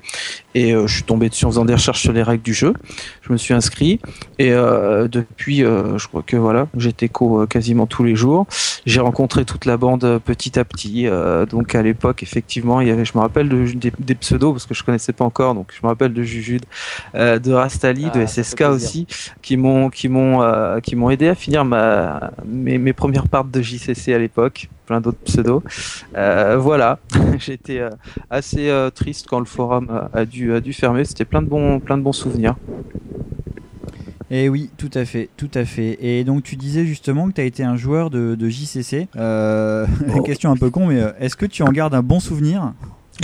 et 0.54 0.72
euh, 0.72 0.86
je 0.86 0.94
suis 0.94 1.02
tombé 1.04 1.28
dessus 1.28 1.44
en 1.44 1.50
faisant 1.50 1.64
des 1.64 1.74
recherches 1.74 2.00
sur 2.00 2.12
les 2.12 2.22
règles 2.22 2.42
du 2.42 2.54
jeu. 2.54 2.74
Je 3.22 3.32
me 3.32 3.38
suis 3.38 3.54
inscrit 3.54 4.00
et 4.38 4.52
euh, 4.52 5.06
depuis, 5.06 5.64
euh, 5.64 5.98
je 5.98 6.08
crois 6.08 6.22
que 6.22 6.36
voilà, 6.36 6.66
j'étais 6.76 7.08
co 7.08 7.46
quasiment 7.46 7.86
tous 7.86 8.02
les 8.04 8.16
jours. 8.16 8.46
J'ai 8.86 9.00
rencontré 9.00 9.44
toute 9.44 9.64
la 9.64 9.76
bande 9.76 10.20
petit 10.24 10.58
à 10.58 10.64
petit. 10.64 11.06
donc 11.50 11.74
à 11.74 11.82
l'époque, 11.82 12.22
effectivement, 12.22 12.80
il 12.80 12.88
y 12.88 12.90
avait, 12.90 13.04
je 13.04 13.12
me 13.14 13.20
rappelle 13.20 13.48
de, 13.48 13.64
des, 13.72 13.92
des 13.98 14.14
pseudos 14.14 14.52
parce 14.52 14.66
que 14.66 14.74
je 14.74 14.82
connaissais 14.82 15.12
pas 15.12 15.24
encore. 15.24 15.54
Donc 15.54 15.72
je 15.72 15.80
me 15.82 15.88
rappelle 15.88 16.12
de 16.12 16.22
Jujude, 16.22 16.64
de 17.14 17.52
Rastali, 17.52 18.06
Ah, 18.06 18.18
de 18.18 18.26
fait 18.26 18.42
SSK 18.42 18.62
aussi, 18.62 19.06
qui 19.42 19.56
m'ont 19.56 19.90
qui 19.90 20.08
m'ont 20.08 20.40
qui 20.82 20.96
m'ont 20.96 21.10
aidé 21.10 21.28
à 21.28 21.34
finir 21.34 21.64
ma 21.64 22.32
mes, 22.46 22.78
mes 22.78 22.92
premières 22.92 23.28
parts 23.28 23.44
de 23.44 23.62
JCC 23.62 24.12
à 24.12 24.18
l'époque. 24.18 24.68
Plein 24.86 25.00
d'autres 25.00 25.18
pseudos. 25.24 25.62
Voilà, 26.14 26.98
j'étais 27.38 27.80
assez 28.28 28.72
triste 28.94 29.26
quand 29.28 29.38
le 29.38 29.44
forum 29.44 29.88
a, 29.90 30.18
a 30.18 30.24
dû 30.40 30.54
a 30.54 30.60
dû 30.60 30.72
fermer. 30.72 31.04
C'était 31.04 31.24
plein 31.24 31.42
de 31.42 31.48
bons 31.48 31.80
plein 31.80 31.98
de 31.98 32.02
bons 32.02 32.12
souvenirs. 32.12 32.56
Et 34.32 34.48
oui, 34.48 34.70
tout 34.76 34.90
à 34.94 35.04
fait, 35.04 35.28
tout 35.36 35.50
à 35.54 35.64
fait. 35.64 35.98
Et 36.00 36.22
donc 36.24 36.44
tu 36.44 36.56
disais 36.56 36.86
justement 36.86 37.28
que 37.28 37.32
tu 37.34 37.40
as 37.40 37.44
été 37.44 37.64
un 37.64 37.76
joueur 37.76 38.10
de, 38.10 38.36
de 38.36 38.48
JCC. 38.48 39.08
Euh, 39.16 39.86
question 40.24 40.50
un 40.52 40.56
peu 40.56 40.70
con, 40.70 40.86
mais 40.86 41.00
euh, 41.00 41.10
est-ce 41.18 41.36
que 41.36 41.46
tu 41.46 41.62
en 41.62 41.72
gardes 41.72 41.94
un 41.94 42.02
bon 42.02 42.20
souvenir? 42.20 42.72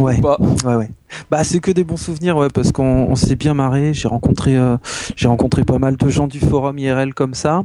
Ouais. 0.00 0.20
Pas. 0.20 0.36
Ouais, 0.64 0.74
ouais. 0.74 0.90
Bah, 1.30 1.44
c'est 1.44 1.60
que 1.60 1.70
des 1.70 1.84
bons 1.84 1.96
souvenirs, 1.96 2.36
ouais, 2.36 2.48
parce 2.52 2.72
qu'on 2.72 3.06
on 3.08 3.14
s'est 3.14 3.36
bien 3.36 3.54
marré. 3.54 3.94
J'ai 3.94 4.08
rencontré, 4.08 4.56
euh, 4.56 4.76
j'ai 5.16 5.28
rencontré 5.28 5.64
pas 5.64 5.78
mal 5.78 5.96
de 5.96 6.08
gens 6.08 6.26
du 6.26 6.40
forum 6.40 6.78
IRL 6.78 7.14
comme 7.14 7.34
ça. 7.34 7.64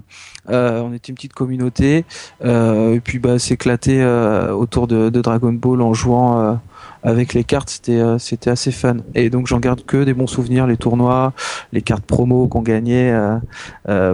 Euh, 0.49 0.82
on 0.82 0.93
était 0.93 1.10
une 1.10 1.15
petite 1.15 1.34
communauté, 1.34 2.06
euh, 2.43 2.95
et 2.95 2.99
puis 2.99 3.19
bah, 3.19 3.39
s'éclater 3.39 4.04
autour 4.51 4.88
de, 4.88 5.10
de 5.10 5.21
Dragon 5.21 5.54
Ball 5.54 5.82
en 5.82 5.93
jouant 5.93 6.60
avec 7.04 7.34
les 7.34 7.43
cartes, 7.43 7.69
c'était, 7.69 8.01
c'était 8.19 8.49
assez 8.49 8.71
fun. 8.71 8.97
Et 9.15 9.30
donc 9.30 9.47
j'en 9.47 9.60
garde 9.60 9.84
que 9.86 10.04
des 10.04 10.13
bons 10.13 10.27
souvenirs, 10.27 10.67
les 10.67 10.77
tournois, 10.77 11.34
les 11.73 11.82
cartes 11.82 12.06
promo 12.06 12.47
qu'on 12.47 12.62
gagnait 12.62 13.13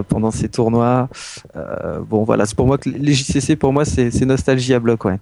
pendant 0.08 0.30
ces 0.30 0.48
tournois. 0.48 1.08
Bon, 2.08 2.24
voilà, 2.24 2.46
c'est 2.46 2.56
pour 2.56 2.66
moi 2.66 2.78
que 2.78 2.88
les 2.88 3.12
JCC, 3.12 3.56
pour 3.56 3.72
moi, 3.72 3.84
c'est, 3.84 4.24
nostalgie 4.24 4.74
à 4.74 4.80
bloc, 4.80 5.04
ouais. 5.04 5.18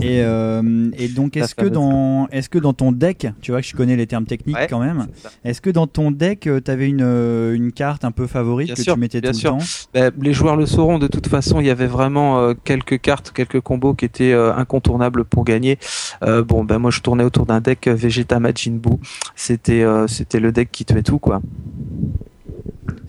Et, 0.00 0.18
et 0.18 1.08
donc, 1.08 1.36
est-ce 1.36 1.54
que, 1.54 1.66
dans, 1.66 2.28
est-ce 2.30 2.48
que 2.48 2.58
dans 2.58 2.72
ton 2.72 2.92
deck, 2.92 3.09
tu 3.40 3.50
vois 3.50 3.60
que 3.60 3.66
je 3.66 3.74
connais 3.76 3.96
les 3.96 4.06
termes 4.06 4.26
techniques 4.26 4.56
Ouais, 4.56 4.66
quand 4.68 4.80
même, 4.80 5.06
est-ce 5.44 5.60
que 5.60 5.70
dans 5.70 5.86
ton 5.86 6.10
deck, 6.10 6.48
tu 6.64 6.70
avais 6.70 6.88
une, 6.88 7.02
euh, 7.02 7.54
une 7.54 7.72
carte 7.72 8.04
un 8.04 8.10
peu 8.10 8.26
favorite 8.26 8.66
Bien 8.68 8.74
que 8.74 8.82
sûr, 8.82 8.94
tu 8.94 9.00
mettais 9.00 9.20
bien 9.20 9.32
tout 9.32 9.38
sûr. 9.38 9.52
le 9.54 9.58
temps? 9.58 9.64
Ben, 9.94 10.12
les 10.20 10.32
joueurs 10.32 10.56
le 10.56 10.66
sauront, 10.66 10.98
de 10.98 11.06
toute 11.06 11.26
façon, 11.28 11.60
il 11.60 11.66
y 11.66 11.70
avait 11.70 11.86
vraiment 11.86 12.40
euh, 12.40 12.54
quelques 12.64 13.00
cartes, 13.00 13.32
quelques 13.32 13.60
combos 13.60 13.94
qui 13.94 14.04
étaient 14.04 14.32
euh, 14.32 14.54
incontournables 14.54 15.24
pour 15.24 15.44
gagner. 15.44 15.78
Euh, 16.22 16.42
bon, 16.42 16.64
ben 16.64 16.78
moi 16.78 16.90
je 16.90 17.00
tournais 17.00 17.24
autour 17.24 17.46
d'un 17.46 17.60
deck 17.60 17.86
euh, 17.86 17.94
Vegeta 17.94 18.40
Majin 18.40 18.72
Buu. 18.72 18.96
C'était 19.34 19.82
euh, 19.82 20.06
c'était 20.06 20.40
le 20.40 20.52
deck 20.52 20.70
qui 20.70 20.84
tuait 20.84 21.02
tout 21.02 21.18
quoi. 21.18 21.40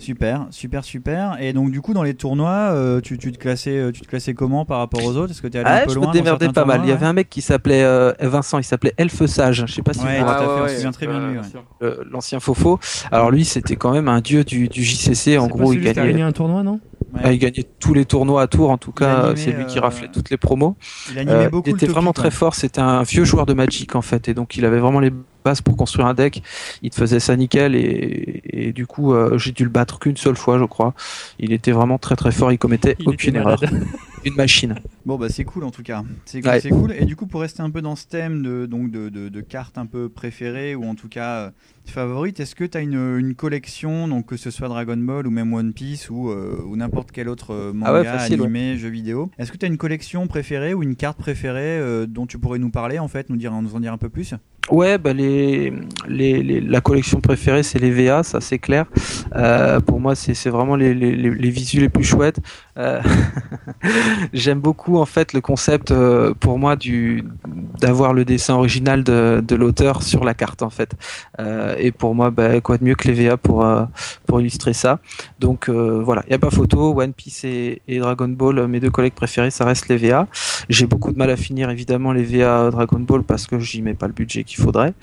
Super, 0.02 0.48
super, 0.50 0.84
super. 0.84 1.38
Et 1.40 1.54
donc, 1.54 1.72
du 1.72 1.80
coup, 1.82 1.94
dans 1.94 2.02
les 2.04 2.16
tournois, 2.16 2.50
euh, 2.74 3.02
tu, 3.02 3.18
tu, 3.18 3.32
te 3.32 3.38
classais, 3.38 3.78
euh, 3.78 3.92
tu 3.92 4.02
te 4.02 4.08
classais 4.08 4.34
comment 4.34 4.66
par 4.66 4.80
rapport 4.80 5.04
aux 5.06 5.16
autres? 5.16 5.32
Est-ce 5.32 5.42
que 5.42 5.48
tu 5.48 5.58
allé 5.58 5.68
Ah, 5.70 5.82
un 5.84 5.86
peu 5.86 5.92
je 5.92 5.96
loin 5.96 6.08
me 6.08 6.14
démerdais 6.14 6.50
pas 6.50 6.66
mal. 6.66 6.82
Il 6.84 6.90
y 6.90 6.92
avait 6.92 7.06
un 7.06 7.14
mec 7.14 7.30
qui 7.30 7.42
s'appelait 7.42 7.84
euh, 7.84 8.12
Vincent, 8.20 8.58
il 8.58 8.64
s'appelait 8.64 8.94
Elfe 8.98 9.26
Sage. 9.28 9.64
Je 9.68 9.72
sais 9.74 9.82
pas 9.84 9.94
si 9.94 10.04
Ouais, 10.04 10.20
vous 10.22 10.28
fait, 10.28 10.46
on 10.64 10.68
souvient 10.68 10.92
très 10.92 11.08
bien 11.08 11.20
de 11.20 11.26
lui. 11.28 11.38
ouais. 11.38 11.46
euh, 11.84 12.04
l'ancien 12.10 12.40
Fofo. 12.40 12.80
Alors 13.12 13.30
lui, 13.32 13.46
c'était 13.46 13.76
quand 13.76 13.92
même 13.92 14.08
un 14.08 14.22
dieu 14.22 14.44
du, 14.44 14.68
du 14.68 14.84
JCC. 14.84 15.38
En 15.38 15.48
gros, 15.48 15.72
il 15.74 15.82
gagnait. 15.82 16.12
gagné 16.12 16.24
un 16.24 16.32
tournoi, 16.32 16.64
non? 16.64 16.80
Ah, 17.24 17.34
il 17.34 17.40
gagnait 17.40 17.66
tous 17.80 17.94
les 17.94 18.06
tournois 18.06 18.42
à 18.44 18.48
tour, 18.48 18.70
en 18.70 18.78
tout 18.78 18.94
cas, 18.94 19.34
c'est 19.36 19.52
lui 19.52 19.66
qui 19.66 19.78
euh, 19.78 19.82
raflait 19.82 20.08
toutes 20.08 20.30
les 20.30 20.38
promos. 20.38 20.78
Il 21.12 21.20
animait 21.20 21.46
Euh, 21.46 21.50
beaucoup 21.50 21.70
il 21.70 21.76
était 21.76 21.86
vraiment 21.88 22.14
très 22.14 22.32
fort, 22.32 22.56
c'était 22.56 22.80
un 22.80 23.04
vieux 23.04 23.26
joueur 23.26 23.46
de 23.46 23.54
Magic 23.54 23.96
en 23.96 24.02
fait, 24.02 24.30
et 24.30 24.34
donc 24.34 24.56
il 24.56 24.64
avait 24.64 24.80
vraiment 24.80 25.02
les 25.02 25.12
bases 25.44 25.62
pour 25.62 25.76
construire 25.78 26.08
un 26.08 26.14
deck. 26.14 26.42
Il 26.82 26.90
te 26.90 26.96
faisait 26.96 27.20
ça 27.20 27.36
nickel, 27.36 27.76
et, 27.76 28.42
et 28.46 28.74
du 28.74 28.86
coup, 28.88 29.14
euh, 29.14 29.38
j'ai 29.38 29.52
dû 29.52 29.64
le 29.64 29.70
battre 29.70 30.00
qu'une 30.00 30.18
seule 30.18 30.36
fois, 30.36 30.60
je 30.60 30.66
crois. 30.66 30.94
Il 31.40 31.52
était 31.54 31.72
vraiment 31.72 31.98
très 31.98 32.16
très 32.16 32.32
fort, 32.32 32.52
il 32.52 32.58
commettait 32.58 32.96
Il 33.00 33.10
aucune 33.10 33.36
erreur. 33.36 33.62
Une 34.24 34.36
machine. 34.36 34.76
Bon 35.04 35.18
bah 35.18 35.30
c'est 35.30 35.44
cool 35.46 35.64
en 35.64 35.72
tout 35.72 35.82
cas. 35.82 36.04
C'est 36.26 36.42
cool, 36.42 36.52
Ouais. 36.52 36.60
c'est 36.60 36.70
cool. 36.70 36.92
Et 36.92 37.06
du 37.06 37.16
coup 37.16 37.26
pour 37.26 37.42
rester 37.42 37.64
un 37.64 37.72
peu 37.72 37.82
dans 37.82 37.96
ce 37.96 38.06
thème 38.06 38.44
de 38.44 38.68
donc 38.68 38.92
de, 38.92 39.10
de, 39.10 39.30
de 39.30 39.42
cartes 39.42 39.80
un 39.80 39.88
peu 39.88 40.10
préférées 40.10 40.76
ou 40.76 40.84
en 40.86 40.94
tout 40.94 41.08
cas 41.10 41.38
euh, 41.38 41.50
favorites, 41.88 42.40
est-ce 42.40 42.54
que 42.54 42.64
tu 42.64 42.78
as 42.78 42.82
une, 42.82 43.18
une 43.18 43.34
collection 43.34 44.08
donc 44.08 44.28
que 44.28 44.38
ce 44.38 44.52
soit 44.52 44.68
Dragon 44.68 44.96
Ball 44.98 45.26
ou 45.26 45.32
même 45.32 45.52
One 45.52 45.74
Piece 45.74 46.12
ou, 46.12 46.30
euh, 46.30 46.62
ou 46.68 46.76
n'importe 46.76 47.12
quel 47.12 47.30
autre 47.30 47.52
euh, 47.56 47.74
manga, 47.74 47.90
Ah 47.92 47.94
ouais, 47.96 48.04
facile, 48.06 48.40
animé, 48.44 48.78
jeu 48.78 48.90
vidéo 48.90 49.32
Est-ce 49.40 49.52
que 49.52 49.58
tu 49.58 49.66
as 49.66 49.70
une 49.70 49.78
collection 49.78 50.28
préférée 50.28 50.76
ou 50.76 50.84
une 50.84 50.96
carte 50.96 51.18
préférée 51.18 51.80
euh, 51.80 52.06
dont 52.06 52.28
tu 52.28 52.38
pourrais 52.38 52.60
nous 52.60 52.70
parler 52.70 53.00
en 53.00 53.08
fait, 53.08 53.28
nous 53.32 53.38
dire 53.38 53.52
nous 53.60 53.74
en 53.76 53.80
dire 53.80 53.92
un 53.92 53.98
peu 53.98 54.10
plus? 54.10 54.36
Ouais, 54.70 54.98
bah 54.98 55.12
les, 55.12 55.74
les, 56.08 56.44
les- 56.44 56.62
la 56.62 56.82
collection 56.82 57.20
préférée 57.20 57.64
c'est 57.64 57.80
les 57.80 57.92
VA, 57.92 58.24
ça 58.24 58.40
c'est 58.40 58.60
clair. 58.60 58.86
Euh, 59.36 59.80
pour 59.82 60.00
moi, 60.00 60.16
c'est 60.16 60.50
vraiment 60.50 60.76
les, 60.76 60.94
les, 60.94 61.16
les, 61.16 61.50
visuels 61.50 61.84
les 61.84 61.90
plus 61.90 62.04
chouettes. 62.04 62.40
Euh, 62.78 63.02
J'aime 64.34 64.60
beaucoup 64.60 64.98
en 64.98 65.06
fait 65.06 65.34
le 65.34 65.42
concept 65.42 65.92
euh, 65.92 66.34
pour 66.40 66.60
moi 66.60 66.76
du 66.76 67.24
d'avoir 67.80 68.14
le 68.14 68.24
dessin 68.24 68.54
original 68.54 69.04
de, 69.04 69.44
de 69.46 69.56
l'auteur 69.56 70.04
sur 70.04 70.24
la 70.24 70.34
carte 70.36 70.62
en 70.62 70.70
fait. 70.70 70.92
Euh, 71.40 71.76
et 71.78 71.92
pour 71.92 72.14
moi, 72.16 72.30
bah, 72.30 72.62
quoi 72.62 72.78
de 72.78 72.84
mieux 72.86 72.96
que 72.96 73.08
les 73.10 73.28
VA 73.28 73.38
pour 73.38 73.66
euh, 73.66 73.84
pour 74.28 74.40
illustrer 74.42 74.74
ça. 74.74 75.00
Donc 75.40 75.70
euh, 75.70 76.02
voilà, 76.04 76.24
il 76.28 76.32
y 76.32 76.36
a 76.36 76.40
pas 76.40 76.52
photo. 76.52 76.94
One 77.02 77.14
Piece 77.14 77.44
et, 77.44 77.82
et 77.88 78.00
Dragon 78.00 78.28
Ball, 78.30 78.68
mes 78.68 78.80
deux 78.80 78.92
collègues 78.92 79.14
préférés, 79.14 79.52
ça 79.52 79.66
reste 79.66 79.88
les 79.90 79.98
VA. 79.98 80.28
J'ai 80.70 80.86
beaucoup 80.86 81.12
de 81.12 81.18
mal 81.18 81.30
à 81.32 81.36
finir 81.36 81.70
évidemment 81.72 82.14
les 82.14 82.24
VA 82.24 82.70
Dragon 82.72 83.00
Ball 83.00 83.24
parce 83.24 83.48
que 83.48 83.60
j'y 83.60 83.82
mets 83.82 83.96
pas 83.96 84.08
le 84.08 84.14
budget 84.14 84.44
qu'il 84.52 84.64
faudrait. 84.64 84.94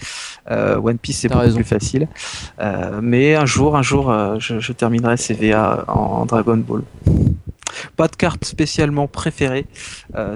Euh, 0.51 0.77
One 0.81 0.99
Piece 0.99 1.19
c'est 1.21 1.29
beaucoup 1.29 1.41
raison. 1.41 1.57
plus 1.57 1.65
facile. 1.65 2.09
Euh, 2.61 3.01
mais 3.03 3.35
un 3.35 3.47
jour, 3.47 3.77
un 3.77 3.83
jour, 3.83 4.11
euh, 4.11 4.37
je, 4.39 4.61
je 4.61 4.73
terminerai 4.73 5.17
ces 5.17 5.35
VA 5.35 5.85
en, 5.89 6.25
Dragon 6.27 6.57
Ball. 6.57 6.83
Pas 7.97 8.09
de 8.09 8.17
carte 8.17 8.45
spécialement 8.45 9.07
préférée. 9.07 9.67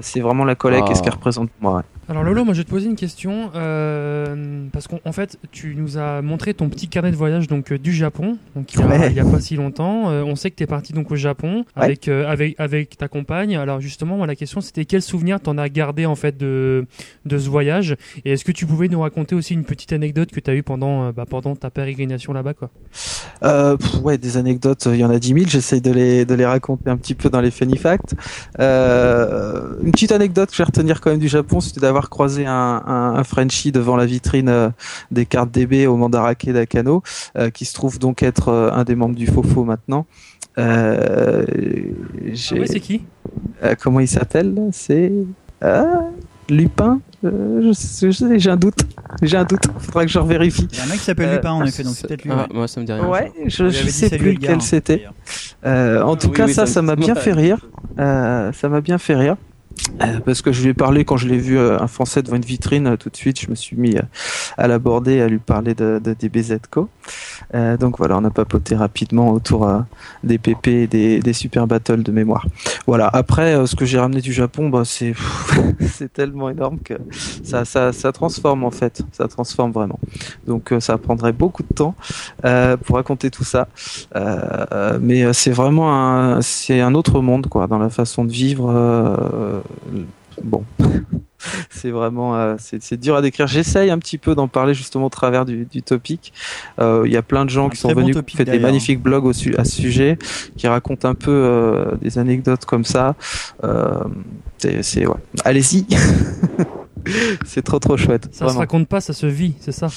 C'est 0.01 0.19
vraiment 0.19 0.45
la 0.45 0.55
collègue 0.55 0.83
et 0.89 0.95
ce 0.95 0.99
Ah. 0.99 1.03
qu'elle 1.03 1.13
représente 1.13 1.49
pour 1.49 1.61
moi. 1.71 1.77
ouais. 1.77 1.83
Alors 2.09 2.23
Lolo, 2.23 2.43
moi 2.43 2.53
je 2.53 2.59
vais 2.59 2.63
te 2.65 2.69
poser 2.69 2.87
une 2.87 2.97
question 2.97 3.49
euh, 3.55 4.65
parce 4.73 4.89
qu'en 4.89 4.99
en 5.05 5.13
fait 5.13 5.37
tu 5.53 5.73
nous 5.75 5.97
as 5.97 6.21
montré 6.21 6.53
ton 6.53 6.67
petit 6.67 6.89
carnet 6.89 7.11
de 7.11 7.15
voyage 7.15 7.47
donc 7.47 7.71
euh, 7.71 7.77
du 7.79 7.93
Japon 7.93 8.37
donc 8.57 8.73
il 8.73 8.79
y 8.81 8.83
a, 8.83 8.87
Ouais. 8.87 9.07
il 9.09 9.15
y 9.15 9.19
a 9.21 9.25
pas 9.25 9.39
si 9.39 9.55
longtemps. 9.55 10.09
Euh, 10.09 10.21
on 10.21 10.35
sait 10.35 10.51
que 10.51 10.57
tu 10.57 10.63
es 10.63 10.67
parti 10.67 10.91
donc 10.91 11.11
au 11.11 11.15
Japon 11.15 11.63
Ouais. 11.77 11.83
avec 11.85 12.09
avec 12.09 12.59
avec 12.59 12.97
ta 12.97 13.07
compagne. 13.07 13.55
Alors 13.55 13.79
justement 13.79 14.17
moi 14.17 14.27
la 14.27 14.35
question 14.35 14.59
c'était 14.59 14.83
quel 14.83 15.01
souvenir 15.01 15.39
t'en 15.39 15.57
as 15.57 15.69
gardé 15.69 16.05
en 16.05 16.15
fait 16.15 16.37
de 16.37 16.85
de 17.25 17.37
ce 17.37 17.49
voyage? 17.49 17.95
Et 18.25 18.33
est-ce 18.33 18.43
que 18.43 18.51
tu 18.51 18.65
pouvais 18.65 18.89
nous 18.89 18.99
raconter 18.99 19.33
aussi 19.33 19.53
une 19.53 19.63
petite 19.63 19.93
anecdote 19.93 20.29
que 20.31 20.41
tu 20.41 20.51
as 20.51 20.55
eu 20.55 20.61
pendant 20.63 21.11
bah, 21.13 21.25
pendant 21.29 21.55
ta 21.55 21.69
pérégrination 21.69 22.33
là-bas 22.33 22.53
quoi? 22.53 22.69
Pff, 23.41 24.01
ouais, 24.03 24.17
des 24.17 24.35
anecdotes, 24.37 24.87
il 24.91 24.97
y 24.97 25.05
en 25.05 25.09
a 25.09 25.19
10 25.19 25.27
000. 25.33 25.39
J'essaye 25.47 25.81
de 25.81 25.91
les, 25.91 26.25
de 26.25 26.33
les 26.33 26.45
raconter 26.45 26.89
un 26.89 26.97
petit 26.97 27.13
peu 27.15 27.29
dans 27.29 27.41
les 27.41 27.51
funny 27.51 27.77
facts. 27.77 28.13
Une 28.59 29.91
petite 29.91 30.11
anecdote 30.11 30.49
que 30.49 30.55
je 30.55 30.61
vais 30.61 30.65
retenir 30.65 30.99
quand 31.01 31.09
même 31.11 31.19
du 31.19 31.27
Japon, 31.27 31.59
c'était 31.59 31.79
d'avoir 31.93 32.09
croisé 32.09 32.45
un, 32.47 32.81
un, 32.85 33.13
un 33.15 33.23
Frenchie 33.23 33.71
devant 33.71 33.95
la 33.95 34.05
vitrine 34.07 34.49
euh, 34.49 34.69
des 35.11 35.27
cartes 35.27 35.51
DB 35.51 35.85
au 35.85 35.95
Mandarake 35.95 36.49
d'Akano, 36.49 37.03
euh, 37.37 37.51
qui 37.51 37.65
se 37.65 37.73
trouve 37.75 37.99
donc 37.99 38.23
être 38.23 38.49
euh, 38.49 38.71
un 38.71 38.83
des 38.83 38.95
membres 38.95 39.15
du 39.15 39.27
Fofo 39.27 39.63
maintenant. 39.63 40.07
Euh, 40.57 41.45
j'ai- 42.31 42.55
Ah 42.57 42.59
ouais, 42.61 42.67
c'est 42.67 42.79
qui? 42.79 43.03
Euh, 43.63 43.75
comment 43.81 43.99
il 43.99 44.07
s'appelle? 44.07 44.55
C'est 44.71 45.11
euh, 45.63 45.83
Lupin 46.49 46.99
Euh, 47.25 47.71
J'ai 48.01 48.49
un 48.49 48.57
doute. 48.57 48.79
J'ai 49.21 49.37
un 49.37 49.45
doute. 49.45 49.63
Faudra 49.79 50.03
que 50.05 50.11
je 50.11 50.19
revérifie. 50.19 50.67
Il 50.71 50.77
y 50.77 50.81
a 50.81 50.83
un 50.83 50.87
mec 50.87 50.97
qui 50.97 51.05
s'appelle 51.05 51.29
Euh, 51.29 51.35
Lupin 51.35 51.51
en 51.51 51.63
effet, 51.65 51.83
donc 51.83 51.93
c'est 51.95 52.07
peut-être 52.07 52.23
lui. 52.25 52.31
Ah, 52.33 52.41
ouais. 52.41 52.47
moi 52.53 52.67
ça 52.67 52.81
me 52.81 52.85
dit 52.85 52.91
rien. 52.91 53.07
Ouais, 53.07 53.31
je, 53.45 53.63
On 53.63 53.67
lui 53.67 53.73
je 53.73 53.87
sais 53.89 54.09
plus 54.17 54.33
lequel 54.33 54.55
hein, 54.55 54.59
c'était. 54.59 55.05
Euh, 55.65 56.01
en 56.01 56.15
tout 56.17 56.27
Oui, 56.27 56.33
cas, 56.33 56.47
oui, 56.47 56.53
ça, 56.53 56.65
ça 56.65 56.81
m'a 56.81 56.95
bien 56.97 57.13
ouais. 57.15 57.21
fait 57.21 57.31
rire. 57.33 57.65
Euh, 57.99 58.51
ça 58.51 58.67
m'a 58.67 58.81
bien 58.81 58.97
fait 58.97 59.15
rire. 59.15 59.37
Euh, 60.01 60.19
parce 60.25 60.41
que 60.41 60.51
je 60.51 60.63
lui 60.63 60.69
ai 60.69 60.73
parlé 60.73 61.05
quand 61.05 61.17
je 61.17 61.27
l'ai 61.27 61.37
vu 61.37 61.57
euh, 61.57 61.79
un 61.79 61.87
Français 61.87 62.23
devant 62.23 62.35
une 62.35 62.43
vitrine, 62.43 62.87
euh, 62.87 62.97
tout 62.97 63.09
de 63.09 63.15
suite, 63.15 63.39
je 63.39 63.49
me 63.49 63.55
suis 63.55 63.75
mis 63.75 63.95
à 64.57 64.67
l'aborder, 64.67 65.21
à 65.21 65.27
lui 65.27 65.39
parler 65.39 65.75
de, 65.75 65.99
de 66.03 66.13
DBZ 66.13 66.59
Co. 66.69 66.89
Euh, 67.55 67.77
donc 67.77 67.97
voilà, 67.97 68.17
on 68.17 68.23
a 68.23 68.31
papoté 68.31 68.75
rapidement 68.75 69.31
autour 69.31 69.67
euh, 69.67 69.79
des 70.23 70.37
PP 70.37 70.67
et 70.67 70.87
des, 70.87 71.19
des 71.19 71.33
super 71.33 71.67
battles 71.67 72.03
de 72.03 72.11
mémoire. 72.11 72.45
Voilà. 72.87 73.07
Après, 73.07 73.55
euh, 73.55 73.65
ce 73.65 73.75
que 73.75 73.85
j'ai 73.85 73.99
ramené 73.99 74.21
du 74.21 74.33
Japon, 74.33 74.69
bah, 74.69 74.83
c'est 74.85 75.13
c'est 75.81 76.11
tellement 76.11 76.49
énorme 76.49 76.79
que 76.79 76.95
ça, 77.43 77.65
ça, 77.65 77.93
ça 77.93 78.11
transforme 78.11 78.63
en 78.63 78.71
fait, 78.71 79.03
ça 79.11 79.27
transforme 79.27 79.71
vraiment. 79.71 79.99
Donc 80.47 80.73
ça 80.79 80.97
prendrait 80.97 81.33
beaucoup 81.33 81.63
de 81.63 81.73
temps 81.73 81.95
pour 82.83 82.95
raconter 82.95 83.29
tout 83.29 83.43
ça. 83.43 83.67
Mais 84.99 85.31
c'est 85.33 85.51
vraiment 85.51 85.93
un, 85.93 86.41
c'est 86.41 86.81
un 86.81 86.93
autre 86.95 87.21
monde 87.21 87.47
quoi, 87.47 87.67
dans 87.67 87.79
la 87.79 87.89
façon 87.89 88.25
de 88.25 88.31
vivre. 88.31 89.62
Euh, 89.93 90.03
bon, 90.43 90.63
c'est 91.69 91.91
vraiment, 91.91 92.35
euh, 92.35 92.55
c'est 92.57 92.99
dur 92.99 93.15
à 93.15 93.21
décrire. 93.21 93.47
J'essaye 93.47 93.89
un 93.91 93.99
petit 93.99 94.17
peu 94.17 94.35
d'en 94.35 94.47
parler 94.47 94.73
justement 94.73 95.05
au 95.07 95.09
travers 95.09 95.45
du, 95.45 95.65
du 95.65 95.81
topic. 95.83 96.33
Euh, 96.79 97.03
Il 97.05 97.11
y 97.11 97.17
a 97.17 97.21
plein 97.21 97.45
de 97.45 97.49
gens 97.49 97.67
Un 97.67 97.69
qui 97.69 97.77
sont 97.77 97.89
bon 97.91 98.01
venus, 98.01 98.17
qui 98.25 98.37
fait 98.37 98.45
des 98.45 98.59
magnifiques 98.59 99.01
blogs 99.01 99.25
au 99.25 99.33
su- 99.33 99.55
à 99.57 99.63
ce 99.65 99.71
sujet, 99.75 100.17
qui 100.57 100.67
racontent 100.67 101.07
un 101.07 101.15
peu 101.15 101.31
euh, 101.31 101.95
des 102.01 102.17
anecdotes 102.17 102.65
comme 102.65 102.85
ça. 102.85 103.15
Euh, 103.63 103.99
c'est, 104.57 105.05
ouais. 105.05 105.15
Allez-y. 105.43 105.85
c'est 107.45 107.61
trop 107.63 107.79
trop 107.79 107.97
chouette. 107.97 108.25
Ça 108.31 108.39
se 108.39 108.43
vraiment. 108.45 108.59
raconte 108.59 108.87
pas, 108.87 109.01
ça 109.01 109.13
se 109.13 109.25
vit, 109.25 109.55
c'est 109.59 109.71
ça? 109.73 109.87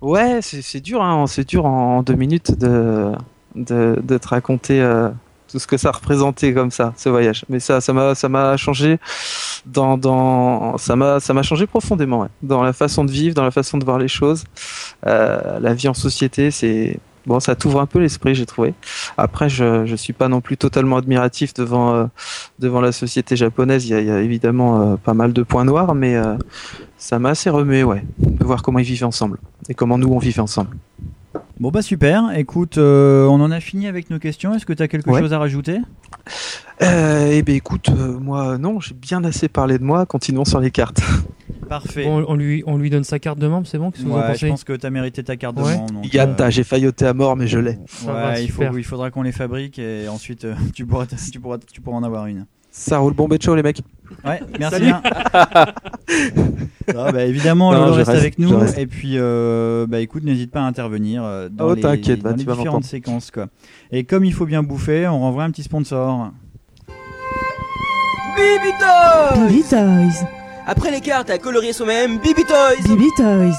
Ouais, 0.00 0.40
c'est 0.42 0.80
dur, 0.80 1.02
hein, 1.02 1.26
c'est 1.26 1.48
dur 1.48 1.64
en 1.64 2.02
deux 2.02 2.14
minutes 2.14 2.58
de, 2.58 3.12
de, 3.54 3.98
de 4.02 4.18
te 4.18 4.28
raconter 4.28 4.82
euh, 4.82 5.08
tout 5.54 5.60
ce 5.60 5.68
que 5.68 5.76
ça 5.76 5.92
représentait 5.92 6.52
comme 6.52 6.72
ça, 6.72 6.92
ce 6.96 7.08
voyage. 7.08 7.44
Mais 7.48 7.60
ça, 7.60 7.80
ça 7.80 7.92
m'a, 7.92 8.16
ça 8.16 8.28
m'a 8.28 8.56
changé 8.56 8.98
dans, 9.66 9.96
dans, 9.96 10.76
ça 10.78 10.96
m'a, 10.96 11.20
ça 11.20 11.32
m'a 11.32 11.44
changé 11.44 11.68
profondément, 11.68 12.26
dans 12.42 12.64
la 12.64 12.72
façon 12.72 13.04
de 13.04 13.12
vivre, 13.12 13.36
dans 13.36 13.44
la 13.44 13.52
façon 13.52 13.78
de 13.78 13.84
voir 13.84 13.98
les 13.98 14.08
choses. 14.08 14.42
Euh, 15.06 15.60
la 15.60 15.72
vie 15.72 15.86
en 15.86 15.94
société, 15.94 16.50
c'est, 16.50 16.98
bon, 17.24 17.38
ça 17.38 17.54
t'ouvre 17.54 17.78
un 17.78 17.86
peu 17.86 18.00
l'esprit, 18.00 18.34
j'ai 18.34 18.46
trouvé. 18.46 18.74
Après, 19.16 19.48
je, 19.48 19.86
je 19.86 19.94
suis 19.94 20.12
pas 20.12 20.26
non 20.26 20.40
plus 20.40 20.56
totalement 20.56 20.96
admiratif 20.96 21.54
devant, 21.54 21.94
euh, 21.94 22.06
devant 22.58 22.80
la 22.80 22.90
société 22.90 23.36
japonaise. 23.36 23.86
Il 23.88 23.90
y 23.90 24.10
a, 24.10 24.22
évidemment 24.22 24.80
euh, 24.80 24.96
pas 24.96 25.14
mal 25.14 25.32
de 25.32 25.44
points 25.44 25.64
noirs, 25.64 25.94
mais 25.94 26.20
ça 26.98 27.20
m'a 27.20 27.28
assez 27.28 27.48
remué, 27.48 27.84
ouais, 27.84 28.04
de 28.18 28.44
voir 28.44 28.60
comment 28.64 28.80
ils 28.80 28.86
vivent 28.86 29.04
ensemble 29.04 29.38
et 29.68 29.74
comment 29.74 29.98
nous 29.98 30.08
on 30.08 30.18
vivait 30.18 30.40
ensemble. 30.40 30.76
Bon 31.60 31.70
bah 31.70 31.82
super, 31.82 32.36
écoute, 32.36 32.78
euh, 32.78 33.26
on 33.26 33.40
en 33.40 33.52
a 33.52 33.60
fini 33.60 33.86
avec 33.86 34.10
nos 34.10 34.18
questions. 34.18 34.54
Est-ce 34.54 34.66
que 34.66 34.72
tu 34.72 34.82
as 34.82 34.88
quelque 34.88 35.08
Ouais. 35.10 35.20
chose 35.20 35.32
à 35.32 35.38
rajouter? 35.38 35.78
Euh, 36.82 37.30
eh 37.32 37.42
ben 37.42 37.54
écoute, 37.54 37.90
euh, 37.90 38.18
moi 38.18 38.58
non, 38.58 38.80
j'ai 38.80 38.94
bien 38.94 39.22
assez 39.22 39.48
parlé 39.48 39.78
de 39.78 39.84
moi. 39.84 40.04
Continuons 40.04 40.44
sur 40.44 40.58
les 40.58 40.72
cartes. 40.72 41.00
Parfait. 41.68 42.04
Bon, 42.04 42.24
on 42.26 42.34
lui 42.34 42.64
on 42.66 42.76
lui 42.76 42.90
donne 42.90 43.04
sa 43.04 43.20
carte 43.20 43.38
de 43.38 43.46
membre, 43.46 43.68
c'est 43.68 43.78
bon 43.78 43.92
Qu'est-ce 43.92 44.02
que 44.02 44.08
vous 44.08 44.14
en 44.16 44.34
je 44.34 44.46
pense 44.48 44.64
que 44.64 44.72
tu 44.72 44.84
as 44.84 44.90
mérité 44.90 45.22
ta 45.22 45.36
carte 45.36 45.56
de 45.56 45.60
membre. 45.62 45.92
donc, 45.92 46.12
Yann, 46.12 46.30
euh, 46.30 46.34
t'as- 46.36 46.50
j'ai 46.50 46.64
failloté 46.64 47.06
à 47.06 47.14
mort, 47.14 47.36
mais 47.36 47.46
je 47.46 47.58
l'ai. 47.60 47.78
Il, 48.40 48.50
faut, 48.50 48.64
il 48.76 48.84
faudra 48.84 49.10
qu'on 49.12 49.22
les 49.22 49.32
fabrique 49.32 49.78
et 49.78 50.08
ensuite 50.08 50.44
euh, 50.44 50.54
tu, 50.74 50.84
pourras, 50.84 51.06
tu, 51.06 51.38
pourras, 51.40 51.58
tu 51.72 51.80
pourras 51.80 51.96
en 51.98 52.02
avoir 52.02 52.26
une. 52.26 52.46
Ça 52.76 52.98
roule 52.98 53.14
bon 53.14 53.28
show 53.40 53.54
les 53.54 53.62
mecs. 53.62 53.82
Ouais, 54.24 54.40
merci 54.58 54.74
Salut. 54.74 54.86
bien. 54.86 55.02
Ah, 56.88 57.12
bah, 57.12 57.24
évidemment, 57.24 57.72
Non, 57.72 57.78
Lolo 57.82 57.92
reste, 57.94 58.08
reste, 58.08 58.20
avec 58.20 58.38
nous. 58.40 58.58
reste. 58.58 58.76
Et 58.78 58.88
puis, 58.88 59.12
euh, 59.14 59.86
bah 59.88 60.00
écoute, 60.00 60.24
n'hésite 60.24 60.50
pas 60.50 60.60
à 60.60 60.64
intervenir 60.64 61.22
euh, 61.24 61.48
dans 61.48 61.68
Oh, 61.68 61.74
les, 61.74 61.82
dans 61.82 61.90
bah, 61.90 62.30
les 62.30 62.34
différentes 62.34 62.82
séquences. 62.84 63.30
Quoi. 63.30 63.46
Et 63.92 64.02
comme 64.02 64.24
il 64.24 64.34
faut 64.34 64.44
bien 64.44 64.64
bouffer, 64.64 65.06
on 65.06 65.20
renvoie 65.20 65.44
un 65.44 65.52
petit 65.52 65.62
sponsor. 65.62 66.32
Bibi 68.36 68.72
Toys 68.80 69.46
Bibi 69.46 69.62
Toys. 69.62 70.26
Après 70.66 70.90
les 70.90 71.00
cartes 71.00 71.30
à 71.30 71.38
colorier 71.38 71.72
soi-même, 71.72 72.18
Bibi 72.18 72.42
Toys 72.44 72.82
Bibi 72.88 73.08
Toys. 73.16 73.52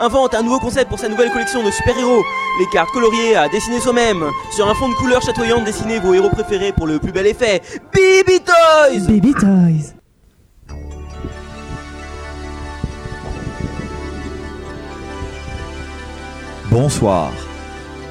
Invente 0.00 0.34
un 0.34 0.42
nouveau 0.42 0.58
concept 0.58 0.88
pour 0.88 0.98
sa 0.98 1.08
nouvelle 1.08 1.30
collection 1.30 1.62
de 1.64 1.70
super-héros. 1.70 2.22
Les 2.58 2.66
cartes 2.72 2.90
coloriées 2.90 3.36
à 3.36 3.48
dessiner 3.48 3.80
soi-même. 3.80 4.24
Sur 4.50 4.68
un 4.68 4.74
fond 4.74 4.88
de 4.88 4.94
couleur 4.94 5.22
chatoyante, 5.22 5.64
dessinez 5.64 5.98
vos 5.98 6.14
héros 6.14 6.30
préférés 6.30 6.72
pour 6.72 6.86
le 6.86 6.98
plus 6.98 7.12
bel 7.12 7.26
effet. 7.26 7.62
Bibi 7.92 8.40
Toys 8.40 9.06
Bibi 9.06 9.32
Toys. 9.32 9.94
Bonsoir. 16.70 17.32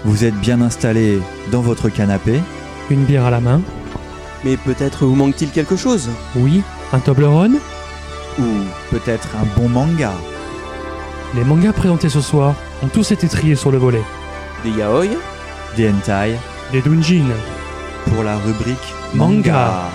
Vous 0.05 0.23
êtes 0.23 0.35
bien 0.35 0.61
installé 0.61 1.19
dans 1.51 1.61
votre 1.61 1.89
canapé? 1.89 2.39
Une 2.89 3.03
bière 3.05 3.25
à 3.25 3.31
la 3.31 3.39
main? 3.39 3.61
Mais 4.43 4.57
peut-être 4.57 5.05
vous 5.05 5.15
manque-t-il 5.15 5.51
quelque 5.51 5.75
chose? 5.75 6.09
Oui, 6.35 6.61
un 6.93 6.99
Toblerone? 6.99 7.59
ou 8.39 8.63
peut-être 8.91 9.27
un 9.35 9.59
bon 9.59 9.69
manga? 9.69 10.13
Les 11.35 11.43
mangas 11.43 11.73
présentés 11.73 12.09
ce 12.09 12.21
soir 12.21 12.55
ont 12.83 12.87
tous 12.87 13.11
été 13.11 13.27
triés 13.27 13.55
sur 13.55 13.71
le 13.71 13.77
volet. 13.77 14.01
Des 14.63 14.71
yaoi 14.71 15.05
Des 15.77 15.89
hentai. 15.89 16.35
Des 16.71 16.81
doujins. 16.81 17.23
pour 18.07 18.23
la 18.23 18.37
rubrique 18.37 18.93
Manga. 19.13 19.89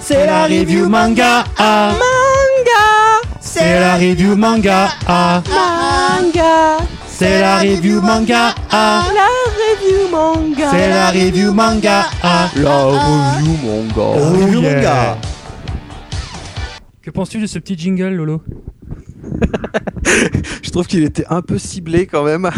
C'est 0.00 0.26
la 0.26 0.44
review 0.44 0.88
manga. 0.88 1.44
ah. 1.58 1.92
Manga 1.92 3.28
C'est 3.40 3.80
la 3.80 3.94
review 3.96 4.36
manga 4.36 4.88
ah. 5.06 5.42
Manga. 5.48 6.78
C'est 7.08 7.40
la 7.40 7.58
review 7.58 8.00
manga 8.00 8.54
ah. 8.70 9.02
La 9.14 9.28
review 9.60 10.08
manga. 10.10 10.70
C'est 10.70 10.88
la 10.88 11.10
review 11.10 11.52
manga 11.52 12.06
ah. 12.22 12.48
La 12.56 12.84
review 12.84 13.56
manga. 13.64 14.16
La 14.16 14.30
review 14.30 14.58
Oh 14.58 14.62
manga. 14.62 15.18
Que 17.02 17.10
penses-tu 17.10 17.40
de 17.40 17.46
ce 17.46 17.58
petit 17.58 17.76
jingle 17.78 18.14
Lolo? 18.14 18.42
Je 20.62 20.70
trouve 20.70 20.86
qu'il 20.86 21.04
était 21.04 21.26
un 21.30 21.42
peu 21.42 21.58
ciblé 21.58 22.06
quand 22.06 22.24
même 22.24 22.50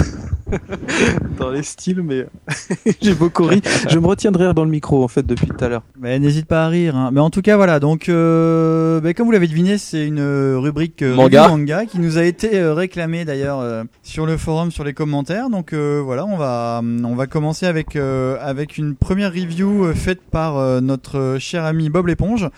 dans 1.38 1.50
les 1.50 1.62
styles, 1.62 2.02
mais 2.02 2.26
j'ai 3.02 3.14
beaucoup 3.14 3.44
ri. 3.44 3.60
Je 3.88 3.98
me 3.98 4.06
retiens 4.06 4.30
de 4.32 4.38
rire 4.38 4.54
dans 4.54 4.64
le 4.64 4.70
micro 4.70 5.04
en 5.04 5.08
fait 5.08 5.24
depuis 5.26 5.46
tout 5.46 5.62
à 5.62 5.68
l'heure. 5.68 5.82
Mais 5.98 6.18
n'hésite 6.18 6.46
pas 6.46 6.64
à 6.64 6.68
rire. 6.68 6.96
hein. 6.96 7.10
Mais 7.12 7.20
en 7.20 7.30
tout 7.30 7.42
cas, 7.42 7.56
voilà. 7.56 7.80
Donc, 7.80 8.08
euh, 8.08 9.00
bah, 9.00 9.12
comme 9.14 9.26
vous 9.26 9.32
l'avez 9.32 9.46
deviné, 9.46 9.76
c'est 9.78 10.06
une 10.06 10.20
euh, 10.20 10.58
rubrique 10.58 11.02
euh, 11.02 11.14
Manga. 11.14 11.84
qui 11.86 11.98
nous 12.00 12.16
a 12.18 12.24
été 12.24 12.58
euh, 12.58 12.72
réclamée 12.74 13.24
d'ailleurs 13.24 13.60
euh, 13.60 13.84
sur 14.02 14.24
le 14.26 14.36
forum, 14.36 14.70
sur 14.70 14.84
les 14.84 14.94
commentaires. 14.94 15.50
Donc 15.50 15.72
euh, 15.72 16.00
voilà, 16.04 16.24
on 16.24 16.36
va 16.36 16.80
on 16.82 17.14
va 17.14 17.26
commencer 17.26 17.66
avec 17.66 17.94
euh, 17.96 18.36
avec 18.40 18.78
une 18.78 18.94
première 18.94 19.32
review 19.32 19.84
euh, 19.84 19.94
faite 19.94 20.20
par 20.30 20.56
euh, 20.56 20.80
notre 20.80 21.36
cher 21.38 21.64
ami 21.64 21.90
Bob 21.90 22.06
l'éponge. 22.06 22.48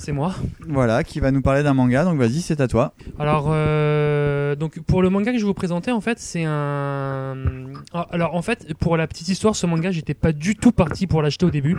C'est 0.00 0.12
moi. 0.12 0.34
Voilà, 0.66 1.04
qui 1.04 1.20
va 1.20 1.30
nous 1.30 1.42
parler 1.42 1.62
d'un 1.62 1.74
manga. 1.74 2.04
Donc 2.04 2.16
vas-y, 2.16 2.40
c'est 2.40 2.62
à 2.62 2.68
toi. 2.68 2.94
Alors, 3.18 3.48
euh, 3.50 4.56
donc 4.56 4.80
pour 4.80 5.02
le 5.02 5.10
manga 5.10 5.30
que 5.30 5.36
je 5.36 5.42
vais 5.42 5.46
vous 5.46 5.52
présenter, 5.52 5.92
en 5.92 6.00
fait, 6.00 6.18
c'est 6.18 6.44
un. 6.46 7.36
Ah, 7.92 8.06
Alors, 8.10 8.34
en 8.34 8.40
fait, 8.40 8.72
pour 8.78 8.96
la 8.96 9.06
petite 9.06 9.28
histoire, 9.28 9.54
ce 9.54 9.66
manga, 9.66 9.90
j'étais 9.90 10.14
pas 10.14 10.32
du 10.32 10.56
tout 10.56 10.72
parti 10.72 11.06
pour 11.06 11.20
l'acheter 11.20 11.44
au 11.44 11.50
début. 11.50 11.76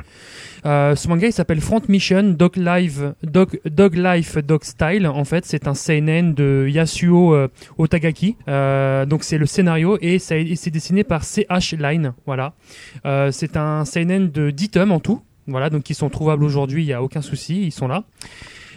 Euh, 0.67 0.95
ce 0.95 1.07
manga, 1.07 1.25
il 1.25 1.33
s'appelle 1.33 1.61
Front 1.61 1.81
Mission 1.89 2.21
Dog 2.37 2.57
Life 2.57 3.01
Dog, 3.23 3.59
Dog 3.65 3.95
Life 3.95 4.37
Dog 4.37 4.65
Style. 4.65 5.07
En 5.07 5.25
fait, 5.25 5.43
c'est 5.47 5.67
un 5.67 5.73
seinen 5.73 6.35
de 6.35 6.67
Yasuo 6.69 7.33
euh, 7.33 7.47
Otagaki. 7.79 8.37
Donc, 8.45 9.23
c'est 9.23 9.39
le 9.39 9.47
scénario 9.47 9.97
et 9.99 10.19
ça 10.19 10.35
c'est 10.55 10.69
dessiné 10.69 11.03
par 11.03 11.23
CH 11.23 11.73
Line. 11.73 12.13
Voilà. 12.27 12.53
C'est 13.31 13.57
un 13.57 13.83
seinen 13.85 14.29
de 14.29 14.51
10 14.51 14.69
tomes 14.69 14.91
en 14.91 14.99
tout. 14.99 15.23
Voilà, 15.51 15.69
donc 15.69 15.89
ils 15.89 15.95
sont 15.95 16.09
trouvables 16.09 16.43
aujourd'hui, 16.43 16.83
il 16.83 16.87
n'y 16.87 16.93
a 16.93 17.03
aucun 17.03 17.21
souci, 17.21 17.63
ils 17.63 17.71
sont 17.71 17.87
là. 17.87 18.03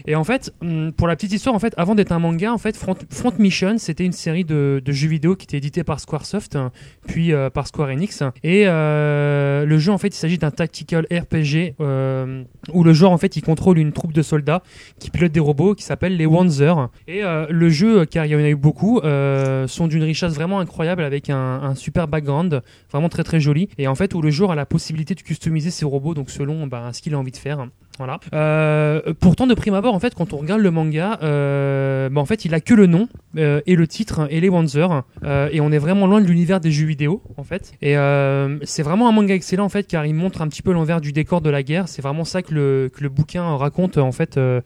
Et 0.06 0.16
en 0.16 0.24
fait, 0.24 0.52
hum, 0.60 0.92
pour 0.92 1.08
la 1.08 1.16
petite 1.16 1.32
histoire, 1.32 1.54
en 1.54 1.58
fait, 1.58 1.72
avant 1.78 1.94
d'être 1.94 2.12
un 2.12 2.18
manga, 2.18 2.52
en 2.52 2.58
fait, 2.58 2.76
Front, 2.76 2.96
Mission, 3.38 3.78
c'était 3.78 4.04
une 4.04 4.12
série 4.12 4.44
de, 4.44 4.82
jeux 4.86 5.08
vidéo 5.08 5.34
qui 5.34 5.44
était 5.44 5.56
édité 5.56 5.82
par 5.82 5.98
Squaresoft, 5.98 6.56
hein, 6.56 6.72
puis 7.06 7.32
euh, 7.32 7.48
par 7.48 7.66
Square 7.66 7.88
Enix. 7.88 8.22
Et 8.42 8.64
euh, 8.66 9.64
le 9.64 9.78
jeu, 9.78 9.92
en 9.92 9.98
fait, 9.98 10.08
il 10.08 10.18
s'agit 10.18 10.36
d'un 10.36 10.50
tactical 10.50 11.06
RPG 11.10 11.74
euh, 11.80 12.44
où 12.72 12.84
le 12.84 12.92
joueur, 12.92 13.12
en 13.12 13.18
fait, 13.18 13.36
il 13.36 13.42
contrôle 13.42 13.78
une 13.78 13.92
troupe 13.92 14.12
de 14.12 14.22
soldats 14.22 14.62
qui 14.98 15.10
pilotent 15.10 15.32
des 15.32 15.40
robots 15.40 15.74
qui 15.74 15.84
s'appellent 15.84 16.16
les 16.16 16.26
Wanzer. 16.26 16.90
Et 17.08 17.22
le 17.22 17.68
jeu, 17.70 18.04
car 18.04 18.26
il 18.26 18.32
y 18.32 18.36
en 18.36 18.38
a 18.38 18.48
eu 18.48 18.56
beaucoup, 18.56 19.00
sont 19.00 19.86
d'une 19.86 20.02
richesse 20.02 20.34
vraiment 20.34 20.60
incroyable 20.60 21.02
avec 21.02 21.30
un, 21.30 21.36
un 21.36 21.74
super 21.74 22.08
background, 22.08 22.62
vraiment 22.90 23.08
très 23.08 23.24
très 23.24 23.40
joli. 23.40 23.68
Et 23.78 23.88
en 23.88 23.94
fait, 23.94 24.14
où 24.14 24.20
le 24.20 24.30
joueur 24.30 24.50
a 24.50 24.54
la 24.54 24.66
possibilité 24.66 25.14
de 25.14 25.22
customiser 25.22 25.70
ses 25.70 25.84
robots, 25.84 26.14
donc 26.14 26.30
selon 26.30 26.66
bah, 26.66 26.90
ce 26.92 27.00
qu'il 27.00 27.14
a 27.14 27.18
envie 27.18 27.32
de 27.32 27.36
faire. 27.36 27.66
Voilà. 27.98 28.18
Euh, 28.32 29.14
pourtant, 29.20 29.46
de 29.46 29.54
prime 29.54 29.74
abord, 29.74 29.94
en 29.94 30.00
fait, 30.00 30.14
quand 30.14 30.32
on 30.32 30.38
regarde 30.38 30.60
le 30.60 30.70
manga, 30.72 31.18
euh, 31.22 32.08
bah, 32.08 32.20
en 32.20 32.24
fait, 32.24 32.44
il 32.44 32.52
a 32.52 32.60
que 32.60 32.74
le 32.74 32.86
nom 32.86 33.08
euh, 33.36 33.60
et 33.66 33.76
le 33.76 33.86
titre 33.86 34.26
et 34.30 34.40
les 34.40 34.48
Wanzer, 34.48 35.04
euh, 35.22 35.48
et 35.52 35.60
on 35.60 35.70
est 35.70 35.78
vraiment 35.78 36.08
loin 36.08 36.20
de 36.20 36.26
l'univers 36.26 36.58
des 36.58 36.72
jeux 36.72 36.86
vidéo, 36.86 37.22
en 37.36 37.44
fait. 37.44 37.72
Et 37.82 37.96
euh, 37.96 38.58
c'est 38.64 38.82
vraiment 38.82 39.08
un 39.08 39.12
manga 39.12 39.34
excellent, 39.34 39.64
en 39.64 39.68
fait, 39.68 39.86
car 39.86 40.06
il 40.06 40.14
montre 40.14 40.42
un 40.42 40.48
petit 40.48 40.62
peu 40.62 40.72
l'envers 40.72 41.00
du 41.00 41.12
décor 41.12 41.40
de 41.40 41.50
la 41.50 41.62
guerre. 41.62 41.86
C'est 41.86 42.02
vraiment 42.02 42.24
ça 42.24 42.42
que 42.42 42.52
le, 42.52 42.90
que 42.92 43.02
le 43.02 43.08
bouquin 43.10 43.56
raconte, 43.56 43.96
en 43.96 44.12
fait, 44.12 44.38
euh, 44.38 44.60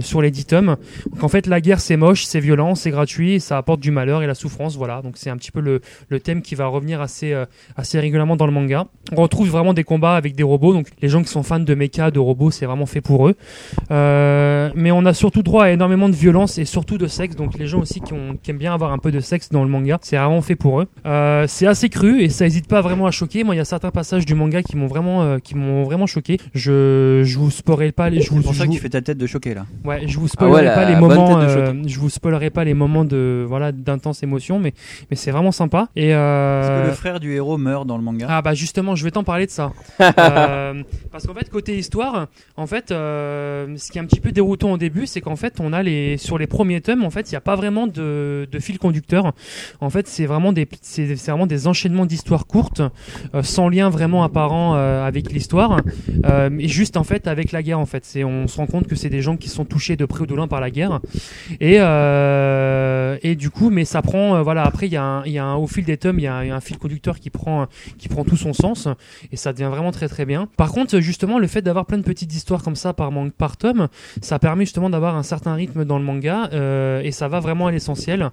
sur 0.00 0.20
les 0.20 0.32
10 0.32 0.46
tomes. 0.46 0.76
Donc, 1.12 1.22
en 1.22 1.28
fait, 1.28 1.46
la 1.46 1.60
guerre, 1.60 1.78
c'est 1.78 1.96
moche, 1.96 2.24
c'est 2.24 2.40
violent, 2.40 2.74
c'est 2.74 2.90
gratuit, 2.90 3.38
ça 3.38 3.56
apporte 3.56 3.78
du 3.78 3.92
malheur 3.92 4.22
et 4.24 4.26
la 4.26 4.34
souffrance. 4.34 4.76
Voilà. 4.76 5.00
Donc, 5.02 5.16
c'est 5.16 5.30
un 5.30 5.36
petit 5.36 5.52
peu 5.52 5.60
le, 5.60 5.80
le 6.08 6.18
thème 6.18 6.42
qui 6.42 6.56
va 6.56 6.66
revenir 6.66 7.00
assez, 7.00 7.40
assez 7.76 8.00
régulièrement 8.00 8.34
dans 8.34 8.46
le 8.46 8.52
manga. 8.52 8.86
On 9.12 9.22
retrouve 9.22 9.48
vraiment 9.48 9.74
des 9.74 9.84
combats 9.84 10.16
avec 10.16 10.34
des 10.34 10.42
robots. 10.42 10.72
Donc, 10.72 10.88
les 11.00 11.08
gens 11.08 11.22
qui 11.22 11.28
sont 11.28 11.44
fans 11.44 11.60
de 11.60 11.74
mecha, 11.74 12.10
de 12.10 12.18
robots, 12.18 12.47
c'est 12.50 12.66
vraiment 12.66 12.86
fait 12.86 13.00
pour 13.00 13.28
eux. 13.28 13.36
Euh, 13.90 14.70
mais 14.74 14.90
on 14.90 15.04
a 15.04 15.14
surtout 15.14 15.42
droit 15.42 15.64
à 15.64 15.70
énormément 15.70 16.08
de 16.08 16.14
violence 16.14 16.58
et 16.58 16.64
surtout 16.64 16.98
de 16.98 17.06
sexe. 17.06 17.36
Donc, 17.36 17.58
les 17.58 17.66
gens 17.66 17.80
aussi 17.80 18.00
qui, 18.00 18.12
ont, 18.12 18.36
qui 18.42 18.50
aiment 18.50 18.58
bien 18.58 18.74
avoir 18.74 18.92
un 18.92 18.98
peu 18.98 19.10
de 19.10 19.20
sexe 19.20 19.50
dans 19.50 19.62
le 19.62 19.70
manga, 19.70 19.98
c'est 20.02 20.16
vraiment 20.16 20.42
fait 20.42 20.56
pour 20.56 20.80
eux. 20.80 20.86
Euh, 21.06 21.46
c'est 21.48 21.66
assez 21.66 21.88
cru 21.88 22.20
et 22.22 22.28
ça 22.28 22.46
hésite 22.46 22.68
pas 22.68 22.80
vraiment 22.80 23.06
à 23.06 23.10
choquer. 23.10 23.44
Moi, 23.44 23.54
il 23.54 23.58
y 23.58 23.60
a 23.60 23.64
certains 23.64 23.90
passages 23.90 24.26
du 24.26 24.34
manga 24.34 24.62
qui 24.62 24.76
m'ont 24.76 24.86
vraiment, 24.86 25.22
euh, 25.22 25.38
qui 25.38 25.54
m'ont 25.54 25.84
vraiment 25.84 26.06
choqué. 26.06 26.38
Je, 26.54 27.22
je 27.24 27.38
vous 27.38 27.50
spoilerai 27.50 27.92
pas 27.92 28.10
les, 28.10 28.22
C'est 28.22 28.34
pour 28.40 28.54
ça 28.54 28.66
que 28.66 28.72
tu 28.72 28.78
fais 28.78 28.88
ta 28.88 29.00
tête 29.00 29.18
de 29.18 29.26
choqué 29.26 29.54
là. 29.54 29.66
Ouais, 29.84 30.02
je 30.06 30.18
vous 30.18 30.28
spoilerai 30.28 30.66
Ah 30.66 30.70
ouais, 30.70 30.74
pas 30.74 30.90
les 30.90 30.96
moments, 30.96 31.40
je 31.86 31.98
vous 31.98 32.10
spoilerai 32.10 32.50
pas 32.50 32.64
les 32.64 32.74
moments 32.74 33.04
de 33.04 33.44
voilà 33.48 33.72
d'intense 33.72 34.22
émotion, 34.22 34.58
mais 34.58 34.72
mais 35.10 35.16
c'est 35.16 35.30
vraiment 35.30 35.52
sympa. 35.52 35.88
Et 35.96 36.08
Est-ce 36.08 36.16
euh, 36.16 36.82
que 36.84 36.88
le 36.88 36.94
frère 36.94 37.20
du 37.20 37.32
héros 37.32 37.58
meurt 37.58 37.86
dans 37.86 37.96
le 37.96 38.02
manga? 38.02 38.26
Ah 38.28 38.42
bah 38.42 38.54
justement, 38.54 38.94
je 38.94 39.04
vais 39.04 39.10
t'en 39.10 39.24
parler 39.24 39.46
de 39.46 39.50
ça. 39.50 39.72
Parce 39.98 41.26
qu'en 41.26 41.34
fait, 41.34 41.48
côté 41.50 41.76
histoire, 41.76 42.28
en 42.56 42.66
fait, 42.66 42.90
euh, 42.90 43.76
ce 43.76 43.92
qui 43.92 43.98
est 43.98 44.00
un 44.00 44.04
petit 44.04 44.20
peu 44.20 44.32
déroutant 44.32 44.72
au 44.72 44.78
début, 44.78 45.06
c'est 45.06 45.20
qu'en 45.20 45.36
fait, 45.36 45.60
on 45.60 45.72
a 45.72 45.82
les 45.82 46.16
sur 46.16 46.38
les 46.38 46.46
premiers 46.46 46.80
tomes, 46.80 47.04
en 47.04 47.10
fait, 47.10 47.30
il 47.30 47.34
n'y 47.34 47.36
a 47.36 47.40
pas 47.40 47.54
vraiment 47.54 47.86
de, 47.86 48.48
de 48.50 48.58
fil 48.58 48.78
conducteur. 48.78 49.32
En 49.80 49.90
fait, 49.90 50.08
c'est 50.08 50.26
vraiment 50.26 50.52
des 50.52 50.66
c'est 50.82 51.14
vraiment 51.14 51.46
des 51.46 51.66
enchaînements 51.68 52.06
d'histoires 52.06 52.46
courtes, 52.46 52.82
euh, 53.34 53.42
sans 53.42 53.68
lien 53.68 53.90
vraiment 53.90 54.24
apparent 54.24 54.74
euh, 54.74 55.06
avec 55.06 55.32
l'histoire, 55.32 55.80
euh, 56.24 56.48
mais 56.50 56.66
juste 56.68 56.96
en 56.96 57.04
fait 57.04 57.28
avec 57.28 57.52
la 57.52 57.62
guerre. 57.62 57.78
En 57.78 57.86
fait, 57.86 58.04
c'est 58.04 58.24
on 58.24 58.48
se 58.48 58.56
rend 58.56 58.66
compte 58.66 58.86
que 58.86 58.96
c'est 58.96 59.10
des 59.10 59.22
gens 59.22 59.36
qui 59.36 59.48
sont 59.48 59.64
touchés 59.64 59.96
de 59.96 60.04
près 60.04 60.22
ou 60.22 60.26
de 60.26 60.34
loin 60.34 60.48
par 60.48 60.60
la 60.60 60.70
guerre. 60.70 61.00
Et 61.60 61.76
euh, 61.78 63.16
et 63.22 63.36
du 63.36 63.50
coup, 63.50 63.70
mais 63.70 63.84
ça 63.84 64.02
prend 64.02 64.36
euh, 64.36 64.42
voilà. 64.42 64.64
Après, 64.64 64.86
il 64.86 64.92
y 64.92 64.96
a 64.96 65.02
un, 65.02 65.24
y 65.26 65.38
a 65.38 65.44
un, 65.44 65.54
au 65.56 65.66
fil 65.66 65.84
des 65.84 65.96
tomes, 65.96 66.18
il 66.18 66.22
y 66.22 66.24
y 66.24 66.28
a 66.28 66.56
un 66.56 66.60
fil 66.60 66.78
conducteur 66.78 67.18
qui 67.20 67.30
prend 67.30 67.66
qui 67.98 68.08
prend 68.08 68.24
tout 68.24 68.36
son 68.36 68.52
sens 68.52 68.88
et 69.32 69.36
ça 69.36 69.52
devient 69.52 69.70
vraiment 69.70 69.92
très 69.92 70.08
très 70.08 70.24
bien. 70.24 70.48
Par 70.56 70.72
contre, 70.72 70.98
justement, 71.00 71.38
le 71.38 71.46
fait 71.46 71.62
d'avoir 71.62 71.86
plein 71.86 71.98
de 71.98 72.02
petites 72.02 72.27
histoires 72.34 72.62
comme 72.62 72.76
ça 72.76 72.92
par, 72.92 73.10
par 73.36 73.56
tome, 73.56 73.88
ça 74.22 74.38
permet 74.38 74.64
justement 74.64 74.90
d'avoir 74.90 75.16
un 75.16 75.22
certain 75.22 75.54
rythme 75.54 75.84
dans 75.84 75.98
le 75.98 76.04
manga 76.04 76.48
euh, 76.52 77.00
et 77.02 77.10
ça 77.12 77.28
va 77.28 77.40
vraiment 77.40 77.66
à 77.66 77.72
l'essentiel. 77.72 78.30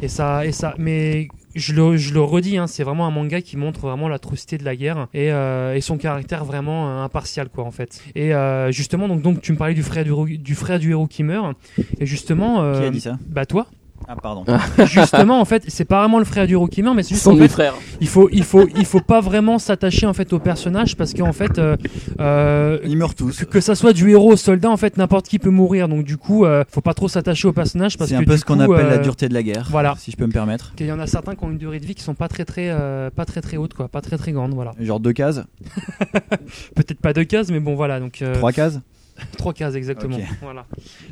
Et 0.00 0.08
ça, 0.08 0.44
et 0.46 0.52
ça, 0.52 0.74
mais 0.78 1.28
je 1.54 1.74
le, 1.74 1.96
je 1.96 2.14
le 2.14 2.20
redis, 2.22 2.56
hein, 2.56 2.66
c'est 2.66 2.82
vraiment 2.82 3.06
un 3.06 3.10
manga 3.10 3.40
qui 3.42 3.56
montre 3.56 3.80
vraiment 3.80 4.08
l'atrocité 4.08 4.56
de 4.58 4.64
la 4.64 4.74
guerre 4.74 5.08
et, 5.12 5.30
euh, 5.32 5.74
et 5.74 5.80
son 5.80 5.98
caractère 5.98 6.44
vraiment 6.44 6.88
euh, 6.88 7.04
impartial 7.04 7.48
quoi 7.50 7.64
en 7.64 7.70
fait. 7.70 8.02
Et 8.14 8.34
euh, 8.34 8.72
justement 8.72 9.06
donc 9.06 9.22
donc 9.22 9.42
tu 9.42 9.52
me 9.52 9.58
parlais 9.58 9.74
du 9.74 9.82
frère 9.82 10.04
du, 10.04 10.10
héros- 10.10 10.26
du 10.26 10.54
frère 10.54 10.78
du 10.78 10.90
héros 10.90 11.06
qui 11.06 11.22
meurt 11.22 11.56
et 12.00 12.06
justement 12.06 12.62
Qui 12.72 12.86
a 12.86 12.90
dit 12.90 13.00
ça? 13.00 13.18
Bah 13.28 13.46
toi. 13.46 13.66
Ah 14.08 14.16
pardon. 14.20 14.44
Justement, 14.84 15.40
en 15.40 15.44
fait, 15.44 15.64
c'est 15.68 15.84
pas 15.84 16.00
vraiment 16.00 16.18
le 16.18 16.24
frère 16.24 16.46
du 16.46 16.52
héros 16.54 16.66
qui 16.66 16.82
meurt, 16.82 16.94
mais 16.96 17.02
c'est 17.02 17.10
juste 17.14 17.22
Son 17.24 17.32
en 17.34 17.36
fait, 17.36 17.48
frère. 17.48 17.74
il 18.00 18.08
faut, 18.08 18.28
il 18.32 18.44
faut, 18.44 18.66
il 18.76 18.84
faut 18.84 19.00
pas 19.00 19.20
vraiment 19.20 19.58
s'attacher 19.58 20.06
en 20.06 20.12
fait 20.12 20.32
au 20.32 20.38
personnage 20.38 20.96
parce 20.96 21.14
qu'en 21.14 21.32
fait, 21.32 21.58
euh, 21.58 21.76
euh, 22.20 22.78
Ils 22.84 22.96
meurent 22.96 23.14
tous. 23.14 23.38
que, 23.38 23.44
que 23.44 23.60
ça 23.60 23.74
soit 23.74 23.92
du 23.92 24.10
héros 24.10 24.32
au 24.32 24.36
soldat, 24.36 24.70
en 24.70 24.76
fait, 24.76 24.96
n'importe 24.96 25.26
qui 25.28 25.38
peut 25.38 25.50
mourir. 25.50 25.88
Donc 25.88 26.04
du 26.04 26.16
coup, 26.16 26.44
euh, 26.44 26.64
faut 26.68 26.80
pas 26.80 26.94
trop 26.94 27.08
s'attacher 27.08 27.48
au 27.48 27.52
personnage 27.52 27.96
parce 27.96 28.10
C'est 28.10 28.16
que 28.16 28.22
un 28.22 28.24
peu 28.24 28.36
ce 28.36 28.44
qu'on 28.44 28.60
appelle 28.60 28.86
la 28.86 28.94
euh, 28.94 28.98
dureté 28.98 29.28
de 29.28 29.34
la 29.34 29.42
guerre. 29.42 29.68
voilà. 29.70 29.94
Si 29.98 30.10
je 30.10 30.16
peux 30.16 30.26
me 30.26 30.32
permettre. 30.32 30.74
qu'il 30.74 30.86
y 30.86 30.92
en 30.92 31.00
a 31.00 31.06
certains 31.06 31.34
qui 31.34 31.44
ont 31.44 31.50
une 31.50 31.58
durée 31.58 31.80
de 31.80 31.86
vie 31.86 31.94
qui 31.94 32.02
sont 32.02 32.14
pas 32.14 32.28
très 32.28 32.44
très, 32.44 32.68
euh, 32.70 33.10
pas 33.10 33.24
très 33.24 33.40
très 33.40 33.56
haute 33.56 33.74
quoi, 33.74 33.88
pas 33.88 34.00
très 34.00 34.18
très 34.18 34.32
grande, 34.32 34.52
voilà. 34.54 34.72
Genre 34.80 35.00
deux 35.00 35.12
cases, 35.12 35.40
Peut-être 36.74 37.00
pas 37.00 37.12
deux 37.12 37.24
cases, 37.24 37.50
mais 37.50 37.60
bon 37.60 37.74
voilà. 37.74 38.00
Donc 38.00 38.22
euh, 38.22 38.34
trois 38.34 38.52
cases. 38.52 38.78
Trois 39.38 39.52
cases 39.52 39.74
exactement. 39.74 40.18
Voilà. 40.40 40.66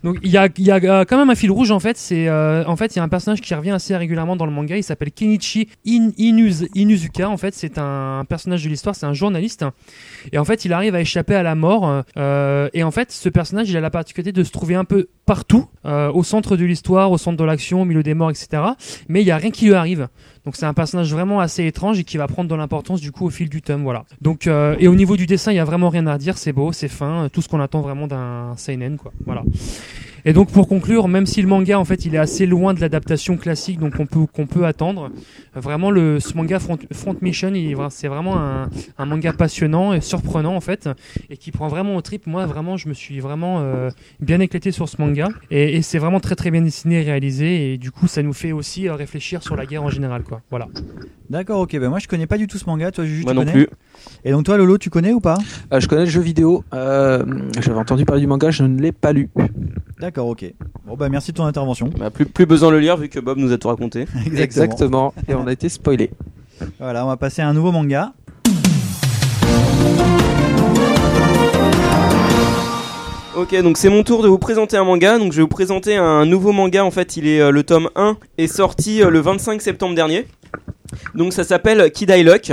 Donc 0.05 0.19
il 0.23 0.31
y 0.31 0.37
a, 0.37 0.49
y 0.59 0.71
a 0.71 0.77
euh, 0.77 1.05
quand 1.07 1.19
même 1.19 1.31
un 1.31 1.35
fil 1.35 1.51
rouge 1.51 1.71
en 1.71 1.81
fait. 1.81 1.97
C'est 1.97 2.29
euh, 2.29 2.65
en 2.67 2.77
fait 2.77 2.95
il 2.95 2.99
y 2.99 3.01
a 3.01 3.05
un 3.05 3.09
personnage 3.09 3.41
qui 3.41 3.55
revient 3.55 3.71
assez 3.71 3.97
régulièrement 3.97 4.37
dans 4.37 4.47
le 4.47 4.53
manga. 4.53 4.77
Il 4.77 4.83
s'appelle 4.83 5.13
Kenichi 5.13 5.69
In- 5.87 6.11
Inuz- 6.19 6.69
Inuzuka. 6.75 7.29
En 7.29 7.37
fait 7.37 7.55
c'est 7.55 7.79
un 7.79 8.25
personnage 8.29 8.65
de 8.65 8.69
l'histoire. 8.69 8.95
C'est 8.95 9.07
un 9.07 9.13
journaliste. 9.15 9.65
Et 10.33 10.39
en 10.39 10.45
fait 10.45 10.65
il 10.65 10.73
arrive 10.73 10.95
à 10.95 11.01
échapper 11.01 11.35
à 11.35 11.43
la 11.43 11.55
mort. 11.55 12.03
euh, 12.17 12.69
et 12.73 12.83
en 12.83 12.91
fait 12.91 13.11
ce 13.13 13.29
personnage 13.29 13.69
il 13.71 13.77
a 13.77 13.81
la 13.81 13.91
particularité 13.91 14.33
de 14.33 14.45
se 14.45 14.51
trouver 14.53 14.75
un 14.75 14.85
peu 14.85 15.09
partout, 15.27 15.67
euh, 15.85 16.11
au 16.13 16.25
centre 16.25 16.57
de 16.57 16.65
l'histoire, 16.65 17.13
au 17.13 17.19
centre 17.19 17.37
de 17.37 17.45
l'action, 17.45 17.83
au 17.83 17.85
milieu 17.85 18.03
des 18.03 18.15
morts, 18.15 18.31
etc. 18.31 18.63
Mais 19.09 19.21
il 19.21 19.27
y 19.27 19.31
a 19.31 19.37
rien 19.37 19.51
qui 19.51 19.67
lui 19.67 19.75
arrive. 19.75 20.09
Donc 20.45 20.57
c'est 20.57 20.67
un 20.67 20.75
personnage 20.75 21.13
vraiment 21.13 21.41
assez 21.41 21.67
étrange 21.67 21.99
et 21.99 22.05
qui 22.05 22.17
va 22.17 22.27
prendre 22.27 22.49
de 22.49 22.55
l'importance 22.55 23.01
du 23.01 23.13
coup 23.13 23.27
au 23.27 23.31
fil 23.31 23.49
du 23.49 23.63
tome, 23.63 23.83
voilà. 23.83 24.05
Donc 24.21 24.47
euh, 24.47 24.77
et 24.79 24.89
au 24.89 24.95
niveau 24.95 25.17
du 25.17 25.27
dessin, 25.27 25.53
il 25.53 25.57
y 25.57 25.61
a 25.61 25.65
vraiment 25.65 25.89
rien 25.91 26.07
à 26.07 26.19
dire, 26.19 26.39
c'est 26.39 26.53
beau, 26.53 26.73
c'est 26.73 26.89
fin, 26.89 27.25
euh, 27.25 27.29
tout 27.29 27.43
ce 27.43 27.49
qu'on 27.49 27.61
attend 27.61 27.81
vraiment 27.81 28.07
d'un 28.07 28.55
seinen 28.57 28.97
quoi. 28.97 29.13
Voilà. 29.27 29.43
Et 30.25 30.33
donc 30.33 30.51
pour 30.51 30.69
conclure, 30.69 31.09
même 31.09 31.27
si 31.27 31.41
le 31.43 31.49
manga 31.49 31.79
en 31.79 31.85
fait 31.85 32.05
il 32.05 32.15
est 32.15 32.19
assez 32.19 32.47
loin 32.47 32.75
de 32.75 32.81
l'adaptation 32.81 33.37
classique 33.37 33.79
donc 33.79 33.97
qu'on 33.97 34.07
peut 34.07 34.27
qu'on 34.27 34.47
peut 34.47 34.65
attendre, 34.67 35.11
euh, 35.57 35.61
vraiment 35.61 35.91
le 35.91 36.21
ce 36.21 36.37
manga 36.37 36.59
Front, 36.59 36.79
Front 36.93 37.17
Mission, 37.23 37.53
c'est 37.91 38.09
vraiment 38.09 38.39
un, 38.39 38.69
un 38.99 39.07
manga 39.07 39.33
passionnant 39.33 39.93
et 39.95 40.01
surprenant 40.01 40.55
en 40.55 40.61
fait 40.61 40.89
et 41.31 41.37
qui 41.37 41.51
prend 41.53 41.69
vraiment 41.69 41.97
au 41.97 42.03
trip. 42.03 42.27
Moi 42.27 42.47
vraiment 42.47 42.77
je 42.77 42.89
me 42.89 42.95
suis 42.95 43.21
vraiment 43.21 43.61
euh, 43.61 43.91
bien 44.21 44.41
éclaté 44.41 44.73
sur 44.73 44.89
ce 44.89 45.01
manga 45.01 45.29
et, 45.51 45.77
et 45.77 45.83
c'est 45.83 45.99
vraiment 45.99 46.21
très 46.21 46.37
très 46.37 46.51
bien 46.51 46.63
dessiné 46.63 47.01
et 47.01 47.03
réalisé 47.03 47.73
et 47.73 47.79
du 47.79 47.91
coup 47.91 48.07
ça 48.07 48.23
nous 48.23 48.33
fait 48.33 48.53
aussi 48.53 48.89
euh, 48.89 48.95
réfléchir 48.95 49.43
sur 49.43 49.57
la 49.57 49.67
guerre 49.67 49.83
en 49.83 49.91
général 49.91 50.23
quoi. 50.23 50.41
Voilà. 50.51 50.69
D'accord, 51.31 51.61
ok. 51.61 51.79
Ben 51.79 51.89
moi 51.89 51.99
je 52.01 52.09
connais 52.09 52.27
pas 52.27 52.37
du 52.39 52.47
tout 52.47 52.59
ce 52.59 52.67
manga. 52.67 52.91
Toi, 52.91 53.05
Juju, 53.05 53.23
Moi 53.23 53.33
tu 53.33 53.37
non 53.39 53.45
connais 53.45 53.53
plus. 53.53 53.69
Et 54.25 54.33
donc 54.33 54.45
toi, 54.45 54.57
Lolo, 54.57 54.79
tu 54.79 54.91
connais 54.91 55.13
ou 55.13 55.21
pas? 55.21 55.39
Euh, 55.73 55.79
je 55.79 55.87
connais 55.87 56.05
le 56.05 56.11
jeu 56.11 56.21
vidéo. 56.21 56.65
euh, 56.75 57.25
J'avais 57.61 57.79
entendu 57.79 58.05
parler 58.05 58.21
du 58.21 58.27
manga, 58.27 58.51
je 58.51 58.65
ne 58.65 58.81
l'ai 58.81 58.91
pas 58.91 59.13
lu. 59.13 59.29
D'accord, 60.11 60.27
ok. 60.27 60.45
Bon 60.85 60.97
bah 60.97 61.09
merci 61.09 61.31
de 61.31 61.37
ton 61.37 61.45
intervention. 61.45 61.89
Bah, 61.97 62.11
plus, 62.11 62.27
plus 62.27 62.45
besoin 62.45 62.71
de 62.71 62.75
le 62.75 62.81
lire 62.81 62.97
vu 62.97 63.09
que 63.09 63.21
Bob 63.21 63.39
nous 63.39 63.53
a 63.53 63.59
tout 63.59 63.69
raconté. 63.69 64.07
Exactement. 64.37 65.15
Et 65.29 65.37
on 65.37 65.47
a 65.47 65.53
été 65.53 65.69
spoilé. 65.69 66.11
Voilà, 66.81 67.05
on 67.05 67.09
va 67.09 67.17
passer 67.17 67.43
à 67.43 67.49
un 67.49 67.55
nouveau 67.55 67.71
manga. 67.71 68.13
Ok, 73.37 73.55
donc 73.63 73.79
c'est 73.79 73.89
mon 73.89 74.03
tour 74.03 74.25
de 74.25 74.29
vous 74.29 74.39
présenter 74.39 74.77
un 74.77 74.83
manga. 74.83 75.17
Donc 75.17 75.31
je 75.31 75.37
vais 75.37 75.43
vous 75.43 75.47
présenter 75.47 75.95
un 75.95 76.27
nouveau 76.27 76.51
manga. 76.51 76.85
En 76.85 76.91
fait, 76.91 77.17
il 77.17 77.29
est 77.29 77.41
euh, 77.41 77.53
le 77.53 77.63
tome 77.63 77.89
1 77.95 78.17
est 78.37 78.49
sorti 78.49 79.05
euh, 79.05 79.11
le 79.11 79.21
25 79.21 79.63
septembre 79.63 79.95
dernier. 79.95 80.27
Donc 81.15 81.33
ça 81.33 81.45
s'appelle 81.45 81.93
Kid 81.93 82.11
I 82.11 82.25
Luck. 82.25 82.51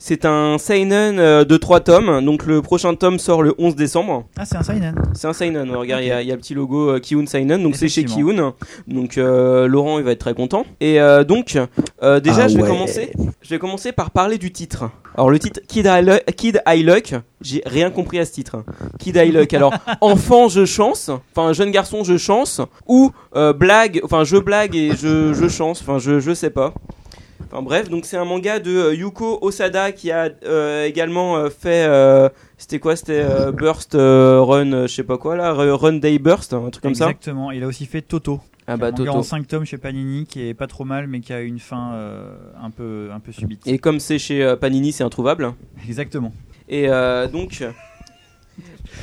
C'est 0.00 0.24
un 0.24 0.58
seinen 0.58 1.18
euh, 1.18 1.44
de 1.44 1.56
3 1.56 1.80
tomes. 1.80 2.24
Donc 2.24 2.46
le 2.46 2.62
prochain 2.62 2.94
tome 2.94 3.18
sort 3.18 3.42
le 3.42 3.54
11 3.58 3.74
décembre. 3.74 4.26
Ah, 4.38 4.44
c'est 4.44 4.56
un 4.56 4.62
seinen. 4.62 4.94
C'est 5.12 5.26
un 5.26 5.32
seinen. 5.32 5.68
ouais, 5.70 5.76
regarde, 5.76 6.02
il 6.04 6.06
y 6.06 6.12
a- 6.12 6.22
il 6.22 6.28
y, 6.28 6.30
a 6.30 6.34
le 6.36 6.40
petit 6.40 6.54
logo 6.54 6.90
euh, 6.90 7.00
Kiun 7.00 7.26
Seinen. 7.26 7.60
Donc 7.62 7.74
c'est 7.74 7.88
chez. 7.88 8.04
Kiun. 8.04 8.54
Donc 8.86 9.18
euh, 9.18 9.66
Laurent, 9.66 9.98
il 9.98 10.04
va 10.04 10.12
être 10.12 10.20
très 10.20 10.34
content. 10.34 10.64
Et 10.80 11.00
euh, 11.00 11.24
donc 11.24 11.58
euh, 12.02 12.20
déjà, 12.20 12.44
Ah 12.44 12.48
je 12.48 12.56
vais 12.56 12.62
ouais. 12.62 12.68
commencer. 12.68 13.10
Je 13.42 13.50
vais 13.50 13.58
commencer 13.58 13.90
par 13.90 14.12
parler 14.12 14.38
du 14.38 14.52
titre. 14.52 14.88
Alors 15.16 15.30
le 15.30 15.38
titre 15.40 15.60
Kid 15.66 15.86
I, 15.90 16.02
Lu- 16.02 16.32
Kid 16.36 16.62
I 16.68 16.82
Luck, 16.84 17.14
j'ai 17.40 17.60
rien 17.66 17.90
compris 17.90 18.20
à 18.20 18.24
ce 18.24 18.30
titre. 18.30 18.62
Kid 19.00 19.16
I 19.16 19.32
Luck. 19.32 19.52
Alors 19.52 19.74
enfant 20.00 20.48
je 20.48 20.64
chance, 20.64 21.10
enfin 21.34 21.52
jeune 21.52 21.72
garçon 21.72 22.04
je 22.04 22.16
chance, 22.18 22.60
ou 22.86 23.10
euh, 23.34 23.52
blague, 23.52 24.00
enfin 24.04 24.22
je 24.22 24.36
blague 24.36 24.76
et 24.76 24.92
je, 24.96 25.34
je 25.34 25.48
chance, 25.48 25.80
enfin 25.82 25.98
je, 25.98 26.20
je 26.20 26.32
sais 26.34 26.50
pas. 26.50 26.72
Enfin 27.50 27.62
bref, 27.62 27.88
donc 27.88 28.04
c'est 28.04 28.16
un 28.16 28.24
manga 28.24 28.58
de 28.58 28.76
euh, 28.76 28.94
Yuko 28.94 29.38
Osada 29.40 29.92
qui 29.92 30.10
a 30.10 30.28
euh, 30.44 30.84
également 30.84 31.36
euh, 31.36 31.48
fait, 31.48 31.88
c'était 32.58 32.78
quoi, 32.78 32.94
c'était 32.94 33.24
Burst 33.52 33.94
Run, 33.94 34.86
je 34.86 34.92
sais 34.92 35.02
pas 35.02 35.18
quoi 35.18 35.36
là, 35.36 35.52
Run 35.52 35.94
Day 35.94 36.18
Burst, 36.18 36.52
un 36.52 36.70
truc 36.70 36.82
comme 36.82 36.94
ça. 36.94 37.06
Exactement. 37.06 37.50
Il 37.50 37.64
a 37.64 37.66
aussi 37.66 37.86
fait 37.86 38.02
Toto. 38.02 38.40
Ah 38.70 38.76
bah 38.76 38.92
Toto. 38.92 39.10
en 39.10 39.22
5 39.22 39.48
tomes 39.48 39.64
chez 39.64 39.78
Panini 39.78 40.26
qui 40.26 40.46
est 40.46 40.52
pas 40.52 40.66
trop 40.66 40.84
mal 40.84 41.06
mais 41.06 41.20
qui 41.20 41.32
a 41.32 41.40
une 41.40 41.58
fin 41.58 41.94
euh, 41.94 42.36
un 42.62 42.70
peu 42.70 43.08
un 43.10 43.18
peu 43.18 43.32
subite. 43.32 43.66
Et 43.66 43.78
comme 43.78 43.98
c'est 43.98 44.18
chez 44.18 44.44
euh, 44.44 44.56
Panini, 44.56 44.92
c'est 44.92 45.04
introuvable. 45.04 45.54
Exactement. 45.88 46.34
Et 46.68 46.86
euh, 46.90 47.26
donc. 47.28 47.64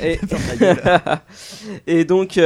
Et 1.88 2.04
donc. 2.04 2.38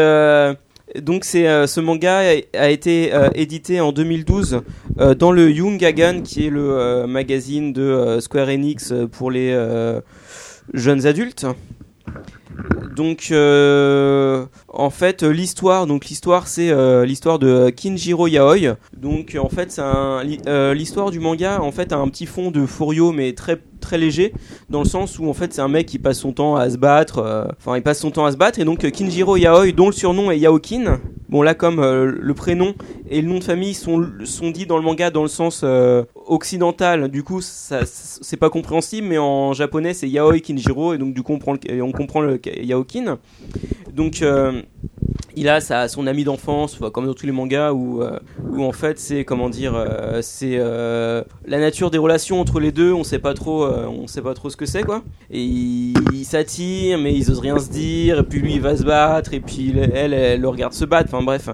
Donc 0.98 1.24
c'est 1.24 1.46
euh, 1.48 1.66
ce 1.66 1.80
manga 1.80 2.20
a, 2.54 2.70
été 2.70 3.12
euh, 3.12 3.28
édité 3.34 3.80
en 3.80 3.92
2012 3.92 4.62
euh, 4.98 5.14
dans 5.14 5.32
le 5.32 5.50
Young 5.50 5.78
qui 6.24 6.46
est 6.46 6.50
le 6.50 7.06
magazine 7.06 7.72
de 7.72 8.18
Square 8.20 8.48
Enix 8.48 8.92
pour 9.12 9.30
les 9.30 9.56
jeunes 10.74 11.06
adultes. 11.06 11.46
Donc 12.96 13.32
en 14.72 14.90
fait 14.90 15.22
euh, 15.22 15.30
l'histoire 15.30 15.86
donc 15.86 16.06
l'histoire 16.06 16.48
c'est 16.48 16.70
euh, 16.70 17.04
l'histoire 17.04 17.38
de 17.38 17.70
Kinjiro 17.70 18.26
Yaoi. 18.28 18.76
Donc 18.96 19.36
en 19.40 19.48
fait 19.48 19.70
c'est 19.72 19.82
euh, 19.82 20.74
l'histoire 20.74 21.10
du 21.10 21.20
manga 21.20 21.60
en 21.60 21.72
fait 21.72 21.92
a 21.92 21.96
un 21.96 22.08
petit 22.08 22.26
fond 22.26 22.50
de 22.50 22.66
Furio 22.66 23.12
mais 23.12 23.32
très 23.32 23.60
très 23.80 23.98
léger 23.98 24.32
dans 24.68 24.82
le 24.82 24.88
sens 24.88 25.18
où 25.18 25.28
en 25.28 25.32
fait 25.34 25.52
c'est 25.52 25.60
un 25.60 25.68
mec 25.68 25.86
qui 25.86 25.98
passe 25.98 26.18
son 26.18 26.32
temps 26.32 26.54
à 26.56 26.70
se 26.70 26.76
battre 26.76 27.18
euh, 27.18 27.46
enfin 27.58 27.76
il 27.76 27.82
passe 27.82 27.98
son 27.98 28.10
temps 28.10 28.26
à 28.26 28.32
se 28.32 28.36
battre 28.36 28.60
et 28.60 28.64
donc 28.64 28.84
euh, 28.84 28.90
Kinjiro 28.90 29.36
Yaoi 29.36 29.72
dont 29.72 29.86
le 29.86 29.92
surnom 29.92 30.30
est 30.30 30.38
Yaokin. 30.38 31.00
Bon 31.28 31.42
là 31.42 31.54
comme 31.54 31.78
euh, 31.78 32.12
le 32.20 32.34
prénom 32.34 32.74
et 33.08 33.22
le 33.22 33.28
nom 33.28 33.38
de 33.38 33.44
famille 33.44 33.74
sont 33.74 34.04
sont 34.24 34.50
dits 34.50 34.66
dans 34.66 34.76
le 34.76 34.82
manga 34.82 35.10
dans 35.10 35.22
le 35.22 35.28
sens 35.28 35.62
euh, 35.62 36.04
occidental 36.26 37.08
du 37.08 37.22
coup 37.22 37.40
c'est 37.40 38.36
pas 38.36 38.50
compréhensible 38.50 39.06
mais 39.06 39.18
en 39.18 39.52
japonais 39.52 39.94
c'est 39.94 40.08
Yaoi 40.08 40.40
Kinjiro 40.40 40.94
et 40.94 40.98
donc 40.98 41.14
du 41.14 41.22
coup 41.22 41.32
on 41.32 41.92
comprend 41.92 42.20
le, 42.20 42.40
Yaokin. 42.44 43.18
Donc 43.94 44.22
euh, 44.22 44.59
il 45.36 45.48
a 45.48 45.60
sa, 45.60 45.88
son 45.88 46.06
ami 46.06 46.24
d'enfance, 46.24 46.78
comme 46.92 47.06
dans 47.06 47.14
tous 47.14 47.26
les 47.26 47.32
mangas, 47.32 47.72
où, 47.72 48.02
euh, 48.02 48.18
où 48.50 48.64
en 48.64 48.72
fait 48.72 48.98
c'est 48.98 49.24
comment 49.24 49.48
dire, 49.48 49.74
euh, 49.74 50.20
c'est 50.22 50.56
euh, 50.58 51.22
la 51.46 51.58
nature 51.58 51.90
des 51.90 51.98
relations 51.98 52.40
entre 52.40 52.60
les 52.60 52.72
deux. 52.72 52.92
On 52.92 53.04
sait 53.04 53.18
pas 53.18 53.34
trop, 53.34 53.66
on 53.66 54.06
sait 54.06 54.22
pas 54.22 54.34
trop 54.34 54.50
ce 54.50 54.56
que 54.56 54.66
c'est 54.66 54.82
quoi. 54.82 55.02
Et 55.30 55.42
ils 55.42 55.94
il 56.12 56.24
s'attirent, 56.24 56.98
mais 56.98 57.14
ils 57.14 57.30
osent 57.30 57.40
rien 57.40 57.58
se 57.58 57.70
dire. 57.70 58.20
Et 58.20 58.22
puis 58.22 58.40
lui 58.40 58.54
il 58.54 58.60
va 58.60 58.76
se 58.76 58.82
battre, 58.82 59.32
et 59.32 59.40
puis 59.40 59.74
elle, 59.94 60.12
elle, 60.12 60.40
le 60.40 60.48
regarde 60.48 60.72
se 60.72 60.84
battre. 60.84 61.10
Enfin 61.12 61.24
bref, 61.24 61.48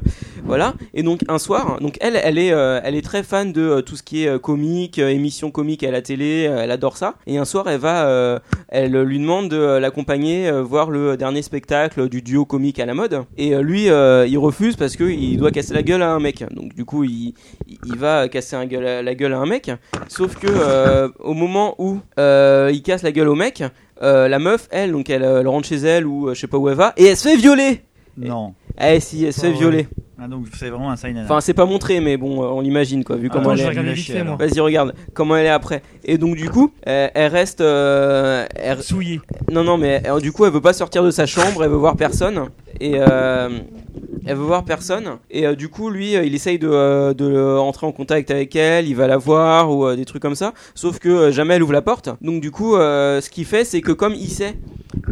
voilà. 0.44 0.74
Et 0.94 1.02
donc 1.02 1.20
un 1.28 1.38
soir, 1.38 1.78
donc 1.80 1.96
elle, 2.00 2.18
elle 2.22 2.38
est, 2.38 2.48
elle 2.48 2.94
est 2.94 3.04
très 3.04 3.22
fan 3.22 3.52
de 3.52 3.80
tout 3.80 3.96
ce 3.96 4.02
qui 4.02 4.24
est 4.24 4.40
comique, 4.40 4.98
émissions 4.98 5.50
comiques 5.50 5.84
à 5.84 5.90
la 5.90 6.02
télé. 6.02 6.50
elle 6.50 6.70
adore 6.70 6.96
ça. 6.96 7.14
Et 7.26 7.38
un 7.38 7.44
soir, 7.44 7.68
elle 7.68 7.80
va, 7.80 8.40
elle 8.68 9.00
lui 9.02 9.18
demande 9.18 9.48
de 9.48 9.78
l'accompagner 9.78 10.50
voir 10.62 10.90
le 10.90 11.16
dernier 11.16 11.42
spectacle 11.42 12.08
du 12.08 12.22
duo 12.22 12.44
comique 12.44 12.80
à 12.80 12.86
la 12.86 12.94
mode. 12.96 13.24
Et 13.36 13.54
euh, 13.54 13.62
lui, 13.62 13.88
euh, 13.88 14.26
il 14.26 14.36
refuse 14.38 14.76
parce 14.76 14.96
que 14.96 15.04
il 15.04 15.36
doit 15.38 15.50
casser 15.50 15.74
la 15.74 15.82
gueule 15.82 16.02
à 16.02 16.10
un 16.10 16.18
mec. 16.18 16.44
Donc 16.50 16.74
du 16.74 16.84
coup, 16.84 17.04
il, 17.04 17.34
va 17.96 18.28
casser 18.28 18.56
un 18.56 18.66
gueule- 18.66 19.04
la 19.04 19.14
gueule 19.14 19.32
à 19.34 19.38
un 19.38 19.46
mec. 19.46 19.70
Sauf 20.08 20.34
que 20.36 20.48
euh, 20.48 21.08
au 21.20 21.34
moment 21.34 21.74
où 21.78 22.00
euh, 22.18 22.70
il 22.72 22.82
casse 22.82 23.02
la 23.02 23.12
gueule 23.12 23.28
au 23.28 23.34
mec, 23.34 23.62
la 24.00 24.38
meuf, 24.38 24.68
elle, 24.70 24.92
donc 24.92 25.08
elle, 25.10 25.22
elle 25.22 25.48
rentre 25.48 25.68
chez 25.68 25.76
elle 25.76 26.06
ou 26.06 26.34
je 26.34 26.40
sais 26.40 26.46
pas 26.48 26.58
où 26.58 26.68
elle 26.68 26.74
va, 26.74 26.92
et 26.96 27.06
elle 27.06 27.16
se 27.16 27.28
fait 27.28 27.36
violer. 27.36 27.82
Non. 28.18 28.54
Eh 28.80 29.00
si, 29.00 29.24
elle 29.24 29.32
se 29.32 29.40
fait 29.40 29.52
violer. 29.52 29.88
Ah, 30.18 30.28
donc 30.28 30.46
c'est 30.54 30.70
vraiment 30.70 30.90
un 30.90 30.96
seinen. 30.96 31.24
Enfin, 31.24 31.40
c'est 31.42 31.52
pas 31.52 31.66
montré, 31.66 32.00
mais 32.00 32.16
bon, 32.16 32.42
euh, 32.42 32.46
on 32.46 32.62
l'imagine 32.62 33.04
quoi, 33.04 33.16
vu 33.16 33.28
Ah, 33.30 33.34
comment 33.34 33.50
elle 33.52 33.58
je 33.58 33.62
est. 33.62 33.64
vais 33.66 33.70
regarder 33.70 33.92
vite 33.92 34.06
fait, 34.06 34.24
moi. 34.24 34.36
Vas-y, 34.36 34.60
regarde 34.60 34.94
comment 35.12 35.36
elle 35.36 35.44
est 35.46 35.50
après. 35.50 35.82
Et 36.04 36.16
donc 36.16 36.36
du 36.36 36.48
coup, 36.48 36.72
euh, 36.88 37.08
elle 37.14 37.30
reste 37.30 37.60
euh, 37.60 38.46
elle- 38.54 38.82
Souillée. 38.82 39.20
Non, 39.52 39.62
non, 39.62 39.76
mais 39.76 40.02
euh, 40.08 40.18
du 40.20 40.32
coup, 40.32 40.46
elle 40.46 40.52
veut 40.52 40.60
pas 40.62 40.72
sortir 40.72 41.02
de 41.04 41.10
sa 41.10 41.26
chambre, 41.26 41.62
elle 41.64 41.70
veut 41.70 41.76
voir 41.76 41.96
personne. 41.96 42.46
Et 42.80 42.94
euh, 42.96 43.50
elle 44.26 44.36
veut 44.36 44.44
voir 44.44 44.64
personne. 44.64 45.18
Et 45.30 45.46
euh, 45.46 45.54
du 45.54 45.68
coup, 45.68 45.88
lui, 45.88 46.16
euh, 46.16 46.24
il 46.24 46.34
essaye 46.34 46.58
de, 46.58 46.68
euh, 46.68 47.14
de 47.14 47.56
entrer 47.58 47.86
en 47.86 47.92
contact 47.92 48.30
avec 48.30 48.56
elle, 48.56 48.88
il 48.88 48.96
va 48.96 49.06
la 49.06 49.16
voir 49.16 49.70
ou 49.70 49.94
des 49.94 50.04
trucs 50.04 50.22
comme 50.22 50.34
ça. 50.34 50.52
Sauf 50.74 50.98
que 50.98 51.30
jamais 51.30 51.54
elle 51.54 51.62
ouvre 51.62 51.72
la 51.72 51.82
porte. 51.82 52.10
Donc 52.20 52.40
du 52.40 52.50
coup, 52.50 52.74
ce 52.74 53.30
qu'il 53.30 53.44
fait, 53.44 53.64
c'est 53.64 53.80
que 53.80 53.92
comme 53.92 54.14
il 54.14 54.28
sait 54.28 54.54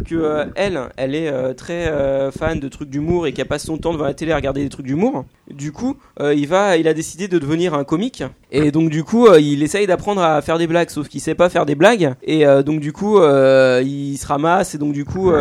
que 0.05 0.45
elle, 0.55 0.79
elle 0.97 1.15
est 1.15 1.53
très 1.55 1.91
fan 2.31 2.59
de 2.59 2.67
trucs 2.67 2.89
d'humour 2.89 3.27
et 3.27 3.33
qu'elle 3.33 3.47
passe 3.47 3.65
son 3.65 3.77
temps 3.77 3.93
devant 3.93 4.05
la 4.05 4.13
télé 4.13 4.31
à 4.31 4.35
regarder 4.35 4.63
des 4.63 4.69
trucs 4.69 4.85
d'humour. 4.85 5.25
Du 5.49 5.71
coup, 5.71 5.97
il 6.19 6.47
va, 6.47 6.77
il 6.77 6.87
a 6.87 6.93
décidé 6.93 7.27
de 7.27 7.39
devenir 7.39 7.73
un 7.73 7.83
comique. 7.83 8.23
Et 8.51 8.71
donc 8.71 8.89
du 8.89 9.03
coup, 9.03 9.27
il 9.35 9.63
essaye 9.63 9.87
d'apprendre 9.87 10.21
à 10.21 10.41
faire 10.41 10.57
des 10.57 10.67
blagues, 10.67 10.89
sauf 10.89 11.07
qu'il 11.07 11.21
sait 11.21 11.35
pas 11.35 11.49
faire 11.49 11.65
des 11.65 11.75
blagues. 11.75 12.13
Et 12.23 12.45
donc 12.65 12.79
du 12.79 12.91
coup, 12.91 13.17
il 13.17 14.17
se 14.17 14.27
ramasse 14.27 14.75
et 14.75 14.77
donc 14.77 14.93
du 14.93 15.05
coup, 15.05 15.31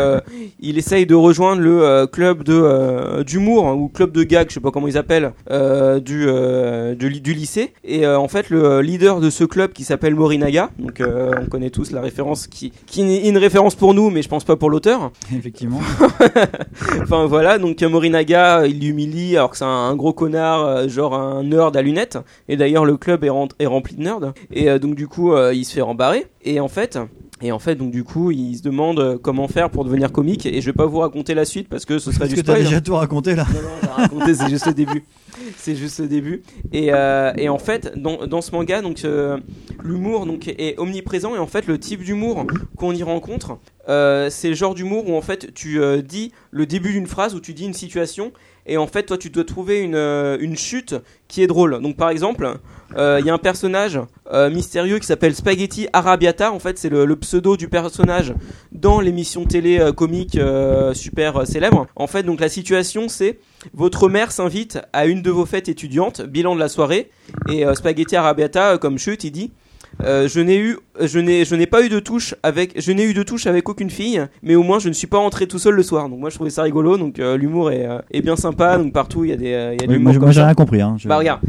il 0.61 0.79
essaye 0.79 1.07
de 1.07 1.15
rejoindre 1.15 1.61
le 1.61 2.07
club 2.07 2.45
de 2.45 2.55
euh, 2.55 3.25
d'humour 3.35 3.67
hein, 3.67 3.75
ou 3.75 3.89
club 3.89 4.13
de 4.13 4.23
gag, 4.23 4.49
je 4.49 4.55
sais 4.55 4.61
pas 4.61 4.71
comment 4.71 4.87
ils 4.87 4.97
appellent, 4.97 5.33
euh, 5.51 5.99
du, 5.99 6.27
euh, 6.29 6.95
du, 6.95 7.21
du 7.21 7.35
lycée. 7.35 7.73
Et 7.83 8.07
euh, 8.07 8.17
en 8.17 8.29
fait, 8.29 8.49
le 8.49 8.81
leader 8.81 9.21
de 9.21 9.29
ce 9.29 9.43
club 9.43 9.73
qui 9.73 9.83
s'appelle 9.83 10.15
Morinaga, 10.15 10.71
donc 10.79 11.03
on 11.03 11.47
connaît 11.47 11.71
tous 11.71 11.91
la 11.91 12.01
référence 12.01 12.47
qui 12.47 12.73
qui 12.87 13.03
est 13.03 13.29
une 13.29 13.39
référence 13.39 13.75
pour 13.75 13.93
nous, 13.93 14.11
mais 14.11 14.23
je 14.23 14.29
pense 14.29 14.45
pas 14.45 14.57
pour 14.57 14.71
l'auteur. 14.71 15.11
Effectivement. 15.37 15.81
enfin 17.03 17.27
voilà, 17.27 17.59
donc 17.59 17.83
Morinaga, 17.83 18.67
il 18.67 18.81
l'humilie 18.81 19.37
alors 19.37 19.51
que 19.51 19.57
c'est 19.57 19.65
un, 19.65 19.69
un 19.69 19.97
gros 19.97 20.13
connard, 20.13 20.89
genre 20.89 21.15
un 21.15 21.43
nerd 21.43 21.77
à 21.77 21.83
lunettes. 21.83 22.19
Et 22.49 22.57
d'ailleurs, 22.57 22.85
le 22.85 22.97
club 22.97 23.25
est, 23.25 23.31
est 23.59 23.67
rempli 23.67 23.97
de 23.97 24.03
nerds. 24.03 24.33
Et 24.53 24.79
donc 24.79 24.95
du 24.95 25.09
coup, 25.09 25.37
il 25.53 25.65
se 25.65 25.75
fait 25.75 25.81
rembarrer. 25.81 26.27
Et 26.45 26.61
en 26.61 26.69
fait. 26.69 26.99
Et 27.43 27.53
en 27.53 27.59
fait, 27.59 27.75
donc 27.75 27.91
du 27.91 28.05
coup, 28.05 28.31
il 28.31 28.57
se 28.57 28.63
demande 28.63 28.99
euh, 29.01 29.19
comment 29.21 29.49
faire 29.49 29.69
pour 29.71 29.85
devenir 29.85 30.13
comique. 30.13 30.47
Et 30.47 30.61
je 30.61 30.67
vais 30.67 30.73
pas 30.73 30.87
vous 30.87 30.99
raconter 30.99 31.35
la 31.35 31.45
suite 31.45 31.69
parce 31.69 31.85
que 31.85 31.99
ce 31.99 32.11
serait 32.11 32.21
Parce 32.21 32.31
du 32.31 32.37
que 32.37 32.41
t'as 32.41 32.53
spoil. 32.55 32.65
déjà 32.65 32.81
tout 32.81 32.95
raconté 32.95 33.35
là. 33.35 33.45
Non, 33.53 33.61
non, 33.61 33.69
j'ai 33.83 33.89
raconté, 34.03 34.35
c'est 34.35 34.49
juste 34.49 34.67
le 34.67 34.75
début. 34.75 35.03
C'est 35.57 35.77
juste 35.77 36.01
le 36.01 36.09
début. 36.09 36.43
Et, 36.73 36.93
euh, 36.93 37.33
et 37.37 37.49
en 37.49 37.59
fait, 37.59 37.93
dans, 37.97 38.27
dans 38.27 38.43
ce 38.43 38.53
manga, 38.53 38.83
donc 38.83 39.05
euh, 39.05 39.39
l'humour 39.83 40.27
donc 40.27 40.49
est 40.49 40.79
omniprésent 40.79 41.35
et 41.35 41.39
en 41.39 41.47
fait 41.47 41.67
le 41.67 41.79
type 41.79 42.03
d'humour 42.03 42.47
qu'on 42.77 42.95
y 42.95 43.03
rencontre 43.03 43.59
euh, 43.89 44.31
c'est 44.31 44.49
le 44.49 44.55
genre 44.55 44.75
d'humour 44.75 45.09
où 45.09 45.17
en 45.17 45.21
fait 45.21 45.53
tu 45.53 45.81
dis 46.03 46.33
le 46.51 46.67
début 46.67 46.93
d'une 46.93 47.07
phrase 47.07 47.35
où 47.35 47.41
tu 47.41 47.53
dis 47.53 47.65
une 47.65 47.75
situation 47.75 48.33
et 48.67 48.79
en 48.79 48.87
fait 48.87 49.05
toi 49.05 49.19
tu 49.19 49.29
dois 49.31 49.45
trouver 49.45 49.81
une, 49.81 49.97
une 49.97 50.57
chute 50.57 50.95
qui 51.29 51.43
est 51.43 51.47
drôle. 51.47 51.81
Donc 51.83 51.97
par 51.97 52.09
exemple, 52.09 52.59
il 52.97 53.27
y 53.27 53.31
a 53.31 53.35
un 53.35 53.39
personnage 53.39 54.01
mystérieux 54.51 54.99
qui 54.99 55.07
s'appelle 55.07 55.35
Spaghetti 55.35 55.89
Arabiata. 55.93 56.53
En 56.53 56.59
fait, 56.59 56.79
c'est 56.79 56.89
le, 56.89 57.05
le 57.05 57.17
pseudo 57.17 57.57
du 57.57 57.69
personnage 57.69 58.33
dans 58.73 59.01
l'émission 59.01 59.45
télé 59.45 59.91
comique 59.95 60.39
super 60.95 61.47
célèbre. 61.47 61.87
En 61.95 62.07
fait, 62.07 62.23
donc 62.23 62.41
la 62.41 62.49
situation 62.49 63.09
c'est 63.09 63.39
votre 63.73 64.09
mère 64.09 64.33
s'invite 64.33 64.79
à 64.93 65.07
une 65.07 65.23
de 65.23 65.31
vos 65.31 65.47
fêtes 65.47 65.69
étudiantes, 65.69 66.23
bilan 66.23 66.55
de 66.55 66.61
la 66.61 66.69
soirée, 66.69 67.11
et 67.49 67.65
euh, 67.65 67.75
Spaghetti 67.75 68.17
Arabiata 68.17 68.73
euh, 68.73 68.79
comme 68.79 68.99
chute, 68.99 69.25
il 69.25 69.31
dit. 69.31 69.53
Euh, 70.03 70.27
je 70.29 70.41
n'ai 70.41 70.59
eu, 70.59 70.77
je 71.01 71.19
n'ai, 71.19 71.45
je 71.45 71.55
n'ai 71.55 71.67
pas 71.67 71.85
eu 71.85 71.89
de 71.89 71.99
touche 72.01 72.35
avec, 72.43 72.81
je 72.81 72.93
n'ai 72.93 73.05
eu 73.05 73.15
de 73.15 73.23
touche 73.23 73.47
avec 73.47 73.69
aucune 73.69 73.91
fille, 73.91 74.27
mais 74.43 74.55
au 74.55 74.63
moins 74.63 74.79
je 74.79 74.89
ne 74.89 74.93
suis 74.95 75.07
pas 75.07 75.19
rentré 75.19 75.47
tout 75.47 75.59
seul 75.59 75.75
le 75.75 75.83
soir. 75.83 76.09
Donc 76.09 76.19
moi 76.19 76.31
je 76.31 76.35
trouvais 76.35 76.51
ça 76.51 76.63
rigolo. 76.63 76.97
Donc 76.97 77.19
euh, 77.19 77.37
l'humour 77.37 77.71
est, 77.71 77.87
euh, 77.87 77.99
est 78.11 78.21
bien 78.23 78.37
sympa. 78.37 78.77
Donc 78.79 78.93
partout 78.93 79.25
il 79.25 79.31
y 79.31 79.33
a 79.33 79.37
des, 79.37 79.77
il 79.79 79.83
y 79.83 79.89
a 79.89 79.91
Oui, 79.91 79.99
moi, 79.99 80.13
j'ai- 80.13 80.19
moi, 80.19 80.31
rien 80.31 80.55
compris. 80.55 80.81
Hein. 80.81 80.97
Je- 80.99 81.09
Bah 81.09 81.17
regarde, 81.19 81.41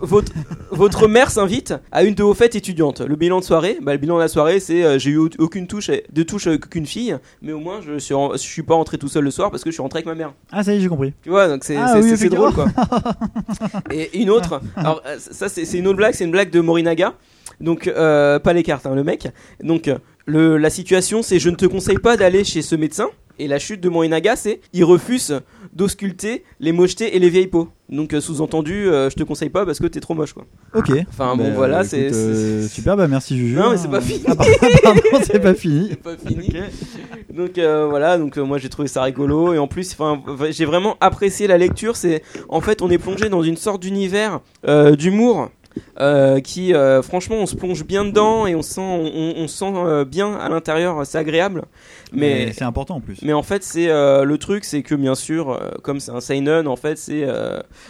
votre, 0.00 0.32
votre 0.70 1.08
mère 1.08 1.30
s'invite 1.30 1.74
à 1.90 2.02
une 2.04 2.14
de 2.14 2.22
vos 2.22 2.34
fêtes 2.34 2.54
étudiantes. 2.54 3.00
Le 3.00 3.16
bilan 3.16 3.40
de 3.40 3.44
soirée, 3.44 3.78
bah, 3.82 3.92
le 3.92 3.98
bilan 3.98 4.16
de 4.16 4.20
la 4.20 4.28
soirée, 4.28 4.60
c'est 4.60 4.98
j'ai 4.98 5.10
eu 5.10 5.16
au- 5.18 5.28
aucune 5.38 5.66
touche, 5.66 5.90
de 5.90 6.22
touche 6.22 6.46
avec 6.46 6.66
aucune 6.66 6.86
fille, 6.86 7.16
mais 7.42 7.52
au 7.52 7.58
moins 7.60 7.80
je 7.86 7.98
suis, 7.98 8.14
je 8.32 8.38
suis 8.38 8.62
pas 8.62 8.74
rentré 8.74 8.98
tout 8.98 9.08
seul 9.08 9.24
le 9.24 9.30
soir 9.30 9.50
parce 9.50 9.62
que 9.64 9.70
je 9.70 9.74
suis 9.74 9.82
rentré 9.82 9.98
avec 9.98 10.06
ma 10.06 10.14
mère. 10.14 10.32
Ah, 10.50 10.62
ça 10.62 10.72
y 10.72 10.76
est, 10.76 10.80
j'ai 10.80 10.88
compris. 10.88 11.12
Tu 11.22 11.30
vois, 11.30 11.48
donc 11.48 11.64
c'est 11.64 11.76
Ah 11.76 11.94
oui, 12.00 12.28
drôle 12.28 12.52
quoi. 12.52 12.66
Et 13.90 14.18
une 14.20 14.30
autre, 14.30 14.60
alors 14.76 15.02
ça 15.18 15.48
c'est 15.48 15.78
une 15.78 15.86
autre 15.86 15.96
blague, 15.96 16.14
c'est 16.14 16.24
une 16.24 16.30
blague 16.30 16.50
de 16.50 16.60
Morinaga. 16.60 17.14
Donc 17.62 17.86
euh, 17.86 18.38
pas 18.38 18.52
les 18.52 18.62
cartes, 18.62 18.86
hein, 18.86 18.94
le 18.94 19.04
mec. 19.04 19.28
Donc 19.62 19.88
euh, 19.88 19.96
le, 20.26 20.58
la 20.58 20.68
situation 20.68 21.22
c'est 21.22 21.38
je 21.38 21.48
ne 21.48 21.56
te 21.56 21.64
conseille 21.64 21.98
pas 21.98 22.16
d'aller 22.16 22.44
chez 22.44 22.60
ce 22.60 22.74
médecin. 22.74 23.08
Et 23.38 23.48
la 23.48 23.58
chute 23.58 23.80
de 23.80 23.88
Morinaga 23.88 24.36
c'est 24.36 24.60
il 24.74 24.84
refuse 24.84 25.40
d'ausculter 25.72 26.44
les 26.60 26.70
mochetés 26.72 27.16
et 27.16 27.18
les 27.18 27.30
vieilles 27.30 27.46
peaux. 27.46 27.68
Donc 27.88 28.12
euh, 28.12 28.20
sous-entendu 28.20 28.88
euh, 28.88 29.08
je 29.08 29.16
te 29.16 29.22
conseille 29.22 29.48
pas 29.48 29.64
parce 29.64 29.78
que 29.78 29.86
t'es 29.86 30.00
trop 30.00 30.14
moche 30.14 30.34
quoi. 30.34 30.44
Ok. 30.74 30.90
Enfin 31.08 31.34
bon 31.34 31.44
Bah, 31.48 31.54
voilà 31.56 31.84
c'est 31.84 32.12
euh, 32.12 32.68
super. 32.68 32.96
Bah 32.96 33.08
merci 33.08 33.38
Juju. 33.38 33.56
Non 33.56 33.70
mais 33.70 33.78
c'est 33.78 33.90
pas 33.90 34.00
fini. 34.00 34.22
Ah, 34.26 34.34
pardon, 34.82 35.00
c'est 35.22 35.40
pas 35.40 35.54
fini. 35.54 35.88
C'est 35.90 36.02
pas 36.02 36.16
fini. 36.16 36.52
Donc 37.34 37.52
voilà, 37.56 38.18
donc 38.18 38.36
moi 38.36 38.58
j'ai 38.58 38.68
trouvé 38.68 38.88
ça 38.88 39.02
rigolo 39.02 39.54
et 39.54 39.58
en 39.58 39.66
plus, 39.66 39.92
enfin, 39.92 40.22
j'ai 40.50 40.64
vraiment 40.66 40.96
apprécié 41.00 41.46
la 41.46 41.58
lecture. 41.58 41.96
C'est 41.96 42.22
en 42.48 42.60
fait, 42.60 42.82
on 42.82 42.90
est 42.90 42.98
plongé 42.98 43.28
dans 43.28 43.42
une 43.42 43.56
sorte 43.56 43.80
d'univers 43.82 44.40
d'humour. 44.98 45.48
Euh, 46.00 46.40
qui 46.40 46.74
euh, 46.74 47.02
franchement 47.02 47.36
on 47.36 47.46
se 47.46 47.54
plonge 47.54 47.84
bien 47.84 48.04
dedans 48.04 48.46
et 48.46 48.54
on 48.54 48.62
sent 48.62 48.80
on, 48.80 49.46
sent 49.46 49.72
euh, 49.76 50.04
bien 50.04 50.34
à 50.34 50.48
l'intérieur 50.48 51.06
c'est 51.06 51.18
agréable 51.18 51.62
mais 52.12 52.46
Mais 52.46 52.52
c'est 52.52 52.64
important 52.64 52.96
en 52.96 53.00
plus. 53.00 53.20
mais 53.22 53.32
en 53.32 53.42
fait, 53.42 53.62
c'est 53.62 53.86
le 53.88 54.36
truc, 54.36 54.64
c'est 54.64 54.82
que 54.82 54.94
bien 54.94 55.14
sûr, 55.14 55.58
comme 55.82 55.98
c'est 55.98 56.10
un 56.10 56.20
seinen, 56.20 56.68
en 56.68 56.76
fait, 56.76 56.98
c'est 56.98 57.26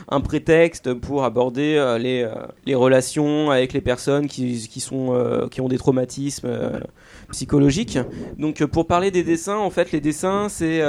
un 0.09 0.21
prétexte 0.21 0.95
pour 0.95 1.25
aborder 1.25 1.97
les, 1.99 2.29
les 2.65 2.75
relations 2.77 3.51
avec 3.51 3.73
les 3.73 3.81
personnes 3.81 4.29
qui, 4.29 4.69
qui 4.69 4.79
sont 4.79 5.49
qui 5.51 5.61
ont 5.61 5.67
des 5.67 5.79
traumatismes 5.79 6.49
psychologiques. 7.33 7.99
Donc, 8.39 8.65
pour 8.67 8.87
parler 8.87 9.11
des 9.11 9.25
dessins, 9.25 9.59
en 9.59 9.71
fait, 9.71 9.91
les 9.91 10.01
dessins, 10.01 10.49
c'est 10.49 10.81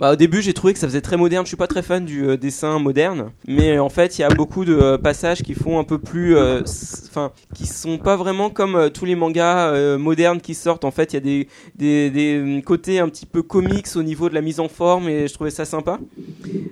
bah, 0.00 0.12
au 0.12 0.16
début, 0.16 0.40
j'ai 0.40 0.54
trouvé 0.54 0.72
que 0.72 0.78
ça 0.78 0.88
faisait 0.88 1.02
très 1.02 1.18
moderne. 1.18 1.44
Je 1.44 1.48
suis 1.48 1.58
pas 1.58 1.66
très 1.66 1.82
fan 1.82 2.06
du 2.06 2.26
euh, 2.26 2.36
dessin 2.38 2.78
moderne, 2.78 3.32
mais 3.46 3.78
en 3.78 3.90
fait, 3.90 4.18
il 4.18 4.22
y 4.22 4.24
a 4.24 4.30
beaucoup 4.30 4.64
de 4.64 4.74
euh, 4.74 4.96
passages 4.96 5.42
qui 5.42 5.52
font 5.52 5.78
un 5.78 5.84
peu 5.84 5.98
plus, 5.98 6.36
euh, 6.36 6.62
enfin, 7.08 7.32
qui 7.54 7.66
sont 7.66 7.98
pas 7.98 8.16
vraiment 8.16 8.48
comme 8.48 8.76
euh, 8.76 8.88
tous 8.88 9.04
les 9.04 9.14
mangas 9.14 9.68
euh, 9.68 9.98
modernes 9.98 10.40
qui 10.40 10.54
sortent. 10.54 10.86
En 10.86 10.90
fait, 10.90 11.12
il 11.12 11.16
y 11.16 11.18
a 11.18 11.44
des, 11.76 12.10
des, 12.10 12.38
euh, 12.38 12.62
côtés 12.62 12.98
un 12.98 13.10
petit 13.10 13.26
peu 13.26 13.42
comics 13.42 13.88
au 13.94 14.02
niveau 14.02 14.30
de 14.30 14.34
la 14.34 14.40
mise 14.40 14.58
en 14.58 14.68
forme, 14.68 15.06
et 15.10 15.28
je 15.28 15.34
trouvais 15.34 15.50
ça 15.50 15.66
sympa. 15.66 15.98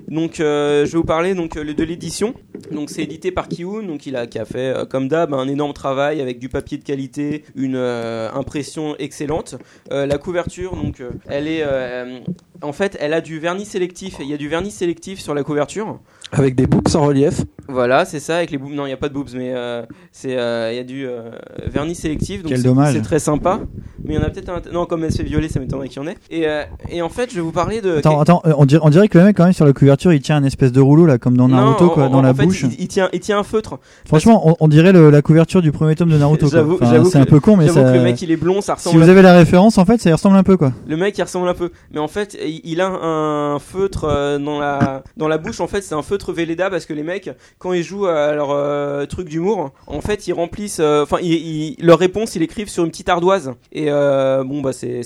Donc, 0.08 0.40
euh, 0.40 0.86
je 0.86 0.92
vais 0.92 0.98
vous 0.98 1.04
parler 1.04 1.34
donc 1.34 1.58
euh, 1.58 1.74
de 1.74 1.84
l'édition. 1.84 2.32
Donc, 2.70 2.88
c'est 2.88 3.02
édité 3.02 3.30
par 3.30 3.48
Kiun, 3.48 3.82
donc 3.82 4.06
il 4.06 4.16
a 4.16 4.26
qui 4.26 4.38
a 4.38 4.46
fait 4.46 4.74
euh, 4.74 4.84
comme 4.86 5.06
d'hab 5.06 5.34
un 5.34 5.48
énorme 5.48 5.74
travail 5.74 6.22
avec 6.22 6.38
du 6.38 6.48
papier 6.48 6.78
de 6.78 6.84
qualité, 6.84 7.44
une 7.54 7.76
euh, 7.76 8.32
impression 8.32 8.96
excellente. 8.98 9.56
Euh, 9.92 10.06
la 10.06 10.16
couverture, 10.16 10.76
donc, 10.76 11.00
euh, 11.00 11.10
elle 11.28 11.46
est 11.46 11.62
euh, 11.62 12.20
en 12.62 12.72
fait, 12.72 12.96
elle 13.00 13.12
a 13.12 13.17
du 13.20 13.38
vernis 13.38 13.66
sélectif. 13.66 14.16
Il 14.20 14.26
y 14.26 14.34
a 14.34 14.36
du 14.36 14.48
vernis 14.48 14.70
sélectif 14.70 15.20
sur 15.20 15.34
la 15.34 15.42
couverture. 15.42 16.00
Avec 16.32 16.54
des 16.54 16.66
boobs 16.66 16.94
en 16.94 17.06
relief. 17.06 17.42
Voilà, 17.70 18.04
c'est 18.04 18.20
ça, 18.20 18.36
avec 18.36 18.50
les 18.50 18.58
boobs. 18.58 18.72
Non, 18.72 18.84
il 18.84 18.88
n'y 18.88 18.94
a 18.94 18.96
pas 18.98 19.08
de 19.08 19.14
boobs, 19.14 19.28
mais 19.34 19.52
euh, 19.54 19.82
c'est, 20.12 20.38
euh, 20.38 20.70
il 20.72 20.76
y 20.76 20.80
a 20.80 20.84
du 20.84 21.06
euh, 21.06 21.30
vernis 21.66 21.94
sélectif. 21.94 22.42
Donc 22.42 22.52
Quel 22.52 22.62
dommage. 22.62 22.94
C'est 22.94 23.02
très 23.02 23.18
sympa. 23.18 23.60
Mais 24.04 24.14
il 24.14 24.20
y 24.20 24.22
en 24.22 24.26
a 24.26 24.30
peut-être 24.30 24.48
un. 24.50 24.60
Non, 24.72 24.86
comme 24.86 25.04
elle 25.04 25.12
se 25.12 25.18
fait 25.18 25.22
violer, 25.24 25.48
ça 25.48 25.60
m'étonnerait 25.60 25.88
qu'il 25.88 26.02
y 26.02 26.04
en 26.04 26.08
ait. 26.08 26.16
Et, 26.30 26.46
euh, 26.48 26.62
et 26.90 27.02
en 27.02 27.08
fait, 27.10 27.30
je 27.30 27.36
vais 27.36 27.40
vous 27.42 27.52
parler 27.52 27.80
de. 27.80 27.96
Attends, 27.96 28.20
attends, 28.20 28.42
on 28.44 28.64
dirait, 28.64 28.80
on 28.84 28.88
dirait 28.90 29.08
que 29.08 29.18
le 29.18 29.24
mec 29.24 29.36
quand 29.36 29.44
même 29.44 29.52
sur 29.52 29.66
la 29.66 29.72
couverture 29.74 30.12
il 30.12 30.20
tient 30.20 30.36
un 30.36 30.44
espèce 30.44 30.72
de 30.72 30.80
rouleau 30.80 31.04
là 31.06 31.18
comme 31.18 31.36
dans 31.36 31.48
Naruto 31.48 31.84
Non, 31.84 31.90
quoi, 31.90 32.04
en- 32.04 32.10
dans 32.10 32.18
en 32.18 32.22
la 32.22 32.32
fait, 32.34 32.44
bouche. 32.46 32.62
Il, 32.62 32.80
il 32.80 32.88
tient, 32.88 33.08
il 33.12 33.20
tient 33.20 33.38
un 33.38 33.42
feutre. 33.42 33.78
Franchement, 34.06 34.48
on, 34.48 34.56
on 34.60 34.68
dirait 34.68 34.92
le- 34.92 35.10
la 35.10 35.20
couverture 35.22 35.60
du 35.62 35.72
premier 35.72 35.94
tome 35.94 36.10
de 36.10 36.16
Naruto. 36.18 36.48
J'avoue, 36.48 36.74
Enfin, 36.80 36.90
j'avoue 36.90 37.10
c'est 37.10 37.18
que- 37.18 37.22
un 37.22 37.26
peu 37.26 37.40
con, 37.40 37.56
mais 37.56 37.66
j'avoue 37.66 37.80
ça. 37.80 37.92
que 37.92 37.96
le 37.98 38.02
mec 38.02 38.20
il 38.22 38.30
est 38.30 38.36
blond, 38.36 38.60
ça 38.62 38.74
si 38.78 38.88
ressemble. 38.88 39.02
vous 39.02 39.08
à- 39.08 39.12
avez 39.12 39.22
la 39.22 39.34
référence, 39.36 39.76
en 39.78 39.84
fait, 39.84 40.00
ça 40.00 40.08
y 40.08 40.12
ressemble 40.12 40.36
un 40.36 40.42
peu 40.42 40.56
quoi. 40.56 40.72
Le 40.86 40.96
mec 40.96 41.16
il 41.18 41.22
ressemble 41.22 41.48
un 41.48 41.54
peu, 41.54 41.70
mais 41.92 41.98
en 42.00 42.08
fait 42.08 42.36
il 42.44 42.60
il 42.64 42.80
a 42.80 42.88
un 42.88 43.58
feutre 43.58 44.38
dans 44.40 44.58
la 44.58 45.02
dans 45.16 45.28
la 45.28 45.38
bouche. 45.38 45.60
En 45.60 45.66
fait 45.68 45.82
c'est 45.82 45.94
un 45.94 46.02
feutre 46.02 46.17
Velleda 46.32 46.70
parce 46.70 46.86
que 46.86 46.92
les 46.92 47.02
mecs 47.02 47.30
quand 47.58 47.72
ils 47.72 47.82
jouent 47.82 48.06
à 48.06 48.32
leur 48.34 48.50
euh, 48.50 49.06
truc 49.06 49.28
d'humour, 49.28 49.72
en 49.86 50.00
fait 50.00 50.26
ils 50.26 50.32
remplissent, 50.32 50.80
euh, 50.80 51.02
enfin 51.02 51.18
ils- 51.22 51.76
leur 51.80 51.98
réponse 51.98 52.34
ils 52.34 52.40
l'écrivent 52.40 52.68
sur 52.68 52.84
une 52.84 52.90
petite 52.90 53.08
ardoise. 53.08 53.52
Et 53.72 53.86
euh, 53.90 54.44
bon 54.44 54.60
bah 54.60 54.72
c'est 54.72 55.02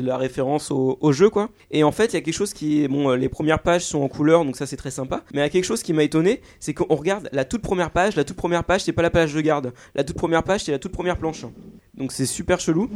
la 0.00 0.16
référence 0.16 0.70
au, 0.70 1.12
jeu 1.12 1.28
quoi. 1.28 1.50
Et 1.70 1.84
en 1.84 1.92
fait 1.92 2.06
il 2.06 2.14
y 2.14 2.16
a 2.16 2.20
quelque 2.22 2.34
chose 2.34 2.52
qui 2.54 2.88
bon 2.88 3.10
euh, 3.10 3.16
les 3.16 3.28
premières 3.28 3.60
pages 3.60 3.84
sont 3.84 4.00
en 4.00 4.08
couleur 4.08 4.44
donc 4.44 4.56
ça 4.56 4.66
c'est 4.66 4.76
très 4.76 4.90
sympa. 4.90 5.22
Mais 5.34 5.40
il 5.40 5.42
y 5.42 5.46
a 5.46 5.50
quelque 5.50 5.64
chose 5.64 5.82
qui 5.82 5.92
m'a 5.92 6.02
étonné, 6.02 6.40
c'est 6.60 6.74
qu'on 6.74 6.94
regarde 6.94 7.28
la 7.32 7.44
toute 7.44 7.62
première 7.62 7.90
page, 7.90 8.16
la 8.16 8.24
toute 8.24 8.36
première 8.36 8.64
page 8.64 8.82
c'est 8.84 8.92
pas 8.92 9.02
la 9.02 9.10
page 9.10 9.34
de 9.34 9.40
garde, 9.40 9.72
la 9.94 10.04
toute 10.04 10.16
première 10.16 10.42
page 10.42 10.64
c'est 10.64 10.72
la 10.72 10.78
toute 10.78 10.92
première 10.92 11.16
planche. 11.18 11.44
Donc 11.94 12.10
c'est 12.12 12.26
super 12.26 12.58
chelou. 12.58 12.88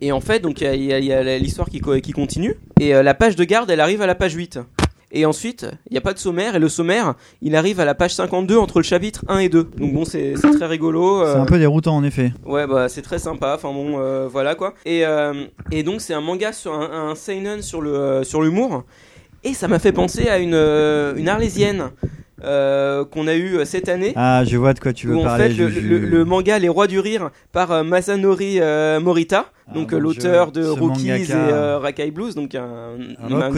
Et 0.00 0.12
en 0.12 0.20
fait, 0.20 0.40
donc 0.40 0.60
il 0.60 0.84
y 0.84 1.12
a- 1.12 1.38
l'histoire 1.38 1.68
qui, 1.68 1.80
qui 1.80 2.12
continue. 2.12 2.56
Et 2.80 2.94
euh, 2.94 3.02
la 3.02 3.14
page 3.14 3.36
de 3.36 3.44
garde, 3.44 3.70
elle 3.70 3.80
arrive 3.80 4.02
à 4.02 4.06
la 4.06 4.14
page 4.14 4.34
8. 4.34 4.58
Et 5.16 5.24
ensuite, 5.26 5.64
il 5.88 5.92
n'y 5.92 5.98
a 5.98 6.00
pas 6.00 6.12
de 6.12 6.18
sommaire. 6.18 6.56
Et 6.56 6.58
le 6.58 6.68
sommaire, 6.68 7.14
il 7.40 7.54
arrive 7.54 7.78
à 7.78 7.84
la 7.84 7.94
page 7.94 8.14
52 8.14 8.58
entre 8.58 8.80
le 8.80 8.82
chapitre 8.82 9.24
1 9.28 9.38
et 9.38 9.48
2. 9.48 9.62
Donc 9.78 9.94
bon, 9.94 10.04
c'est 10.04 10.34
très 10.34 10.66
rigolo. 10.66 11.22
euh, 11.22 11.32
C'est 11.34 11.38
un 11.38 11.44
peu 11.46 11.58
déroutant 11.58 11.94
en 11.96 12.02
effet. 12.04 12.32
Ouais, 12.44 12.66
bah 12.66 12.88
c'est 12.88 13.02
très 13.02 13.18
sympa. 13.20 13.54
Enfin 13.54 13.72
bon, 13.72 13.94
euh, 14.00 14.26
voilà 14.30 14.54
quoi. 14.56 14.74
Et, 14.84 15.06
euh, 15.06 15.44
et 15.70 15.84
donc 15.84 16.00
c'est 16.00 16.14
un 16.14 16.20
manga 16.20 16.52
sur 16.52 16.74
un, 16.74 17.10
un 17.10 17.14
seinen 17.14 17.62
sur 17.62 17.80
le 17.80 18.24
sur 18.24 18.42
l'humour. 18.42 18.82
Et 19.44 19.54
ça 19.54 19.68
m'a 19.68 19.78
fait 19.78 19.92
penser 19.92 20.28
à 20.28 20.38
une 20.38 20.54
une 21.16 21.28
arlésienne 21.28 21.90
euh, 22.44 23.04
qu'on 23.04 23.26
a 23.26 23.34
eu 23.34 23.58
cette 23.64 23.88
année. 23.88 24.12
Ah, 24.16 24.44
je 24.44 24.56
vois 24.56 24.72
de 24.74 24.80
quoi 24.80 24.92
tu 24.92 25.06
veux 25.08 25.16
où 25.16 25.20
en 25.20 25.24
parler. 25.24 25.48
fait 25.48 25.54
le, 25.54 25.68
le- 25.68 25.98
le 25.98 26.24
manga 26.24 26.58
Les 26.58 26.68
Rois 26.68 26.86
du 26.86 26.98
Rire 27.00 27.30
par 27.52 27.72
euh, 27.72 27.82
Masanori 27.84 28.58
euh, 28.60 29.00
Morita, 29.00 29.46
donc 29.74 29.92
mon 29.92 29.98
euh, 29.98 30.00
l'auteur 30.00 30.52
de 30.52 30.66
Rookies 30.66 31.08
et 31.08 31.12
mangaka. 31.18 31.34
euh, 31.36 31.78
Rakai 31.78 32.10
Blues, 32.10 32.34
donc 32.34 32.54
un, 32.54 32.60
un 33.22 33.28
manga- 33.28 33.50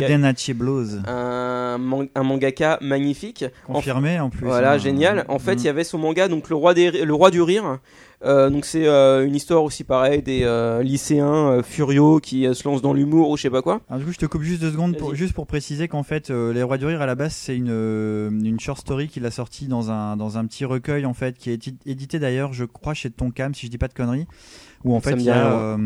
Blues. 0.55 1.01
un, 1.07 1.79
man- 1.79 2.09
un 2.15 2.23
mangaka 2.23 2.79
magnifique. 2.81 3.45
Confirmé, 3.67 4.21
en 4.21 4.31
plus, 4.31 4.47
Voilà, 4.47 4.73
hein. 4.73 4.79
génial. 4.79 5.25
En 5.29 5.39
fait, 5.39 5.55
Mm. 5.57 5.59
il 5.59 5.65
y 5.65 5.69
avait 5.69 5.85
son 5.85 5.99
manga, 5.99 6.29
donc 6.29 6.49
le 6.49 6.57
roi, 6.57 6.75
des, 6.75 6.91
le 6.91 7.15
roi 7.15 7.31
du 7.31 7.43
rire. 7.43 7.79
Euh, 8.25 8.49
donc 8.49 8.65
c'est 8.65 8.87
euh, 8.87 9.27
une 9.27 9.35
histoire 9.35 9.63
aussi 9.63 9.85
pareille 9.85 10.23
des 10.23 10.41
euh, 10.45 10.83
lycéens 10.83 11.63
furieux 11.63 12.19
qui 12.21 12.43
se 12.55 12.67
lancent 12.67 12.81
dans 12.81 12.95
l'humour 12.95 13.29
ou 13.29 13.37
je 13.37 13.43
sais 13.43 13.51
pas 13.51 13.61
quoi. 13.63 13.83
Alors, 13.89 14.01
du 14.01 14.07
coup, 14.07 14.13
je 14.13 14.19
te 14.19 14.27
coupe 14.27 14.43
juste 14.43 14.61
deux 14.63 14.71
secondes 14.73 14.97
pour, 14.97 15.15
juste 15.15 15.35
pour 15.35 15.47
préciser 15.47 15.87
qu'en 15.87 16.03
fait, 16.03 16.31
Les 16.31 16.63
Rois 16.63 16.79
du 16.79 16.87
Rire 16.87 17.03
à 17.03 17.07
la 17.07 17.15
base, 17.15 17.35
c'est 17.35 17.57
une, 17.57 18.41
une 18.45 18.59
short 18.59 18.79
story 18.81 19.09
qu'il 19.09 19.27
a 19.27 19.31
sorti 19.31 19.67
dans 19.69 19.91
un, 19.91 20.17
dans 20.17 20.39
un 20.39 20.47
petit 20.47 20.65
recueil 20.65 21.05
en 21.05 21.15
fait, 21.15 21.37
qui 21.37 21.51
est 21.51 21.57
édi- 21.67 21.77
édité 21.85 22.19
d'ailleurs, 22.19 22.53
je 22.53 22.65
crois, 22.65 22.95
chez 22.95 23.11
Tonkam, 23.11 23.55
si 23.55 23.67
je 23.67 23.71
dis 23.71 23.79
pas 23.79 23.89
de 23.89 23.95
conneries, 23.95 24.27
où 24.85 24.95
en 24.95 25.01
Ça 25.01 25.11
fait 25.11 25.17
il 25.17 25.23
y, 25.25 25.31
a, 25.31 25.77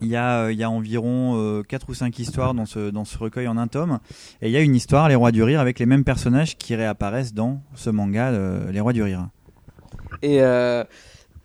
il 0.00 0.08
y, 0.08 0.16
a, 0.16 0.50
il 0.50 0.58
y 0.58 0.62
a 0.62 0.70
environ 0.70 1.62
4 1.68 1.88
ou 1.90 1.94
5 1.94 2.18
histoires 2.20 2.54
dans 2.54 2.66
ce, 2.66 2.90
dans 2.90 3.04
ce 3.04 3.18
recueil 3.18 3.48
en 3.48 3.56
un 3.58 3.66
tome, 3.66 3.98
et 4.42 4.46
il 4.48 4.52
y 4.52 4.56
a 4.56 4.60
une 4.62 4.74
histoire, 4.76 5.08
Les 5.08 5.14
Rois 5.16 5.32
du 5.32 5.42
Rire, 5.42 5.60
avec 5.60 5.78
les 5.78 5.86
mêmes 5.86 6.04
personnages 6.04 6.56
qui 6.56 6.74
réapparaissent 6.76 7.34
dans 7.34 7.60
ce 7.74 7.90
manga, 7.90 8.28
euh, 8.28 8.70
Les 8.70 8.80
Rois 8.80 8.92
du 8.92 9.02
Rire. 9.02 9.28
Et, 10.22 10.40
euh, 10.40 10.84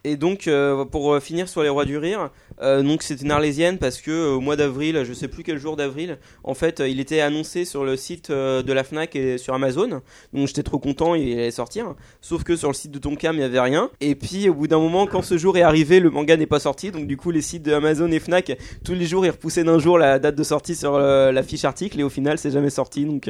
et 0.05 0.17
donc, 0.17 0.47
euh, 0.47 0.83
pour 0.83 1.13
euh, 1.13 1.21
finir 1.21 1.47
sur 1.47 1.63
les 1.63 1.69
rois 1.69 1.85
du 1.85 1.97
rire, 1.97 2.29
euh, 2.61 2.83
donc 2.83 3.03
c'est 3.03 3.21
une 3.21 3.31
arlésienne 3.31 3.77
parce 3.77 4.01
que 4.01 4.11
euh, 4.11 4.31
au 4.31 4.41
mois 4.41 4.57
d'avril, 4.57 5.03
je 5.05 5.13
sais 5.13 5.29
plus 5.29 5.43
quel 5.43 5.57
jour 5.57 5.77
d'avril, 5.77 6.17
en 6.43 6.53
fait, 6.53 6.83
il 6.85 6.99
était 6.99 7.21
annoncé 7.21 7.63
sur 7.63 7.85
le 7.85 7.95
site 7.95 8.29
de 8.29 8.73
la 8.73 8.83
Fnac 8.83 9.15
et 9.15 9.37
sur 9.37 9.53
Amazon. 9.53 10.01
Donc 10.33 10.47
j'étais 10.47 10.63
trop 10.63 10.77
content, 10.77 11.15
il 11.15 11.31
allait 11.33 11.51
sortir. 11.51 11.95
Sauf 12.19 12.43
que 12.43 12.57
sur 12.57 12.67
le 12.67 12.73
site 12.73 12.91
de 12.91 12.99
Tonkam, 12.99 13.37
il 13.37 13.41
y 13.41 13.43
avait 13.43 13.61
rien. 13.61 13.89
Et 14.01 14.15
puis 14.15 14.49
au 14.49 14.53
bout 14.53 14.67
d'un 14.67 14.79
moment, 14.79 15.07
quand 15.07 15.21
ce 15.21 15.37
jour 15.37 15.57
est 15.57 15.61
arrivé, 15.61 16.01
le 16.01 16.09
manga 16.09 16.35
n'est 16.35 16.47
pas 16.47 16.59
sorti. 16.59 16.91
Donc 16.91 17.07
du 17.07 17.15
coup, 17.15 17.31
les 17.31 17.41
sites 17.41 17.63
de 17.63 17.71
Amazon 17.71 18.11
et 18.11 18.19
Fnac, 18.19 18.57
tous 18.83 18.93
les 18.93 19.05
jours, 19.05 19.25
ils 19.25 19.31
repoussaient 19.31 19.63
d'un 19.63 19.79
jour 19.79 19.97
la 19.97 20.19
date 20.19 20.35
de 20.35 20.43
sortie 20.43 20.75
sur 20.75 20.99
la 20.99 21.43
fiche 21.43 21.63
article. 21.63 21.97
Et 21.99 22.03
au 22.03 22.09
final, 22.09 22.37
c'est 22.37 22.51
jamais 22.51 22.69
sorti. 22.69 23.05
Donc 23.05 23.29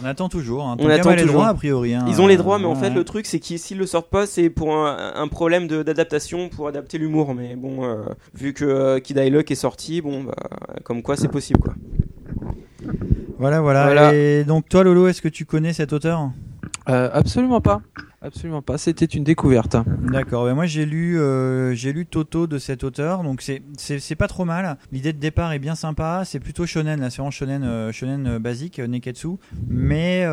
On 0.00 0.04
attend 0.04 0.28
toujours. 0.28 0.66
Hein. 0.66 0.76
on 0.78 0.88
attend 0.88 1.10
a 1.10 1.16
les 1.16 1.22
toujours. 1.22 1.36
droits, 1.40 1.48
a 1.48 1.54
priori. 1.54 1.94
hein. 1.94 2.04
Ils 2.08 2.20
ont 2.20 2.26
les 2.26 2.36
droits, 2.36 2.58
mais 2.58 2.66
en 2.66 2.74
fait, 2.74 2.88
ouais. 2.88 2.94
le 2.94 3.04
truc, 3.04 3.26
c'est 3.26 3.38
qu'ils 3.38 3.58
s'ils 3.58 3.78
le 3.78 3.86
sortent 3.86 4.10
pas, 4.10 4.26
c'est 4.26 4.50
pour 4.50 4.74
un, 4.76 5.12
un 5.14 5.28
problème 5.28 5.66
d'adaptation, 5.68 6.48
pour 6.48 6.68
adapter 6.68 6.98
l'humour. 6.98 7.34
Mais 7.34 7.56
bon, 7.56 7.84
euh, 7.84 8.02
vu 8.34 8.52
que 8.52 8.64
euh, 8.64 9.00
Kid 9.00 9.16
I 9.18 9.30
Luck 9.30 9.50
est 9.50 9.54
sorti, 9.54 10.00
bon, 10.00 10.24
bah, 10.24 10.34
comme 10.82 11.02
quoi 11.02 11.16
c'est 11.16 11.28
possible, 11.28 11.60
quoi. 11.60 11.74
Voilà, 13.38 13.60
voilà, 13.60 13.84
Voilà. 13.84 14.14
Et 14.14 14.44
donc, 14.44 14.68
toi, 14.68 14.84
Lolo, 14.84 15.08
est-ce 15.08 15.20
que 15.22 15.28
tu 15.28 15.44
connais 15.44 15.72
cet 15.72 15.92
auteur? 15.92 16.30
Euh, 16.88 17.08
absolument 17.12 17.60
pas. 17.60 17.80
Absolument 18.20 18.62
pas. 18.62 18.78
C'était 18.78 19.04
une 19.04 19.24
découverte. 19.24 19.76
D'accord. 20.10 20.44
ben 20.44 20.54
moi, 20.54 20.66
j'ai 20.66 20.86
lu, 20.86 21.16
euh, 21.18 21.74
lu 21.74 22.06
Toto 22.06 22.46
de 22.46 22.58
cet 22.58 22.84
auteur, 22.84 23.22
donc 23.22 23.42
c'est, 23.42 24.14
pas 24.16 24.28
trop 24.28 24.44
mal. 24.44 24.78
L'idée 24.92 25.12
de 25.12 25.18
départ 25.18 25.52
est 25.52 25.58
bien 25.58 25.74
sympa. 25.74 26.22
C'est 26.24 26.40
plutôt 26.40 26.66
shonen, 26.66 27.00
c'est 27.10 27.16
vraiment 27.16 27.30
shonen, 27.30 27.64
euh, 27.64 27.92
shonen 27.92 28.38
basique, 28.38 28.78
neketsu. 28.78 29.28
Mais 29.68 30.26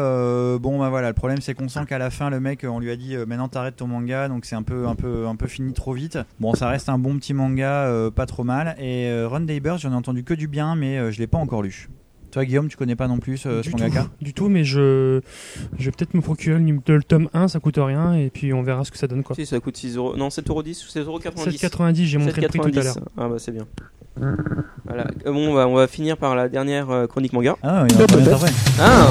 bon, 0.60 0.80
bah 0.80 0.90
voilà, 0.90 1.10
le 1.10 1.14
problème 1.14 1.42
c'est 1.42 1.54
qu'on 1.54 1.70
sent 1.70 1.86
qu'à 1.88 1.98
la 1.98 2.10
fin, 2.10 2.30
le 2.30 2.40
mec, 2.40 2.66
on 2.68 2.80
lui 2.80 2.92
a 2.92 2.96
dit, 2.96 3.16
maintenant 3.28 3.48
t'arrêtes 3.48 3.78
ton 3.78 3.88
manga, 3.88 4.28
donc 4.28 4.46
c'est 4.46 4.56
un 4.56 4.64
peu, 4.64 4.88
un 4.88 4.96
peu, 4.96 5.28
un 5.28 5.36
peu 5.36 5.48
fini 5.48 5.74
trop 5.74 5.94
vite. 5.94 6.18
Bon, 6.40 6.54
ça 6.54 6.68
reste 6.68 6.90
un 6.90 6.98
bon 6.98 7.18
petit 7.18 7.34
manga, 7.34 8.10
pas 8.16 8.26
trop 8.26 8.44
mal. 8.44 8.76
Et 8.80 9.12
Run 9.26 9.42
Daybird, 9.42 9.80
j'en 9.80 9.92
ai 9.92 9.96
entendu 9.96 10.24
que 10.24 10.34
du 10.34 10.48
bien, 10.48 10.76
mais 10.76 11.12
je 11.12 11.20
l'ai 11.20 11.28
pas 11.28 11.38
encore 11.38 11.62
lu. 11.62 11.90
Toi, 12.32 12.46
Guillaume, 12.46 12.68
tu 12.70 12.78
connais 12.78 12.96
pas 12.96 13.08
non 13.08 13.20
plus 13.20 13.46
euh, 13.46 13.62
ce 13.62 13.68
du, 13.68 13.72
tout, 13.74 13.78
mangaka 13.78 14.08
du 14.22 14.34
tout, 14.34 14.48
mais 14.48 14.64
je, 14.64 15.20
je 15.78 15.86
vais 15.86 15.92
peut-être 15.92 16.14
me 16.14 16.22
procurer 16.22 16.60
le, 16.60 16.80
le 16.88 17.04
tome 17.04 17.30
1, 17.34 17.50
ça 17.50 17.60
coûte 17.60 17.78
rien, 17.78 18.14
et 18.14 18.30
puis 18.30 18.54
on 18.54 18.62
verra 18.64 18.86
ce 18.86 18.92
que 18.92 18.98
ça 18.98 19.08
donne. 19.08 19.24
Quoi. 19.24 19.36
Si, 19.36 19.46
ça 19.46 19.60
coûte 19.60 19.76
6 19.78 19.98
euros. 19.98 20.16
Non, 20.16 20.30
7,10€ 20.30 20.50
ou 20.50 21.20
7,90€. 21.20 21.60
7,90€, 21.60 22.04
j'ai 22.06 22.18
montré 22.18 22.42
le 22.42 22.48
prix 22.48 22.60
tout 22.60 22.68
à 22.68 22.72
7,90. 22.72 22.84
l'heure. 22.84 22.96
Ah 23.18 23.28
bah 23.28 23.36
c'est 23.38 23.52
bien. 23.52 23.68
Voilà. 24.86 25.08
Euh, 25.26 25.32
Bon, 25.32 25.54
bah, 25.54 25.68
on 25.68 25.76
va 25.76 25.88
finir 25.88 26.18
par 26.18 26.36
la 26.36 26.48
dernière 26.50 26.90
euh, 26.90 27.08
chronique 27.08 27.34
manga. 27.34 27.56
Ah, 27.64 27.86
il 27.90 27.96
y 27.96 27.98
en 28.00 28.04
a 28.04 28.08
pas 28.08 28.18
bien 28.18 28.34
après. 28.34 28.52
Ah 28.80 29.08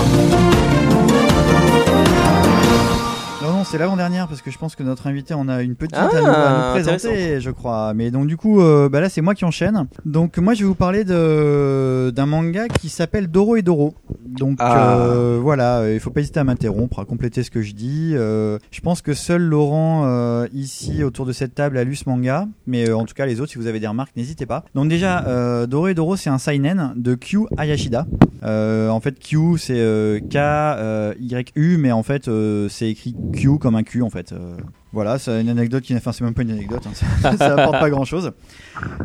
Non, 3.61 3.65
c'est 3.67 3.77
l'avant-dernière 3.77 4.27
parce 4.27 4.41
que 4.41 4.51
je 4.51 4.57
pense 4.57 4.75
que 4.75 4.83
notre 4.83 5.07
invité 5.07 5.35
en 5.35 5.47
a 5.47 5.61
une 5.61 5.75
petite 5.75 5.95
Ah, 5.95 6.09
à, 6.11 6.21
nous, 6.21 6.27
à 6.27 6.31
nous 6.31 6.79
intéressant. 6.81 7.09
présenter, 7.11 7.41
je 7.43 7.51
crois. 7.51 7.93
Mais 7.93 8.11
donc, 8.11 8.27
du 8.27 8.39
coup, 8.39 8.63
euh, 8.63 8.89
bah 8.89 9.01
là, 9.01 9.11
c'est 9.11 9.21
moi 9.21 9.35
qui 9.35 9.45
enchaîne. 9.45 9.87
Donc, 10.07 10.39
moi, 10.39 10.55
je 10.55 10.61
vais 10.61 10.67
vous 10.67 10.75
parler 10.75 11.05
de 11.05 12.11
d'un 12.17 12.25
manga 12.25 12.69
qui 12.69 12.89
s'appelle 12.89 13.27
Doro 13.29 13.57
et 13.57 13.63
Doro. 13.63 13.93
Donc, 14.27 14.57
Ah. 14.61 14.97
euh, 15.01 15.39
voilà, 15.43 15.81
euh, 15.81 15.93
il 15.93 16.01
faut 16.01 16.09
pas 16.09 16.21
hésiter 16.21 16.41
à 16.41 16.45
m'interrompre, 16.45 17.01
à 17.01 17.05
compléter 17.05 17.43
ce 17.43 17.51
que 17.51 17.61
je 17.61 17.75
dis. 17.75 18.13
Euh, 18.15 18.57
je 18.71 18.81
pense 18.81 19.03
que 19.03 19.13
seul 19.13 19.43
Laurent, 19.43 20.47
ici, 20.55 21.05
autour 21.05 21.27
de 21.27 21.33
cette 21.33 21.55
table, 21.55 21.77
a 21.77 21.85
lu 21.85 21.97
ce 21.97 22.09
manga. 22.09 22.49
Mais 22.67 22.91
en 22.91 23.05
tout 23.05 23.13
cas, 23.15 23.27
les 23.27 23.43
autres, 23.43 23.53
si 23.53 23.59
vous 23.59 23.67
avez 23.67 23.79
des 23.79 23.89
remarques, 23.89 24.17
n'hésitez 24.17 24.47
pas. 24.47 24.65
Donc, 24.75 24.89
déjà, 24.89 25.67
Doro 25.67 25.89
et 25.89 25.95
Doro, 25.95 26.17
c'est 26.17 26.31
un 26.31 26.39
seinen 26.39 26.95
de 26.97 27.15
Kyu 27.15 27.41
Hayashida. 27.59 28.07
Euh, 28.43 28.89
en 28.89 29.01
fait, 29.01 29.19
Q, 29.19 29.59
c'est 29.59 29.79
euh, 29.79 30.19
K-Y-U, 30.21 31.77
mais 31.79 31.93
en 31.93 32.03
fait, 32.03 32.29
euh, 32.29 32.69
c'est 32.69 32.89
écrit 32.91 33.15
Q 33.33 33.59
comme 33.59 33.75
un 33.75 33.83
Q, 33.83 34.03
en 34.03 34.11
fait. 34.11 34.33
Euh, 34.33 34.57
voilà, 34.93 35.19
c'est 35.19 35.41
une 35.41 35.49
anecdote 35.49 35.85
qui, 35.85 35.95
enfin, 35.95 36.13
c'est 36.13 36.25
même 36.25 36.35
pas 36.35 36.43
une 36.43 36.51
anecdote, 36.51 36.83
hein, 36.87 36.93
ça, 37.23 37.37
ça 37.37 37.55
apporte 37.55 37.79
pas 37.79 37.91
grand 37.91 38.05
chose. 38.05 38.33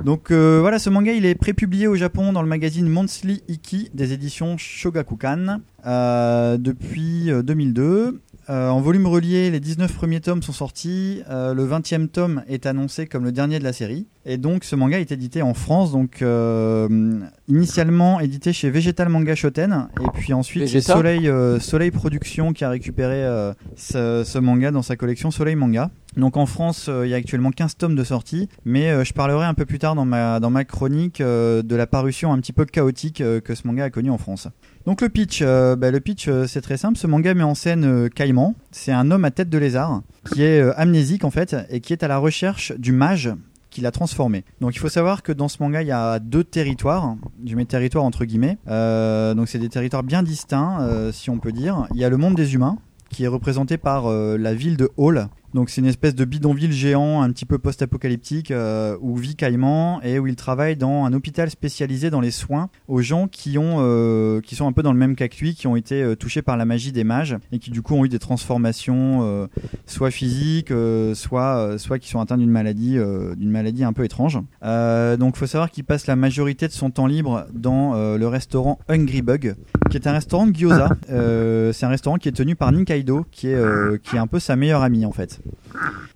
Donc 0.03 0.31
euh, 0.31 0.59
voilà, 0.61 0.79
ce 0.79 0.89
manga, 0.89 1.11
il 1.11 1.25
est 1.25 1.36
prépublié 1.36 1.88
au 1.88 1.95
Japon 1.95 2.33
dans 2.33 2.41
le 2.41 2.47
magazine 2.47 2.88
Monthly 2.88 3.43
Iki 3.47 3.91
des 3.93 4.13
éditions 4.13 4.57
Shogakukan 4.57 5.38
euh, 5.47 5.57
depuis 5.86 7.31
euh, 7.31 7.43
2002. 7.43 8.21
Euh, 8.47 8.69
en 8.69 8.79
volume 8.79 9.07
relié, 9.07 9.49
les 9.49 9.59
19 9.59 9.91
premiers 9.93 10.21
tomes 10.21 10.43
sont 10.43 10.53
sortis. 10.53 11.23
Euh, 11.29 11.55
le 11.55 11.65
20e 11.65 12.07
tome 12.07 12.43
est 12.47 12.67
annoncé 12.67 13.07
comme 13.07 13.23
le 13.23 13.31
dernier 13.31 13.57
de 13.57 13.63
la 13.63 13.73
série. 13.73 14.05
Et 14.25 14.38
donc, 14.38 14.63
ce 14.63 14.75
manga 14.75 14.99
est 14.99 15.11
édité 15.11 15.41
en 15.41 15.53
France, 15.53 15.91
donc 15.91 16.21
euh, 16.21 17.19
initialement 17.47 18.19
édité 18.19 18.53
chez 18.53 18.69
Vegetal 18.69 19.09
Manga 19.09 19.36
Shoten, 19.36 19.88
et 20.01 20.07
puis 20.13 20.33
ensuite 20.33 20.67
c'est 20.67 20.75
Vegeta 20.75 20.93
Soleil, 20.93 21.27
euh, 21.27 21.59
Soleil 21.59 21.91
Productions 21.91 22.51
qui 22.53 22.63
a 22.63 22.69
récupéré 22.69 23.23
euh, 23.23 23.53
ce, 23.75 24.23
ce 24.25 24.39
manga 24.39 24.71
dans 24.71 24.81
sa 24.81 24.95
collection 24.95 25.29
Soleil 25.29 25.55
Manga. 25.55 25.91
Donc 26.17 26.38
en 26.38 26.45
France, 26.45 26.88
euh, 26.89 27.05
il 27.05 27.09
y 27.09 27.13
a 27.13 27.17
actuellement 27.17 27.51
15 27.51 27.77
tomes 27.77 27.95
de 27.95 28.03
sortie, 28.03 28.47
mais 28.63 28.89
euh, 28.89 29.03
je 29.03 29.13
parlerai 29.13 29.45
un 29.45 29.53
peu 29.53 29.65
plus 29.65 29.79
tard 29.79 29.95
dans 29.95 30.05
ma, 30.05 30.39
dans 30.39 30.49
ma 30.49 30.63
chronique 30.63 31.21
euh, 31.21 31.61
de 31.61 31.75
la 31.75 31.88
parution 31.88 32.31
un 32.33 32.39
petit 32.39 32.53
peu 32.53 32.65
chaotique 32.65 33.21
euh, 33.21 33.41
que 33.41 33.53
ce 33.53 33.67
manga 33.67 33.83
a 33.83 33.89
connu 33.89 34.09
en 34.09 34.17
France. 34.17 34.47
Donc 34.86 35.01
le 35.01 35.09
pitch, 35.09 35.39
euh, 35.41 35.75
bah, 35.75 35.89
le 35.89 35.99
pitch 35.99 36.27
euh, 36.27 36.45
c'est 36.45 36.61
très 36.61 36.77
simple. 36.77 36.97
Ce 36.97 37.07
manga 37.07 37.33
met 37.33 37.43
en 37.43 37.55
scène 37.55 37.86
euh, 37.86 38.07
Caïman. 38.07 38.53
C'est 38.71 38.91
un 38.91 39.09
homme 39.09 39.25
à 39.25 39.31
tête 39.31 39.49
de 39.49 39.57
lézard 39.57 40.03
qui 40.31 40.43
est 40.43 40.61
amnésique 40.75 41.23
en 41.23 41.31
fait 41.31 41.55
et 41.69 41.79
qui 41.79 41.93
est 41.93 42.03
à 42.03 42.07
la 42.07 42.17
recherche 42.17 42.71
du 42.77 42.91
mage 42.91 43.31
qui 43.71 43.81
l'a 43.81 43.91
transformé. 43.91 44.43
Donc 44.61 44.75
il 44.75 44.79
faut 44.79 44.89
savoir 44.89 45.23
que 45.23 45.31
dans 45.31 45.47
ce 45.47 45.61
manga 45.61 45.81
il 45.81 45.88
y 45.88 45.91
a 45.91 46.19
deux 46.19 46.43
territoires, 46.43 47.15
je 47.45 47.55
mets 47.55 47.65
territoire 47.65 48.03
entre 48.03 48.25
guillemets. 48.25 48.57
Donc 48.65 49.49
c'est 49.49 49.59
des 49.59 49.69
territoires 49.69 50.03
bien 50.03 50.23
distincts 50.23 51.11
si 51.11 51.29
on 51.29 51.39
peut 51.39 51.51
dire. 51.51 51.88
Il 51.93 51.99
y 51.99 52.03
a 52.03 52.09
le 52.09 52.17
monde 52.17 52.36
des 52.36 52.53
humains 52.55 52.77
qui 53.09 53.25
est 53.25 53.27
représenté 53.27 53.77
par 53.77 54.09
la 54.09 54.53
ville 54.53 54.77
de 54.77 54.89
Hall. 54.97 55.27
Donc 55.55 55.69
c'est 55.69 55.79
une 55.79 55.87
espèce 55.87 56.13
de 56.15 56.25
bidonville 56.25 56.73
géant 56.73 57.21
un 57.21 57.31
petit 57.31 57.45
peu 57.45 57.57
post-apocalyptique 57.57 58.51
euh, 58.51 58.97
où 58.99 59.15
vit 59.15 59.37
Caïman 59.37 60.01
et 60.03 60.19
où 60.19 60.27
il 60.27 60.35
travaille 60.35 60.75
dans 60.75 61.05
un 61.05 61.13
hôpital 61.13 61.49
spécialisé 61.49 62.09
dans 62.09 62.19
les 62.19 62.31
soins 62.31 62.69
aux 62.89 63.01
gens 63.01 63.29
qui 63.29 63.57
ont 63.57 63.77
euh, 63.77 64.41
qui 64.41 64.55
sont 64.55 64.67
un 64.67 64.73
peu 64.73 64.83
dans 64.83 64.91
le 64.91 64.99
même 64.99 65.15
cas 65.15 65.29
que 65.29 65.37
lui, 65.39 65.55
qui 65.55 65.67
ont 65.67 65.77
été 65.77 66.03
euh, 66.03 66.15
touchés 66.17 66.41
par 66.41 66.57
la 66.57 66.65
magie 66.65 66.91
des 66.91 67.05
mages 67.05 67.37
et 67.53 67.59
qui 67.59 67.71
du 67.71 67.81
coup 67.81 67.95
ont 67.95 68.03
eu 68.03 68.09
des 68.09 68.19
transformations 68.19 69.47
soit 69.85 70.11
physiques, 70.11 70.73
soit 71.13 71.77
soit 71.77 71.99
qui 71.99 72.09
sont 72.09 72.19
atteints 72.19 72.37
d'une 72.37 72.51
maladie 72.51 72.97
d'une 73.37 73.49
maladie 73.49 73.85
un 73.85 73.93
peu 73.93 74.03
étrange. 74.03 74.39
Donc 74.61 75.37
faut 75.37 75.47
savoir 75.47 75.71
qu'il 75.71 75.85
passe 75.85 76.05
la 76.05 76.17
majorité 76.17 76.67
de 76.67 76.73
son 76.73 76.91
temps 76.91 77.07
libre 77.07 77.45
dans 77.53 77.93
le 77.93 78.27
restaurant 78.27 78.77
Hungry 78.89 79.21
Bug, 79.21 79.55
qui 79.89 79.95
est 79.95 80.07
un 80.07 80.11
restaurant 80.11 80.47
de 80.47 80.53
gyoza. 80.53 80.89
Euh, 81.09 81.71
c'est 81.71 81.85
un 81.85 81.89
restaurant 81.89 82.17
qui 82.17 82.27
est 82.27 82.33
tenu 82.33 82.55
par 82.55 82.71
Ninkaido, 82.73 83.25
qui 83.31 83.47
est 83.47 84.01
qui 84.03 84.17
est 84.17 84.19
un 84.19 84.27
peu 84.27 84.39
sa 84.39 84.57
meilleure 84.57 84.81
amie 84.81 85.05
en 85.05 85.11
fait. 85.13 85.39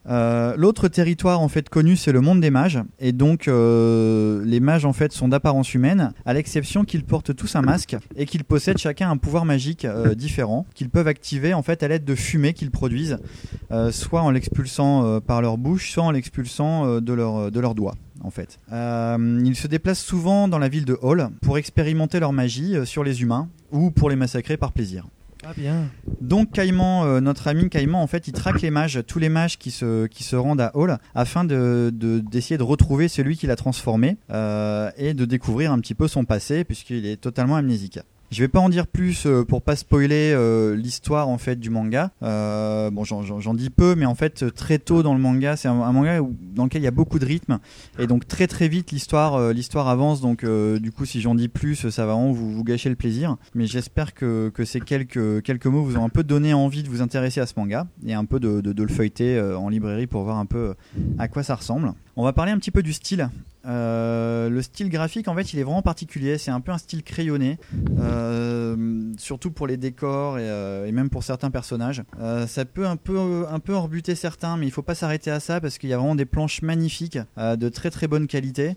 Euh, 0.08 0.56
L'autre 0.58 0.88
territoire 0.88 1.42
en 1.42 1.50
fait 1.50 1.70
connu 1.70 1.96
c'est 1.96 2.12
le 2.12 2.22
monde 2.22 2.42
des 2.42 2.50
mages 2.50 2.80
et 3.00 3.12
donc 3.12 3.48
euh, 3.48 4.44
les 4.46 4.60
mages 4.60 4.86
en 4.86 4.94
fait 4.94 5.12
sont 5.12 5.28
d'apparence 5.28 5.74
humaine 5.74 6.14
à 6.26 6.34
l'exception 6.34 6.84
qu'ils 6.84 7.04
portent 7.04 7.36
tous 7.36 7.56
un 7.56 7.62
masque 7.62 7.96
et 8.16 8.26
qu'ils 8.26 8.44
possèdent 8.44 8.78
chacun 8.78 9.12
un 9.12 9.18
pouvoir 9.18 9.46
magique 9.46 9.86
euh, 9.86 10.16
différent 10.16 10.66
qu'ils 10.74 10.90
peuvent 10.90 11.08
activer 11.08 11.54
en 11.54 11.62
fait 11.62 11.84
à 11.84 11.88
l'aide 11.88 12.06
de 12.06 12.16
fumée 12.16 12.54
qu'ils 12.54 12.72
produisent 12.72 13.18
soit 13.92 14.22
en 14.22 14.32
l'expulsant 14.32 15.20
par 15.22 15.42
leur 15.42 15.58
bouche 15.58 15.92
soit 15.92 16.04
en 16.04 16.12
l'expulsant 16.12 17.00
de 17.00 17.14
leurs 17.14 17.52
de 17.52 17.74
doigts 17.74 17.96
en 18.22 18.32
fait. 18.32 18.60
Ils 18.72 19.56
se 19.56 19.68
déplacent 19.68 20.04
souvent 20.04 20.48
dans 20.48 20.60
la 20.60 20.70
ville 20.70 20.86
de 20.86 20.98
Hall 21.02 21.30
pour 21.42 21.58
expérimenter 21.58 22.20
leur 22.20 22.34
magie 22.34 22.76
sur 22.86 23.04
les 23.04 23.22
humains 23.22 23.48
ou 23.72 23.92
pour 23.92 24.10
les 24.10 24.16
massacrer 24.16 24.58
par 24.58 24.72
plaisir. 24.72 25.06
Ah 25.46 25.54
bien. 25.56 25.90
Donc 26.20 26.52
Caïman, 26.52 27.06
euh, 27.06 27.22
notre 27.22 27.48
ami 27.48 27.70
Caïman, 27.70 28.02
en 28.02 28.08
fait, 28.08 28.28
il 28.28 28.34
traque 28.34 28.62
les 28.62 28.72
mages, 28.72 29.02
tous 29.08 29.20
les 29.20 29.30
mages 29.30 29.58
qui 29.58 29.72
se, 29.72 30.36
rendent 30.36 30.62
à 30.62 30.72
Hall, 30.76 30.98
afin 31.16 31.46
de 31.46 31.92
de- 31.94 32.20
d'essayer 32.20 32.58
de, 32.58 32.64
retrouver 32.64 33.08
celui 33.08 33.38
qui 33.38 33.48
l'a 33.48 33.56
transformé 33.56 34.18
euh, 34.32 34.92
et 34.98 35.14
de 35.14 35.26
découvrir 35.26 35.72
un 35.72 35.80
petit 35.80 35.96
peu 35.96 36.08
son 36.08 36.26
passé, 36.26 36.64
puisqu'il 36.66 37.06
est 37.06 37.18
totalement 37.18 37.56
amnésique. 37.56 38.00
Je 38.32 38.44
vais 38.44 38.48
pas 38.48 38.60
en 38.60 38.70
dire 38.70 38.86
plus 38.86 39.26
euh, 39.26 39.44
pour 39.44 39.64
pas 39.64 39.76
spoiler 39.76 40.32
euh, 40.36 40.76
l'histoire 40.76 41.28
en 41.30 41.40
fait 41.40 41.56
du 41.60 41.70
manga. 41.72 42.12
Euh, 42.22 42.92
bon, 42.92 43.04
j'en- 43.04 43.24
dis 43.56 43.72
peu, 43.72 43.96
mais 43.96 44.06
en 44.06 44.14
fait 44.14 44.54
très 44.54 44.78
tôt 44.78 45.02
dans 45.02 45.14
le 45.16 45.20
manga, 45.20 45.56
c'est 45.56 45.68
un, 45.68 45.92
manga 45.92 46.22
où- 46.22 46.36
dans 46.54 46.66
lequel 46.66 46.82
il 46.82 46.86
y 46.86 46.88
a 46.88 46.92
beaucoup 46.92 47.18
de 47.18 47.26
rythme 47.26 47.58
et 47.98 48.06
donc 48.06 48.28
très 48.28 48.46
très 48.46 48.68
vite 48.68 48.92
l'histoire 48.92 49.52
l'histoire 49.52 49.88
avance. 49.88 50.22
Donc 50.22 50.46
du 50.46 50.92
coup, 50.92 51.06
si 51.06 51.22
j'en 51.22 51.34
dis 51.34 51.48
plus, 51.48 51.90
ça 51.90 52.06
va 52.06 52.14
vous, 52.14 52.34
vous 52.54 52.64
gâcher 52.64 52.90
le 52.90 52.96
plaisir. 52.96 53.36
Mais 53.56 53.66
j'espère 53.66 54.14
que, 54.14 54.50
que 54.54 54.64
ces 54.64 54.80
quelques 54.80 55.42
quelques 55.42 55.66
mots 55.66 55.84
vous 55.84 55.98
ont 55.98 56.06
un 56.06 56.10
peu 56.10 56.24
donné 56.24 56.54
envie 56.54 56.84
de 56.84 56.90
vous 56.90 57.02
intéresser 57.02 57.40
à 57.42 57.48
ce 57.48 57.54
manga 57.58 57.88
et 58.06 58.14
un 58.14 58.26
peu 58.26 58.40
de, 58.40 58.62
de, 58.62 58.74
de 58.74 58.84
le 58.84 58.90
feuilleter 58.90 59.40
en 59.42 59.70
librairie 59.70 60.06
pour 60.08 60.24
voir 60.24 60.38
un 60.38 60.46
peu 60.46 60.76
à 61.18 61.28
quoi 61.28 61.42
ça 61.42 61.56
ressemble. 61.56 61.94
On 62.16 62.24
va 62.24 62.34
parler 62.34 62.52
un 62.52 62.58
petit 62.60 62.72
peu 62.72 62.84
du 62.84 62.94
style. 62.94 63.30
Euh, 63.66 64.50
le 64.50 64.62
style 64.62 64.90
graphique, 64.90 65.28
en 65.28 65.36
fait, 65.36 65.54
il 65.54 65.60
est 65.60 65.64
vraiment 65.64 65.82
particulier. 65.82 66.38
C'est 66.38 66.52
un 66.52 66.62
peu 66.62 66.72
un 66.72 66.78
style 66.78 67.04
crayonné, 67.04 67.58
euh, 68.00 69.14
surtout 69.18 69.52
pour 69.52 69.68
les 69.68 69.78
décors 69.78 70.40
et, 70.40 70.44
euh, 70.50 70.92
même 70.92 71.10
pour 71.10 71.24
certains 71.24 71.52
personnages. 71.52 72.04
Ça 72.48 72.66
peut 72.66 72.88
un 72.88 72.98
peu, 72.98 73.46
un 73.50 73.60
peu 73.60 73.76
rebuter 73.76 74.16
certains, 74.16 74.58
mais 74.58 74.66
il 74.66 74.72
faut 74.72 74.82
pas 74.82 74.96
s'arrêter 74.96 75.32
à 75.32 75.40
ça 75.40 75.62
parce 75.62 75.78
qu'il 75.78 75.90
y 75.90 75.94
a 75.94 75.98
vraiment 75.98 76.16
des 76.16 76.26
planches 76.26 76.62
magnifiques 76.62 77.20
de 77.38 77.70
très 77.70 77.90
très 77.90 78.08
bonne 78.08 78.28
qualité. 78.28 78.76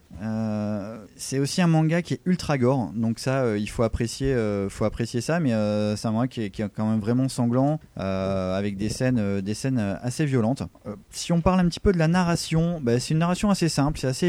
C'est 1.16 1.39
aussi 1.39 1.62
un 1.62 1.66
manga 1.66 2.03
qui 2.03 2.14
est 2.14 2.20
ultra 2.24 2.59
gore, 2.59 2.93
donc 2.95 3.18
ça, 3.18 3.57
il 3.57 3.68
faut 3.68 3.83
apprécier, 3.83 4.37
faut 4.68 4.85
apprécier 4.85 5.20
ça. 5.20 5.41
Mais 5.41 5.51
c'est 5.97 6.07
un 6.07 6.12
manga 6.12 6.28
qui 6.28 6.43
est, 6.43 6.51
quand 6.51 6.89
même 6.89 7.01
vraiment 7.01 7.28
sanglant, 7.28 7.80
avec 7.97 8.76
des 8.76 8.89
scènes, 8.89 9.41
des 9.41 9.55
scènes 9.55 9.78
assez 9.78 10.24
violentes. 10.24 10.62
Si 11.11 11.33
on 11.33 11.41
parle 11.41 11.61
un 11.61 11.66
petit 11.66 11.80
peu 11.80 11.93
de 11.93 11.99
la 11.99 12.09
narration, 12.09 12.80
bah, 12.80 13.01
c'est 13.01 13.14
une 13.14 13.18
narration 13.18 13.51
assez 13.51 13.68
simple, 13.68 13.99
c'est 13.99 14.09
assez 14.09 14.28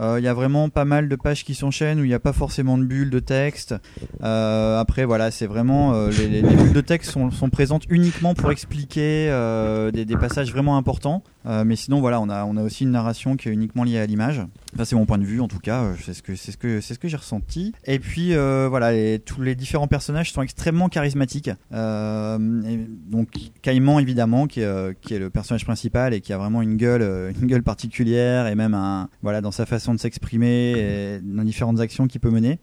Euh, 0.00 0.18
Il 0.18 0.24
y 0.24 0.28
a 0.28 0.34
vraiment 0.34 0.68
pas 0.70 0.84
mal 0.84 1.08
de 1.08 1.16
pages 1.16 1.44
qui 1.44 1.54
s'enchaînent 1.54 2.00
où 2.00 2.04
il 2.04 2.08
n'y 2.08 2.14
a 2.14 2.18
pas 2.20 2.32
forcément 2.32 2.78
de 2.78 2.84
bulles 2.84 3.10
de 3.10 3.18
texte. 3.18 3.74
Euh, 4.22 4.78
après, 4.78 5.04
voilà, 5.04 5.30
c'est 5.30 5.46
vraiment 5.46 5.92
euh, 5.94 6.10
les, 6.10 6.26
les- 6.28 6.42
les 6.42 6.56
bulles 6.56 6.72
de 6.72 6.80
texte 6.80 7.10
sont, 7.10 7.30
présentes 7.50 7.84
uniquement 7.90 8.34
pour 8.34 8.50
expliquer 8.50 9.26
des, 9.92 10.16
passages 10.16 10.52
vraiment 10.52 10.76
importants. 10.76 11.22
Mais 11.44 11.76
sinon, 11.76 12.00
voilà, 12.00 12.20
on 12.20 12.28
a, 12.28 12.44
on 12.44 12.56
a 12.56 12.62
aussi 12.62 12.84
une 12.84 12.90
narration 12.90 13.36
qui 13.36 13.48
est 13.48 13.52
uniquement 13.52 13.84
liée 13.84 13.98
à 13.98 14.06
l'image. 14.06 14.40
Enfin, 14.74 14.84
c'est 14.84 14.94
mon 14.96 15.06
point 15.06 15.18
de 15.18 15.24
vue, 15.24 15.40
en 15.40 15.48
tout 15.48 15.58
cas. 15.58 15.84
C'est 16.02 16.14
ce 16.14 16.22
que, 16.22 16.36
c'est 16.36 16.52
ce 16.52 16.56
que, 16.56 16.80
c'est 16.80 16.94
ce 16.94 16.98
que 16.98 17.08
j'ai 17.08 17.16
ressenti. 17.16 17.72
Et 17.86 17.98
puis, 17.98 18.34
voilà, 18.34 19.18
tous 19.18 19.42
les 19.42 19.54
différents 19.54 19.88
personnages 19.88 20.32
sont 20.32 20.42
extrêmement 20.42 20.88
charismatiques. 20.88 21.50
Donc, 21.70 23.28
Caïman, 23.62 23.98
évidemment, 24.00 24.46
qui 24.46 24.60
est, 24.60 25.00
qui 25.00 25.14
est 25.14 25.18
le 25.18 25.30
personnage 25.30 25.64
principal 25.64 26.14
et 26.14 26.20
qui 26.20 26.32
a 26.32 26.38
vraiment 26.38 26.62
une 26.62 26.76
gueule, 26.76 27.32
une 27.40 27.46
gueule 27.46 27.62
particulière 27.62 28.46
et 28.46 28.54
même 28.54 28.74
un, 28.74 29.08
voilà, 29.22 29.40
dans 29.40 29.50
sa 29.50 29.66
façon 29.66 29.89
de 29.94 30.00
s'exprimer 30.00 31.20
dans 31.22 31.44
différentes 31.44 31.80
actions 31.80 32.06
qu'il 32.06 32.20
peut 32.20 32.30
mener. 32.30 32.58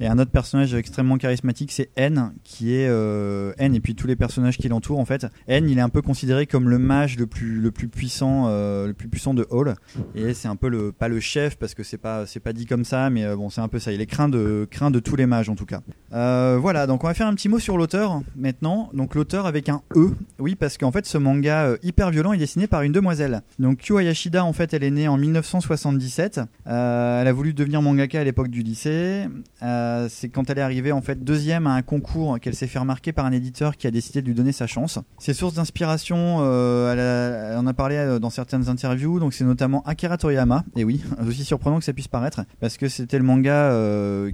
Et 0.00 0.06
un 0.06 0.18
autre 0.18 0.30
personnage 0.30 0.74
extrêmement 0.74 1.18
charismatique, 1.18 1.72
c'est 1.72 1.90
N, 1.96 2.32
qui 2.42 2.74
est 2.74 2.88
euh, 2.88 3.52
N 3.58 3.74
et 3.74 3.80
puis 3.80 3.94
tous 3.94 4.06
les 4.06 4.16
personnages 4.16 4.58
qui 4.58 4.68
l'entourent 4.68 4.98
en 4.98 5.04
fait. 5.04 5.26
N, 5.48 5.68
il 5.68 5.78
est 5.78 5.82
un 5.82 5.88
peu 5.88 6.02
considéré 6.02 6.46
comme 6.46 6.68
le 6.68 6.78
mage 6.78 7.16
le 7.16 7.26
plus 7.26 7.60
le 7.60 7.70
plus 7.70 7.88
puissant, 7.88 8.46
euh, 8.48 8.86
le 8.88 8.94
plus 8.94 9.08
puissant 9.08 9.34
de 9.34 9.46
Hall. 9.50 9.74
Et 10.14 10.34
c'est 10.34 10.48
un 10.48 10.56
peu 10.56 10.68
le 10.68 10.92
pas 10.92 11.08
le 11.08 11.20
chef 11.20 11.56
parce 11.56 11.74
que 11.74 11.82
c'est 11.82 11.98
pas 11.98 12.26
c'est 12.26 12.40
pas 12.40 12.52
dit 12.52 12.66
comme 12.66 12.84
ça, 12.84 13.10
mais 13.10 13.24
euh, 13.24 13.36
bon 13.36 13.50
c'est 13.50 13.60
un 13.60 13.68
peu 13.68 13.78
ça. 13.78 13.92
Il 13.92 14.00
est 14.00 14.06
craint 14.06 14.28
de 14.28 14.66
craint 14.70 14.90
de 14.90 15.00
tous 15.00 15.16
les 15.16 15.26
mages 15.26 15.48
en 15.48 15.54
tout 15.54 15.66
cas. 15.66 15.80
Voilà, 16.10 16.86
donc 16.86 17.04
on 17.04 17.06
va 17.06 17.14
faire 17.14 17.26
un 17.26 17.34
petit 17.34 17.48
mot 17.48 17.58
sur 17.58 17.76
l'auteur 17.76 18.20
maintenant. 18.36 18.90
Donc 18.94 19.14
l'auteur 19.14 19.46
avec 19.46 19.68
un 19.68 19.82
E, 19.96 20.10
oui 20.38 20.54
parce 20.54 20.78
qu'en 20.78 20.92
fait 20.92 21.06
ce 21.06 21.18
manga 21.18 21.76
hyper 21.82 22.10
violent 22.10 22.32
est 22.32 22.38
dessiné 22.38 22.66
par 22.66 22.82
une 22.82 22.92
demoiselle. 22.92 23.42
Donc 23.58 23.78
Kyo 23.78 23.98
Hayashida 23.98 24.44
en 24.44 24.52
fait 24.52 24.74
elle 24.74 24.84
est 24.84 24.90
née 24.90 25.08
en 25.08 25.16
1977. 25.16 26.40
Euh, 26.66 27.20
elle 27.20 27.28
a 27.28 27.32
voulu 27.32 27.52
devenir 27.52 27.82
mangaka 27.82 28.20
à 28.20 28.24
l'époque 28.24 28.48
du 28.48 28.62
lycée. 28.62 29.26
Euh, 29.62 30.06
c'est 30.10 30.28
quand 30.28 30.48
elle 30.50 30.58
est 30.58 30.62
arrivée 30.62 30.92
en 30.92 31.02
fait 31.02 31.22
deuxième 31.22 31.66
à 31.66 31.74
un 31.74 31.82
concours 31.82 32.38
qu'elle 32.40 32.54
s'est 32.54 32.66
fait 32.66 32.78
remarquer 32.78 33.12
par 33.12 33.26
un 33.26 33.32
éditeur 33.32 33.76
qui 33.76 33.86
a 33.86 33.90
décidé 33.90 34.22
de 34.22 34.26
lui 34.26 34.34
donner 34.34 34.52
sa 34.52 34.66
chance. 34.66 34.98
Ses 35.18 35.34
sources 35.34 35.54
d'inspiration, 35.54 36.38
euh, 36.40 36.92
elle, 36.92 37.54
a- 37.56 37.60
en 37.60 37.66
a 37.66 37.72
parlé 37.74 37.96
euh, 37.96 38.18
dans 38.18 38.30
certaines 38.30 38.68
interviews, 38.68 39.20
donc 39.20 39.34
c'est 39.34 39.44
notamment 39.44 39.82
Akira 39.84 40.16
Toriyama. 40.16 40.64
Et 40.76 40.84
oui, 40.84 41.02
aussi 41.28 41.44
surprenant 41.44 41.78
que 41.78 41.84
ça 41.84 41.92
puisse 41.92 42.08
paraître, 42.08 42.42
parce 42.60 42.76
que 42.76 42.88
c'était 42.88 43.18
le 43.18 43.24
manga 43.24 43.70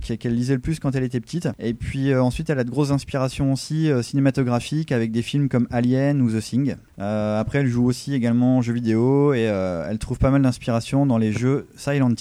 qu'elle 0.01 0.35
lisait 0.35 0.55
le 0.55 0.61
plus 0.61 0.79
quand 0.81 0.95
elle 0.95 1.05
était 1.05 1.21
petite. 1.21 1.49
Et 1.59 1.75
puis 1.75 2.15
ensuite, 2.15 2.49
elle 2.51 2.59
a 2.59 2.65
de 2.65 2.71
grosses 2.71 2.91
inspirations 2.93 3.53
aussi 3.53 3.91
cinématographiques 4.03 4.93
avec 4.93 5.11
des 5.13 5.23
films 5.23 5.49
comme 5.49 5.67
Alien 5.71 6.21
ou 6.23 6.31
The 6.31 6.41
Thing. 6.41 6.77
Après, 6.99 7.59
elle 7.61 7.67
joue 7.67 7.85
aussi 7.87 8.15
également 8.15 8.59
aux 8.59 8.63
jeux 8.63 8.73
vidéo 8.73 9.35
et 9.35 9.43
elle 9.43 9.99
trouve 9.99 10.19
pas 10.19 10.31
mal 10.31 10.43
d'inspiration 10.43 11.07
dans 11.07 11.19
les 11.19 11.33
jeux 11.33 11.67
Silent 11.77 12.15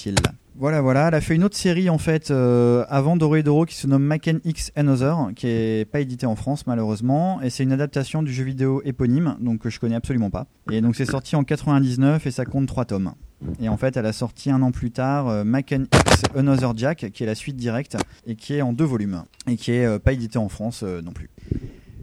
Voilà, 0.55 0.81
voilà. 0.81 1.07
Elle 1.07 1.15
a 1.15 1.21
fait 1.21 1.35
une 1.35 1.43
autre 1.43 1.55
série 1.55 1.89
en 1.89 1.97
fait 1.97 2.31
euh, 2.31 2.85
avant 2.89 3.15
Doro 3.15 3.41
Doro 3.41 3.65
qui 3.65 3.75
se 3.75 3.87
nomme 3.87 4.03
Maken 4.03 4.39
X 4.43 4.71
Another, 4.75 5.29
qui 5.35 5.47
est 5.47 5.89
pas 5.89 6.01
édité 6.01 6.25
en 6.25 6.35
France 6.35 6.67
malheureusement, 6.67 7.41
et 7.41 7.49
c'est 7.49 7.63
une 7.63 7.71
adaptation 7.71 8.23
du 8.23 8.33
jeu 8.33 8.43
vidéo 8.43 8.81
éponyme, 8.83 9.37
donc 9.39 9.59
que 9.59 9.69
je 9.69 9.79
connais 9.79 9.95
absolument 9.95 10.29
pas. 10.29 10.47
Et 10.71 10.81
donc 10.81 10.95
c'est 10.95 11.05
sorti 11.05 11.35
en 11.35 11.43
99 11.43 12.25
et 12.25 12.31
ça 12.31 12.45
compte 12.45 12.67
3 12.67 12.85
tomes. 12.85 13.13
Et 13.61 13.69
en 13.69 13.77
fait, 13.77 13.95
elle 13.97 14.05
a 14.05 14.13
sorti 14.13 14.51
un 14.51 14.61
an 14.61 14.71
plus 14.71 14.91
tard 14.91 15.27
euh, 15.27 15.43
Maken 15.43 15.87
X 15.93 16.23
Another 16.35 16.75
Jack, 16.75 17.11
qui 17.13 17.23
est 17.23 17.25
la 17.25 17.35
suite 17.35 17.55
directe 17.55 17.97
et 18.25 18.35
qui 18.35 18.55
est 18.55 18.61
en 18.61 18.73
deux 18.73 18.85
volumes 18.85 19.23
et 19.47 19.55
qui 19.55 19.71
est 19.71 19.85
euh, 19.85 19.99
pas 19.99 20.13
édité 20.13 20.37
en 20.37 20.49
France 20.49 20.81
euh, 20.83 21.01
non 21.01 21.11
plus. 21.11 21.29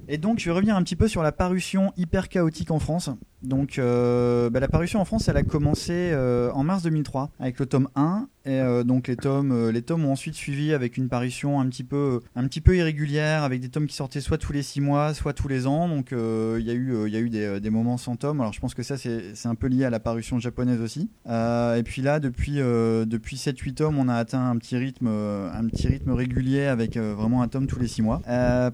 Et 0.08 0.18
donc, 0.18 0.38
je 0.38 0.46
vais 0.46 0.52
revenir 0.52 0.76
un 0.76 0.82
petit 0.82 0.96
peu 0.96 1.08
sur 1.08 1.22
la 1.22 1.32
parution 1.32 1.92
hyper 1.96 2.28
chaotique 2.28 2.70
en 2.70 2.78
France. 2.78 3.10
Donc, 3.46 3.78
euh, 3.78 4.50
bah, 4.50 4.60
la 4.60 4.68
parution 4.68 5.00
en 5.00 5.04
France, 5.04 5.28
elle 5.28 5.36
a 5.36 5.42
commencé 5.42 5.92
euh, 5.92 6.50
en 6.52 6.64
mars 6.64 6.82
2003 6.82 7.30
avec 7.38 7.58
le 7.58 7.66
tome 7.66 7.88
1. 7.94 8.28
Et 8.44 8.60
euh, 8.60 8.84
donc, 8.84 9.08
les 9.08 9.16
tomes, 9.16 9.70
les 9.70 9.82
tomes 9.82 10.04
ont 10.04 10.12
ensuite 10.12 10.34
suivi 10.34 10.72
avec 10.72 10.96
une 10.96 11.08
parution 11.08 11.60
un 11.60 11.66
petit 11.66 11.82
peu, 11.82 12.20
un 12.36 12.46
petit 12.46 12.60
peu 12.60 12.76
irrégulière, 12.76 13.42
avec 13.42 13.60
des 13.60 13.68
tomes 13.68 13.86
qui 13.86 13.96
sortaient 13.96 14.20
soit 14.20 14.38
tous 14.38 14.52
les 14.52 14.62
6 14.62 14.80
mois, 14.80 15.14
soit 15.14 15.32
tous 15.32 15.48
les 15.48 15.66
ans. 15.66 15.88
Donc, 15.88 16.12
euh, 16.12 16.58
il 16.60 16.66
y 16.66 16.70
a 16.70 16.74
eu, 16.74 17.06
il 17.06 17.12
y 17.12 17.16
a 17.16 17.20
eu 17.20 17.28
des, 17.28 17.60
des 17.60 17.70
moments 17.70 17.96
sans 17.96 18.16
tomes. 18.16 18.40
Alors, 18.40 18.52
je 18.52 18.60
pense 18.60 18.74
que 18.74 18.82
ça, 18.82 18.96
c'est 18.96 19.34
c'est 19.34 19.48
un 19.48 19.54
peu 19.54 19.66
lié 19.66 19.84
à 19.84 19.90
la 19.90 19.98
parution 19.98 20.38
japonaise 20.38 20.80
aussi. 20.80 21.10
Euh, 21.28 21.76
et 21.76 21.82
puis 21.82 22.02
là, 22.02 22.20
depuis, 22.20 22.56
depuis 22.56 23.36
7-8 23.36 23.74
tomes, 23.74 23.98
on 23.98 24.08
a 24.08 24.14
atteint 24.14 24.48
un 24.48 24.56
petit 24.58 24.76
rythme, 24.76 25.08
un 25.08 25.66
petit 25.66 25.88
rythme 25.88 26.12
régulier 26.12 26.64
avec 26.64 26.96
vraiment 26.96 27.42
un 27.42 27.48
tome 27.48 27.66
tous 27.66 27.80
les 27.80 27.88
6 27.88 28.02
mois. 28.02 28.20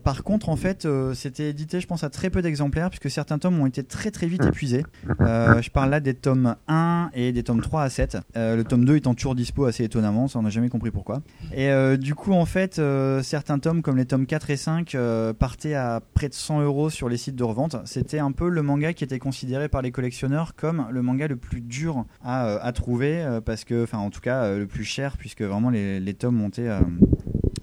Par 0.03 0.23
contre, 0.23 0.49
en 0.49 0.57
fait, 0.57 0.87
c'était 1.14 1.51
édité, 1.51 1.81
je 1.81 1.87
pense, 1.87 2.05
à 2.05 2.11
très 2.11 2.31
peu 2.31 2.43
d'exemplaires, 2.43 2.91
puisque 2.91 3.11
certains 3.11 3.39
tomes 3.39 3.59
ont 3.61 3.66
été 3.66 3.85
très 3.85 4.11
très 4.11 4.27
vite 4.27 4.45
épuisés. 4.45 4.61
Euh, 5.20 5.62
je 5.62 5.70
parle 5.70 5.90
là 5.90 6.00
des 6.00 6.14
tomes 6.14 6.56
1 6.68 7.10
et 7.14 7.32
des 7.32 7.42
tomes 7.42 7.60
3 7.60 7.82
à 7.82 7.90
7. 7.90 8.18
Euh, 8.36 8.56
le 8.56 8.64
tome 8.64 8.84
2 8.84 8.96
étant 8.96 9.14
toujours 9.14 9.34
dispo 9.34 9.66
assez 9.66 9.84
étonnamment, 9.84 10.26
ça 10.26 10.38
on 10.38 10.42
n'a 10.42 10.50
jamais 10.50 10.68
compris 10.68 10.90
pourquoi. 10.90 11.22
Et 11.54 11.68
euh, 11.70 11.96
du 11.96 12.14
coup, 12.14 12.32
en 12.32 12.44
fait, 12.44 12.78
euh, 12.78 13.22
certains 13.22 13.58
tomes 13.58 13.82
comme 13.82 13.96
les 13.96 14.04
tomes 14.06 14.26
4 14.26 14.50
et 14.50 14.56
5 14.56 14.94
euh, 14.94 15.32
partaient 15.32 15.74
à 15.74 16.00
près 16.14 16.28
de 16.28 16.34
100 16.34 16.62
euros 16.62 16.90
sur 16.90 17.08
les 17.08 17.16
sites 17.16 17.36
de 17.36 17.44
revente. 17.44 17.76
C'était 17.84 18.18
un 18.18 18.32
peu 18.32 18.48
le 18.48 18.62
manga 18.62 18.92
qui 18.92 19.04
était 19.04 19.18
considéré 19.18 19.68
par 19.68 19.82
les 19.82 19.90
collectionneurs 19.92 20.54
comme 20.56 20.86
le 20.90 21.02
manga 21.02 21.28
le 21.28 21.36
plus 21.36 21.60
dur 21.60 22.04
à, 22.24 22.46
euh, 22.46 22.58
à 22.62 22.72
trouver, 22.72 23.22
euh, 23.22 23.40
parce 23.40 23.64
que, 23.64 23.84
enfin, 23.84 23.98
en 23.98 24.10
tout 24.10 24.20
cas, 24.20 24.44
euh, 24.44 24.58
le 24.58 24.66
plus 24.66 24.84
cher, 24.84 25.16
puisque 25.16 25.42
vraiment 25.42 25.70
les, 25.70 26.00
les 26.00 26.14
tomes 26.14 26.36
montaient 26.36 26.68
euh, 26.68 26.80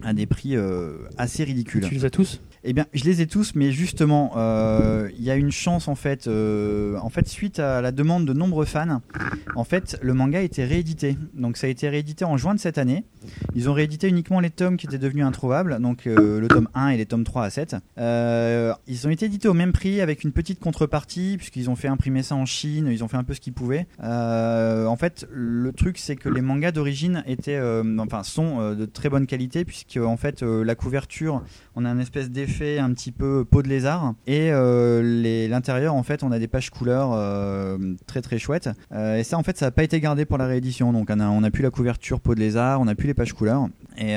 à 0.04 0.14
des 0.14 0.26
prix 0.26 0.56
euh, 0.56 0.98
assez 1.18 1.44
ridicules. 1.44 1.84
Tu 1.84 1.96
les 1.96 2.06
as 2.06 2.10
tous? 2.10 2.42
Eh 2.64 2.74
bien, 2.74 2.86
je 2.94 3.06
les 3.06 3.22
ai 3.22 3.28
tous, 3.28 3.56
mais 3.56 3.72
justement, 3.72 4.34
euh, 4.36 5.10
il 5.18 5.24
y 5.24 5.32
a 5.32 5.36
une 5.36 5.52
chance 5.52 5.88
en 5.88 5.96
fait. 5.96 6.28
euh, 6.28 6.98
en 7.02 7.10
fait, 7.10 7.28
suite 7.28 7.60
à 7.60 7.82
la 7.82 7.92
demande 7.92 8.26
de 8.26 8.34
nombreux 8.34 8.66
fans, 8.66 9.02
en 9.56 9.64
fait, 9.64 9.98
le 10.02 10.14
manga 10.14 10.40
a 10.40 10.42
été 10.42 10.66
réédité. 10.66 11.18
Donc, 11.34 11.56
ça 11.58 11.68
a 11.68 11.70
été 11.70 11.88
réédité 11.88 12.26
en 12.26 12.36
juin 12.38 12.54
de 12.56 12.60
cette 12.60 12.78
année. 12.78 13.06
Ils 13.56 13.70
ont 13.70 13.74
réédité 13.74 14.10
uniquement 14.10 14.40
les 14.40 14.50
tomes 14.50 14.78
qui 14.78 14.88
étaient 14.88 14.98
devenus 14.98 15.26
introuvables, 15.26 15.80
donc 15.82 16.08
euh, 16.08 16.40
le 16.40 16.48
tome 16.48 16.68
1 16.74 16.90
et 16.90 16.98
les 16.98 17.06
tomes 17.06 17.24
3 17.24 17.46
à 17.46 17.50
7. 17.50 17.76
Euh, 17.98 18.74
ils 18.88 19.08
ont 19.08 19.10
été 19.10 19.26
édités 19.28 19.48
au 19.48 19.54
même 19.54 19.72
prix 19.72 20.02
avec 20.02 20.24
une 20.24 20.32
petite 20.32 20.60
contrepartie, 20.60 21.36
puisqu'ils 21.38 21.70
ont 21.70 21.76
fait 21.76 21.88
imprimer 21.88 22.24
ça 22.24 22.36
en 22.36 22.46
Chine, 22.46 22.90
ils 22.92 23.04
ont 23.04 23.08
fait 23.08 23.18
un 23.18 23.24
peu 23.24 23.34
ce 23.34 23.40
qu'ils 23.40 23.54
pouvaient. 23.54 23.88
En 24.00 24.96
fait, 24.98 25.26
le 25.32 25.72
truc, 25.72 25.98
c'est 25.98 26.16
que 26.16 26.28
les 26.30 26.42
mangas 26.42 26.72
d'origine 26.72 27.24
étaient, 27.26 27.60
enfin, 28.00 28.24
sont 28.24 28.74
de 28.74 28.86
très 28.86 29.10
bonne 29.10 29.28
qualité, 29.28 29.64
puisque 29.64 29.98
en 29.98 30.18
fait, 30.18 30.42
la 30.42 30.76
couverture, 30.76 31.42
on 31.80 31.86
a 31.86 31.92
une 31.92 32.02
espèce 32.02 32.30
d'effet 32.30 32.78
un 32.78 32.92
petit 32.94 33.14
peu 33.14 33.46
peau 33.46 33.64
de 33.64 33.70
lézard, 33.70 34.14
et 34.28 34.50
euh, 34.52 35.48
l'intérieur, 35.48 35.96
en 35.96 36.04
fait, 36.04 36.24
on 36.24 36.32
a 36.32 36.40
des 36.40 36.50
pages 36.50 36.70
couleurs 36.70 37.12
euh, 37.14 37.78
très 38.06 38.22
très 38.22 38.38
chouettes. 38.38 38.70
Euh, 38.92 39.18
et 39.18 39.24
ça, 39.24 39.38
en 39.38 39.44
fait, 39.44 39.58
ça 39.58 39.68
n'a 39.68 39.72
pas 39.72 39.84
été 39.84 40.02
gardé 40.02 40.26
pour 40.26 40.38
la 40.38 40.46
réédition, 40.46 40.92
donc 40.92 41.08
on 41.10 41.20
a, 41.22 41.28
on 41.28 41.42
a 41.42 41.52
plus 41.52 41.64
la 41.64 41.70
couverture 41.70 42.20
peau 42.20 42.36
de 42.36 42.42
lézard, 42.42 42.82
on 42.82 42.88
a 42.88 42.96
plus 42.96 43.08
les 43.08 43.14
pages 43.14 43.34
couleurs. 43.34 43.68
Et 43.98 44.16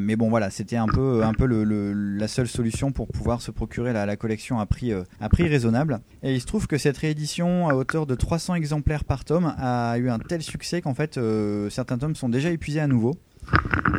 mais 0.00 0.16
bon, 0.16 0.28
voilà, 0.28 0.50
c'était 0.50 0.76
un 0.76 0.86
peu, 0.86 1.22
un 1.22 1.32
peu 1.32 1.46
la 1.46 2.28
seule 2.28 2.48
solution 2.48 2.90
pour 2.90 3.06
pouvoir 3.06 3.42
se 3.42 3.50
procurer 3.50 3.92
la, 3.92 4.04
la 4.04 4.16
collection 4.16 4.58
à 4.58 4.66
prix, 4.66 4.92
à 5.20 5.28
prix 5.28 5.46
raisonnable. 5.46 6.00
Et 6.22 6.34
il 6.34 6.40
se 6.40 6.46
trouve 6.46 6.66
que 6.66 6.78
cette 6.78 6.98
réédition, 6.98 7.68
à 7.68 7.74
hauteur 7.74 8.06
de 8.06 8.14
300 8.16 8.54
exemplaires 8.54 9.04
par 9.04 9.24
tome, 9.24 9.54
a 9.56 9.98
eu 9.98 10.10
un 10.10 10.18
tel 10.18 10.42
succès 10.42 10.80
qu'en 10.80 10.94
fait, 10.94 11.20
certains 11.70 11.98
tomes 11.98 12.16
sont 12.16 12.28
déjà 12.28 12.50
épuisés 12.50 12.80
à 12.80 12.88
nouveau. 12.88 13.14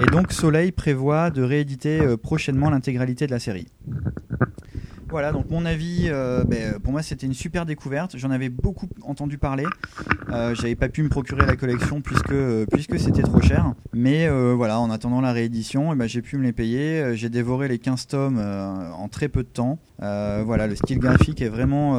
Et 0.02 0.06
donc 0.06 0.32
Soleil 0.32 0.72
prévoit 0.72 1.30
de 1.30 1.43
rééditer 1.43 2.02
euh, 2.02 2.18
prochainement 2.18 2.70
l'intégralité 2.70 3.28
de 3.28 3.32
la 3.32 3.39
série. 3.39 3.68
Voilà, 5.12 5.34
donc 5.34 5.49
mon 5.49 5.66
avis, 5.66 6.05
euh, 6.05 6.45
ben, 6.45 6.80
pour 6.80 6.93
moi 6.93 7.01
c'était 7.01 7.28
une 7.28 7.34
super 7.34 7.66
découverte. 7.66 8.16
J'en 8.18 8.32
avais 8.32 8.47
beaucoup 8.47 8.88
entendu 9.01 9.38
parler. 9.38 9.66
Euh, 10.30 10.55
J'avais 10.55 10.76
pas 10.76 10.88
pu 10.88 11.03
me 11.03 11.09
procurer 11.09 11.45
la 11.45 11.57
collection 11.57 11.99
puisque 11.99 12.32
euh, 12.32 12.66
puisque 12.72 12.97
c'était 12.97 13.22
trop 13.22 13.41
cher. 13.41 13.74
Mais 13.93 14.30
voilà, 14.30 14.80
en 14.80 14.89
attendant 14.89 15.20
la 15.20 15.34
réédition, 15.34 15.91
eh 15.91 15.97
ben, 15.97 16.07
j'ai 16.07 16.22
pu 16.22 16.38
me 16.38 16.43
les 16.43 16.53
payer. 16.53 17.18
J'ai 17.18 17.28
dévoré 17.28 17.68
les 17.68 17.78
15 17.78 18.07
tomes 18.07 18.39
en 18.39 19.07
très 19.09 19.28
peu 19.28 19.43
de 19.43 19.49
temps. 19.49 19.80
Voilà, 19.99 20.68
le 20.68 20.76
style 20.76 20.99
graphique 20.99 21.41
est 21.41 21.49
vraiment 21.49 21.95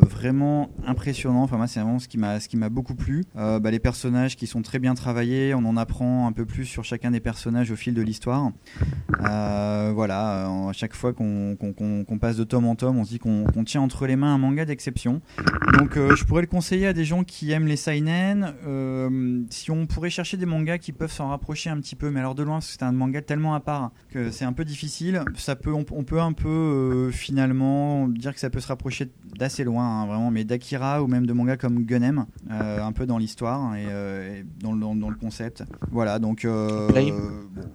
vraiment 0.00 0.70
impressionnant. 0.86 1.42
Enfin 1.42 1.56
moi 1.56 1.66
c'est 1.66 1.80
vraiment 1.80 1.98
ce 1.98 2.06
qui 2.06 2.56
m'a 2.56 2.68
beaucoup 2.68 2.94
plu. 2.94 3.24
Bah, 3.34 3.70
les 3.72 3.80
personnages 3.80 4.36
qui 4.36 4.46
sont 4.46 4.62
très 4.62 4.78
bien 4.78 4.94
travaillés. 4.94 5.52
On 5.54 5.64
en 5.64 5.76
apprend 5.76 6.28
un 6.28 6.32
peu 6.32 6.44
plus 6.44 6.64
sur 6.64 6.84
chacun 6.84 7.10
des 7.10 7.20
personnages 7.20 7.72
au 7.72 7.76
fil 7.76 7.94
de 7.94 8.02
l'histoire. 8.02 8.52
Voilà, 9.18 10.46
à 10.46 10.72
chaque 10.72 10.94
fois 10.94 11.12
qu'on 11.12 12.18
passe 12.20 12.36
de 12.36 12.44
tome 12.52 12.66
en 12.66 12.74
tome, 12.76 12.98
on 12.98 13.04
se 13.04 13.10
dit 13.10 13.18
qu'on 13.18 13.46
tient 13.64 13.80
entre 13.80 14.06
les 14.06 14.14
mains 14.16 14.34
un 14.34 14.38
manga 14.38 14.66
d'exception. 14.66 15.22
Donc 15.78 15.96
euh, 15.96 16.14
je 16.16 16.24
pourrais 16.24 16.42
le 16.42 16.46
conseiller 16.48 16.86
à 16.86 16.92
des 16.92 17.04
gens 17.06 17.24
qui 17.24 17.50
aiment 17.50 17.66
les 17.66 17.76
seinen. 17.76 18.52
Euh, 18.66 19.40
si 19.48 19.70
on 19.70 19.86
pourrait 19.86 20.10
chercher 20.10 20.36
des 20.36 20.44
mangas 20.44 20.76
qui 20.76 20.92
peuvent 20.92 21.10
s'en 21.10 21.28
rapprocher 21.30 21.70
un 21.70 21.78
petit 21.80 21.96
peu, 21.96 22.10
mais 22.10 22.20
alors 22.20 22.34
de 22.34 22.42
loin, 22.42 22.56
parce 22.56 22.66
que 22.66 22.72
c'est 22.78 22.82
un 22.84 22.92
manga 22.92 23.22
tellement 23.22 23.54
à 23.54 23.60
part 23.60 23.90
que 24.10 24.30
c'est 24.30 24.44
un 24.44 24.52
peu 24.52 24.66
difficile. 24.66 25.22
Ça 25.36 25.56
peut, 25.56 25.72
on, 25.72 25.86
on 25.92 26.04
peut 26.04 26.20
un 26.20 26.32
peu 26.34 26.48
euh, 26.48 27.10
finalement 27.10 28.06
dire 28.08 28.34
que 28.34 28.40
ça 28.40 28.50
peut 28.50 28.60
se 28.60 28.68
rapprocher 28.68 29.10
d'assez 29.38 29.64
loin, 29.64 29.84
hein, 30.02 30.06
vraiment, 30.06 30.30
mais 30.30 30.44
d'Akira 30.44 31.02
ou 31.02 31.06
même 31.06 31.24
de 31.26 31.32
mangas 31.32 31.56
comme 31.56 31.84
Gunem, 31.84 32.26
un 32.50 32.92
peu 32.92 33.06
dans 33.06 33.16
l'histoire 33.16 33.74
et, 33.76 33.84
et 33.84 34.44
dans, 34.60 34.72
le- 34.74 34.80
dans- 34.80 34.94
dans 34.94 35.08
le 35.08 35.16
concept. 35.16 35.64
Voilà, 35.90 36.18
donc 36.18 36.46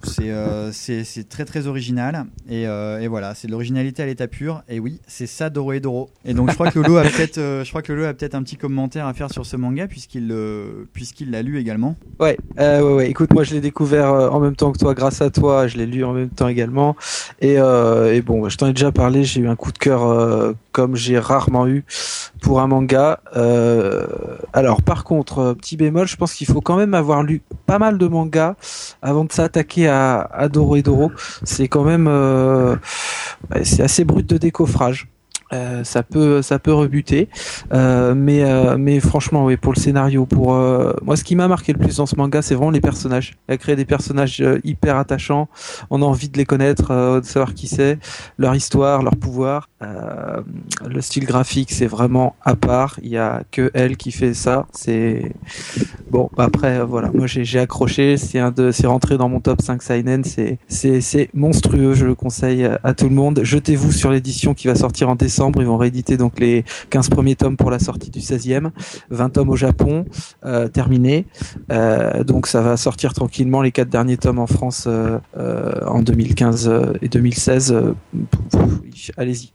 c'est 0.03 1.29
très 1.29 1.45
très 1.45 1.67
original 1.67 2.25
et, 2.47 2.63
et 2.63 3.07
voilà, 3.07 3.33
c'est 3.35 3.47
de 3.47 3.51
l'originalité 3.51 4.03
à 4.03 4.05
l'état 4.05 4.27
pur 4.27 4.63
Et 4.69 4.81
oui, 4.81 4.99
c'est 5.07 5.27
ça 5.27 5.49
Doro 5.49 5.71
et 5.71 5.79
Doro. 5.79 6.09
Et 6.25 6.33
donc 6.33 6.49
je 6.49 6.55
crois 6.55 6.69
que 6.69 6.79
Lolo 6.79 6.97
a 6.97 7.03
peut-être, 7.03 7.37
euh, 7.37 7.63
je 7.63 7.69
crois 7.69 7.81
que 7.81 7.93
Lolo 7.93 8.05
a 8.05 8.13
peut-être 8.13 8.35
un 8.35 8.43
petit 8.43 8.57
commentaire 8.57 9.07
à 9.07 9.13
faire 9.13 9.31
sur 9.31 9.45
ce 9.45 9.55
manga 9.55 9.87
puisqu'il 9.87 10.27
euh, 10.29 10.83
puisqu'il 10.91 11.31
l'a 11.31 11.41
lu 11.41 11.57
également. 11.57 11.95
Ouais, 12.19 12.37
euh, 12.59 12.81
ouais, 12.81 12.93
ouais. 12.95 13.09
Écoute, 13.09 13.33
moi 13.33 13.45
je 13.45 13.53
l'ai 13.53 13.61
découvert 13.61 14.11
en 14.11 14.41
même 14.41 14.57
temps 14.57 14.73
que 14.73 14.77
toi, 14.77 14.93
grâce 14.93 15.21
à 15.21 15.29
toi. 15.29 15.67
Je 15.67 15.77
l'ai 15.77 15.85
lu 15.85 16.03
en 16.03 16.11
même 16.11 16.29
temps 16.29 16.49
également. 16.49 16.97
Et, 17.39 17.53
et 17.53 18.21
bon, 18.21 18.49
je 18.49 18.57
t'en 18.57 18.67
ai 18.67 18.73
déjà 18.73 18.91
parlé. 18.91 19.23
J'ai 19.23 19.39
eu 19.39 19.47
un 19.47 19.55
coup 19.55 19.71
de 19.71 19.77
cœur 19.77 20.53
comme 20.73 20.95
j'ai 20.95 21.17
rarement 21.17 21.65
eu 21.67 21.85
pour 22.41 22.59
un 22.59 22.67
manga. 22.67 23.21
Alors, 24.53 24.81
par 24.81 25.03
contre, 25.03 25.53
petit 25.53 25.77
bémol, 25.77 26.07
je 26.07 26.17
pense 26.17 26.33
qu'il 26.33 26.47
faut 26.47 26.61
quand 26.61 26.75
même 26.75 26.93
avoir 26.93 27.23
lu 27.23 27.41
pas 27.65 27.79
mal 27.79 27.97
de 27.97 28.07
mangas 28.07 28.55
avant 29.01 29.23
de 29.23 29.31
s'attaquer 29.31 29.87
à, 29.87 30.19
à 30.19 30.49
Doro 30.49 30.75
et 30.75 30.81
Doro. 30.81 31.11
C'est 31.43 31.67
quand 31.67 31.83
même, 31.83 32.07
ouais, 32.07 33.63
c'est 33.63 33.83
assez 33.83 34.03
brut 34.03 34.27
de 34.27 34.37
décoffrage. 34.57 35.07
Euh, 35.53 35.83
ça 35.83 36.03
peut 36.03 36.41
ça 36.41 36.59
peut 36.59 36.73
rebuter. 36.73 37.29
Euh, 37.73 38.13
mais 38.15 38.43
euh, 38.43 38.77
mais 38.77 38.99
franchement 38.99 39.45
oui 39.45 39.55
pour 39.55 39.73
le 39.73 39.79
scénario 39.79 40.25
pour 40.25 40.53
euh, 40.53 40.91
moi 41.03 41.15
ce 41.15 41.23
qui 41.23 41.35
m'a 41.35 41.47
marqué 41.47 41.71
le 41.71 41.79
plus 41.79 41.97
dans 41.97 42.05
ce 42.05 42.15
manga 42.15 42.41
c'est 42.41 42.55
vraiment 42.55 42.71
les 42.71 42.81
personnages. 42.81 43.35
Il 43.47 43.53
a 43.53 43.57
créé 43.57 43.75
des 43.75 43.85
personnages 43.85 44.41
euh, 44.41 44.59
hyper 44.65 44.97
attachants. 44.97 45.47
On 45.89 46.01
a 46.01 46.05
envie 46.05 46.27
de 46.29 46.37
les 46.37 46.45
connaître 46.45 47.19
de 47.21 47.25
savoir 47.25 47.53
qui 47.53 47.67
c'est 47.67 47.97
leur 48.37 48.55
histoire 48.55 49.03
leur 49.03 49.15
pouvoir. 49.15 49.69
Le 49.81 51.01
style 51.01 51.25
graphique 51.25 51.71
c'est 51.71 51.87
vraiment 51.87 52.35
à 52.43 52.55
part. 52.55 52.99
Il 53.01 53.09
y 53.09 53.17
a 53.17 53.43
que 53.51 53.71
elle 53.73 53.95
qui 53.95 54.11
fait 54.11 54.33
ça. 54.33 54.65
C'est 54.73 55.31
bon 56.09 56.29
bah, 56.35 56.45
après 56.45 56.83
voilà. 56.83 57.09
Moi 57.13 57.27
j'ai 57.27 57.59
accroché. 57.59 58.17
C'est 58.17 58.39
un 58.39 58.51
de 58.51 58.71
c'est 58.71 58.87
rentré 58.87 59.17
dans 59.17 59.29
mon 59.29 59.39
top 59.39 59.61
5 59.61 59.81
seinen. 59.81 60.23
C'est 60.23 60.59
c'est 60.67 60.99
c'est 60.99 61.29
monstrueux. 61.33 61.93
Je 61.93 62.05
le 62.05 62.15
conseille 62.15 62.67
à 62.83 62.93
tout 62.93 63.07
le 63.07 63.15
monde. 63.15 63.39
Jetez-vous 63.43 63.91
sur 63.91 64.11
l'édition 64.11 64.53
qui 64.53 64.67
va 64.67 64.75
sortir 64.75 65.09
en 65.09 65.15
décembre 65.15 65.36
ils 65.57 65.65
vont 65.65 65.77
rééditer 65.77 66.17
donc 66.17 66.39
les 66.39 66.63
15 66.89 67.09
premiers 67.09 67.35
tomes 67.35 67.57
pour 67.57 67.69
la 67.71 67.79
sortie 67.79 68.09
du 68.09 68.19
16e 68.19 68.69
20 69.09 69.29
tomes 69.29 69.49
au 69.49 69.55
Japon 69.55 70.05
euh, 70.45 70.67
terminé 70.67 71.25
Euh, 71.71 72.23
donc 72.23 72.47
ça 72.47 72.61
va 72.61 72.77
sortir 72.77 73.13
tranquillement 73.13 73.61
les 73.61 73.71
quatre 73.71 73.89
derniers 73.89 74.17
tomes 74.17 74.39
en 74.39 74.47
France 74.47 74.85
euh, 74.87 75.19
en 75.85 76.01
2015 76.01 76.67
euh, 76.67 76.93
et 77.01 77.09
2016 77.09 77.71
euh, 77.73 77.93
allez-y 79.17 79.51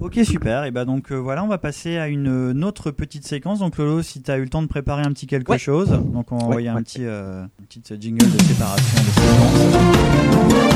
Ok 0.00 0.20
super. 0.24 0.64
Et 0.64 0.70
bah 0.70 0.84
donc 0.84 1.10
voilà, 1.10 1.42
on 1.42 1.48
va 1.48 1.58
passer 1.58 1.96
à 1.98 2.06
une, 2.06 2.28
une 2.54 2.62
autre 2.64 2.92
petite 2.92 3.26
séquence. 3.26 3.58
Donc 3.58 3.76
Lolo, 3.76 4.02
si 4.02 4.22
tu 4.22 4.30
as 4.30 4.36
eu 4.36 4.42
le 4.42 4.48
temps 4.48 4.62
de 4.62 4.68
préparer 4.68 5.02
un 5.02 5.10
petit 5.10 5.26
quelque 5.26 5.50
Ouais. 5.50 5.58
chose, 5.58 5.88
donc 5.90 6.30
on 6.30 6.36
va 6.36 6.42
Ouais, 6.44 6.48
envoyer 6.50 6.68
un 6.68 6.80
petit 6.82 7.02
une 7.02 7.48
petite 7.66 8.00
jingle 8.00 8.30
de 8.30 8.38
séparation 8.42 9.00
de 9.02 9.10
séquence. 9.10 10.66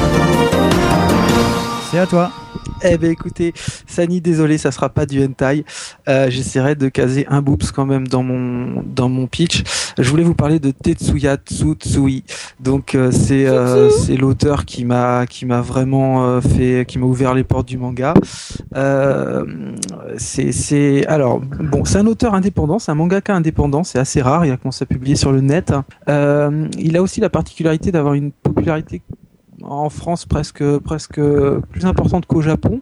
C'est 1.93 1.99
à 1.99 2.07
toi. 2.07 2.33
Eh 2.85 2.97
ben 2.97 3.11
écoutez, 3.11 3.53
Sani, 3.87 4.20
désolé, 4.20 4.57
ça 4.57 4.70
sera 4.70 4.89
pas 4.89 5.05
du 5.05 5.22
hentai. 5.22 5.64
Euh, 6.09 6.31
J'essaierai 6.31 6.74
de 6.74 6.89
caser 6.89 7.26
un 7.28 7.43
boops 7.43 7.72
quand 7.72 7.85
même 7.85 8.09
dans 8.09 8.22
mon 8.22 8.83
dans 8.85 9.09
mon 9.09 9.26
pitch. 9.26 9.62
Je 9.99 10.09
voulais 10.09 10.22
vous 10.22 10.35
parler 10.35 10.59
de 10.59 10.70
Tetsuya 10.70 11.37
Tsutsui. 11.37 12.24
Donc 12.59 12.95
euh, 12.95 13.11
c'est 13.11 13.47
euh, 13.47 13.91
c'est 13.91 14.16
l'auteur 14.16 14.64
qui 14.64 14.85
m'a 14.85 15.26
qui 15.26 15.45
m'a 15.45 15.61
vraiment 15.61 16.24
euh, 16.24 16.41
fait 16.41 16.87
qui 16.89 16.99
m'a 16.99 17.07
ouvert 17.07 17.35
les 17.35 17.45
portes 17.45 17.68
du 17.68 17.76
manga. 17.76 18.14
Euh, 18.76 19.45
c'est 20.16 20.53
c'est 20.53 21.07
alors 21.07 21.41
bon, 21.41 21.85
c'est 21.85 21.99
un 21.99 22.07
auteur 22.07 22.35
indépendant, 22.35 22.78
c'est 22.78 22.93
un 22.93 22.95
mangaka 22.95 23.35
indépendant, 23.35 23.85
c'est 23.85 23.99
assez 23.99 24.22
rare. 24.22 24.47
Il 24.47 24.53
a 24.53 24.57
commencé 24.57 24.85
à 24.85 24.87
publier 24.87 25.16
sur 25.16 25.33
le 25.33 25.43
net. 25.43 25.72
Euh, 26.09 26.66
il 26.78 26.97
a 26.97 27.03
aussi 27.03 27.20
la 27.20 27.28
particularité 27.28 27.93
d'avoir 27.93 28.14
une 28.14 28.33
popularité 28.33 29.03
en 29.63 29.89
France 29.89 30.27
presque 30.27 30.65
presque 30.79 31.21
plus 31.71 31.85
importante 31.85 32.27
qu'au 32.27 32.43
Japon, 32.43 32.81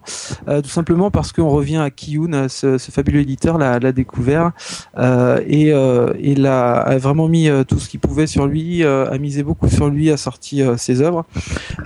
euh, 0.49 0.62
tout 0.62 0.68
simplement 0.68 1.11
parce 1.11 1.33
qu'on 1.33 1.49
revient 1.49 1.79
à 1.79 1.91
Kiyun, 1.91 2.49
ce, 2.49 2.79
fabuleux 2.79 3.20
éditeur 3.20 3.59
l'a 3.59 3.93
découvert 3.93 4.53
euh, 4.97 5.41
et, 5.47 5.72
euh, 5.72 6.12
et 6.18 6.35
l'a 6.35 6.76
a 6.76 6.99
vraiment 6.99 7.29
mis 7.29 7.49
euh, 7.49 7.64
tout 7.64 7.79
ce 7.79 7.89
qu'il 7.89 8.01
pouvait 8.01 8.26
sur 8.26 8.47
lui, 8.47 8.85
a 8.85 9.18
misé 9.18 9.43
beaucoup 9.43 9.68
sur 9.68 9.89
lui, 9.89 10.11
a 10.11 10.16
sorti 10.16 10.62
ses 10.76 11.01
œuvres. 11.01 11.24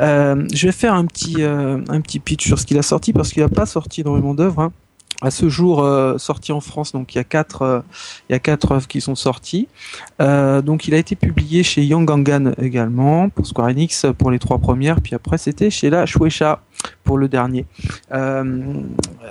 Je 0.01 0.67
vais 0.67 0.73
faire 0.73 0.95
un 0.95 1.07
petit 1.07 1.43
un 1.43 2.01
petit 2.01 2.19
pitch 2.19 2.47
sur 2.47 2.59
ce 2.59 2.67
qu'il 2.67 2.79
a 2.79 2.83
sorti 2.83 3.13
parce 3.13 3.33
qu'il 3.33 3.43
n'a 3.43 3.49
pas 3.49 3.67
sorti 3.67 4.03
énormément 4.03 4.35
d'œuvres. 4.35 4.63
hein. 4.63 4.73
À 5.23 5.31
ce 5.31 5.49
jour, 5.49 5.85
euh, 5.85 6.19
sorti 6.19 6.51
en 6.51 6.61
France, 6.61 6.91
donc 6.91 7.15
il 7.15 7.19
y 7.19 7.21
a 7.21 7.25
quatre, 7.25 7.63
euh, 7.63 7.81
il 8.29 8.33
y 8.33 8.35
a 8.35 8.41
quatre 8.41 8.73
œuvres 8.73 8.89
qui 8.89 9.01
sont 9.01 9.15
sorties. 9.15 9.69
Euh, 10.21 10.63
donc 10.63 10.89
il 10.89 10.95
a 10.95 10.99
été 10.99 11.15
publié 11.15 11.63
chez 11.63 11.85
Young 11.85 12.05
Gangan 12.05 12.53
également 12.61 13.29
pour 13.29 13.47
Square 13.47 13.69
Enix 13.69 14.05
pour 14.19 14.33
les 14.33 14.41
trois 14.41 14.59
premières, 14.59 15.01
puis 15.01 15.15
après 15.15 15.39
c'était 15.39 15.71
chez 15.71 15.91
la 15.91 16.07
Shueisha 16.07 16.61
pour 17.05 17.19
le 17.19 17.29
dernier. 17.29 17.67
Euh, 18.13 18.83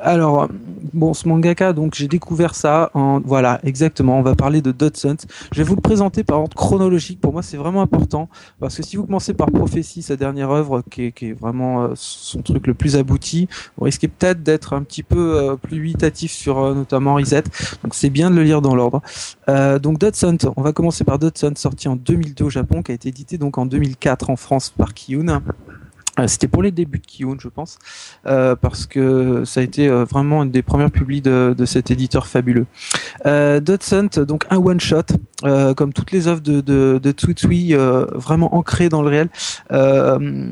alors 0.02 0.48
bon, 0.94 1.14
ce 1.14 1.28
mangaka, 1.28 1.74
donc 1.74 1.96
j'ai 1.96 2.08
découvert 2.08 2.56
ça 2.56 2.92
en 2.94 3.20
voilà 3.20 3.60
exactement. 3.64 4.20
On 4.20 4.22
va 4.22 4.36
parler 4.36 4.62
de 4.62 4.72
Hunt. 4.72 5.16
Je 5.52 5.58
vais 5.58 5.64
vous 5.64 5.76
le 5.76 5.82
présenter 5.82 6.24
par 6.24 6.40
ordre 6.40 6.56
chronologique. 6.56 7.20
Pour 7.20 7.34
moi, 7.34 7.42
c'est 7.42 7.58
vraiment 7.58 7.82
important 7.82 8.30
parce 8.60 8.78
que 8.78 8.84
si 8.84 8.96
vous 8.96 9.06
commencez 9.06 9.34
par 9.34 9.52
Prophétie, 9.52 10.02
sa 10.02 10.16
dernière 10.16 10.50
œuvre, 10.52 10.84
qui 10.90 11.06
est, 11.06 11.12
qui 11.12 11.28
est 11.28 11.34
vraiment 11.34 11.84
euh, 11.84 11.88
son 11.96 12.42
truc 12.42 12.68
le 12.68 12.74
plus 12.74 12.96
abouti, 12.96 13.48
vous 13.78 13.86
risquez 13.86 14.08
peut-être 14.08 14.44
d'être 14.44 14.74
un 14.74 14.84
petit 14.84 15.04
peu 15.04 15.38
euh, 15.38 15.56
plus 15.56 15.80
sur 16.28 16.60
euh, 16.60 16.74
notamment 16.74 17.16
Reset. 17.16 17.44
Donc 17.84 17.94
c'est 17.94 18.10
bien 18.10 18.32
de 18.32 18.36
le 18.36 18.44
lire 18.44 18.62
dans 18.62 18.76
l'ordre. 18.76 19.02
Euh, 19.50 19.80
donc 19.80 20.04
Hunt, 20.04 20.38
on 20.56 20.62
va 20.62 20.74
commencer 20.74 21.04
par 21.04 21.20
Hunt, 21.22 21.56
sorti 21.56 21.88
en 21.88 21.96
2002 21.96 22.46
au 22.46 22.50
Japon, 22.50 22.82
qui 22.84 22.92
a 22.92 22.96
été 22.96 23.10
édité 23.10 23.38
donc 23.38 23.58
en 23.58 23.66
2004 23.66 24.30
en 24.30 24.36
France 24.36 24.70
par 24.70 24.94
Kiyun. 24.94 25.42
Euh, 26.20 26.28
C'était 26.28 26.48
pour 26.48 26.62
les 26.62 26.72
débuts 26.72 27.00
de 27.00 27.06
Kiyun, 27.06 27.38
je 27.40 27.48
pense, 27.48 27.80
parce 28.24 28.86
que 28.86 29.44
ça 29.46 29.62
a 29.62 29.64
été 29.64 29.88
vraiment 29.88 30.44
une 30.44 30.52
des 30.52 30.62
premières 30.62 30.92
publis 30.92 31.22
de, 31.22 31.56
cet 31.66 31.90
éditeur 31.90 32.28
fabuleux. 32.28 32.66
Euh, 33.26 33.60
donc 33.62 34.46
un 34.50 34.58
one 34.58 34.80
shot, 34.80 35.04
euh, 35.44 35.74
comme 35.74 35.94
toutes 35.94 36.12
les 36.12 36.28
œuvres 36.28 36.42
de, 36.42 36.62
de, 36.62 37.00
de 37.02 37.12
Tsutsui, 37.12 37.74
euh, 37.74 38.06
vraiment 38.14 38.56
ancrées 38.56 38.90
dans 38.90 39.02
le 39.02 39.10
réel. 39.10 39.30
Euh, 39.72 40.48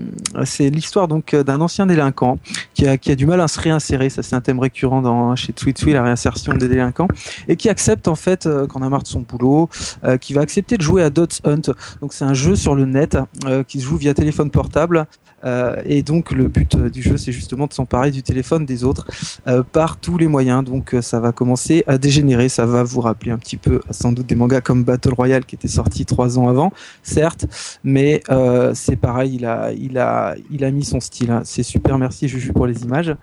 c'est 0.45 0.69
l'histoire 0.69 1.07
donc 1.07 1.35
d'un 1.35 1.61
ancien 1.61 1.85
délinquant 1.85 2.39
qui 2.73 2.87
a, 2.87 2.97
qui 2.97 3.11
a 3.11 3.15
du 3.15 3.25
mal 3.25 3.41
à 3.41 3.47
se 3.47 3.59
réinsérer. 3.59 4.09
Ça, 4.09 4.23
c'est 4.23 4.35
un 4.35 4.41
thème 4.41 4.59
récurrent 4.59 5.01
dans 5.01 5.35
chez 5.35 5.53
Tsutsui, 5.53 5.93
la 5.93 6.03
réinsertion 6.03 6.53
des 6.53 6.67
délinquants, 6.67 7.07
et 7.47 7.55
qui 7.55 7.69
accepte 7.69 8.07
en 8.07 8.15
fait, 8.15 8.45
euh, 8.45 8.67
quand 8.67 8.79
on 8.81 8.83
a 8.83 8.89
marre 8.89 9.03
de 9.03 9.07
son 9.07 9.21
boulot, 9.21 9.69
euh, 10.03 10.17
qui 10.17 10.33
va 10.33 10.41
accepter 10.41 10.77
de 10.77 10.81
jouer 10.81 11.03
à 11.03 11.09
Dot 11.09 11.41
Hunt. 11.43 11.73
Donc 12.01 12.13
c'est 12.13 12.25
un 12.25 12.33
jeu 12.33 12.55
sur 12.55 12.75
le 12.75 12.85
net 12.85 13.17
euh, 13.45 13.63
qui 13.63 13.79
se 13.79 13.85
joue 13.85 13.97
via 13.97 14.13
téléphone 14.13 14.51
portable. 14.51 15.05
Euh, 15.45 15.81
et 15.85 16.03
donc 16.03 16.33
le 16.33 16.49
but 16.49 16.75
euh, 16.75 16.89
du 16.89 17.01
jeu, 17.01 17.15
c'est 17.15 17.31
justement 17.31 17.65
de 17.67 17.73
s'emparer 17.73 18.11
du 18.11 18.23
téléphone 18.23 18.65
des 18.65 18.83
autres 18.83 19.07
euh, 19.47 19.63
par 19.63 19.95
tous 19.95 20.17
les 20.17 20.27
moyens. 20.27 20.65
Donc 20.65 20.93
euh, 20.93 21.01
ça 21.01 21.21
va 21.21 21.31
commencer 21.31 21.85
à 21.87 21.97
dégénérer. 21.97 22.49
Ça 22.49 22.65
va 22.65 22.83
vous 22.83 22.99
rappeler 22.99 23.31
un 23.31 23.37
petit 23.37 23.55
peu, 23.55 23.79
sans 23.89 24.11
doute, 24.11 24.27
des 24.27 24.35
mangas 24.35 24.59
comme 24.59 24.78
Battle 24.83 25.13
Royale 25.13 25.45
qui 25.45 25.55
était 25.55 25.67
sorti 25.67 26.05
trois 26.05 26.37
ans 26.39 26.47
avant, 26.49 26.71
certes, 27.03 27.45
mais 27.83 28.21
euh, 28.29 28.73
c'est 28.73 28.95
pareil. 28.95 29.35
Il 29.35 29.45
a, 29.45 29.71
il 29.71 29.97
a, 29.97 30.35
il 30.51 30.63
a 30.63 30.71
mis 30.71 30.83
son 30.83 30.99
style. 30.99 31.31
hein. 31.31 31.41
C'est 31.45 31.63
super. 31.63 31.97
Merci 31.97 32.27
Juju 32.27 32.53
pour 32.53 32.67
les 32.67 32.83
images. 32.83 33.15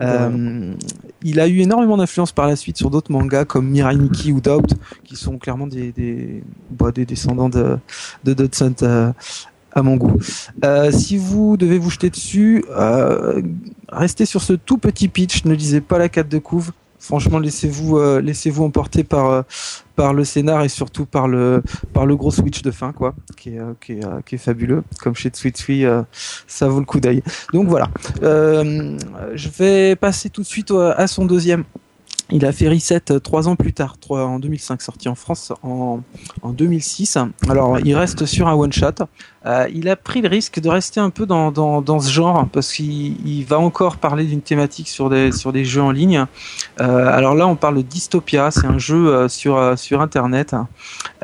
Euh, 0.00 0.74
il 1.22 1.40
a 1.40 1.48
eu 1.48 1.60
énormément 1.60 1.96
d'influence 1.96 2.32
par 2.32 2.46
la 2.46 2.56
suite 2.56 2.76
sur 2.76 2.90
d'autres 2.90 3.12
mangas 3.12 3.44
comme 3.44 3.68
Mirai 3.68 3.96
Nikki 3.96 4.32
ou 4.32 4.40
Doubt, 4.40 4.74
qui 5.04 5.16
sont 5.16 5.38
clairement 5.38 5.66
des, 5.66 5.92
des, 5.92 6.42
bah, 6.70 6.92
des 6.92 7.06
descendants 7.06 7.48
de, 7.48 7.78
de 8.24 8.34
Dodson 8.34 8.74
euh, 8.82 9.12
à 9.72 9.82
mon 9.82 9.96
goût. 9.96 10.18
Euh, 10.64 10.90
si 10.90 11.16
vous 11.16 11.56
devez 11.56 11.78
vous 11.78 11.90
jeter 11.90 12.10
dessus, 12.10 12.64
euh, 12.70 13.40
restez 13.90 14.26
sur 14.26 14.42
ce 14.42 14.52
tout 14.52 14.78
petit 14.78 15.08
pitch, 15.08 15.44
ne 15.44 15.54
lisez 15.54 15.80
pas 15.80 15.98
la 15.98 16.08
carte 16.08 16.28
de 16.28 16.38
couve. 16.38 16.72
Franchement, 17.02 17.40
laissez-vous 17.40 17.98
euh, 17.98 18.22
emporter 18.60 19.02
par 19.02 19.28
euh, 19.28 19.42
par 19.96 20.14
le 20.14 20.22
scénar 20.22 20.62
et 20.62 20.68
surtout 20.68 21.04
par 21.04 21.26
le 21.26 21.60
par 21.92 22.06
le 22.06 22.14
gros 22.14 22.30
switch 22.30 22.62
de 22.62 22.70
fin 22.70 22.92
quoi, 22.92 23.16
qui 23.36 23.56
est 23.56 23.58
euh, 24.04 24.38
fabuleux. 24.38 24.84
Comme 25.02 25.16
chez 25.16 25.32
euh, 25.84 26.02
ça 26.46 26.68
vaut 26.68 26.78
le 26.78 26.84
coup 26.84 27.00
d'œil. 27.00 27.24
Donc 27.52 27.66
voilà. 27.66 27.90
Je 28.22 29.48
vais 29.58 29.96
passer 29.96 30.30
tout 30.30 30.42
de 30.42 30.46
suite 30.46 30.70
à 30.70 31.08
son 31.08 31.24
deuxième. 31.24 31.64
Il 32.30 32.46
a 32.46 32.52
fait 32.52 32.68
Reset 32.68 33.00
trois 33.20 33.48
ans 33.48 33.56
plus 33.56 33.72
tard, 33.72 33.96
en 34.08 34.38
2005, 34.38 34.80
sorti 34.80 35.08
en 35.08 35.16
France 35.16 35.52
en, 35.64 36.02
en 36.42 36.50
2006. 36.50 37.18
Alors, 37.48 37.80
il 37.80 37.94
reste 37.96 38.26
sur 38.26 38.46
un 38.46 38.54
one-shot. 38.54 39.06
Euh, 39.44 39.68
il 39.74 39.88
a 39.88 39.96
pris 39.96 40.20
le 40.22 40.28
risque 40.28 40.60
de 40.60 40.68
rester 40.68 41.00
un 41.00 41.10
peu 41.10 41.26
dans, 41.26 41.50
dans, 41.50 41.82
dans 41.82 41.98
ce 42.00 42.10
genre 42.10 42.46
parce 42.52 42.72
qu'il 42.72 43.26
il 43.26 43.44
va 43.44 43.58
encore 43.58 43.96
parler 43.96 44.24
d'une 44.24 44.40
thématique 44.40 44.88
sur 44.88 45.10
des, 45.10 45.32
sur 45.32 45.52
des 45.52 45.64
jeux 45.64 45.82
en 45.82 45.90
ligne. 45.90 46.26
Euh, 46.80 47.06
alors 47.08 47.34
là, 47.34 47.46
on 47.46 47.56
parle 47.56 47.76
de 47.76 47.82
Dystopia. 47.82 48.50
C'est 48.50 48.66
un 48.66 48.78
jeu 48.78 49.08
euh, 49.08 49.28
sur, 49.28 49.56
euh, 49.56 49.76
sur 49.76 50.00
Internet 50.00 50.54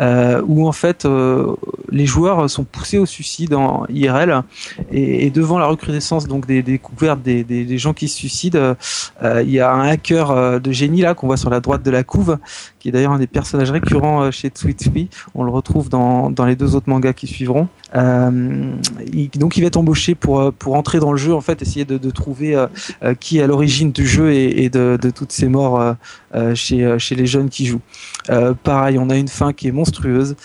euh, 0.01 0.43
où 0.47 0.67
en 0.67 0.73
fait 0.73 1.05
euh, 1.05 1.55
les 1.91 2.07
joueurs 2.07 2.51
sont 2.51 2.65
poussés 2.65 2.99
au 2.99 3.07
suicide 3.07 3.55
en 3.55 3.85
IRL 3.89 4.43
et, 4.91 5.27
et 5.27 5.31
devant 5.31 5.59
la 5.59 5.67
recrudescence 5.67 6.27
donc 6.27 6.47
des, 6.47 6.63
découvertes 6.63 7.23
des, 7.23 7.45
des, 7.45 7.65
des 7.65 7.79
gens 7.79 7.93
qui 7.93 8.09
se 8.09 8.17
suicident, 8.17 8.75
il 9.23 9.51
y 9.51 9.61
a 9.61 9.73
un 9.73 9.89
hacker 9.89 10.61
de 10.61 10.73
génie 10.73 11.01
là 11.01 11.15
qu'on 11.15 11.27
voit 11.27 11.37
sur 11.37 11.51
la 11.51 11.61
droite 11.61 11.83
de 11.83 11.91
la 11.91 12.03
couve, 12.03 12.39
qui 12.79 12.89
est 12.89 12.93
d'ailleurs 12.93 13.13
un 13.13 13.19
des 13.19 13.27
personnages 13.27 13.71
récurrents 13.71 14.23
euh, 14.23 14.31
chez 14.31 14.49
Tsui 14.49 15.09
On 15.35 15.45
le 15.45 15.51
retrouve 15.51 15.89
dans, 15.89 16.31
dans 16.31 16.45
les 16.45 16.57
deux 16.57 16.75
autres 16.75 16.89
mangas 16.89 17.13
qui 17.13 17.27
suivront. 17.27 17.69
Euh, 17.95 18.73
donc 19.35 19.57
il 19.57 19.61
va 19.63 19.67
être 19.67 19.77
embauché 19.77 20.15
pour 20.15 20.41
euh, 20.41 20.51
pour 20.51 20.75
entrer 20.75 21.01
dans 21.01 21.13
le 21.13 21.19
jeu 21.19 21.35
en 21.35 21.41
fait, 21.41 21.63
essayer 21.63 21.85
de, 21.85 22.11
trouver 22.11 22.57
qui 23.21 23.39
est 23.39 23.43
à 23.43 23.47
l'origine 23.47 23.93
du 23.93 24.07
jeu 24.07 24.33
et, 24.33 24.71
de, 24.71 24.99
toutes 25.15 25.33
ces 25.33 25.49
morts 25.49 25.95
chez 26.55 26.99
chez 26.99 27.15
les 27.15 27.27
jeunes 27.27 27.49
qui 27.49 27.67
jouent. 27.67 27.81
Pareil, 28.63 28.99
on 28.99 29.11
a 29.11 29.17
une 29.17 29.29
fin 29.29 29.53
qui 29.53 29.69
est 29.69 29.73
monstrueuse. 29.73 30.37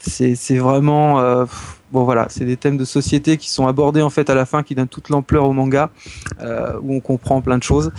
C'est 0.00 0.56
vraiment 0.56 1.46
bon 1.92 2.04
voilà, 2.04 2.26
c'est 2.30 2.44
des 2.44 2.56
thèmes 2.56 2.78
de 2.78 2.84
société 2.84 3.36
qui 3.36 3.50
sont 3.50 3.66
abordés 3.66 4.02
en 4.02 4.10
fait 4.10 4.30
à 4.30 4.34
la 4.34 4.46
fin, 4.46 4.62
qui 4.62 4.74
donnent 4.74 4.88
toute 4.88 5.10
l'ampleur 5.10 5.44
au 5.44 5.52
manga, 5.52 5.90
euh, 6.40 6.72
où 6.82 6.94
on 6.94 7.00
comprend 7.00 7.40
plein 7.42 7.58
de 7.58 7.62
choses. 7.62 7.92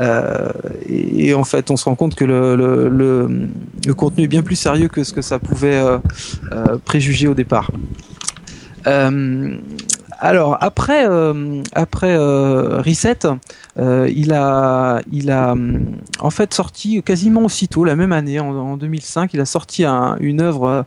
Euh, 0.00 0.50
et, 0.86 1.34
en 1.34 1.44
fait, 1.44 1.70
on 1.70 1.76
se 1.76 1.86
rend 1.86 1.94
compte 1.94 2.14
que 2.14 2.24
le, 2.24 3.48
contenu 3.96 4.24
est 4.24 4.28
bien 4.28 4.42
plus 4.42 4.56
sérieux 4.56 4.88
que 4.88 5.02
ce 5.02 5.12
que 5.12 5.22
ça 5.22 5.38
pouvait 5.38 5.80
euh, 5.80 5.98
préjuger 6.84 7.26
au 7.26 7.34
départ. 7.34 7.70
Alors 10.18 10.56
après 10.60 11.08
euh, 11.08 11.62
euh, 12.02 12.82
Reset, 12.82 13.18
euh, 13.78 14.10
il 14.12 14.32
a 14.32 15.00
hum, 15.52 15.96
en 16.20 16.30
fait 16.30 16.52
sorti 16.52 17.02
quasiment 17.02 17.44
aussitôt 17.44 17.84
la 17.84 17.96
même 17.96 18.12
année 18.12 18.40
en, 18.40 18.50
en 18.54 18.76
2005, 18.76 19.32
il 19.34 19.40
a 19.40 19.44
sorti 19.44 19.84
un- 19.84 20.16
une 20.20 20.40
œuvre 20.40 20.84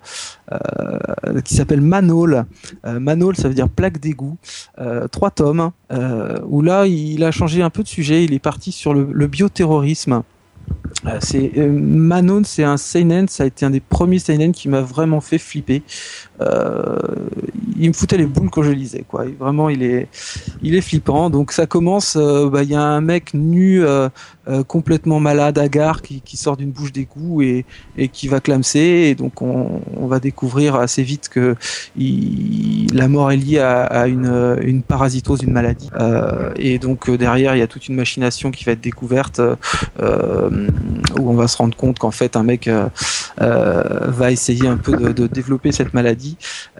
euh, 0.51 1.41
qui 1.41 1.55
s'appelle 1.55 1.81
Manol. 1.81 2.45
Euh, 2.85 2.99
Manol, 2.99 3.35
ça 3.35 3.47
veut 3.47 3.53
dire 3.53 3.69
plaque 3.69 3.99
d'égout. 3.99 4.37
Euh, 4.79 5.07
trois 5.07 5.31
tomes 5.31 5.71
euh, 5.91 6.39
où 6.45 6.61
là 6.61 6.85
il 6.87 7.23
a 7.23 7.31
changé 7.31 7.61
un 7.61 7.69
peu 7.69 7.83
de 7.83 7.87
sujet. 7.87 8.23
Il 8.23 8.33
est 8.33 8.39
parti 8.39 8.71
sur 8.71 8.93
le, 8.93 9.27
bioterrorisme. 9.27 10.23
Euh, 11.05 11.17
c'est 11.21 11.51
euh, 11.57 12.41
c'est 12.43 12.63
un 12.63 12.77
seinen, 12.77 13.27
ça 13.27 13.43
a 13.43 13.45
été 13.47 13.65
un 13.65 13.71
des 13.71 13.79
premiers 13.79 14.19
seinen 14.19 14.51
qui 14.51 14.69
m'a 14.69 14.81
vraiment 14.81 15.21
fait 15.21 15.37
flipper. 15.37 15.83
Euh, 16.41 16.97
il 17.77 17.87
me 17.87 17.93
foutait 17.93 18.17
les 18.17 18.25
boules 18.25 18.49
quand 18.51 18.61
je 18.61 18.71
lisais, 18.71 19.03
quoi. 19.07 19.25
Vraiment, 19.39 19.69
il 19.69 19.81
est, 19.81 20.07
il 20.61 20.75
est 20.75 20.81
flippant. 20.81 21.29
Donc 21.29 21.51
ça 21.51 21.65
commence, 21.65 22.15
euh, 22.15 22.47
bah, 22.47 22.63
il 22.63 22.69
y 22.69 22.75
a 22.75 22.81
un 22.81 23.01
mec 23.01 23.33
nu, 23.33 23.83
euh, 23.83 24.09
complètement 24.67 25.19
malade, 25.19 25.57
hagard, 25.57 26.01
qui, 26.01 26.21
sort 26.37 26.57
d'une 26.57 26.71
bouche 26.71 26.91
d'égout 26.91 27.41
et, 27.41 27.65
et 27.97 28.07
qui 28.07 28.27
va 28.27 28.39
clamser. 28.39 29.09
Et 29.09 29.15
donc 29.15 29.41
on, 29.41 29.81
va 30.07 30.19
découvrir 30.19 30.75
assez 30.75 31.03
vite 31.03 31.29
que 31.29 31.55
la 31.95 33.07
mort 33.07 33.31
est 33.31 33.37
liée 33.37 33.59
à, 33.59 34.07
une, 34.07 34.83
parasitose, 34.85 35.43
une 35.43 35.53
maladie. 35.53 35.89
Et 36.57 36.79
donc 36.79 37.09
derrière, 37.09 37.55
il 37.55 37.59
y 37.59 37.61
a 37.61 37.67
toute 37.67 37.87
une 37.87 37.95
machination 37.95 38.51
qui 38.51 38.65
va 38.65 38.73
être 38.73 38.81
découverte. 38.81 39.39
où 39.99 41.29
on 41.29 41.33
va 41.33 41.47
se 41.47 41.57
rendre 41.57 41.77
compte 41.77 41.99
qu'en 41.99 42.11
fait 42.11 42.35
un 42.35 42.43
mec 42.43 42.69
va 43.37 44.31
essayer 44.31 44.67
un 44.67 44.77
peu 44.77 45.13
de 45.13 45.27
développer 45.27 45.71
cette 45.71 45.93
maladie. 45.93 46.30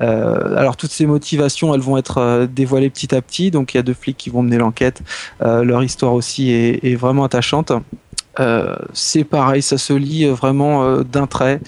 Euh, 0.02 0.56
alors 0.56 0.78
toutes 0.78 0.92
ces 0.92 1.06
motivations, 1.06 1.74
elles 1.74 1.82
vont 1.82 1.98
être 1.98 2.18
euh, 2.18 2.48
dévoilées 2.48 2.90
petit 2.90 3.14
à 3.16 3.22
petit. 3.22 3.52
Donc 3.52 3.74
il 3.74 3.78
y 3.78 3.80
a 3.80 3.84
deux 3.84 3.94
flics 3.94 4.18
qui 4.18 4.30
vont 4.30 4.44
mener 4.44 4.58
l'enquête. 4.58 5.02
Euh, 5.42 5.64
leur 5.64 5.84
histoire 5.84 6.14
aussi 6.14 6.52
est, 6.52 6.96
vraiment 6.96 7.24
attachante. 7.24 7.72
C'est 8.94 9.24
pareil, 9.24 9.62
ça 9.62 9.78
se 9.78 9.94
lit 9.94 10.26
vraiment 10.28 11.02
d'un 11.02 11.28
trait. 11.28 11.60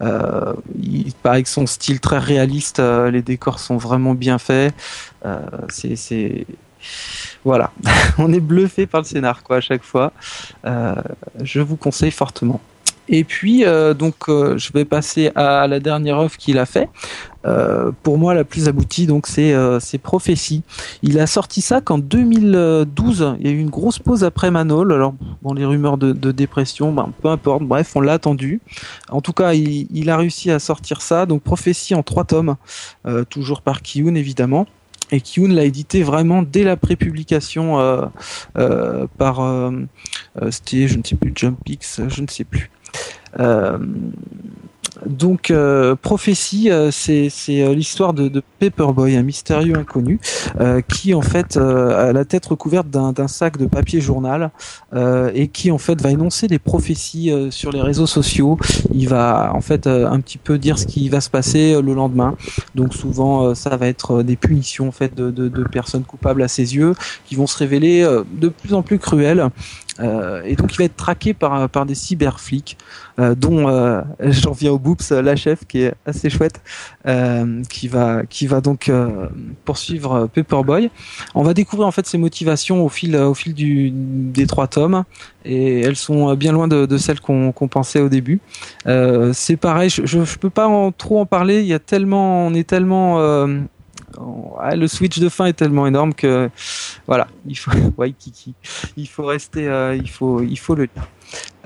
Euh, 0.00 0.54
il 0.80 1.12
que 1.22 1.48
son 1.48 1.66
style 1.66 2.00
très 2.00 2.18
réaliste, 2.18 2.80
les 2.80 3.22
décors 3.22 3.58
sont 3.58 3.76
vraiment 3.76 4.14
bien 4.14 4.38
faits. 4.38 4.74
C'est, 5.68 6.46
voilà, 7.44 7.70
on 8.18 8.32
est 8.32 8.40
bluffé 8.40 8.86
par 8.86 9.02
le 9.02 9.06
scénar 9.06 9.42
quoi 9.42 9.56
à 9.58 9.60
chaque 9.60 9.82
fois. 9.82 10.12
Je 10.64 11.60
vous 11.60 11.76
conseille 11.76 12.10
fortement. 12.10 12.60
Et 13.12 13.24
puis 13.24 13.64
euh, 13.64 13.94
donc 13.94 14.28
euh, 14.28 14.56
je 14.56 14.72
vais 14.72 14.84
passer 14.84 15.30
à 15.34 15.68
la 15.68 15.78
dernière 15.80 16.18
œuvre 16.18 16.36
qu'il 16.36 16.58
a 16.58 16.66
fait. 16.66 16.88
Euh, 17.44 17.90
pour 18.04 18.18
moi 18.18 18.34
la 18.34 18.44
plus 18.44 18.68
aboutie 18.68 19.06
donc 19.06 19.26
c'est 19.26 19.52
euh, 19.52 19.78
c'est 19.80 19.98
Prophétie. 19.98 20.62
Il 21.02 21.20
a 21.20 21.26
sorti 21.26 21.60
ça 21.60 21.80
qu'en 21.80 21.98
2012. 21.98 23.36
Il 23.38 23.46
y 23.46 23.50
a 23.50 23.52
eu 23.52 23.58
une 23.58 23.70
grosse 23.70 23.98
pause 23.98 24.24
après 24.24 24.50
Manol. 24.50 24.92
Alors 24.92 25.14
bon 25.42 25.52
les 25.52 25.64
rumeurs 25.64 25.98
de, 25.98 26.12
de 26.12 26.32
dépression, 26.32 26.92
ben, 26.92 27.12
peu 27.22 27.28
importe. 27.28 27.62
Bref 27.62 27.92
on 27.94 28.00
l'a 28.00 28.14
attendu. 28.14 28.60
En 29.10 29.20
tout 29.20 29.34
cas 29.34 29.52
il, 29.52 29.86
il 29.92 30.08
a 30.08 30.16
réussi 30.16 30.50
à 30.50 30.58
sortir 30.58 31.02
ça. 31.02 31.26
Donc 31.26 31.42
Prophétie 31.42 31.94
en 31.94 32.02
trois 32.02 32.24
tomes, 32.24 32.56
euh, 33.06 33.24
toujours 33.24 33.60
par 33.60 33.82
Kiyun 33.82 34.14
évidemment. 34.14 34.66
Et 35.12 35.20
Kiyun 35.20 35.52
l'a 35.52 35.64
édité 35.64 36.02
vraiment 36.02 36.42
dès 36.42 36.64
la 36.64 36.78
prépublication 36.78 37.78
euh, 37.78 38.06
euh, 38.56 39.06
par 39.18 39.40
euh, 39.40 39.70
euh, 40.40 40.50
c'était 40.50 40.88
je 40.88 40.96
ne 40.96 41.04
sais 41.04 41.16
plus 41.16 41.32
Jumpix, 41.36 42.00
je 42.08 42.22
ne 42.22 42.28
sais 42.28 42.44
plus. 42.44 42.70
Euh, 43.40 43.78
donc 45.06 45.50
euh, 45.50 45.96
prophétie, 45.96 46.70
euh, 46.70 46.90
c'est 46.92 47.30
l'histoire 47.74 48.12
de, 48.12 48.42
Paperboy, 48.60 49.16
un 49.16 49.22
mystérieux 49.22 49.76
inconnu 49.76 50.20
qui 50.88 51.14
en 51.14 51.22
fait 51.22 51.56
a 51.56 52.12
la 52.12 52.24
tête 52.24 52.46
recouverte 52.46 52.88
d'un 52.88 53.28
sac 53.28 53.56
de 53.56 53.66
papier 53.66 54.00
journal 54.00 54.50
et 55.34 55.48
qui 55.48 55.72
en 55.72 55.78
fait 55.78 56.00
va 56.00 56.10
énoncer 56.10 56.46
des 56.46 56.60
prophéties 56.60 57.32
sur 57.50 57.72
les 57.72 57.80
réseaux 57.80 58.06
sociaux. 58.06 58.58
Il 58.94 59.08
va 59.08 59.50
en 59.54 59.60
fait 59.60 59.88
un 59.88 60.20
petit 60.20 60.38
peu 60.38 60.58
dire 60.58 60.78
ce 60.78 60.86
qui 60.86 61.08
va 61.08 61.20
se 61.20 61.30
passer 61.30 61.80
le 61.82 61.94
lendemain. 61.94 62.36
Donc 62.76 62.94
souvent 62.94 63.52
ça 63.56 63.76
va 63.76 63.88
être 63.88 64.22
des 64.22 64.36
punitions 64.36 64.88
en 64.88 64.92
fait 64.92 65.14
de, 65.16 65.64
personnes 65.64 66.04
coupables 66.04 66.42
à 66.42 66.48
ses 66.48 66.76
yeux 66.76 66.94
qui 67.24 67.34
vont 67.34 67.48
se 67.48 67.58
révéler 67.58 68.06
de 68.32 68.48
plus 68.48 68.74
en 68.74 68.82
plus 68.82 69.00
cruelles. 69.00 69.48
Euh, 70.00 70.42
et 70.44 70.56
donc 70.56 70.72
il 70.74 70.78
va 70.78 70.84
être 70.84 70.96
traqué 70.96 71.34
par, 71.34 71.68
par 71.68 71.84
des 71.86 71.94
cyberflics, 71.94 72.78
euh, 73.18 73.34
dont 73.34 73.68
euh, 73.68 74.00
j'en 74.20 74.52
viens 74.52 74.72
au 74.72 74.78
Boops, 74.78 75.10
la 75.10 75.36
chef 75.36 75.66
qui 75.66 75.82
est 75.82 75.94
assez 76.06 76.30
chouette, 76.30 76.60
euh, 77.06 77.62
qui 77.68 77.88
va 77.88 78.24
qui 78.24 78.46
va 78.46 78.60
donc 78.60 78.88
euh, 78.88 79.28
poursuivre 79.64 80.12
euh, 80.12 80.26
Paperboy. 80.26 80.90
On 81.34 81.42
va 81.42 81.54
découvrir 81.54 81.86
en 81.86 81.92
fait 81.92 82.06
ses 82.06 82.18
motivations 82.18 82.84
au 82.84 82.88
fil 82.88 83.16
au 83.16 83.34
fil 83.34 83.54
du, 83.54 83.90
des 83.92 84.46
trois 84.46 84.66
tomes 84.66 85.04
et 85.44 85.80
elles 85.80 85.96
sont 85.96 86.34
bien 86.34 86.52
loin 86.52 86.68
de, 86.68 86.86
de 86.86 86.96
celles 86.96 87.20
qu'on 87.20 87.52
qu'on 87.52 87.68
pensait 87.68 88.00
au 88.00 88.08
début. 88.08 88.40
Euh, 88.86 89.32
c'est 89.34 89.56
pareil, 89.56 89.90
je, 89.90 90.06
je, 90.06 90.24
je 90.24 90.38
peux 90.38 90.50
pas 90.50 90.68
en, 90.68 90.92
trop 90.92 91.20
en 91.20 91.26
parler. 91.26 91.60
Il 91.60 91.66
y 91.66 91.74
a 91.74 91.78
tellement, 91.78 92.46
on 92.46 92.54
est 92.54 92.66
tellement 92.66 93.18
le 94.18 94.86
switch 94.86 95.18
de 95.18 95.28
fin 95.28 95.46
est 95.46 95.52
tellement 95.52 95.86
énorme 95.86 96.14
que 96.14 96.50
voilà, 97.06 97.28
il 97.46 97.56
faut 97.56 97.70
kiki. 98.18 98.54
il 98.96 99.08
faut 99.08 99.24
rester, 99.24 99.68
euh, 99.68 99.96
il 99.96 100.08
faut, 100.08 100.42
il 100.42 100.58
faut 100.58 100.74
le 100.74 100.84
lire. 100.84 101.08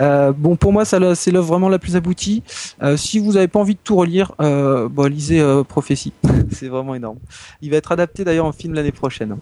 Euh, 0.01 0.33
bon, 0.33 0.57
pour 0.57 0.73
moi, 0.73 0.85
ça 0.85 1.15
c'est 1.15 1.31
l'œuvre 1.31 1.49
vraiment 1.49 1.69
la 1.69 1.79
plus 1.79 1.97
aboutie. 1.97 2.43
Euh, 2.83 2.97
si 2.97 3.19
vous 3.19 3.33
n'avez 3.33 3.49
pas 3.49 3.59
envie 3.59 3.75
de 3.75 3.81
tout 3.83 3.97
relire, 3.97 4.33
bon, 4.39 5.11
lisez 5.11 5.43
Prophétie. 5.69 6.13
c'est 6.51 6.69
vraiment 6.69 6.95
énorme. 6.95 7.19
Il 7.63 7.71
va 7.71 7.77
être 7.77 7.93
adapté 7.93 8.25
d'ailleurs 8.25 8.47
en 8.47 8.53
film 8.53 8.75
l'année 8.75 8.93
prochaine. 8.93 9.37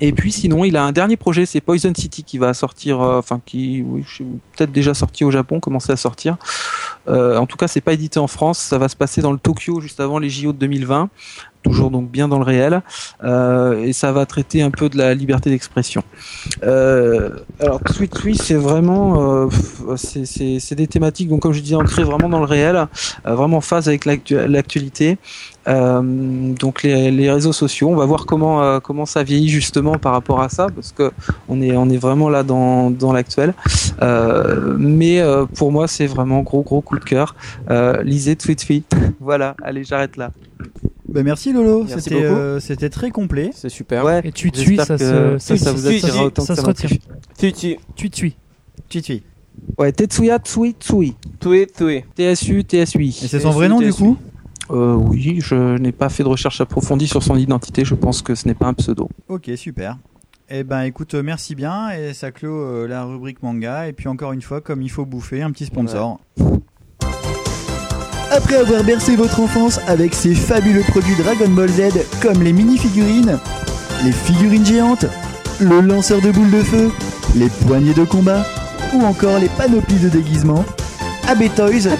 Et 0.00 0.12
puis 0.12 0.30
sinon, 0.30 0.64
il 0.64 0.76
a 0.76 0.84
un 0.84 0.92
dernier 0.92 1.16
projet, 1.16 1.46
c'est 1.46 1.60
Poison 1.60 1.92
City 1.94 2.22
qui 2.22 2.38
va 2.38 2.54
sortir, 2.54 3.00
enfin 3.00 3.40
qui, 3.44 3.82
oui, 3.82 4.04
peut-être 4.56 4.70
déjà 4.70 4.94
sorti 4.94 5.24
au 5.24 5.30
Japon, 5.30 5.60
commencé 5.60 5.90
à 5.90 5.96
sortir. 5.96 6.36
En 7.06 7.46
tout 7.46 7.56
cas, 7.56 7.68
c'est 7.68 7.80
pas 7.80 7.94
édité 7.94 8.18
en 8.18 8.26
France. 8.26 8.58
Ça 8.58 8.78
va 8.78 8.88
se 8.88 8.96
passer 8.96 9.22
dans 9.22 9.32
le 9.32 9.38
Tokyo 9.38 9.80
juste 9.80 9.98
avant 9.98 10.18
les 10.18 10.30
JO 10.30 10.52
de 10.52 10.58
2020, 10.58 11.08
toujours 11.68 11.90
donc 11.90 12.10
bien 12.10 12.28
dans 12.28 12.38
le 12.38 12.44
réel. 12.44 12.82
Euh, 13.24 13.84
et 13.84 13.92
ça 13.92 14.12
va 14.12 14.26
traiter 14.26 14.62
un 14.62 14.70
peu 14.70 14.88
de 14.88 14.96
la 14.96 15.14
liberté 15.14 15.50
d'expression. 15.50 16.02
Euh, 16.62 17.30
alors 17.60 17.80
Sweet 17.90 18.16
Sweet, 18.16 18.42
c'est 18.42 18.54
vraiment, 18.54 19.44
euh, 19.44 19.96
c'est- 19.96 20.74
des 20.74 20.86
thématiques 20.86 21.28
donc 21.28 21.40
comme 21.42 21.52
je 21.52 21.60
disais 21.60 21.74
ancrées 21.74 22.04
vraiment 22.04 22.28
dans 22.28 22.38
le 22.38 22.44
réel, 22.46 22.76
euh, 23.26 23.34
vraiment 23.34 23.56
en 23.58 23.60
phase 23.60 23.88
avec 23.88 24.04
l'actu- 24.04 24.46
l'actualité. 24.46 25.18
Euh, 25.66 26.00
donc 26.54 26.82
les, 26.82 27.10
les 27.10 27.30
réseaux 27.30 27.52
sociaux, 27.52 27.88
on 27.90 27.96
va 27.96 28.06
voir 28.06 28.24
comment 28.26 28.62
euh, 28.62 28.80
comment 28.80 29.04
ça 29.06 29.22
vieillit 29.22 29.48
justement 29.50 29.98
par 29.98 30.12
rapport 30.12 30.40
à 30.40 30.48
ça 30.48 30.68
parce 30.74 30.92
que 30.92 31.10
on 31.48 31.60
est 31.60 31.76
on 31.76 31.90
est 31.90 31.98
vraiment 31.98 32.28
là 32.30 32.42
dans 32.42 32.90
dans 32.90 33.12
l'actuel. 33.12 33.52
Mais 34.78 35.22
pour 35.56 35.72
moi 35.72 35.88
c'est 35.88 36.06
vraiment 36.06 36.40
gros 36.42 36.62
gros 36.62 36.80
coup 36.80 36.98
de 36.98 37.04
cœur. 37.04 37.34
Lisez 38.02 38.36
Tweet 38.36 38.64
Tweet. 38.64 38.90
voilà, 39.20 39.54
allez 39.62 39.84
j'arrête 39.84 40.16
là. 40.16 40.30
Bah 41.08 41.22
merci 41.22 41.52
Lolo, 41.54 41.86
c'était 41.88 42.22
euh, 42.22 42.60
c'était 42.60 42.90
très 42.90 43.10
complet. 43.10 43.50
C'est 43.54 43.70
super. 43.70 44.04
Ouais. 44.04 44.20
Et 44.24 44.32
tu 44.32 44.50
tues, 44.52 44.76
ça 44.76 44.98
se, 44.98 45.36
ça, 45.38 45.56
ça 45.56 45.56
se- 45.56 45.70
vous 45.70 45.86
attirera 45.86 46.24
autant 46.24 46.42
ça 46.42 46.52
que 46.54 46.56
se 46.56 46.60
ça 46.60 46.62
m'a 46.62 46.68
retient. 46.68 46.88
plu. 46.88 46.98
Tu, 47.38 47.52
tu, 47.52 47.76
Tu 47.96 48.10
tues. 48.10 48.32
Tu 48.88 49.02
tu. 49.02 49.22
Ouais, 49.78 49.90
Tetsuya 49.92 50.38
Tsui 50.38 50.74
Tsui. 50.78 51.14
tu, 51.40 51.66
tu. 51.76 52.04
TSU 52.14 52.62
TSUI. 52.62 53.08
Et 53.08 53.26
c'est 53.28 53.40
son 53.40 53.50
vrai 53.50 53.68
nom 53.68 53.80
du 53.80 53.92
coup? 53.92 54.16
Euh, 54.70 54.94
oui, 54.94 55.38
je 55.40 55.78
n'ai 55.78 55.92
pas 55.92 56.10
fait 56.10 56.22
de 56.22 56.28
recherche 56.28 56.60
approfondie 56.60 57.06
sur 57.08 57.22
son 57.22 57.36
identité. 57.36 57.84
Je 57.86 57.94
pense 57.94 58.20
que 58.20 58.34
ce 58.34 58.46
n'est 58.46 58.54
pas 58.54 58.66
un 58.66 58.74
pseudo. 58.74 59.08
Ok, 59.28 59.50
super. 59.56 59.96
Eh 60.50 60.62
ben 60.62 60.82
écoute, 60.82 61.14
euh, 61.14 61.22
merci 61.22 61.54
bien 61.54 61.90
et 61.90 62.12
ça 62.14 62.30
clôt 62.32 62.52
euh, 62.60 62.86
la 62.86 63.04
rubrique 63.04 63.42
manga 63.42 63.88
et 63.88 63.92
puis 63.94 64.08
encore 64.08 64.32
une 64.32 64.42
fois, 64.42 64.60
comme 64.60 64.82
il 64.82 64.90
faut 64.90 65.04
bouffer, 65.06 65.40
un 65.42 65.50
petit 65.52 65.64
sponsor. 65.66 66.20
Après 68.30 68.56
avoir 68.56 68.84
bercé 68.84 69.16
votre 69.16 69.40
enfance 69.40 69.80
avec 69.86 70.14
ces 70.14 70.34
fabuleux 70.34 70.82
produits 70.82 71.16
Dragon 71.16 71.48
Ball 71.48 71.70
Z 71.70 72.04
comme 72.20 72.42
les 72.42 72.52
mini-figurines, 72.52 73.38
les 74.04 74.12
figurines 74.12 74.66
géantes, 74.66 75.06
le 75.60 75.80
lanceur 75.80 76.20
de 76.20 76.30
boules 76.30 76.50
de 76.50 76.62
feu, 76.62 76.92
les 77.34 77.48
poignées 77.48 77.94
de 77.94 78.04
combat, 78.04 78.44
ou 78.92 79.02
encore 79.02 79.38
les 79.38 79.48
panoplies 79.48 79.96
de 79.96 80.08
déguisement, 80.08 80.64
AB 81.26 81.44
Toys 81.54 81.90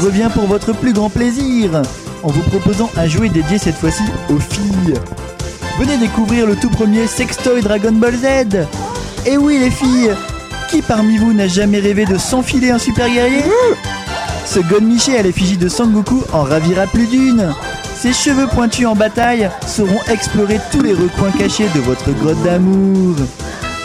revient 0.00 0.28
pour 0.34 0.46
votre 0.46 0.72
plus 0.72 0.92
grand 0.92 1.10
plaisir 1.10 1.82
en 2.22 2.28
vous 2.28 2.42
proposant 2.42 2.90
un 2.96 3.06
jouet 3.06 3.28
dédié 3.28 3.58
cette 3.58 3.76
fois-ci 3.76 4.02
aux 4.30 4.40
filles. 4.40 4.94
Venez 5.78 5.96
découvrir 5.96 6.46
le 6.46 6.56
tout 6.56 6.70
premier 6.70 7.06
sextoy 7.06 7.62
Dragon 7.62 7.92
Ball 7.92 8.16
Z. 8.16 8.66
Et 9.26 9.36
oui 9.36 9.58
les 9.58 9.70
filles, 9.70 10.10
qui 10.68 10.82
parmi 10.82 11.18
vous 11.18 11.32
n'a 11.32 11.46
jamais 11.46 11.78
rêvé 11.78 12.04
de 12.04 12.18
s'enfiler 12.18 12.70
un 12.70 12.78
super 12.78 13.08
guerrier? 13.08 13.44
Ce 14.50 14.60
Gonmiché 14.60 15.18
à 15.18 15.22
l'effigie 15.22 15.58
de 15.58 15.68
Sangoku 15.68 16.22
en 16.32 16.42
ravira 16.42 16.86
plus 16.86 17.06
d'une. 17.06 17.52
Ses 17.94 18.14
cheveux 18.14 18.46
pointus 18.46 18.86
en 18.86 18.94
bataille 18.94 19.50
sauront 19.66 20.00
explorer 20.10 20.58
tous 20.72 20.80
les 20.80 20.94
recoins 20.94 21.30
cachés 21.38 21.68
de 21.74 21.80
votre 21.80 22.10
grotte 22.12 22.42
d'amour. 22.42 23.16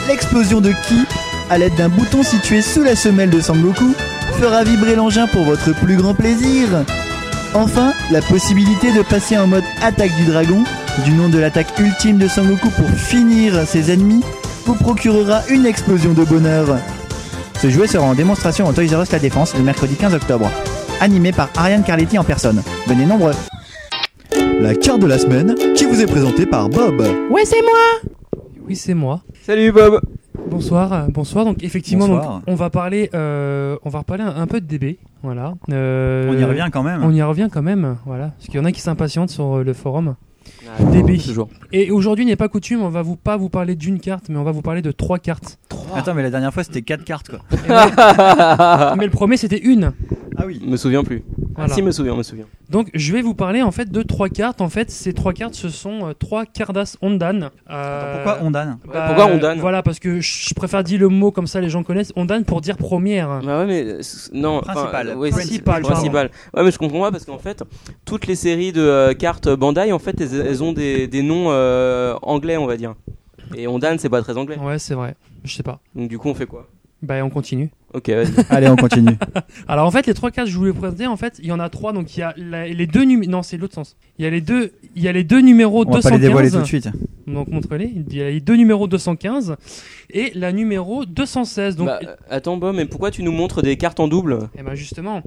L'explosion 0.07 0.61
de 0.61 0.69
Ki, 0.69 1.05
à 1.49 1.57
l'aide 1.57 1.75
d'un 1.75 1.89
bouton 1.89 2.23
situé 2.23 2.61
sous 2.61 2.81
la 2.81 2.95
semelle 2.95 3.29
de 3.29 3.41
Sangoku, 3.41 3.93
fera 4.39 4.63
vibrer 4.63 4.95
l'engin 4.95 5.27
pour 5.27 5.43
votre 5.43 5.75
plus 5.81 5.97
grand 5.97 6.13
plaisir. 6.13 6.69
Enfin, 7.53 7.91
la 8.09 8.21
possibilité 8.21 8.93
de 8.93 9.01
passer 9.01 9.37
en 9.37 9.47
mode 9.47 9.65
attaque 9.81 10.15
du 10.15 10.23
dragon, 10.23 10.63
du 11.03 11.11
nom 11.11 11.27
de 11.27 11.39
l'attaque 11.39 11.77
ultime 11.77 12.17
de 12.17 12.29
Sangoku 12.29 12.69
pour 12.69 12.89
finir 12.89 13.67
ses 13.67 13.91
ennemis, 13.91 14.23
vous 14.65 14.75
procurera 14.75 15.41
une 15.49 15.65
explosion 15.65 16.13
de 16.13 16.23
bonheur. 16.23 16.77
Ce 17.63 17.69
jouet 17.69 17.87
sera 17.87 18.05
en 18.05 18.13
démonstration 18.13 18.67
au 18.67 18.73
Toys 18.73 18.93
R 18.93 19.03
Us 19.03 19.11
La 19.13 19.19
Défense 19.19 19.55
le 19.55 19.63
mercredi 19.63 19.95
15 19.95 20.15
octobre. 20.15 20.51
Animé 20.99 21.31
par 21.31 21.47
Ariane 21.55 21.81
Carletti 21.81 22.17
en 22.19 22.25
personne. 22.25 22.61
Venez 22.87 23.05
nombreux. 23.05 23.31
La 24.59 24.75
carte 24.75 24.99
de 24.99 25.07
la 25.07 25.17
semaine 25.17 25.55
qui 25.73 25.85
vous 25.85 26.01
est 26.01 26.05
présentée 26.05 26.45
par 26.45 26.67
Bob. 26.67 26.99
Ouais, 27.31 27.45
c'est 27.45 27.61
moi 27.61 28.11
Oui, 28.67 28.75
c'est 28.75 28.93
moi. 28.93 29.21
Salut 29.43 29.71
Bob 29.71 30.01
Bonsoir, 30.51 30.91
euh, 30.91 31.05
bonsoir. 31.07 31.45
Donc 31.45 31.63
effectivement, 31.63 32.05
Bonsoir. 32.09 32.33
donc, 32.33 32.43
on 32.47 32.55
va 32.55 32.69
parler, 32.69 33.09
euh, 33.13 33.77
on 33.85 33.89
va 33.89 33.99
reparler 33.99 34.23
un, 34.25 34.35
un 34.35 34.45
peu 34.45 34.59
de 34.59 34.65
DB, 34.65 34.99
voilà. 35.23 35.53
Euh, 35.71 36.29
On 36.29 36.37
y 36.37 36.43
revient 36.43 36.67
quand 36.69 36.83
même. 36.83 37.01
On 37.01 37.13
y 37.13 37.23
revient 37.23 37.47
quand 37.49 37.61
même, 37.61 37.95
voilà. 38.05 38.31
Parce 38.37 38.47
qu'il 38.47 38.55
y 38.55 38.59
en 38.59 38.65
a 38.65 38.73
qui 38.73 38.81
s'impatientent 38.81 39.29
sur 39.29 39.63
le 39.63 39.73
forum. 39.73 40.15
DB. 40.91 41.17
Toujours. 41.17 41.49
Et 41.71 41.91
aujourd'hui 41.91 42.25
n'est 42.25 42.35
pas 42.35 42.47
coutume, 42.49 42.81
on 42.81 42.89
va 42.89 43.01
vous 43.01 43.15
pas 43.15 43.37
vous 43.37 43.49
parler 43.49 43.75
d'une 43.75 43.99
carte, 43.99 44.29
mais 44.29 44.37
on 44.37 44.43
va 44.43 44.51
vous 44.51 44.61
parler 44.61 44.81
de 44.81 44.91
trois 44.91 45.19
cartes. 45.19 45.59
Attends, 45.95 46.13
mais 46.13 46.23
la 46.23 46.29
dernière 46.31 46.53
fois 46.53 46.63
c'était 46.63 46.81
4 46.81 47.03
cartes 47.03 47.29
quoi. 47.29 47.39
mais 48.97 49.05
le 49.05 49.11
premier 49.11 49.37
c'était 49.37 49.59
une. 49.59 49.93
Ah 50.35 50.45
oui. 50.47 50.59
Me 50.65 50.77
souviens 50.77 51.03
plus. 51.03 51.23
Voilà. 51.55 51.71
Ah, 51.71 51.75
si, 51.75 51.83
me 51.83 51.91
souviens, 51.91 52.15
me 52.15 52.23
souviens. 52.23 52.45
Donc 52.71 52.89
je 52.95 53.13
vais 53.13 53.21
vous 53.21 53.35
parler 53.35 53.61
en 53.61 53.69
fait 53.69 53.91
de 53.91 54.01
trois 54.01 54.29
cartes. 54.29 54.61
En 54.61 54.69
fait, 54.69 54.89
ces 54.89 55.13
trois 55.13 55.31
cartes 55.33 55.53
ce 55.53 55.69
sont 55.69 56.07
euh, 56.07 56.13
trois 56.13 56.45
Cardass 56.47 56.97
Ondan. 57.03 57.51
Euh, 57.69 58.23
Pourquoi 58.23 58.43
Ondan? 58.43 58.79
Bah, 58.91 59.05
pourquoi 59.07 59.27
Ondan? 59.31 59.59
Voilà, 59.59 59.83
parce 59.83 59.99
que 59.99 60.19
je 60.19 60.53
préfère 60.55 60.83
dire 60.83 60.99
le 60.99 61.09
mot 61.09 61.29
comme 61.31 61.45
ça 61.45 61.61
les 61.61 61.69
gens 61.69 61.83
connaissent. 61.83 62.11
Ondan 62.15 62.43
pour 62.43 62.61
dire 62.61 62.77
première. 62.77 63.41
Bah 63.45 63.59
ouais, 63.59 63.65
mais 63.67 63.83
euh, 63.85 64.01
non, 64.33 64.57
enfin, 64.57 64.73
Principal. 64.73 65.09
euh, 65.09 65.15
ouais, 65.15 65.29
Principal, 65.29 65.81
principal. 65.83 66.31
Ouais, 66.55 66.63
mais 66.63 66.71
je 66.71 66.77
comprends 66.79 67.01
pas 67.01 67.11
parce 67.11 67.25
qu'en 67.25 67.37
fait, 67.37 67.63
toutes 68.05 68.25
les 68.25 68.35
séries 68.35 68.71
de 68.71 68.81
euh, 68.81 69.13
cartes 69.13 69.47
Bandai, 69.49 69.91
en 69.91 69.99
fait, 69.99 70.19
elles, 70.19 70.33
elles 70.47 70.52
ont 70.61 70.73
des, 70.73 71.07
des 71.07 71.21
noms 71.23 71.47
euh, 71.49 72.15
anglais, 72.21 72.57
on 72.57 72.65
va 72.67 72.77
dire. 72.77 72.93
Et 73.55 73.67
Ondan, 73.67 73.97
c'est 73.97 74.09
pas 74.09 74.21
très 74.21 74.37
anglais. 74.37 74.57
Ouais, 74.57 74.77
c'est 74.77 74.93
vrai. 74.93 75.15
Je 75.43 75.55
sais 75.55 75.63
pas. 75.63 75.79
Donc 75.95 76.09
du 76.09 76.19
coup, 76.19 76.29
on 76.29 76.35
fait 76.35 76.45
quoi? 76.45 76.67
Bah 77.01 77.23
on 77.23 77.29
continue. 77.29 77.71
Ok, 77.93 78.09
vas-y. 78.09 78.29
Allez, 78.49 78.67
on 78.69 78.75
continue. 78.75 79.15
Alors 79.67 79.85
en 79.87 79.91
fait, 79.91 80.07
les 80.07 80.13
trois 80.13 80.31
cartes 80.31 80.47
que 80.47 80.53
je 80.53 80.57
voulais 80.57 80.71
vous 80.71 80.79
présenter, 80.79 81.07
en 81.07 81.17
fait, 81.17 81.39
il 81.39 81.45
y 81.47 81.51
en 81.51 81.59
a 81.59 81.69
trois. 81.69 81.93
Donc 81.93 82.15
il 82.17 82.21
y 82.21 82.23
a 82.23 82.33
la- 82.37 82.67
les 82.67 82.87
deux 82.87 83.03
numéros. 83.03 83.31
Non, 83.31 83.43
c'est 83.43 83.57
l'autre 83.57 83.75
sens. 83.75 83.95
Il 84.17 84.25
y 84.25 84.27
a 84.27 84.31
les 84.31 84.41
deux. 84.41 84.71
Il 84.95 85.03
y 85.03 85.07
a 85.07 85.11
les 85.11 85.23
deux 85.23 85.39
numéros 85.41 85.81
On 85.87 85.91
va 85.91 85.97
215. 85.97 86.11
pas 86.11 86.17
les 86.17 86.21
dévoiler 86.27 86.51
tout 86.51 86.59
de 86.59 86.65
suite. 86.65 86.89
Donc 87.27 87.47
montre-les. 87.47 87.91
Il 88.09 88.15
y 88.15 88.21
a 88.21 88.29
les 88.29 88.41
deux 88.41 88.55
numéros 88.55 88.87
215 88.87 89.55
et 90.11 90.31
la 90.35 90.51
numéro 90.51 91.05
216. 91.05 91.75
Donc 91.75 91.87
Bah, 91.87 91.99
euh, 92.03 92.15
attends, 92.29 92.57
Bob, 92.57 92.75
mais 92.75 92.85
pourquoi 92.85 93.11
tu 93.11 93.23
nous 93.23 93.31
montres 93.31 93.61
des 93.61 93.77
cartes 93.77 93.99
en 93.99 94.07
double? 94.07 94.39
Et 94.57 94.63
ben 94.63 94.75
justement. 94.75 95.21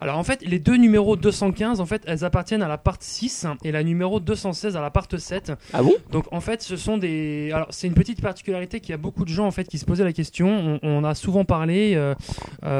Alors 0.00 0.16
en 0.18 0.24
fait, 0.24 0.42
les 0.46 0.58
deux 0.58 0.76
numéros 0.76 1.16
215, 1.16 1.80
en 1.80 1.86
fait, 1.86 2.02
elles 2.06 2.24
appartiennent 2.24 2.62
à 2.62 2.68
la 2.68 2.78
part 2.78 2.96
6 3.00 3.46
et 3.64 3.72
la 3.72 3.82
numéro 3.82 4.20
216 4.20 4.76
à 4.76 4.80
la 4.80 4.90
part 4.90 5.06
7. 5.16 5.52
Ah 5.72 5.82
bon? 5.82 5.92
Donc 6.12 6.26
en 6.32 6.40
fait, 6.40 6.62
ce 6.62 6.76
sont 6.76 6.98
des. 6.98 7.50
Alors 7.52 7.66
c'est 7.70 7.86
une 7.88 7.94
petite 7.94 8.20
particularité 8.22 8.80
qu'il 8.80 8.90
y 8.90 8.94
a 8.94 8.98
beaucoup 8.98 9.24
de 9.24 9.30
gens 9.30 9.46
en 9.46 9.50
fait 9.50 9.64
qui 9.64 9.78
se 9.78 9.84
posaient 9.84 10.04
la 10.04 10.12
question. 10.12 10.78
On, 10.82 11.00
on 11.00 11.04
a 11.04 11.14
souvent 11.14 11.44
parlé. 11.44 11.94
euh, 11.94 12.09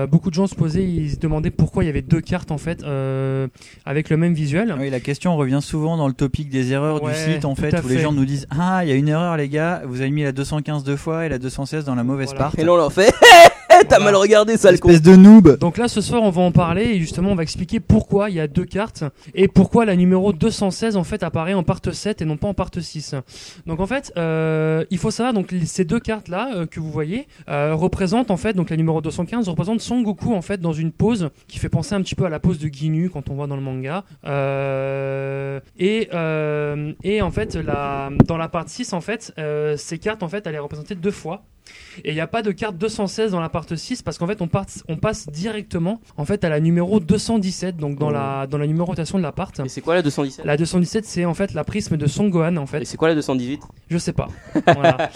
beaucoup 0.06 0.30
de 0.30 0.34
gens 0.34 0.46
se 0.46 0.54
posaient, 0.54 0.84
ils 0.84 1.10
se 1.12 1.16
demandaient 1.18 1.50
pourquoi 1.50 1.84
il 1.84 1.86
y 1.86 1.90
avait 1.90 2.02
deux 2.02 2.20
cartes 2.20 2.50
en 2.50 2.58
fait 2.58 2.82
euh, 2.82 3.48
avec 3.84 4.10
le 4.10 4.16
même 4.16 4.34
visuel. 4.34 4.74
Oui, 4.78 4.90
la 4.90 5.00
question 5.00 5.36
revient 5.36 5.60
souvent 5.62 5.96
dans 5.96 6.08
le 6.08 6.14
topic 6.14 6.48
des 6.50 6.72
erreurs 6.72 7.02
Ouais, 7.02 7.12
du 7.12 7.18
site 7.34 7.44
en 7.44 7.54
fait 7.54 7.74
où 7.84 7.88
les 7.88 7.98
gens 7.98 8.12
nous 8.12 8.24
disent 8.24 8.46
Ah, 8.50 8.80
il 8.84 8.88
y 8.88 8.92
a 8.92 8.94
une 8.96 9.08
erreur 9.08 9.36
les 9.36 9.48
gars, 9.48 9.82
vous 9.86 10.00
avez 10.00 10.10
mis 10.10 10.22
la 10.22 10.32
215 10.32 10.84
deux 10.84 10.96
fois 10.96 11.26
et 11.26 11.28
la 11.28 11.38
216 11.38 11.84
dans 11.84 11.94
la 11.94 12.04
mauvaise 12.04 12.28
Voilà. 12.30 12.38
part. 12.44 12.54
Et 12.58 12.64
là, 12.64 12.72
on 12.72 12.76
leur 12.76 12.92
fait 12.92 13.12
T'as 13.88 13.96
Voilà. 13.98 14.12
mal 14.12 14.16
regardé, 14.16 14.56
sale 14.56 14.78
con 14.78 14.88
Espèce 14.90 15.02
de 15.02 15.16
noob. 15.16 15.58
Donc 15.58 15.76
là, 15.78 15.88
ce 15.88 16.00
soir, 16.00 16.22
on 16.22 16.30
va 16.30 16.42
en 16.42 16.52
parler 16.52 16.84
et 16.84 17.00
justement, 17.00 17.30
on 17.30 17.34
va 17.34 17.42
expliquer 17.42 17.80
pourquoi 17.80 18.30
il 18.30 18.36
y 18.36 18.40
a 18.40 18.46
deux 18.46 18.64
cartes 18.64 19.04
et 19.34 19.48
pourquoi 19.48 19.84
la 19.84 19.96
numéro 19.96 20.32
216 20.32 20.96
en 20.96 21.04
fait 21.04 21.22
apparaît 21.22 21.54
en 21.54 21.62
part 21.62 21.80
7 21.90 22.22
et 22.22 22.24
non 22.24 22.36
pas 22.36 22.48
en 22.48 22.54
part 22.54 22.70
6. 22.78 23.14
Donc 23.66 23.80
en 23.80 23.86
fait, 23.86 24.12
euh, 24.16 24.84
il 24.90 24.98
faut 24.98 25.10
savoir 25.10 25.32
donc 25.32 25.52
ces 25.64 25.84
deux 25.84 25.98
cartes 26.00 26.28
là 26.28 26.66
que 26.70 26.78
vous 26.78 26.90
voyez 26.90 27.26
euh, 27.48 27.74
représentent 27.74 28.30
en 28.30 28.36
fait 28.36 28.52
donc 28.54 28.70
la 28.70 28.76
numéro 28.76 29.00
215 29.00 29.48
représente 29.48 29.80
Son 29.80 30.02
Goku 30.02 30.34
en 30.34 30.42
fait 30.42 30.60
dans 30.60 30.72
une 30.72 30.92
pose 30.92 31.30
qui 31.48 31.58
fait 31.58 31.68
penser 31.68 31.94
un 31.94 32.02
petit 32.02 32.14
peu 32.14 32.24
à 32.24 32.28
la 32.28 32.38
pose 32.40 32.58
de 32.58 32.68
Ginyu 32.68 33.10
quand 33.10 33.30
on 33.30 33.34
voit 33.34 33.46
dans 33.46 33.56
le 33.56 33.62
manga. 33.62 34.04
Euh, 34.26 35.60
et 35.78 36.08
euh, 36.14 36.92
et 37.02 37.22
en 37.22 37.30
fait 37.30 37.54
la 37.56 38.10
dans 38.26 38.36
la 38.36 38.48
part 38.48 38.68
6 38.68 38.92
en 38.92 39.00
fait 39.00 39.32
euh, 39.38 39.76
ces 39.76 39.98
cartes 39.98 40.22
en 40.22 40.28
fait 40.28 40.46
elle 40.46 40.54
est 40.54 40.58
représentée 40.58 40.94
deux 40.94 41.10
fois. 41.10 41.42
Et 42.04 42.10
il 42.10 42.14
n'y 42.14 42.20
a 42.20 42.26
pas 42.26 42.42
de 42.42 42.50
carte 42.52 42.76
216 42.76 43.32
dans 43.32 43.40
la 43.40 43.48
part 43.48 43.64
6 43.74 44.02
parce 44.02 44.16
qu'en 44.18 44.26
fait 44.26 44.40
on, 44.42 44.48
part, 44.48 44.66
on 44.88 44.96
passe 44.96 45.28
directement 45.28 46.00
en 46.16 46.24
fait 46.24 46.44
à 46.44 46.48
la 46.48 46.60
numéro 46.60 47.00
217 47.00 47.76
donc 47.76 47.98
dans, 47.98 48.08
Oh. 48.08 48.12
la, 48.12 48.46
dans 48.46 48.58
la 48.58 48.66
numérotation 48.66 49.18
de 49.18 49.22
la 49.22 49.32
part. 49.32 49.52
Et 49.64 49.68
c'est 49.68 49.80
quoi 49.80 49.94
la 49.94 50.02
217 50.02 50.44
La 50.44 50.56
217 50.56 51.04
c'est 51.04 51.24
en 51.24 51.34
fait 51.34 51.52
la 51.54 51.64
prisme 51.64 51.96
de 51.96 52.06
Son 52.06 52.28
Gohan 52.28 52.56
en 52.56 52.64
Et 52.64 52.66
fait. 52.66 52.84
c'est 52.84 52.96
quoi 52.96 53.08
la 53.08 53.14
218 53.14 53.60
Je 53.88 53.98
sais 53.98 54.12
pas. 54.12 54.28
Voilà. 54.66 55.10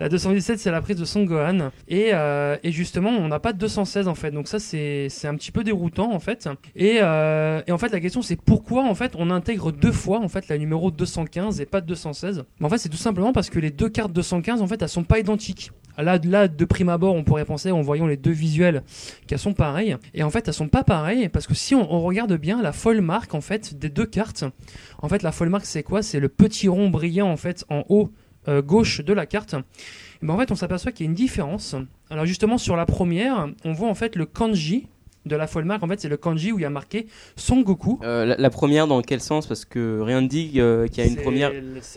la 0.00 0.08
217 0.08 0.58
c'est 0.58 0.70
la 0.70 0.80
prise 0.80 0.96
de 0.96 1.04
Son 1.04 1.24
Gohan 1.24 1.70
et, 1.88 2.10
euh, 2.12 2.56
et 2.62 2.72
justement 2.72 3.10
on 3.10 3.28
n'a 3.28 3.40
pas 3.40 3.52
de 3.52 3.58
216 3.58 4.08
en 4.08 4.14
fait 4.14 4.30
donc 4.30 4.48
ça 4.48 4.58
c'est 4.58 5.08
c'est 5.10 5.28
un 5.28 5.34
petit 5.34 5.50
peu 5.52 5.64
déroutant 5.64 6.12
en 6.12 6.20
fait. 6.20 6.48
Et, 6.76 6.98
euh, 7.02 7.60
et 7.66 7.72
en 7.72 7.78
fait 7.78 7.90
la 7.90 8.00
question 8.00 8.22
c'est 8.22 8.36
pourquoi 8.36 8.84
en 8.84 8.94
fait 8.94 9.12
on 9.18 9.30
intègre 9.30 9.72
deux 9.72 9.92
fois 9.92 10.20
en 10.20 10.28
fait 10.28 10.48
la 10.48 10.58
numéro 10.58 10.90
215 10.90 11.60
et 11.60 11.66
pas 11.66 11.80
de 11.80 11.86
216 11.86 12.44
Mais 12.60 12.66
En 12.66 12.68
fait 12.68 12.78
c'est 12.78 12.88
tout 12.88 12.96
simplement 12.96 13.32
parce 13.32 13.50
que 13.50 13.58
les 13.58 13.70
deux 13.70 13.88
cartes 13.88 14.12
215 14.12 14.62
en 14.62 14.66
fait 14.66 14.80
elles 14.82 14.88
sont 14.88 15.04
pas 15.04 15.18
identiques. 15.18 15.70
Là, 15.98 16.18
de 16.18 16.64
prime 16.64 16.88
abord, 16.88 17.14
on 17.14 17.24
pourrait 17.24 17.44
penser, 17.44 17.70
en 17.72 17.80
voyant 17.80 18.06
les 18.06 18.16
deux 18.16 18.30
visuels, 18.30 18.82
qu'elles 19.26 19.38
sont 19.38 19.52
pareilles. 19.52 19.96
Et 20.14 20.22
en 20.22 20.30
fait, 20.30 20.46
elles 20.46 20.54
sont 20.54 20.68
pas 20.68 20.84
pareilles, 20.84 21.28
parce 21.28 21.46
que 21.46 21.54
si 21.54 21.74
on, 21.74 21.92
on 21.92 22.00
regarde 22.00 22.32
bien 22.34 22.62
la 22.62 22.72
folle 22.72 23.00
marque, 23.00 23.34
en 23.34 23.40
fait, 23.40 23.76
des 23.78 23.88
deux 23.88 24.06
cartes, 24.06 24.44
en 25.02 25.08
fait, 25.08 25.22
la 25.22 25.32
folle 25.32 25.48
marque, 25.48 25.66
c'est 25.66 25.82
quoi? 25.82 26.02
C'est 26.02 26.20
le 26.20 26.28
petit 26.28 26.68
rond 26.68 26.88
brillant, 26.88 27.28
en 27.28 27.36
fait, 27.36 27.64
en 27.68 27.84
haut 27.88 28.12
euh, 28.46 28.62
gauche 28.62 29.00
de 29.00 29.12
la 29.12 29.26
carte. 29.26 29.54
Et 30.22 30.26
ben, 30.26 30.34
en 30.34 30.38
fait, 30.38 30.50
on 30.50 30.54
s'aperçoit 30.54 30.92
qu'il 30.92 31.04
y 31.04 31.08
a 31.08 31.10
une 31.10 31.16
différence. 31.16 31.74
Alors, 32.10 32.24
justement, 32.24 32.58
sur 32.58 32.76
la 32.76 32.86
première, 32.86 33.48
on 33.64 33.72
voit, 33.72 33.88
en 33.88 33.94
fait, 33.94 34.16
le 34.16 34.24
kanji 34.24 34.86
de 35.28 35.36
la 35.36 35.46
folle 35.46 35.64
marque. 35.64 35.82
En 35.82 35.88
fait, 35.88 36.00
c'est 36.00 36.08
le 36.08 36.16
kanji 36.16 36.52
où 36.52 36.58
il 36.58 36.62
y 36.62 36.64
a 36.64 36.70
marqué 36.70 37.06
Son 37.36 37.60
Goku. 37.60 38.00
Euh, 38.02 38.24
la, 38.24 38.36
la 38.36 38.50
première, 38.50 38.86
dans 38.86 39.00
quel 39.02 39.20
sens? 39.20 39.46
Parce 39.46 39.64
que 39.64 40.00
rien 40.00 40.20
ne 40.20 40.26
dit 40.28 40.52
euh, 40.56 40.86
qu'il 40.88 41.04
y 41.04 41.06
a 41.06 41.10
une 41.10 41.16
première. 41.16 41.52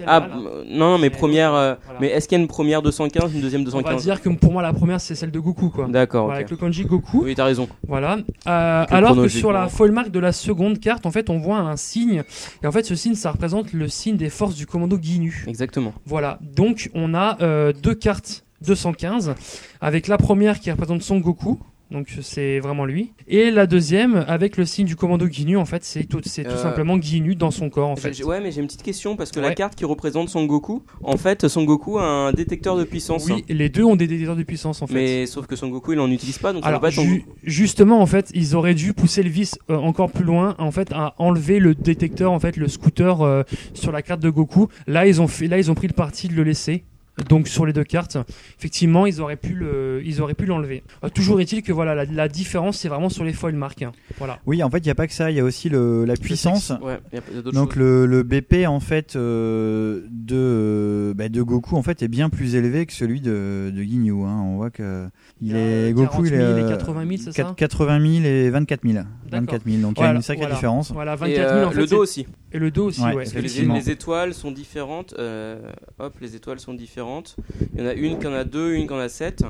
Ah, 0.05 0.27
non, 0.67 0.91
non, 0.91 0.97
mais 0.97 1.09
première. 1.09 1.53
euh, 1.53 1.75
voilà. 1.85 1.99
Mais 1.99 2.07
est-ce 2.07 2.27
qu'il 2.27 2.37
y 2.37 2.41
a 2.41 2.43
une 2.43 2.47
première 2.47 2.81
215, 2.81 3.33
une 3.33 3.41
deuxième 3.41 3.61
On 3.61 3.65
va 3.65 3.71
215 3.71 4.03
dire 4.03 4.21
que 4.21 4.29
pour 4.29 4.51
moi, 4.51 4.61
la 4.61 4.73
première, 4.73 5.01
c'est 5.01 5.15
celle 5.15 5.31
de 5.31 5.39
Goku, 5.39 5.69
quoi. 5.69 5.87
D'accord, 5.87 6.25
Voilà, 6.25 6.37
avec 6.39 6.49
le 6.51 6.57
kanji 6.57 6.85
Goku. 6.85 7.23
Oui, 7.23 7.35
t'as 7.35 7.45
raison. 7.45 7.67
Voilà. 7.87 8.17
Que 8.45 8.49
alors 8.93 9.15
que 9.15 9.27
sur 9.27 9.51
la 9.51 9.67
folle 9.67 9.91
marque 9.91 10.11
de 10.11 10.19
la 10.19 10.31
seconde 10.31 10.79
carte, 10.79 11.05
en 11.05 11.11
fait, 11.11 11.29
on 11.29 11.37
voit 11.37 11.57
un 11.57 11.77
signe. 11.77 12.23
Et 12.63 12.67
en 12.67 12.71
fait, 12.71 12.85
ce 12.85 12.95
signe, 12.95 13.15
ça 13.15 13.31
représente 13.31 13.73
le 13.73 13.87
signe 13.87 14.17
des 14.17 14.29
forces 14.29 14.55
du 14.55 14.65
commando 14.65 14.97
Ginyu. 15.01 15.45
Exactement. 15.47 15.93
Voilà. 16.05 16.39
Donc, 16.41 16.89
on 16.93 17.13
a 17.13 17.37
deux 17.73 17.95
cartes 17.95 18.43
215, 18.61 19.33
avec 19.81 20.07
la 20.07 20.17
première 20.17 20.59
qui 20.59 20.69
représente 20.71 21.01
Son 21.01 21.17
Goku. 21.17 21.59
Donc 21.91 22.07
c'est 22.21 22.59
vraiment 22.59 22.85
lui. 22.85 23.11
Et 23.27 23.51
la 23.51 23.67
deuxième 23.67 24.23
avec 24.27 24.55
le 24.57 24.65
signe 24.65 24.85
du 24.85 24.95
commando 24.95 25.27
Ginyu 25.29 25.57
en 25.57 25.65
fait 25.65 25.83
c'est 25.83 26.05
tout, 26.05 26.21
c'est 26.23 26.43
tout 26.43 26.49
Euh, 26.51 26.57
simplement 26.63 26.99
Ginyu 27.01 27.35
dans 27.35 27.51
son 27.51 27.69
corps 27.69 27.89
en 27.89 27.95
fait. 27.97 28.23
Ouais, 28.23 28.39
mais 28.39 28.51
j'ai 28.51 28.61
une 28.61 28.67
petite 28.67 28.81
question 28.83 29.15
parce 29.17 29.31
que 29.31 29.39
la 29.41 29.53
carte 29.53 29.75
qui 29.75 29.83
représente 29.85 30.29
Son 30.29 30.45
Goku, 30.45 30.83
en 31.03 31.17
fait, 31.17 31.47
Son 31.47 31.63
Goku 31.65 31.97
a 31.99 32.03
un 32.03 32.31
détecteur 32.31 32.77
de 32.77 32.83
puissance. 32.85 33.25
Oui, 33.25 33.43
les 33.49 33.69
deux 33.69 33.83
ont 33.83 33.95
des 33.97 34.07
détecteurs 34.07 34.35
de 34.37 34.43
puissance 34.43 34.81
en 34.81 34.87
fait. 34.87 34.93
Mais 34.93 35.25
sauf 35.25 35.47
que 35.47 35.55
Son 35.55 35.67
Goku, 35.67 35.93
il 35.93 35.99
en 35.99 36.09
utilise 36.09 36.37
pas, 36.37 36.53
donc 36.53 36.65
Alors, 36.65 36.79
pas 36.79 36.89
ju- 36.91 37.01
Goku. 37.19 37.31
justement, 37.43 38.01
en 38.01 38.05
fait, 38.05 38.31
ils 38.33 38.55
auraient 38.55 38.73
dû 38.73 38.93
pousser 38.93 39.21
le 39.23 39.29
vice 39.29 39.59
euh, 39.69 39.75
encore 39.75 40.11
plus 40.11 40.23
loin, 40.23 40.55
en 40.59 40.71
fait, 40.71 40.91
à 40.93 41.13
enlever 41.17 41.59
le 41.59 41.75
détecteur, 41.75 42.31
en 42.31 42.39
fait, 42.39 42.55
le 42.57 42.67
scooter 42.67 43.21
euh, 43.21 43.43
sur 43.73 43.91
la 43.91 44.01
carte 44.01 44.21
de 44.21 44.29
Goku. 44.29 44.67
Là, 44.87 45.07
ils 45.07 45.21
ont 45.21 45.27
fait, 45.27 45.47
là, 45.47 45.57
ils 45.57 45.69
ont 45.69 45.75
pris 45.75 45.87
le 45.87 45.93
parti 45.93 46.27
de 46.29 46.33
le 46.33 46.43
laisser. 46.43 46.85
Donc 47.27 47.47
sur 47.47 47.65
les 47.65 47.73
deux 47.73 47.83
cartes, 47.83 48.17
effectivement, 48.57 49.05
ils 49.05 49.21
auraient 49.21 49.35
pu 49.35 49.53
le, 49.53 50.01
ils 50.05 50.21
auraient 50.21 50.33
pu 50.33 50.45
l'enlever. 50.45 50.83
Euh, 51.03 51.09
toujours 51.09 51.39
est-il 51.41 51.61
que 51.63 51.71
voilà, 51.71 51.93
la, 51.95 52.05
la 52.05 52.27
différence, 52.27 52.77
c'est 52.77 52.89
vraiment 52.89 53.09
sur 53.09 53.23
les 53.23 53.33
foil 53.33 53.55
marques. 53.55 53.81
hein. 53.83 53.91
Voilà. 54.17 54.39
Oui, 54.45 54.63
en 54.63 54.69
fait, 54.69 54.79
il 54.79 54.85
n'y 54.85 54.91
a 54.91 54.95
pas 54.95 55.07
que 55.07 55.13
ça, 55.13 55.31
il 55.31 55.37
y 55.37 55.39
a 55.39 55.43
aussi 55.43 55.69
le, 55.69 56.05
la 56.05 56.15
puissance. 56.15 56.71
Ouais, 56.81 56.99
il 57.11 57.15
y 57.15 57.19
a- 57.19 57.21
il 57.31 57.35
y 57.35 57.39
a 57.39 57.41
d'autres 57.41 57.55
Donc 57.55 57.75
le, 57.75 58.05
le 58.05 58.23
BP 58.23 58.65
en 58.67 58.79
fait 58.79 59.15
euh, 59.15 60.01
de, 60.09 60.35
euh, 60.35 61.13
bah, 61.13 61.29
de 61.29 61.41
Goku 61.41 61.75
en 61.75 61.83
fait 61.83 62.01
est 62.01 62.07
bien 62.07 62.29
plus 62.29 62.55
élevé 62.55 62.85
que 62.85 62.93
celui 62.93 63.21
de, 63.21 63.71
de 63.75 63.81
Ginyu. 63.81 64.11
Hein. 64.23 64.41
On 64.45 64.55
voit 64.57 64.69
que 64.69 65.07
il 65.41 65.55
est 65.55 65.91
Goku 65.93 66.23
40 66.23 66.25
il 66.27 66.29
000 66.35 66.41
est 66.41 66.59
et 66.61 66.63
euh, 66.63 66.69
80 66.77 67.05
000, 67.07 67.21
c'est 67.25 67.31
ça 67.31 67.43
4- 67.51 67.55
80 67.55 67.99
000 68.21 68.25
et 68.25 68.49
24 68.49 68.81
000. 68.87 69.03
24 69.31 69.63
000. 69.65 69.81
Donc 69.81 69.95
il 69.97 70.01
y 70.01 70.05
a 70.05 70.11
une 70.13 70.21
sacrée 70.21 70.41
voilà. 70.43 70.55
différence. 70.55 70.91
Voilà, 70.91 71.13
Et 71.13 71.17
24 71.17 71.53
000 71.55 71.67
en 71.67 71.71
fait. 71.71 71.77
le 71.79 71.87
dos 71.87 71.97
aussi. 72.03 72.25
Et 72.53 72.59
le 72.59 72.69
dos 72.71 72.85
aussi, 72.87 73.01
Ouais, 73.01 73.07
ouais. 73.09 73.15
Parce 73.23 73.31
que 73.33 73.39
les, 73.39 73.65
les 73.65 73.89
étoiles 73.89 74.33
sont 74.33 74.51
différentes. 74.51 75.13
euh, 75.17 75.59
hop, 75.99 76.13
les 76.21 76.35
étoiles 76.35 76.59
sont 76.59 76.73
différentes. 76.73 77.35
Il 77.75 77.81
y 77.81 77.83
en 77.83 77.89
a 77.89 77.93
une 77.93 78.19
qui 78.19 78.27
en 78.27 78.33
a 78.33 78.43
deux, 78.43 78.73
une 78.73 78.87
qui 78.87 78.93
en 78.93 78.97
a 78.99 79.09
sept. 79.09 79.43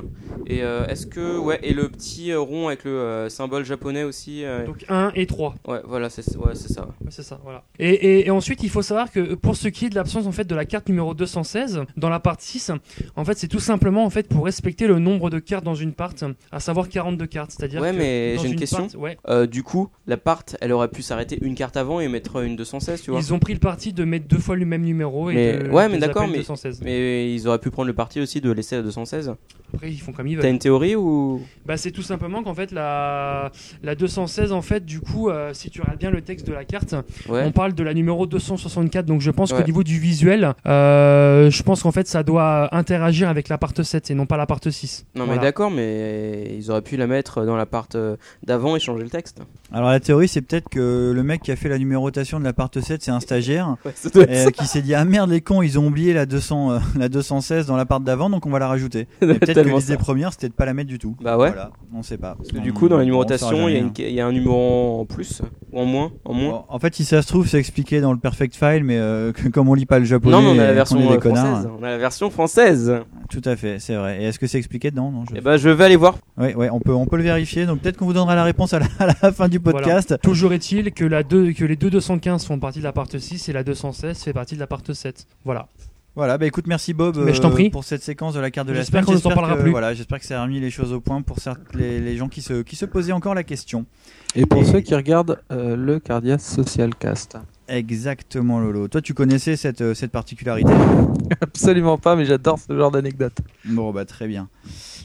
Et 0.46 0.62
euh, 0.62 0.86
est-ce 0.86 1.06
que 1.06 1.38
ouais 1.38 1.58
et 1.62 1.72
le 1.74 1.88
petit 1.88 2.30
euh, 2.30 2.40
rond 2.40 2.68
avec 2.68 2.84
le 2.84 2.90
euh, 2.92 3.28
symbole 3.28 3.64
japonais 3.64 4.04
aussi. 4.04 4.44
euh, 4.44 4.66
Donc 4.66 4.84
1 4.88 5.12
et 5.14 5.26
3. 5.26 5.54
Ouais, 5.66 5.80
voilà, 5.84 6.10
c'est 6.10 6.26
ouais, 6.36 6.54
ça. 6.54 6.82
Ouais, 6.82 7.10
c'est 7.10 7.22
ça, 7.22 7.40
voilà. 7.42 7.64
Et, 7.78 7.90
et- 7.90 8.26
et 8.26 8.30
ensuite, 8.30 8.62
il 8.62 8.70
faut 8.70 8.82
savoir 8.82 9.10
que 9.10 9.34
pour 9.34 9.56
ce 9.56 9.68
qui 9.68 9.86
est 9.86 9.90
de 9.90 9.94
l'absence 9.94 10.26
en 10.26 10.32
fait 10.32 10.44
de 10.46 10.54
la 10.54 10.64
carte 10.64 10.88
numéro 10.88 11.14
216 11.14 11.82
dans 11.96 12.08
la 12.08 12.20
part 12.20 12.36
6, 12.38 12.70
en 13.16 13.24
fait, 13.24 13.36
c'est 13.38 13.48
tout 13.48 13.60
simplement 13.60 14.04
en 14.04 14.10
fait 14.10 14.28
pour 14.28 14.44
respecter 14.44 14.86
le 14.86 14.98
nombre 14.98 15.30
de 15.30 15.38
cartes 15.38 15.64
dans 15.64 15.74
une 15.74 15.92
part, 15.92 16.12
à 16.50 16.60
savoir 16.60 16.88
42 16.88 17.26
cartes, 17.26 17.52
c'est-à-dire 17.56 17.80
Ouais, 17.80 17.92
que 17.92 17.96
mais 17.96 18.36
j'ai 18.38 18.48
une 18.48 18.56
question. 18.56 18.86
part- 18.88 19.00
ouais, 19.00 19.16
Euh, 19.28 19.46
du 19.46 19.62
coup, 19.62 19.88
la 20.06 20.16
part, 20.16 20.42
elle 20.60 20.72
aurait 20.72 20.88
pu 20.88 21.02
s'arrêter 21.02 21.38
une 21.42 21.54
carte 21.54 21.76
avant 21.76 22.00
et 22.00 22.08
mettre 22.08 22.42
une 22.42 22.56
216, 22.56 22.91
tu 23.00 23.10
vois. 23.10 23.20
ils 23.20 23.32
ont 23.34 23.38
pris 23.38 23.52
le 23.54 23.58
parti 23.60 23.92
de 23.92 24.04
mettre 24.04 24.26
deux 24.28 24.38
fois 24.38 24.56
le 24.56 24.64
même 24.66 24.82
numéro 24.82 25.30
et 25.30 25.34
Mais 25.34 25.58
de, 25.58 25.68
ouais, 25.70 25.88
mais 25.88 25.98
d'accord, 25.98 26.26
mais 26.28 26.38
216. 26.38 26.80
mais 26.82 27.32
ils 27.34 27.46
auraient 27.48 27.58
pu 27.58 27.70
prendre 27.70 27.86
le 27.88 27.94
parti 27.94 28.20
aussi 28.20 28.40
de 28.40 28.50
laisser 28.50 28.76
la 28.76 28.82
216. 28.82 29.34
Après, 29.74 29.90
ils 29.90 29.98
font 29.98 30.12
comme 30.12 30.26
ils 30.26 30.36
T'as 30.36 30.42
veulent. 30.42 30.50
une 30.52 30.58
théorie 30.58 30.96
ou? 30.96 31.40
Bah, 31.64 31.76
c'est 31.78 31.92
tout 31.92 32.02
simplement 32.02 32.42
qu'en 32.42 32.54
fait 32.54 32.72
la 32.72 33.50
la 33.82 33.94
216 33.94 34.52
en 34.52 34.60
fait 34.60 34.84
du 34.84 35.00
coup 35.00 35.30
euh, 35.30 35.54
si 35.54 35.70
tu 35.70 35.80
regardes 35.80 35.98
bien 35.98 36.10
le 36.10 36.20
texte 36.20 36.46
de 36.46 36.52
la 36.52 36.64
carte, 36.64 36.94
Ouais. 37.28 37.42
on 37.46 37.52
parle 37.52 37.72
de 37.72 37.82
la 37.82 37.94
numéro 37.94 38.26
264 38.26 39.06
donc 39.06 39.20
je 39.22 39.30
pense 39.30 39.50
Ouais. 39.52 39.58
qu'au 39.58 39.64
niveau 39.64 39.82
du 39.82 39.98
visuel, 39.98 40.54
euh, 40.66 41.50
je 41.50 41.62
pense 41.62 41.82
qu'en 41.82 41.92
fait 41.92 42.06
ça 42.06 42.22
doit 42.22 42.74
interagir 42.74 43.28
avec 43.28 43.48
la 43.48 43.56
part 43.58 43.72
7 43.82 44.10
et 44.10 44.14
non 44.14 44.26
pas 44.26 44.36
la 44.36 44.46
part 44.46 44.60
6. 44.68 45.06
Non, 45.14 45.24
Voilà. 45.24 45.40
mais 45.40 45.46
d'accord, 45.46 45.70
mais 45.70 46.54
ils 46.56 46.70
auraient 46.70 46.82
pu 46.82 46.96
la 46.96 47.06
mettre 47.06 47.44
dans 47.46 47.56
la 47.56 47.66
part 47.66 47.88
euh, 47.94 48.16
d'avant 48.44 48.76
et 48.76 48.80
changer 48.80 49.02
le 49.04 49.10
texte. 49.10 49.40
Alors 49.72 49.90
la 49.90 50.00
théorie 50.00 50.28
c'est 50.28 50.42
peut-être 50.42 50.68
que 50.68 51.12
le 51.14 51.22
mec 51.22 51.42
qui 51.42 51.50
a 51.52 51.56
fait 51.56 51.68
la 51.68 51.78
numérotation 51.78 52.38
de 52.38 52.44
la 52.44 52.52
part 52.52 52.68
7 52.72 53.02
c'est 53.02 53.10
un 53.10 53.20
stagiaire 53.20 53.76
Ouais, 54.14 54.26
euh, 54.28 54.50
qui 54.50 54.66
s'est 54.66 54.82
dit 54.82 54.94
ah 54.94 55.04
merde 55.04 55.30
les 55.30 55.40
cons 55.40 55.62
ils 55.62 55.78
ont 55.78 55.86
oublié 55.86 56.12
la 56.12 56.26
200 56.26 56.72
euh, 56.72 56.78
la 56.98 57.08
216 57.08 57.66
dans 57.66 57.76
la 57.76 57.86
part 57.86 58.00
d'avant 58.00 58.28
donc 58.30 58.46
on 58.46 58.50
va 58.50 58.58
la 58.58 58.68
rajouter. 58.68 59.06
Peut-être 59.20 59.62
que 59.62 59.68
l'idée 59.68 59.96
première 59.96 60.32
c'était 60.32 60.48
de 60.48 60.54
pas 60.54 60.66
la 60.66 60.74
mettre 60.74 60.88
du 60.88 60.98
tout. 60.98 61.16
Bah 61.22 61.36
ouais. 61.38 61.48
Voilà, 61.48 61.70
on 61.94 62.02
sait 62.02 62.18
pas. 62.18 62.34
Parce 62.36 62.50
que 62.50 62.58
du 62.58 62.72
coup, 62.72 62.88
dans 62.88 62.96
la 62.96 63.00
On- 63.00 63.02
on 63.02 63.06
numérotation, 63.06 63.68
il 63.68 63.76
y, 63.76 64.02
il 64.02 64.12
y 64.14 64.20
a 64.20 64.26
un 64.26 64.32
numéro 64.32 65.00
en 65.00 65.04
plus 65.04 65.42
ou 65.72 65.78
en 65.80 65.84
moins, 65.84 66.12
en 66.24 66.34
moins. 66.34 66.50
Bon, 66.50 66.64
en 66.68 66.78
fait, 66.78 66.94
si 66.94 67.04
ça 67.04 67.22
se 67.22 67.28
trouve, 67.28 67.48
c'est 67.48 67.58
expliqué 67.58 68.00
dans 68.00 68.12
le 68.12 68.18
Perfect 68.18 68.54
File, 68.56 68.84
mais 68.84 68.98
euh, 68.98 69.32
que 69.32 69.48
comme 69.48 69.68
on 69.68 69.74
lit 69.74 69.86
pas 69.86 69.98
le 69.98 70.04
japonais, 70.04 70.36
non, 70.36 70.42
mais 70.42 70.48
on 70.60 70.62
a 70.62 70.66
la 70.66 70.72
version 70.72 70.98
est 71.00 71.08
des 71.08 71.14
euh, 71.14 71.18
connards, 71.18 71.46
française. 71.46 71.70
On 71.80 71.82
a 71.82 71.88
la 71.88 71.98
version 71.98 72.30
française. 72.30 72.94
Tout 73.30 73.42
à 73.44 73.56
fait, 73.56 73.78
c'est 73.78 73.94
vrai. 73.94 74.22
Et 74.22 74.26
est-ce 74.26 74.38
que 74.38 74.46
c'est 74.46 74.58
expliqué 74.58 74.90
dedans? 74.90 75.10
Non, 75.10 75.24
je... 75.30 75.36
Et 75.36 75.40
bah, 75.40 75.56
je 75.56 75.68
vais 75.70 75.84
aller 75.84 75.96
voir. 75.96 76.16
Ouais, 76.36 76.54
ouais, 76.54 76.68
on 76.70 76.80
peut, 76.80 76.92
on 76.92 77.06
peut 77.06 77.16
le 77.16 77.22
vérifier. 77.22 77.66
Donc 77.66 77.80
peut-être 77.80 77.96
qu'on 77.96 78.04
vous 78.06 78.12
donnera 78.12 78.34
la 78.34 78.44
réponse 78.44 78.74
à 78.74 78.78
la, 78.80 78.86
à 78.98 79.06
la 79.06 79.32
fin 79.32 79.48
du 79.48 79.60
podcast. 79.62 80.08
Voilà. 80.08 80.18
Toujours 80.18 80.52
est-il 80.52 80.92
que, 80.92 81.04
la 81.04 81.22
deux, 81.22 81.52
que 81.52 81.64
les 81.64 81.76
deux 81.76 81.90
215 81.90 82.44
font 82.46 82.58
partie 82.58 82.80
de 82.80 82.84
la 82.84 82.92
part 82.92 83.06
6 83.16 83.48
et 83.48 83.52
la 83.52 83.64
216 83.64 84.22
fait 84.22 84.32
partie 84.32 84.54
de 84.54 84.60
la 84.60 84.66
part 84.66 84.80
7. 84.92 85.26
Voilà. 85.44 85.68
Voilà, 86.14 86.36
bah 86.36 86.44
écoute, 86.44 86.66
merci 86.66 86.92
Bob 86.92 87.16
Mais 87.24 87.32
je 87.32 87.40
t'en 87.40 87.48
euh, 87.48 87.52
prie. 87.54 87.70
pour 87.70 87.84
cette 87.84 88.02
séquence 88.02 88.34
de 88.34 88.40
la 88.40 88.50
carte 88.50 88.68
de 88.68 88.74
la 88.74 88.80
J'espère 88.80 89.02
semaine. 89.02 89.06
qu'on 89.06 89.12
ne 89.14 89.18
s'en 89.18 89.30
parlera 89.30 89.56
que, 89.56 89.62
plus. 89.62 89.70
Voilà, 89.70 89.94
j'espère 89.94 90.18
que 90.18 90.26
ça 90.26 90.40
a 90.40 90.42
remis 90.42 90.60
les 90.60 90.68
choses 90.70 90.92
au 90.92 91.00
point 91.00 91.22
pour 91.22 91.38
certes 91.38 91.60
les, 91.74 92.00
les 92.00 92.16
gens 92.18 92.28
qui 92.28 92.42
se, 92.42 92.60
qui 92.60 92.76
se 92.76 92.84
posaient 92.84 93.12
encore 93.12 93.34
la 93.34 93.44
question. 93.44 93.86
Et 94.34 94.44
pour 94.44 94.62
ceux 94.66 94.80
qui 94.80 94.94
regardent 94.94 95.40
euh, 95.50 95.74
le 95.74 96.00
Cardia 96.00 96.36
Social 96.36 96.94
Cast. 96.94 97.38
Exactement, 97.66 98.60
Lolo. 98.60 98.88
Toi, 98.88 99.00
tu 99.00 99.14
connaissais 99.14 99.56
cette, 99.56 99.80
euh, 99.80 99.94
cette 99.94 100.10
particularité? 100.10 100.72
Absolument 101.40 101.96
pas, 101.96 102.14
mais 102.14 102.26
j'adore 102.26 102.58
ce 102.58 102.76
genre 102.76 102.90
d'anecdote. 102.90 103.38
Bon, 103.64 103.90
bah 103.92 104.04
très 104.04 104.28
bien. 104.28 104.48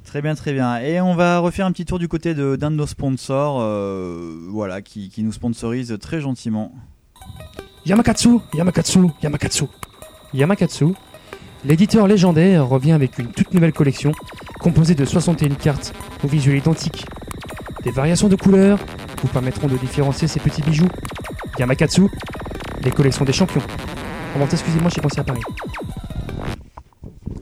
Très 0.07 0.21
bien, 0.21 0.35
très 0.35 0.53
bien. 0.53 0.79
Et 0.79 1.01
on 1.01 1.15
va 1.15 1.39
refaire 1.39 1.65
un 1.65 1.71
petit 1.73 1.83
tour 1.83 1.99
du 1.99 2.07
côté 2.07 2.33
de- 2.33 2.55
d'un 2.55 2.71
de, 2.71 2.77
nos 2.77 2.87
sponsors, 2.87 3.59
euh, 3.59 4.39
voilà, 4.49 4.81
qui, 4.81 5.11
nous 5.17 5.33
sponsorise 5.33 5.97
très 5.99 6.21
gentiment. 6.21 6.71
Yamakatsu, 7.85 8.39
Yamakatsu, 8.53 8.99
Yamakatsu. 9.21 9.65
Yamakatsu, 10.33 10.85
l'éditeur 11.65 12.07
légendaire 12.07 12.65
revient 12.69 12.93
avec 12.93 13.17
une 13.17 13.27
toute 13.27 13.53
nouvelle 13.53 13.73
collection 13.73 14.13
composée 14.61 14.95
de 14.95 15.03
61 15.03 15.49
cartes 15.55 15.93
au 16.23 16.27
visuel 16.27 16.57
identique. 16.57 17.05
Des 17.83 17.91
variations 17.91 18.29
de 18.29 18.37
couleurs 18.37 18.79
vous 19.21 19.27
permettront 19.27 19.67
de 19.67 19.75
différencier 19.75 20.29
ces 20.29 20.39
petits 20.39 20.61
bijoux. 20.61 20.87
Yamakatsu, 21.59 22.03
les 22.81 22.91
collections 22.91 23.25
des 23.25 23.33
champions. 23.33 23.61
Exclusivement 24.51 24.89
chez 24.89 25.01
Conseil 25.01 25.19
à 25.19 25.23
Paris. 25.23 25.41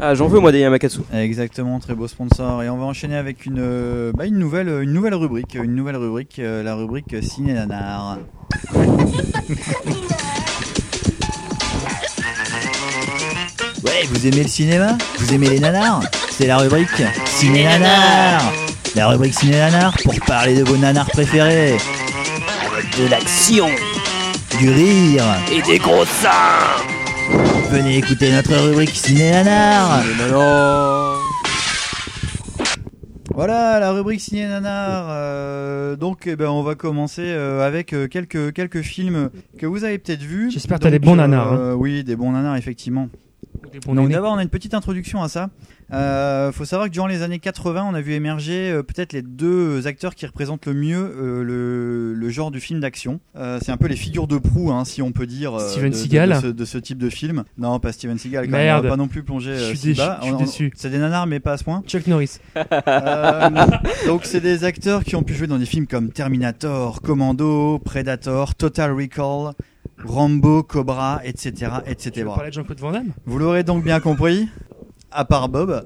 Ah, 0.08 0.14
j'en 0.14 0.28
veux 0.28 0.40
moi 0.40 0.52
des 0.52 0.60
Yamakatsu. 0.60 1.00
Exactement, 1.16 1.80
très 1.80 1.96
beau 1.96 2.08
sponsor. 2.08 2.62
Et 2.62 2.70
on 2.70 2.78
va 2.78 2.86
enchaîner 2.86 3.16
avec 3.18 3.48
une, 3.48 3.58
euh, 3.58 4.12
bah, 4.14 4.28
une, 4.28 4.38
nouvelle, 4.38 4.68
une 4.84 4.94
nouvelle 4.94 5.16
rubrique, 5.16 5.56
une 5.56 5.74
nouvelle 5.74 5.96
rubrique, 5.96 6.38
euh, 6.38 6.62
la 6.62 6.76
rubrique 6.76 7.16
Ciné 7.24 7.54
Nanar. 7.54 8.20
Ouais, 13.84 14.04
vous 14.12 14.28
aimez 14.28 14.44
le 14.44 14.48
cinéma? 14.48 14.96
Vous 15.18 15.34
aimez 15.34 15.50
les 15.50 15.60
nanars? 15.60 16.04
C'est 16.30 16.46
la 16.46 16.60
rubrique 16.60 17.02
Ciné 17.26 17.64
Nanar 17.64 18.44
La 18.96 19.08
rubrique 19.08 19.34
Ciné 19.34 19.58
Nanar 19.58 19.96
pour 20.04 20.14
parler 20.28 20.54
de 20.54 20.64
vos 20.64 20.78
nanars 20.78 21.10
préférés. 21.10 21.78
Avec 22.72 23.00
de 23.00 23.10
l'action, 23.10 23.70
du 24.60 24.70
rire 24.70 25.24
Et 25.52 25.64
des 25.64 25.80
gros 25.80 26.06
seins 26.06 27.55
Venez 27.76 27.98
écouter 27.98 28.32
notre 28.32 28.56
rubrique 28.56 28.92
Ciné 28.92 29.32
Nanar 29.32 30.02
Voilà 33.34 33.82
la 33.82 33.92
rubrique 33.92 34.22
Ciné 34.22 34.48
Nanar. 34.48 35.08
Euh, 35.10 35.98
donc 35.98 36.22
eh 36.26 36.38
ben, 36.38 36.48
on 36.48 36.64
va 36.64 36.76
commencer 36.76 37.24
euh, 37.26 37.68
avec 37.68 37.92
euh, 37.92 38.08
quelques, 38.08 38.54
quelques 38.54 38.82
films 38.82 39.30
que 39.58 39.66
vous 39.66 39.84
avez 39.84 39.98
peut-être 39.98 40.22
vus. 40.22 40.52
J'espère 40.52 40.78
que 40.78 40.84
t'as 40.84 40.90
Donc, 40.90 41.02
des 41.02 41.06
bons 41.06 41.18
nanars, 41.18 41.52
hein. 41.52 41.58
euh, 41.60 41.74
Oui, 41.74 42.06
des 42.06 42.16
bons 42.16 42.32
nanars 42.32 42.56
effectivement. 42.56 43.10
Des 43.74 43.80
bons 43.82 43.94
Donc 43.94 44.04
nénés. 44.04 44.14
d'abord 44.16 44.32
on 44.32 44.38
a 44.38 44.44
une 44.44 44.48
petite 44.48 44.74
introduction 44.74 45.22
à 45.22 45.28
ça. 45.28 45.50
Euh, 45.94 46.52
faut 46.52 46.66
savoir 46.66 46.88
que 46.88 46.94
durant 46.94 47.06
les 47.08 47.22
années 47.22 47.38
80, 47.40 47.86
on 47.90 47.94
a 47.94 48.02
vu 48.02 48.14
émerger 48.14 48.72
euh, 48.72 48.82
peut-être 48.84 49.14
les 49.14 49.22
deux 49.22 49.86
acteurs 49.86 50.16
qui 50.16 50.26
représentent 50.26 50.66
le 50.66 50.74
mieux 50.74 50.98
euh, 50.98 51.44
le, 51.44 52.14
le 52.14 52.30
genre 52.30 52.50
du 52.50 52.60
film 52.60 52.80
d'action. 52.80 53.20
Euh, 53.36 53.60
c'est 53.62 53.72
un 53.72 53.78
peu 53.78 53.88
les 53.88 53.96
figures 53.96 54.28
de 54.28 54.38
proue, 54.40 54.72
hein, 54.72 54.84
si 54.84 55.02
on 55.04 55.12
peut 55.12 55.28
dire, 55.28 55.60
Steven 55.60 55.92
de, 55.92 55.96
de- 55.96 56.00
Seagal. 56.02 56.30
de, 56.30 56.36
ce, 56.42 56.48
de 56.48 56.66
ce 56.66 56.78
type 56.80 56.98
de 56.98 57.10
film. 57.10 57.44
Non, 57.60 57.80
pas 57.80 57.92
Steven 57.92 58.18
Seagal. 58.18 58.46
Quand 58.46 58.52
même, 58.52 58.62
Merde. 58.62 58.80
on 58.80 58.84
va 58.84 58.90
pas 58.90 58.98
non 58.98 59.08
plus 59.08 59.22
plonger 59.24 59.56
Je 59.58 59.64
suis 59.76 59.80
déçu, 59.94 60.02
On- 60.24 60.34
on-. 60.34 60.46
C'est 60.76 60.90
des 60.90 60.98
nanars, 60.98 61.28
mais 61.28 61.40
pas 61.40 61.54
à 61.54 61.58
ce 61.58 61.64
point. 61.64 61.84
Chuck 61.88 62.08
Norris. 62.08 62.40
Donc 64.08 64.26
c'est 64.26 64.42
des 64.42 64.64
acteurs 64.64 65.04
qui 65.04 65.16
ont 65.16 65.24
pu 65.24 65.34
jouer 65.34 65.48
dans 65.48 65.58
des 65.60 65.66
films 65.66 65.88
comme 65.88 66.10
Terminator, 66.10 67.02
Commando, 67.02 67.80
Predator, 67.80 68.56
Total 68.56 68.92
Recall, 68.92 69.54
Rambo, 70.04 70.64
Cobra, 70.64 71.22
etc., 71.24 71.52
Tu 71.86 71.92
etc. 71.92 72.12
veux 72.22 72.26
parler 72.26 72.50
de 72.50 72.56
Jean-Claude 72.56 72.80
Van 72.80 72.92
Damme? 72.92 73.12
Vous 73.26 73.40
l'aurez 73.40 73.64
donc 73.64 73.84
bien 73.84 74.00
compris, 74.00 74.48
à 75.16 75.26
part 75.26 75.50
Bob. 75.50 75.86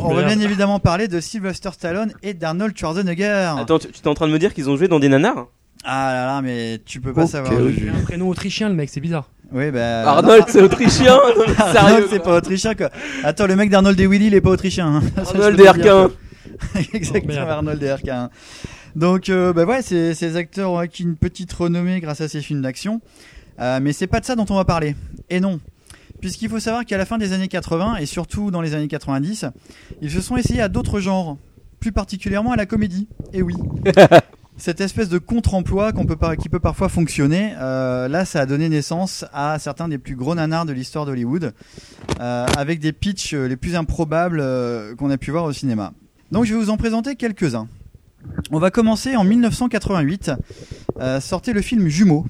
On 0.00 0.12
va 0.14 0.22
bien 0.24 0.38
évidemment 0.40 0.78
parler 0.80 1.08
de 1.08 1.20
Sylvester 1.20 1.70
Stallone 1.72 2.12
et 2.22 2.34
d'Arnold 2.34 2.76
Schwarzenegger. 2.76 3.52
Attends, 3.58 3.78
tu 3.78 3.88
tu 3.88 4.00
es 4.02 4.08
en 4.08 4.14
train 4.14 4.26
de 4.28 4.32
me 4.32 4.38
dire 4.38 4.52
qu'ils 4.54 4.68
ont 4.68 4.76
joué 4.76 4.88
dans 4.88 5.00
des 5.00 5.08
nanars 5.08 5.46
Ah 5.84 6.12
là 6.12 6.26
là, 6.26 6.42
mais 6.42 6.80
tu 6.84 7.00
peux 7.00 7.12
pas 7.12 7.26
savoir. 7.26 7.52
Il 7.52 7.88
a 7.88 7.92
un 7.94 8.02
prénom 8.02 8.28
autrichien, 8.28 8.68
le 8.68 8.74
mec, 8.74 8.90
c'est 8.90 9.00
bizarre. 9.00 9.28
Oui, 9.52 9.70
bah. 9.70 10.08
Arnold, 10.08 10.44
c'est 10.48 10.62
autrichien 10.62 11.14
Non, 11.14 11.44
mais 11.46 11.54
Arnold, 11.60 11.76
Sérieux 11.90 12.06
c'est 12.10 12.22
pas 12.22 12.36
autrichien 12.36 12.74
quoi. 12.74 12.90
Attends, 13.22 13.46
le 13.46 13.54
mec 13.56 13.68
d'Arnold 13.70 13.98
et 14.00 14.06
Willy, 14.06 14.26
il 14.28 14.34
est 14.34 14.40
pas 14.40 14.50
autrichien. 14.50 14.86
hein. 14.86 15.02
Je 15.16 15.20
Arnold 15.40 15.60
et 15.60 15.80
quoi. 15.80 16.10
Exactement, 16.94 17.34
Oh. 17.46 17.50
Arnold 17.50 17.82
et 17.82 17.90
Arquin. 17.90 18.30
Donc, 18.96 19.28
euh, 19.28 19.52
bah 19.52 19.64
ouais, 19.64 19.82
ces 19.82 20.36
acteurs 20.36 20.70
ont 20.72 20.78
acquis 20.78 21.02
une 21.02 21.16
petite 21.16 21.52
renommée 21.52 22.00
grâce 22.00 22.20
à 22.20 22.28
ces 22.28 22.40
films 22.40 22.62
d'action. 22.62 23.00
Euh, 23.60 23.78
mais 23.82 23.92
c'est 23.92 24.06
pas 24.06 24.20
de 24.20 24.24
ça 24.24 24.34
dont 24.36 24.46
on 24.50 24.54
va 24.54 24.64
parler. 24.64 24.96
Et 25.30 25.40
non. 25.40 25.60
Puisqu'il 26.22 26.48
faut 26.48 26.60
savoir 26.60 26.84
qu'à 26.86 26.96
la 26.96 27.04
fin 27.04 27.18
des 27.18 27.32
années 27.32 27.48
80 27.48 27.96
et 27.96 28.06
surtout 28.06 28.52
dans 28.52 28.62
les 28.62 28.74
années 28.74 28.86
90, 28.86 29.46
ils 30.00 30.10
se 30.10 30.20
sont 30.20 30.36
essayés 30.36 30.62
à 30.62 30.68
d'autres 30.68 31.00
genres, 31.00 31.36
plus 31.80 31.90
particulièrement 31.90 32.52
à 32.52 32.56
la 32.56 32.64
comédie. 32.64 33.08
Et 33.32 33.42
oui. 33.42 33.54
Cette 34.56 34.80
espèce 34.80 35.08
de 35.08 35.18
contre-emploi 35.18 35.92
qu'on 35.92 36.06
peut 36.06 36.14
par- 36.14 36.36
qui 36.36 36.48
peut 36.48 36.60
parfois 36.60 36.88
fonctionner, 36.88 37.54
euh, 37.58 38.06
là 38.06 38.24
ça 38.24 38.40
a 38.42 38.46
donné 38.46 38.68
naissance 38.68 39.24
à 39.32 39.58
certains 39.58 39.88
des 39.88 39.98
plus 39.98 40.14
gros 40.14 40.34
nanars 40.36 40.64
de 40.64 40.72
l'histoire 40.72 41.06
d'Hollywood, 41.06 41.54
euh, 42.20 42.46
avec 42.56 42.78
des 42.78 42.92
pitchs 42.92 43.34
euh, 43.34 43.48
les 43.48 43.56
plus 43.56 43.74
improbables 43.74 44.38
euh, 44.40 44.94
qu'on 44.94 45.10
a 45.10 45.16
pu 45.18 45.32
voir 45.32 45.44
au 45.44 45.52
cinéma. 45.52 45.92
Donc 46.30 46.44
je 46.44 46.54
vais 46.54 46.60
vous 46.60 46.70
en 46.70 46.76
présenter 46.76 47.16
quelques-uns. 47.16 47.66
On 48.52 48.60
va 48.60 48.70
commencer 48.70 49.16
en 49.16 49.24
1988, 49.24 50.30
euh, 51.00 51.18
sortait 51.18 51.52
le 51.52 51.62
film 51.62 51.88
Jumeaux, 51.88 52.26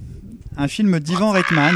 un 0.57 0.69
film 0.69 0.99
d'Ivan 1.01 1.33
Reitman 1.33 1.75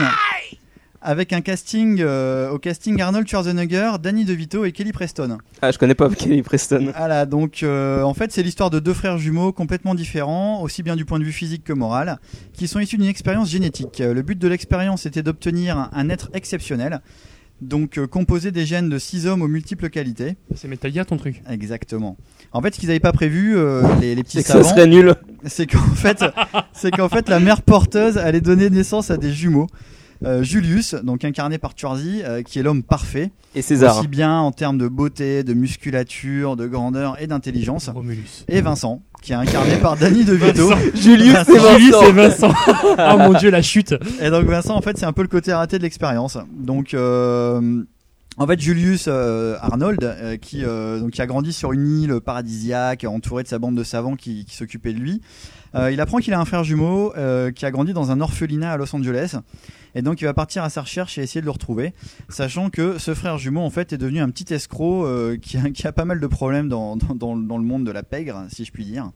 avec 1.07 1.33
un 1.33 1.41
casting 1.41 2.01
euh, 2.01 2.51
au 2.51 2.59
casting 2.59 3.01
Arnold 3.01 3.29
Schwarzenegger, 3.29 3.93
Danny 4.03 4.25
DeVito 4.25 4.65
et 4.65 4.73
Kelly 4.73 4.91
Preston. 4.91 5.39
Ah, 5.63 5.71
je 5.71 5.79
connais 5.79 5.95
pas 5.95 6.11
Kelly 6.11 6.43
Preston. 6.43 6.93
Voilà, 6.97 7.27
donc 7.27 7.63
euh, 7.63 8.03
en 8.03 8.13
fait 8.13 8.33
c'est 8.33 8.43
l'histoire 8.43 8.71
de 8.71 8.81
deux 8.81 8.93
frères 8.93 9.17
jumeaux 9.17 9.53
complètement 9.53 9.95
différents, 9.95 10.61
aussi 10.63 10.83
bien 10.83 10.97
du 10.97 11.05
point 11.05 11.21
de 11.21 11.25
vue 11.25 11.33
physique 11.33 11.63
que 11.63 11.73
moral, 11.73 12.19
qui 12.53 12.67
sont 12.67 12.81
issus 12.81 12.97
d'une 12.99 13.07
expérience 13.07 13.49
génétique. 13.49 14.01
Le 14.01 14.21
but 14.23 14.37
de 14.37 14.49
l'expérience 14.49 15.07
était 15.07 15.23
d'obtenir 15.23 15.89
un, 15.93 16.11
être 16.11 16.29
exceptionnel, 16.35 17.01
donc 17.61 17.99
euh, 17.99 18.09
composé 18.09 18.51
des 18.51 18.67
gènes 18.67 18.89
de 18.89 18.99
six 18.99 19.29
hommes 19.29 19.43
aux 19.43 19.49
multiples 19.49 19.91
qualités. 19.91 20.35
C'est 20.57 20.67
Metal 20.67 20.93
Gear 20.93 21.07
ton 21.07 21.19
truc. 21.19 21.41
Exactement. 21.49 22.17
En 22.51 22.61
fait, 22.63 22.75
ce 22.75 22.81
qu'ils 22.81 22.89
n'avaient 22.89 22.99
pas 22.99 23.13
prévu, 23.13 23.57
euh, 23.57 23.83
les, 24.01 24.17
les 24.17 24.25
petits 24.25 24.39
que 24.39 24.43
ça 24.43 24.55
savants, 24.55 24.71
serait 24.71 24.89
nul. 24.89 25.15
c'est 25.45 25.69
qu'en 25.69 25.95
fait, 25.95 26.25
c'est 26.73 26.91
qu'en 26.91 27.09
fait, 27.09 27.29
la 27.29 27.39
mère 27.39 27.63
porteuse 27.63 28.19
allait 28.19 28.41
donner 28.41 28.71
naissance 28.71 29.13
à 29.13 29.17
des 29.17 29.33
jumeaux. 29.33 29.69
Euh, 30.25 30.43
Julius, 30.43 30.95
donc 30.95 31.25
incarné 31.25 31.59
par 31.59 31.73
Schwarzy, 31.77 32.23
euh, 32.25 32.43
qui 32.43 32.59
est 32.59 32.63
l'homme 32.63 32.83
parfait, 32.83 33.31
Et 33.55 33.61
César. 33.63 33.99
aussi 33.99 34.09
bien 34.09 34.39
en 34.39 34.51
termes 34.51 34.79
de 34.79 34.89
beauté, 34.89 35.43
de 35.45 35.53
musculature, 35.55 36.57
de 36.57 36.67
grandeur 36.67 37.21
et 37.21 37.27
d'intelligence. 37.27 37.89
Romulus. 37.89 38.45
Et 38.49 38.61
Vincent, 38.63 39.03
qui 39.23 39.33
est 39.33 39.37
incarné 39.37 39.77
par 39.77 39.97
Danny 39.97 40.25
DeVito. 40.25 40.71
Julius 40.95 41.35
et 41.49 41.59
Vincent. 41.59 41.79
Julius 41.79 41.95
et 42.09 42.13
Vincent. 42.13 42.53
oh 42.99 43.19
mon 43.19 43.35
dieu, 43.35 43.51
la 43.51 43.63
chute. 43.63 43.95
Et 44.21 44.31
donc 44.31 44.47
Vincent, 44.47 44.75
en 44.75 44.81
fait, 44.81 44.97
c'est 44.97 45.07
un 45.07 45.13
peu 45.13 45.23
le 45.23 45.29
côté 45.29 45.53
raté 45.53 45.77
de 45.79 45.83
l'expérience. 45.83 46.39
Donc, 46.51 46.95
euh, 46.95 47.83
en 48.39 48.47
fait, 48.47 48.61
Julius 48.61 49.07
euh, 49.09 49.57
Arnold, 49.61 50.03
euh, 50.03 50.37
qui 50.37 50.63
euh, 50.65 50.99
donc 51.01 51.11
qui 51.13 51.23
a 51.23 51.27
grandi 51.27 51.53
sur 51.53 51.73
une 51.73 52.03
île 52.03 52.21
paradisiaque, 52.25 53.05
entouré 53.05 53.43
de 53.43 53.49
sa 53.49 53.59
bande 53.59 53.75
de 53.77 53.85
savants 53.85 54.17
qui, 54.17 54.45
qui 54.45 54.57
s'occupaient 54.57 54.93
de 54.93 54.99
lui, 54.99 55.21
euh, 55.75 55.91
il 55.91 56.01
apprend 56.01 56.19
qu'il 56.19 56.33
a 56.35 56.41
un 56.41 56.45
frère 56.45 56.65
jumeau 56.65 57.13
euh, 57.17 57.51
qui 57.51 57.67
a 57.67 57.71
grandi 57.71 57.93
dans 57.93 58.11
un 58.11 58.21
orphelinat 58.21 58.73
à 58.73 58.77
Los 58.77 58.95
Angeles. 58.95 59.37
Et 59.97 60.03
donc 60.03 60.21
il 60.21 60.25
va 60.27 60.35
partir 60.35 60.63
à 60.63 60.71
sa 60.71 60.83
recherche 60.83 61.17
et 61.19 61.23
essayer 61.23 61.41
de 61.41 61.47
le 61.47 61.51
retrouver, 61.51 61.93
sachant 62.29 62.71
que 62.71 62.99
ce 62.99 63.15
frère 63.15 63.39
jumeau 63.39 63.63
en 63.63 63.71
fait 63.71 63.93
est 63.93 63.99
devenu 63.99 64.21
un 64.21 64.29
petit 64.31 64.53
escroc 64.55 65.05
euh, 65.07 65.37
qui, 65.37 65.57
a, 65.57 65.71
qui 65.71 65.87
a 65.87 65.93
pas 65.93 66.05
mal 66.05 66.21
de 66.21 66.27
problèmes 66.29 66.69
dans, 66.69 66.97
dans, 66.97 67.15
dans, 67.15 67.35
dans 67.37 67.57
le 67.59 67.65
monde 67.65 67.85
de 67.85 67.91
la 67.91 68.03
pègre, 68.05 68.45
si 68.51 68.65
je 68.65 68.71
puis 68.73 68.85
dire. 68.85 69.11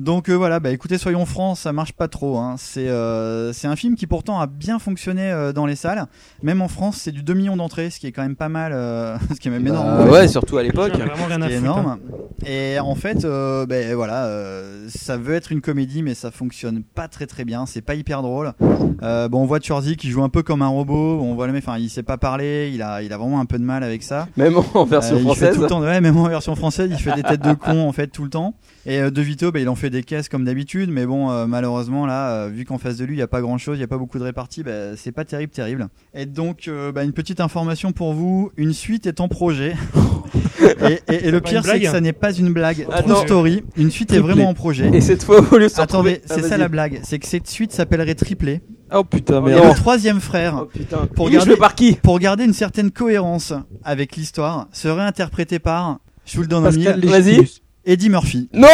Donc 0.00 0.28
euh, 0.28 0.34
voilà, 0.34 0.58
bah 0.58 0.70
écoutez, 0.72 0.98
soyons 0.98 1.24
francs, 1.24 1.56
ça 1.56 1.72
marche 1.72 1.92
pas 1.92 2.08
trop. 2.08 2.38
Hein. 2.38 2.56
C'est 2.58 2.88
euh, 2.88 3.52
c'est 3.52 3.68
un 3.68 3.76
film 3.76 3.94
qui 3.94 4.08
pourtant 4.08 4.40
a 4.40 4.48
bien 4.48 4.80
fonctionné 4.80 5.22
euh, 5.30 5.52
dans 5.52 5.66
les 5.66 5.76
salles. 5.76 6.06
Même 6.42 6.62
en 6.62 6.66
France, 6.68 6.96
c'est 7.00 7.12
du 7.12 7.22
2 7.22 7.32
millions 7.32 7.56
d'entrées, 7.56 7.90
ce 7.90 8.00
qui 8.00 8.08
est 8.08 8.12
quand 8.12 8.22
même 8.22 8.34
pas 8.34 8.48
mal, 8.48 8.72
euh, 8.74 9.16
ce 9.32 9.38
qui 9.38 9.46
est 9.46 9.52
même 9.52 9.64
énorme. 9.64 9.86
Bah 10.04 10.10
ouais, 10.10 10.26
surtout 10.26 10.58
à 10.58 10.64
l'époque. 10.64 10.94
Vraiment 10.94 11.26
rien 11.28 11.38
Ce 11.38 11.44
à 11.44 11.46
qui 11.46 11.52
est 11.52 11.58
foutre. 11.58 11.70
énorme. 11.70 11.86
hein. 11.86 11.98
Et 12.44 12.80
en 12.80 12.96
fait, 12.96 13.24
euh, 13.24 13.66
ben 13.66 13.94
voilà, 13.94 14.24
euh, 14.26 14.88
ça 14.88 15.16
veut 15.16 15.34
être 15.34 15.52
une 15.52 15.60
comédie, 15.60 16.02
mais 16.02 16.14
ça 16.14 16.32
fonctionne 16.32 16.82
pas 16.82 17.06
très 17.06 17.28
très 17.28 17.44
bien. 17.44 17.64
C'est 17.64 17.80
pas 17.80 17.94
hyper 17.94 18.20
drôle. 18.22 18.52
Euh, 19.04 19.28
bon, 19.28 19.42
on 19.42 19.46
voit 19.46 19.60
Schwarzy 19.60 19.96
qui 19.96 20.10
joue 20.10 20.23
un 20.24 20.28
peu 20.28 20.42
comme 20.42 20.62
un 20.62 20.68
robot. 20.68 21.20
On 21.22 21.34
voit 21.34 21.46
le 21.46 21.52
mec, 21.52 21.62
enfin, 21.66 21.78
il 21.78 21.88
sait 21.90 22.02
pas 22.02 22.16
parler. 22.18 22.70
Il 22.74 22.82
a, 22.82 23.02
il 23.02 23.12
a 23.12 23.18
vraiment 23.18 23.40
un 23.40 23.44
peu 23.46 23.58
de 23.58 23.64
mal 23.64 23.82
avec 23.84 24.02
ça. 24.02 24.28
Même 24.36 24.56
en 24.74 24.84
version 24.84 25.16
Euh, 25.16 25.18
il 25.18 25.22
fait 25.22 25.24
française. 25.26 25.54
tout 25.56 25.60
le 25.62 25.66
temps, 25.68 25.80
ouais, 25.80 26.00
même 26.00 26.16
en 26.16 26.28
version 26.28 26.54
française, 26.56 26.88
il 26.90 26.98
fait 26.98 27.14
des 27.14 27.22
têtes 27.22 27.42
de 27.42 27.52
con 27.54 27.86
en 27.86 27.92
fait 27.92 28.08
tout 28.08 28.24
le 28.24 28.30
temps. 28.30 28.54
Et 28.86 29.00
euh, 29.00 29.10
De 29.10 29.22
Vito, 29.22 29.52
bah, 29.52 29.60
il 29.60 29.68
en 29.68 29.74
fait 29.74 29.90
des 29.90 30.02
caisses 30.02 30.28
comme 30.28 30.44
d'habitude, 30.44 30.90
mais 30.90 31.06
bon, 31.06 31.30
euh, 31.30 31.46
malheureusement 31.46 32.06
là, 32.06 32.30
euh, 32.44 32.48
vu 32.48 32.64
qu'en 32.64 32.78
face 32.78 32.96
de 32.96 33.04
lui, 33.04 33.16
il 33.16 33.18
y 33.18 33.22
a 33.22 33.26
pas 33.26 33.40
grand 33.40 33.58
chose, 33.58 33.78
il 33.78 33.80
y 33.80 33.84
a 33.84 33.88
pas 33.88 33.98
beaucoup 33.98 34.18
de 34.18 34.24
répartie, 34.24 34.62
bah, 34.62 34.96
c'est 34.96 35.12
pas 35.12 35.24
terrible, 35.24 35.52
terrible. 35.52 35.88
Et 36.14 36.26
donc, 36.26 36.68
euh, 36.68 36.92
bah, 36.92 37.04
une 37.04 37.12
petite 37.12 37.40
information 37.40 37.92
pour 37.92 38.12
vous, 38.12 38.50
une 38.56 38.72
suite 38.72 39.06
est 39.06 39.20
en 39.20 39.28
projet. 39.28 39.74
et, 40.60 41.00
et- 41.12 41.28
et 41.28 41.30
le 41.30 41.40
pire, 41.40 41.62
c'est 41.64 41.72
que 41.72 41.78
blague 41.78 41.90
ça 41.92 42.00
n'est 42.00 42.12
pas 42.12 42.32
une 42.32 42.52
blague. 42.52 42.84
True 42.84 42.92
Attends. 42.94 43.22
story, 43.22 43.62
une 43.76 43.90
suite 43.90 44.12
est 44.12 44.18
vraiment 44.18 44.48
en 44.48 44.54
projet. 44.54 44.90
Et 44.92 45.00
cette 45.00 45.22
fois, 45.22 45.40
au 45.52 45.58
lieu 45.58 45.68
de 45.68 45.80
Attendez, 45.80 46.20
Ah, 46.28 46.34
c'est 46.34 46.42
ça 46.42 46.56
la 46.56 46.68
blague, 46.68 47.00
c'est 47.02 47.18
que 47.18 47.26
cette 47.26 47.48
suite 47.48 47.72
s'appellerait 47.72 48.14
Triplé. 48.14 48.60
Oh 48.92 49.02
putain, 49.04 49.38
Et 49.46 49.50
merde. 49.50 49.68
le 49.68 49.74
troisième 49.74 50.20
frère, 50.20 50.58
Oh 50.62 50.66
putain. 50.66 51.06
pour 51.14 51.28
Il 51.28 51.32
garder, 51.34 51.50
joué 51.52 51.56
par 51.58 51.74
qui 51.74 51.94
pour 51.94 52.18
garder 52.18 52.44
une 52.44 52.52
certaine 52.52 52.90
cohérence 52.90 53.52
avec 53.82 54.16
l'histoire, 54.16 54.68
serait 54.72 55.02
interprété 55.02 55.58
par, 55.58 55.98
je 56.26 56.36
vous 56.36 56.42
le 56.42 56.48
donne 56.48 56.64
en 56.64 56.66
Pascal. 56.66 57.00
Légitimus. 57.00 57.60
Eddie 57.86 58.08
Murphy. 58.10 58.48
Non 58.52 58.68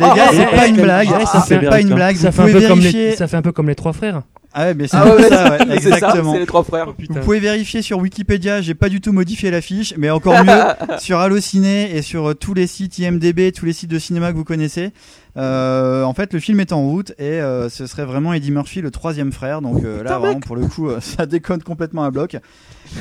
Les 0.00 0.06
gars, 0.16 0.30
c'est 0.32 0.46
pas 0.56 0.66
une 0.66 0.76
blague, 0.80 1.08
ça 1.26 1.44
c'est 1.46 1.60
fait- 1.60 1.66
pas 1.68 1.80
une 1.80 1.94
blague. 1.94 2.16
Ça 2.16 2.32
fait, 2.32 2.42
un 2.42 2.46
peu 2.52 2.66
comme 2.68 2.80
les, 2.80 3.16
ça 3.16 3.26
fait 3.26 3.36
un 3.36 3.42
peu 3.42 3.52
comme 3.52 3.68
les 3.68 3.74
trois 3.74 3.92
frères. 3.92 4.22
Ah 4.56 4.66
ouais, 4.66 4.74
mais 4.74 4.86
c'est 4.86 4.96
Ah 4.96 5.04
ouais, 5.16 5.28
ça, 5.28 5.50
ouais, 5.66 5.74
exactement. 5.76 6.32
c'est 6.32 6.38
les 6.38 6.46
trois 6.46 6.62
frères. 6.62 6.86
Oh. 6.90 6.94
Vous 7.08 7.20
pouvez 7.22 7.40
vérifier 7.40 7.82
sur 7.82 7.98
Wikipédia, 7.98 8.60
j'ai 8.60 8.74
pas 8.74 8.88
du 8.88 9.00
tout 9.00 9.10
modifié 9.12 9.50
la 9.50 9.60
fiche, 9.60 9.94
mais 9.98 10.10
encore 10.10 10.44
mieux 10.44 10.62
sur 11.00 11.18
Allociné 11.18 11.96
et 11.96 12.02
sur 12.02 12.30
euh, 12.30 12.34
tous 12.34 12.54
les 12.54 12.68
sites 12.68 12.96
IMDB, 13.00 13.50
tous 13.52 13.64
les 13.66 13.72
sites 13.72 13.90
de 13.90 13.98
cinéma 13.98 14.30
que 14.30 14.36
vous 14.36 14.44
connaissez. 14.44 14.92
Euh, 15.36 16.04
en 16.04 16.14
fait, 16.14 16.32
le 16.32 16.38
film 16.38 16.60
est 16.60 16.70
en 16.72 16.82
route 16.82 17.10
et 17.18 17.24
euh, 17.24 17.68
ce 17.68 17.88
serait 17.88 18.04
vraiment 18.04 18.32
Eddie 18.32 18.52
Murphy, 18.52 18.80
le 18.80 18.92
troisième 18.92 19.32
frère. 19.32 19.60
Donc 19.60 19.82
euh, 19.82 20.04
là, 20.04 20.18
vraiment, 20.20 20.38
pour 20.38 20.54
le 20.54 20.66
coup, 20.68 20.88
euh, 20.88 20.98
ça 21.00 21.26
déconne 21.26 21.60
complètement 21.64 22.04
à 22.04 22.12
bloc. 22.12 22.36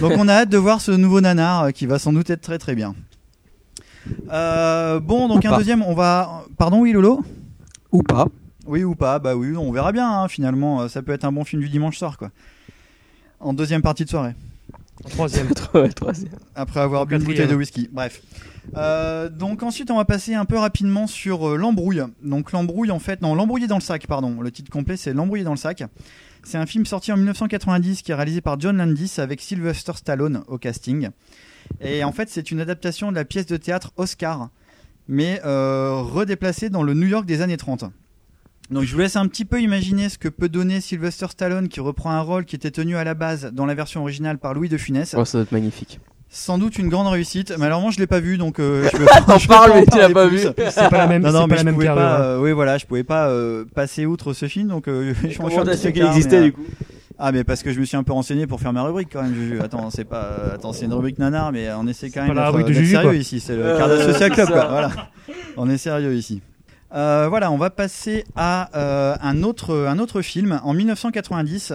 Donc 0.02 0.14
on 0.18 0.28
a 0.28 0.34
hâte 0.34 0.50
de 0.50 0.58
voir 0.58 0.82
ce 0.82 0.90
nouveau 0.92 1.22
nanar 1.22 1.66
euh, 1.66 1.70
qui 1.70 1.86
va 1.86 2.00
sans 2.00 2.14
doute 2.14 2.32
être 2.32 2.42
très 2.42 2.58
très 2.58 2.74
bien. 2.74 2.96
Euh, 4.32 5.00
bon, 5.00 5.28
donc 5.28 5.44
Ou 5.44 5.48
un 5.48 5.52
pas. 5.52 5.58
deuxième, 5.58 5.84
on 5.84 5.94
va. 5.94 6.44
Pardon, 6.58 6.80
oui, 6.82 6.92
Lolo? 6.92 7.22
Ou 7.92 8.02
pas. 8.04 8.28
Oui 8.66 8.84
ou 8.84 8.96
pas 8.96 9.20
Bah 9.20 9.36
oui, 9.36 9.56
on 9.58 9.72
verra 9.72 9.92
bien. 9.92 10.10
hein, 10.10 10.28
finalement, 10.28 10.82
Euh, 10.82 10.88
ça 10.88 11.02
peut 11.02 11.12
être 11.12 11.26
un 11.26 11.32
bon 11.32 11.44
film 11.44 11.62
du 11.62 11.70
dimanche 11.70 11.98
soir, 11.98 12.18
quoi. 12.18 12.32
En 13.40 13.54
deuxième 13.54 13.82
partie 13.82 14.06
de 14.06 14.10
soirée. 14.10 14.36
Troisième. 15.10 15.48
Ouais, 15.74 15.90
troisième. 15.90 16.32
Après 16.56 16.80
avoir 16.80 17.06
bu 17.06 17.16
une 17.16 17.24
bouteille 17.24 17.48
de 17.48 17.56
whisky. 17.56 17.90
Bref. 17.92 18.22
Euh, 18.78 19.28
donc 19.30 19.64
ensuite, 19.64 19.92
on 19.92 19.98
va 19.98 20.06
passer 20.06 20.34
un 20.36 20.46
peu 20.46 20.58
rapidement 20.58 21.08
sur 21.08 21.50
euh, 21.50 21.58
l'embrouille. 21.58 22.04
Donc 22.24 22.52
l'embrouille, 22.54 22.92
en 22.92 23.00
fait, 23.00 23.22
non, 23.22 23.36
l'embrouillé 23.36 23.68
dans 23.68 23.76
le 23.78 23.82
sac, 23.82 24.08
pardon. 24.08 24.40
Le 24.42 24.52
titre 24.52 24.72
complet, 24.72 24.96
c'est 24.96 25.14
l'embrouillé 25.14 25.44
dans 25.44 25.52
le 25.52 25.58
sac. 25.58 25.84
C'est 26.44 26.58
un 26.58 26.66
film 26.66 26.86
sorti 26.86 27.12
en 27.12 27.18
1990 27.18 28.02
qui 28.02 28.12
est 28.12 28.16
réalisé 28.16 28.40
par 28.42 28.60
John 28.60 28.78
Landis 28.78 29.14
avec 29.18 29.42
Sylvester 29.42 29.94
Stallone 29.96 30.44
au 30.48 30.58
casting. 30.58 31.10
Et 31.82 32.04
en 32.04 32.12
fait, 32.12 32.30
c'est 32.30 32.52
une 32.52 32.60
adaptation 32.62 33.12
de 33.12 33.16
la 33.16 33.26
pièce 33.26 33.46
de 33.46 33.58
théâtre 33.58 33.92
Oscar, 33.98 34.50
mais 35.08 35.42
euh, 35.46 35.92
redéplacée 35.96 36.70
dans 36.70 36.84
le 36.84 36.94
New 36.94 37.08
York 37.08 37.26
des 37.26 37.42
années 37.42 37.58
30. 37.58 37.86
Donc 38.72 38.84
je 38.84 38.94
vous 38.94 39.00
laisse 39.00 39.18
un 39.18 39.28
petit 39.28 39.44
peu 39.46 39.62
imaginer 39.62 40.08
ce 40.10 40.18
que 40.18 40.30
peut 40.30 40.48
donner 40.50 40.80
Sylvester 40.80 41.28
Stallone 41.30 41.68
qui 41.68 41.80
reprend 41.82 42.12
un 42.12 42.22
rôle 42.22 42.46
qui 42.46 42.56
était 42.56 42.72
tenu 42.72 42.96
à 42.96 43.04
la 43.04 43.14
base 43.14 43.52
dans 43.54 43.66
la 43.66 43.76
version 43.76 44.02
originale 44.02 44.38
par 44.38 44.54
Louis 44.54 44.70
de 44.70 44.78
Funès. 44.78 45.14
Oh, 45.18 45.26
ça 45.26 45.38
doit 45.40 45.44
être 45.44 45.52
magnifique. 45.52 46.00
Sans 46.30 46.58
doute 46.58 46.80
une 46.80 46.88
grande 46.90 47.08
réussite. 47.08 47.54
Mais 47.60 47.66
alors 47.66 47.82
moi 47.82 47.92
je 47.92 48.00
l'ai 48.00 48.08
pas 48.08 48.22
vu 48.22 48.38
donc 48.38 48.60
euh, 48.60 48.90
je 48.92 48.98
peux 48.98 49.06
pas, 49.06 49.20
T'en 49.22 49.38
parles, 49.38 49.48
pas 49.48 49.72
en 49.72 49.76
mais 49.82 49.86
tu 49.86 49.98
l'as 50.00 50.10
pas 50.10 50.28
plus. 50.28 50.38
vu. 50.38 50.48
C'est 50.72 50.90
pas 50.90 50.98
la 50.98 51.08
même, 51.08 51.22
Non 51.22 51.28
c'est 51.28 51.34
non 51.34 51.42
pas 51.42 51.48
mais 51.48 51.56
la 51.56 51.60
je 51.62 51.66
même 51.66 51.74
pouvais 51.76 51.88
pas. 51.88 52.18
hein. 52.18 52.22
euh, 52.22 52.40
oui 52.42 52.52
voilà 52.54 52.78
je 52.78 52.86
pouvais 52.86 53.04
pas 53.04 53.28
euh, 53.28 53.66
passer 53.76 54.06
outre 54.06 54.32
ce 54.34 54.48
film 54.48 54.70
donc 54.70 54.88
euh, 54.88 55.14
je 55.24 55.28
suis 55.28 55.78
su 55.78 55.92
qu'il 55.94 56.06
existait 56.06 56.40
mais, 56.40 56.46
du 56.46 56.54
coup? 56.54 56.64
Ah 57.20 57.32
mais 57.32 57.44
parce 57.44 57.64
que 57.64 57.72
je 57.72 57.80
me 57.80 57.86
suis 57.86 57.98
un 57.98 58.04
peu 58.04 58.14
renseigné 58.14 58.48
pour 58.48 58.60
faire 58.60 58.74
ma 58.74 58.82
rubrique 58.84 59.10
quand 59.12 59.22
même 59.22 59.34
Juju. 59.36 59.60
Attends 59.62 59.90
c'est 59.90 60.04
pas 60.06 60.24
euh, 60.24 60.56
attends 60.56 60.74
c'est 60.74 60.86
une 60.86 60.94
rubrique 60.94 61.20
nanar 61.20 61.52
mais 61.52 61.72
on 61.74 61.88
essaie 61.88 62.10
quand 62.10 62.26
même 62.26 62.34
la 62.36 62.52
d'être 62.52 62.74
sérieux 62.74 63.02
quoi. 63.10 63.16
ici 63.16 63.40
c'est 63.40 63.56
le 63.56 63.66
Euh, 63.66 63.78
Cardin 63.78 63.98
Social 64.00 64.32
Club 64.32 64.48
quoi. 64.50 64.68
Voilà 64.68 64.92
on 65.58 65.70
est 65.70 65.78
sérieux 65.78 66.14
ici. 66.16 66.42
Euh, 66.96 67.26
voilà, 67.28 67.50
on 67.52 67.58
va 67.58 67.72
passer 67.72 68.24
à 68.36 68.70
euh, 68.78 69.16
un 69.20 69.42
autre 69.42 69.88
un 69.88 69.98
autre 69.98 70.22
film 70.22 70.60
en 70.64 70.74
1990. 70.76 71.74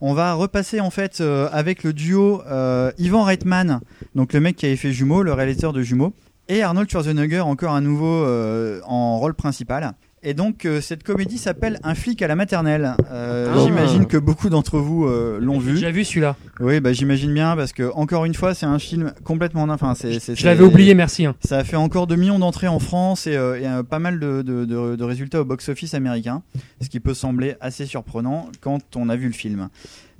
On 0.00 0.12
va 0.12 0.32
repasser 0.34 0.80
en 0.80 0.90
fait 0.90 1.20
euh, 1.20 1.48
avec 1.52 1.84
le 1.84 1.92
duo 1.92 2.42
euh, 2.48 2.90
Ivan 2.98 3.22
Reitman, 3.22 3.80
donc 4.16 4.32
le 4.32 4.40
mec 4.40 4.56
qui 4.56 4.66
avait 4.66 4.74
fait 4.74 4.90
Jumeaux, 4.92 5.22
le 5.22 5.32
réalisateur 5.32 5.72
de 5.72 5.82
Jumeaux, 5.82 6.12
et 6.48 6.62
Arnold 6.64 6.90
Schwarzenegger 6.90 7.40
encore 7.40 7.74
à 7.74 7.80
nouveau 7.80 8.24
euh, 8.24 8.80
en 8.86 9.18
rôle 9.18 9.34
principal. 9.34 9.92
Et 10.28 10.34
donc 10.34 10.64
euh, 10.64 10.80
cette 10.80 11.04
comédie 11.04 11.38
s'appelle 11.38 11.78
Un 11.84 11.94
flic 11.94 12.20
à 12.20 12.26
la 12.26 12.34
maternelle. 12.34 12.96
Euh, 13.12 13.52
Ah. 13.54 13.60
J'imagine 13.64 14.06
que 14.06 14.16
beaucoup 14.16 14.48
d'entre 14.50 14.78
vous 14.80 15.06
euh, 15.06 15.38
l'ont 15.40 15.60
J'ai 15.60 15.66
vu. 15.66 15.74
déjà 15.74 15.90
vu 15.92 16.04
celui-là. 16.04 16.34
Oui, 16.58 16.80
bah 16.80 16.92
j'imagine 16.92 17.32
bien 17.32 17.54
parce 17.54 17.72
que 17.72 17.92
encore 17.94 18.24
une 18.24 18.34
fois, 18.34 18.52
c'est 18.52 18.66
un 18.66 18.80
film 18.80 19.12
complètement, 19.22 19.62
enfin 19.68 19.94
c'est, 19.94 20.18
c'est- 20.18 20.34
Je 20.34 20.44
l'avais 20.44 20.64
oublié, 20.64 20.94
merci. 20.94 21.26
hein. 21.26 21.36
ça 21.44 21.58
a 21.58 21.64
fait 21.64 21.76
encore 21.76 22.08
2 22.08 22.16
millions 22.16 22.40
d'entrées 22.40 22.66
en 22.66 22.80
France 22.80 23.28
et, 23.28 23.36
euh, 23.36 23.60
et, 23.60 23.66
euh, 23.68 23.82
pas 23.84 24.00
mal 24.00 24.18
de, 24.18 24.42
de- 24.42 24.64
de- 24.64 24.96
de 24.96 25.04
résultats 25.04 25.40
au 25.40 25.44
box-office 25.44 25.94
américain, 25.94 26.42
ce 26.82 26.88
qui 26.88 26.98
peut 26.98 27.14
sembler 27.14 27.54
assez 27.60 27.86
surprenant 27.86 28.48
quand 28.60 28.96
on 28.96 29.08
a 29.08 29.14
vu 29.14 29.28
le 29.28 29.32
film. 29.32 29.68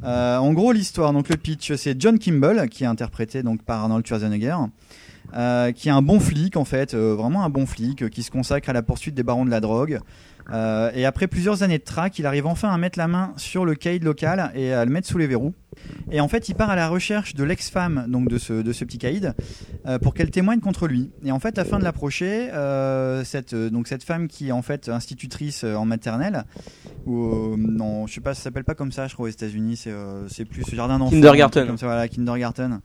Euh, 0.05 0.37
en 0.37 0.53
gros, 0.53 0.71
l'histoire, 0.73 1.13
donc 1.15 1.29
le 1.31 1.37
pitch, 1.37 1.75
c'est 1.75 2.01
John 2.01 2.19
Kimball 2.21 2.69
qui 2.69 2.85
est 2.85 2.87
interprété 2.87 3.43
donc 3.43 3.63
par 3.65 3.81
Arnold 3.83 4.07
Schwarzenegger, 4.07 4.57
euh, 5.35 5.73
qui 5.73 5.89
est 5.89 5.93
un 5.93 6.03
bon 6.03 6.21
flic 6.21 6.57
en 6.57 6.65
fait, 6.65 6.95
euh, 6.95 7.15
vraiment 7.15 7.45
un 7.45 7.51
bon 7.51 7.67
flic 7.67 8.03
euh, 8.03 8.09
qui 8.09 8.23
se 8.23 8.31
consacre 8.31 8.69
à 8.71 8.73
la 8.73 8.83
poursuite 8.83 9.15
des 9.15 9.23
barons 9.23 9.45
de 9.45 9.51
la 9.51 9.61
drogue. 9.61 10.01
Et 10.95 11.05
après 11.05 11.27
plusieurs 11.27 11.65
années 11.65 11.79
de 11.79 11.83
traque, 11.83 12.21
il 12.21 12.27
arrive 12.27 12.47
enfin 12.47 12.71
à 12.71 12.79
mettre 12.79 13.01
la 13.01 13.09
main 13.09 13.33
sur 13.37 13.65
le 13.65 13.75
caïd 13.75 14.05
local 14.05 14.53
et 14.55 14.73
à 14.73 14.85
le 14.85 14.93
mettre 14.93 15.09
sous 15.09 15.19
les 15.19 15.27
verrous. 15.27 15.55
Et 16.13 16.21
en 16.21 16.29
fait, 16.29 16.49
il 16.49 16.55
part 16.55 16.71
à 16.71 16.77
la 16.77 16.89
recherche 16.89 17.35
de 17.35 17.43
l'ex-femme 17.43 18.07
donc 18.07 18.29
de 18.29 18.39
ce, 18.39 18.63
petit 18.63 18.99
caïd 18.99 19.35
pour 20.03 20.15
qu'elle 20.15 20.31
témoigne 20.31 20.61
contre 20.61 20.87
lui. 20.87 21.11
Et 21.25 21.33
en 21.33 21.41
fait, 21.41 21.59
afin 21.59 21.81
de 21.81 21.85
l'approcher, 21.85 22.49
cette, 23.25 23.57
donc 23.57 23.89
cette 23.89 24.05
femme 24.05 24.29
qui 24.29 24.51
est 24.51 24.53
en 24.53 24.63
fait 24.63 24.89
institutrice 24.89 25.65
en 25.65 25.85
maternelle 25.85 26.45
ou 27.07 27.25
euh, 27.25 27.57
non, 27.57 28.09
je 28.09 28.15
sais 28.15 28.21
pas, 28.21 28.35
ça 28.35 28.43
s'appelle 28.43 28.65
pas 28.65 28.75
comme 28.75 28.91
ça, 28.91 29.07
je 29.07 29.15
crois 29.15 29.27
aux 29.27 29.31
États-Unis, 29.31 29.77
c'est 29.77 29.93
euh, 29.93 30.29
c'est 30.29 30.45
plus 30.45 30.65
jardin 30.75 30.99
d'enfants. 30.99 31.13
Kindergarten. 31.13 31.67
Comme 31.67 31.79
ça, 31.79 31.87
voilà, 31.87 32.09
kindergarten. 32.09 32.81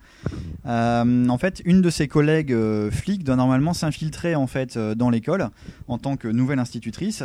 Euh, 0.68 1.28
en 1.28 1.38
fait, 1.40 1.62
une 1.66 1.82
de 1.82 1.90
ses 1.90 2.08
collègues 2.08 2.56
flics 2.92 3.24
doit 3.24 3.36
normalement 3.36 3.74
s'infiltrer 3.74 4.36
en 4.36 4.46
fait 4.46 4.78
dans 4.78 5.10
l'école 5.10 5.50
en 5.88 5.98
tant 5.98 6.18
que 6.18 6.28
nouvelle 6.28 6.60
institutrice 6.60 7.24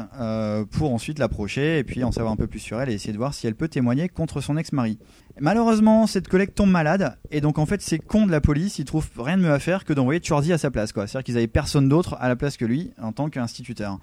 pour 0.71 0.95
ensuite 0.95 1.19
l'approcher 1.19 1.79
et 1.79 1.85
puis 1.85 2.03
en 2.03 2.13
savoir 2.13 2.33
un 2.33 2.37
peu 2.37 2.47
plus 2.47 2.61
sur 2.61 2.81
elle 2.81 2.89
et 2.89 2.95
essayer 2.95 3.13
de 3.13 3.19
voir 3.19 3.35
si 3.35 3.47
elle 3.47 3.55
peut 3.55 3.69
témoigner 3.69 4.09
contre 4.09 4.41
son 4.41 4.57
ex-mari. 4.57 4.99
Malheureusement, 5.39 6.07
cette 6.07 6.29
collègue 6.29 6.55
tombe 6.55 6.71
malade 6.71 7.19
et 7.31 7.43
donc 7.43 7.59
en 7.59 7.67
fait, 7.67 7.83
ces 7.83 7.99
cons 7.99 8.27
de 8.27 8.33
la 8.33 8.41
police, 8.41 8.79
ils 8.79 8.87
trouvent 8.87 9.09
rien 9.19 9.37
de 9.37 9.43
mieux 9.43 9.53
à 9.53 9.59
faire 9.59 9.85
que 9.85 9.93
d'envoyer 9.93 10.21
Schwarzy 10.23 10.53
à 10.55 10.59
sa 10.59 10.71
place 10.71 10.93
quoi. 10.93 11.07
C'est-à-dire 11.07 11.25
qu'ils 11.25 11.37
avaient 11.37 11.47
personne 11.47 11.91
d'autre 11.91 12.17
à 12.21 12.29
la 12.29 12.37
place 12.37 12.57
que 12.57 12.65
lui 12.65 12.93
en 13.01 13.13
tant 13.13 13.29
qu'instituteur. 13.29 13.99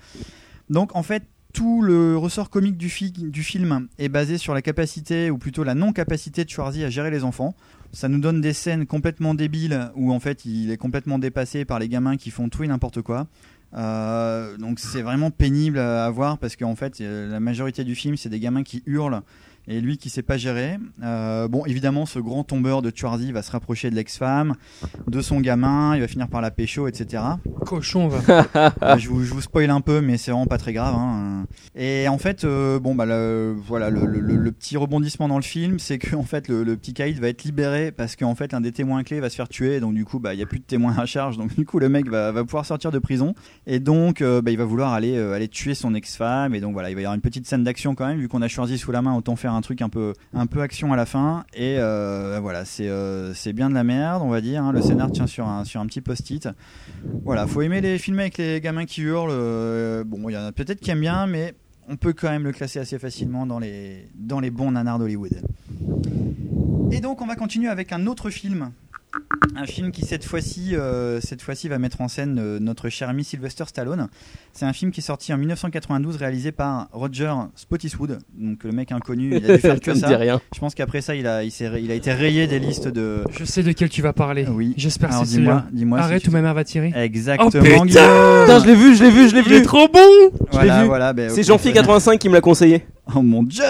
Donc 0.69 0.95
en 0.95 1.03
fait, 1.03 1.23
tout 1.53 1.81
le 1.81 2.17
ressort 2.17 2.49
comique 2.49 2.77
du, 2.77 2.89
fi- 2.89 3.11
du 3.11 3.43
film 3.43 3.87
est 3.99 4.09
basé 4.09 4.37
sur 4.37 4.53
la 4.53 4.61
capacité, 4.61 5.29
ou 5.29 5.37
plutôt 5.37 5.63
la 5.63 5.75
non-capacité 5.75 6.43
de 6.43 6.49
Schwarzy 6.49 6.83
à 6.83 6.89
gérer 6.89 7.11
les 7.11 7.23
enfants. 7.23 7.55
Ça 7.91 8.09
nous 8.09 8.19
donne 8.19 8.41
des 8.41 8.53
scènes 8.53 8.87
complètement 8.87 9.35
débiles 9.35 9.91
où 9.95 10.11
en 10.11 10.19
fait 10.19 10.45
il 10.45 10.71
est 10.71 10.77
complètement 10.77 11.19
dépassé 11.19 11.63
par 11.63 11.77
les 11.77 11.87
gamins 11.87 12.17
qui 12.17 12.31
font 12.31 12.49
tout 12.49 12.63
et 12.63 12.67
n'importe 12.67 13.03
quoi. 13.03 13.27
Euh, 13.75 14.57
donc 14.57 14.79
c'est 14.79 15.01
vraiment 15.01 15.31
pénible 15.31 15.79
à 15.79 16.09
voir 16.09 16.37
parce 16.37 16.55
qu'en 16.55 16.75
fait 16.75 17.01
euh, 17.01 17.29
la 17.29 17.39
majorité 17.39 17.83
du 17.83 17.95
film 17.95 18.17
c'est 18.17 18.29
des 18.29 18.39
gamins 18.39 18.61
qui 18.63 18.83
hurlent 18.85 19.21
et 19.67 19.79
lui 19.81 19.97
qui 19.97 20.09
sait 20.09 20.21
pas 20.23 20.37
gérer. 20.37 20.77
Euh, 21.03 21.47
bon 21.47 21.65
évidemment 21.65 22.05
ce 22.05 22.19
grand 22.19 22.43
tombeur 22.43 22.81
de 22.81 22.91
Schwarzy 22.95 23.31
va 23.31 23.41
se 23.41 23.51
rapprocher 23.51 23.89
de 23.89 23.95
l'ex-femme, 23.95 24.55
de 25.07 25.21
son 25.21 25.39
gamin, 25.39 25.95
il 25.95 26.01
va 26.01 26.07
finir 26.07 26.27
par 26.27 26.41
la 26.41 26.51
pécho 26.51 26.87
etc. 26.87 27.23
Cochon, 27.65 28.07
va. 28.07 28.45
Euh, 28.81 28.97
je, 28.97 29.09
vous, 29.09 29.23
je 29.23 29.33
vous 29.33 29.41
spoil 29.41 29.69
un 29.69 29.81
peu, 29.81 30.01
mais 30.01 30.17
c'est 30.17 30.31
vraiment 30.31 30.45
pas 30.47 30.57
très 30.57 30.73
grave. 30.73 30.95
hein. 30.97 31.45
Et 31.75 32.07
en 32.07 32.17
fait, 32.17 32.43
euh, 32.43 32.79
bon 32.79 32.93
bah 32.95 33.05
le, 33.05 33.55
voilà, 33.65 33.89
le, 33.89 34.05
le- 34.05 34.19
le- 34.19 34.35
le 34.35 34.51
petit 34.51 34.75
rebondissement 34.77 35.27
dans 35.27 35.37
le 35.37 35.43
film, 35.43 35.79
c'est 35.79 35.97
que 35.97 36.15
en 36.15 36.23
fait 36.23 36.47
le, 36.47 36.63
le 36.63 36.75
petit 36.77 36.93
Kaïd 36.93 37.19
va 37.19 37.29
être 37.29 37.43
libéré 37.43 37.91
parce 37.91 38.15
qu'en 38.15 38.35
fait 38.35 38.51
l'un 38.51 38.61
des 38.61 38.71
témoins 38.71 39.03
clés 39.03 39.19
va 39.19 39.29
se 39.29 39.35
faire 39.35 39.47
tuer, 39.49 39.79
donc 39.79 39.93
du 39.93 40.05
coup 40.05 40.19
bah 40.19 40.33
il 40.33 40.39
y 40.39 40.43
a 40.43 40.45
plus 40.45 40.59
de 40.59 40.65
témoins 40.65 40.97
à 40.97 41.05
charge, 41.05 41.37
donc 41.37 41.55
du 41.55 41.65
coup 41.65 41.79
le 41.79 41.89
mec 41.89 42.09
va, 42.09 42.31
va 42.31 42.43
pouvoir 42.43 42.65
sortir 42.65 42.91
de 42.91 42.99
prison 42.99 43.33
et 43.67 43.79
donc 43.79 44.21
euh, 44.21 44.41
bah, 44.41 44.51
il 44.51 44.57
va 44.57 44.65
vouloir 44.65 44.91
aller 44.93 45.15
euh, 45.17 45.33
aller 45.33 45.47
tuer 45.47 45.73
son 45.75 45.95
ex-femme 45.95 46.53
et 46.55 46.59
donc 46.59 46.73
voilà 46.73 46.89
il 46.89 46.95
va 46.95 47.01
y 47.01 47.03
avoir 47.05 47.15
une 47.15 47.21
petite 47.21 47.47
scène 47.47 47.63
d'action 47.63 47.95
quand 47.95 48.05
même 48.07 48.19
vu 48.19 48.27
qu'on 48.27 48.41
a 48.41 48.47
choisi 48.47 48.77
sous 48.77 48.91
la 48.91 49.01
main 49.01 49.15
autant 49.15 49.35
faire 49.35 49.52
un 49.53 49.61
truc 49.61 49.81
un 49.81 49.89
peu 49.89 50.13
un 50.33 50.45
peu 50.47 50.61
action 50.61 50.91
à 50.93 50.95
la 50.95 51.05
fin 51.05 51.45
et 51.53 51.77
euh, 51.79 52.39
voilà 52.41 52.65
c'est 52.65 52.87
euh, 52.89 53.33
c'est 53.33 53.53
bien 53.53 53.69
de 53.69 53.73
la 53.75 53.83
merde 53.83 54.21
on 54.23 54.29
va 54.29 54.41
dire. 54.41 54.63
hein. 54.63 54.71
Le 54.71 54.81
scénar 54.81 55.11
tient 55.11 55.27
sur 55.27 55.47
un 55.47 55.63
sur 55.65 55.79
un 55.81 55.85
petit 55.85 56.01
post-it. 56.01 56.49
Voilà, 57.25 57.47
faut 57.47 57.61
aimer 57.61 57.81
les 57.81 57.97
films 57.97 58.19
avec 58.19 58.37
les 58.37 58.59
gamins 58.61 58.85
qui 58.85 59.01
hurlent. 59.01 59.29
euh, 59.31 60.03
bon, 60.05 60.29
il 60.29 60.33
y 60.33 60.37
en 60.37 60.45
a 60.45 60.51
peut-être 60.51 60.79
qui 60.79 60.91
aiment 60.91 61.01
bien, 61.01 61.27
mais 61.27 61.53
on 61.89 61.97
peut 61.97 62.13
quand 62.13 62.29
même 62.29 62.43
le 62.43 62.51
classer 62.53 62.79
assez 62.79 62.97
facilement 62.97 63.45
dans 63.45 63.59
les, 63.59 64.07
dans 64.15 64.39
les 64.39 64.49
bons 64.51 64.71
nanars 64.71 64.99
d'Hollywood. 64.99 65.41
Et 66.91 67.01
donc, 67.01 67.21
on 67.21 67.25
va 67.25 67.35
continuer 67.35 67.67
avec 67.69 67.91
un 67.91 68.07
autre 68.07 68.29
film. 68.29 68.71
Un 69.55 69.65
film 69.65 69.91
qui 69.91 70.03
cette 70.05 70.25
fois-ci, 70.25 70.75
euh, 70.75 71.19
cette 71.21 71.41
fois-ci 71.41 71.67
va 71.69 71.77
mettre 71.77 72.01
en 72.01 72.07
scène 72.07 72.39
euh, 72.39 72.59
notre 72.59 72.89
cher 72.89 73.09
ami 73.09 73.23
Sylvester 73.23 73.65
Stallone. 73.67 74.07
C'est 74.53 74.65
un 74.65 74.73
film 74.73 74.91
qui 74.91 75.01
est 75.01 75.03
sorti 75.03 75.31
en 75.33 75.37
1992, 75.37 76.15
réalisé 76.15 76.51
par 76.51 76.87
Roger 76.91 77.31
Spottiswoode, 77.55 78.19
donc 78.35 78.63
le 78.63 78.71
mec 78.71 78.91
inconnu. 78.91 79.35
Il 79.37 79.49
a 79.51 79.55
dû 79.55 79.61
faire 79.61 79.79
que 79.79 79.93
Ça 79.93 80.07
rien. 80.17 80.41
Je 80.55 80.59
pense 80.59 80.73
qu'après 80.73 81.01
ça, 81.01 81.15
il 81.15 81.27
a, 81.27 81.43
il, 81.43 81.51
s'est- 81.51 81.69
il 81.81 81.91
a 81.91 81.93
été 81.95 82.11
rayé 82.11 82.47
des 82.47 82.57
listes 82.59 82.87
de. 82.87 83.23
Je 83.31 83.45
sais 83.45 83.61
de 83.61 83.71
quel 83.73 83.89
tu 83.89 84.01
vas 84.01 84.13
parler. 84.13 84.47
Oui. 84.49 84.73
J'espère 84.77 85.09
que 85.09 85.15
c'est 85.15 85.25
dis-moi, 85.25 85.53
celui-là. 85.53 85.65
dis-moi 85.71 85.97
si 85.99 86.03
Arrête 86.05 86.23
tu 86.23 86.29
ou 86.29 86.31
ma 86.33 86.41
mère 86.41 86.53
va 86.55 86.63
tirer. 86.63 86.91
Exactement. 86.95 87.49
Oh, 87.51 87.83
putain 87.85 88.59
je 88.59 88.65
l'ai 88.65 88.75
vu, 88.75 88.95
je 88.95 89.03
l'ai 89.03 89.11
vu, 89.11 89.29
je 89.29 89.35
l'ai 89.35 89.41
Il 89.45 89.53
est 89.53 89.57
vu. 89.59 89.63
trop 89.63 89.87
bon 89.87 89.99
Voilà, 90.51 90.81
vu. 90.81 90.87
voilà, 90.87 91.13
ben, 91.13 91.29
C'est 91.29 91.43
Jean-Philippe 91.43 91.75
très 91.75 91.83
bien. 91.83 91.93
85 91.93 92.19
qui 92.19 92.29
me 92.29 92.33
l'a 92.33 92.41
conseillé. 92.41 92.85
Oh 93.13 93.21
mon 93.21 93.43
dieu 93.43 93.63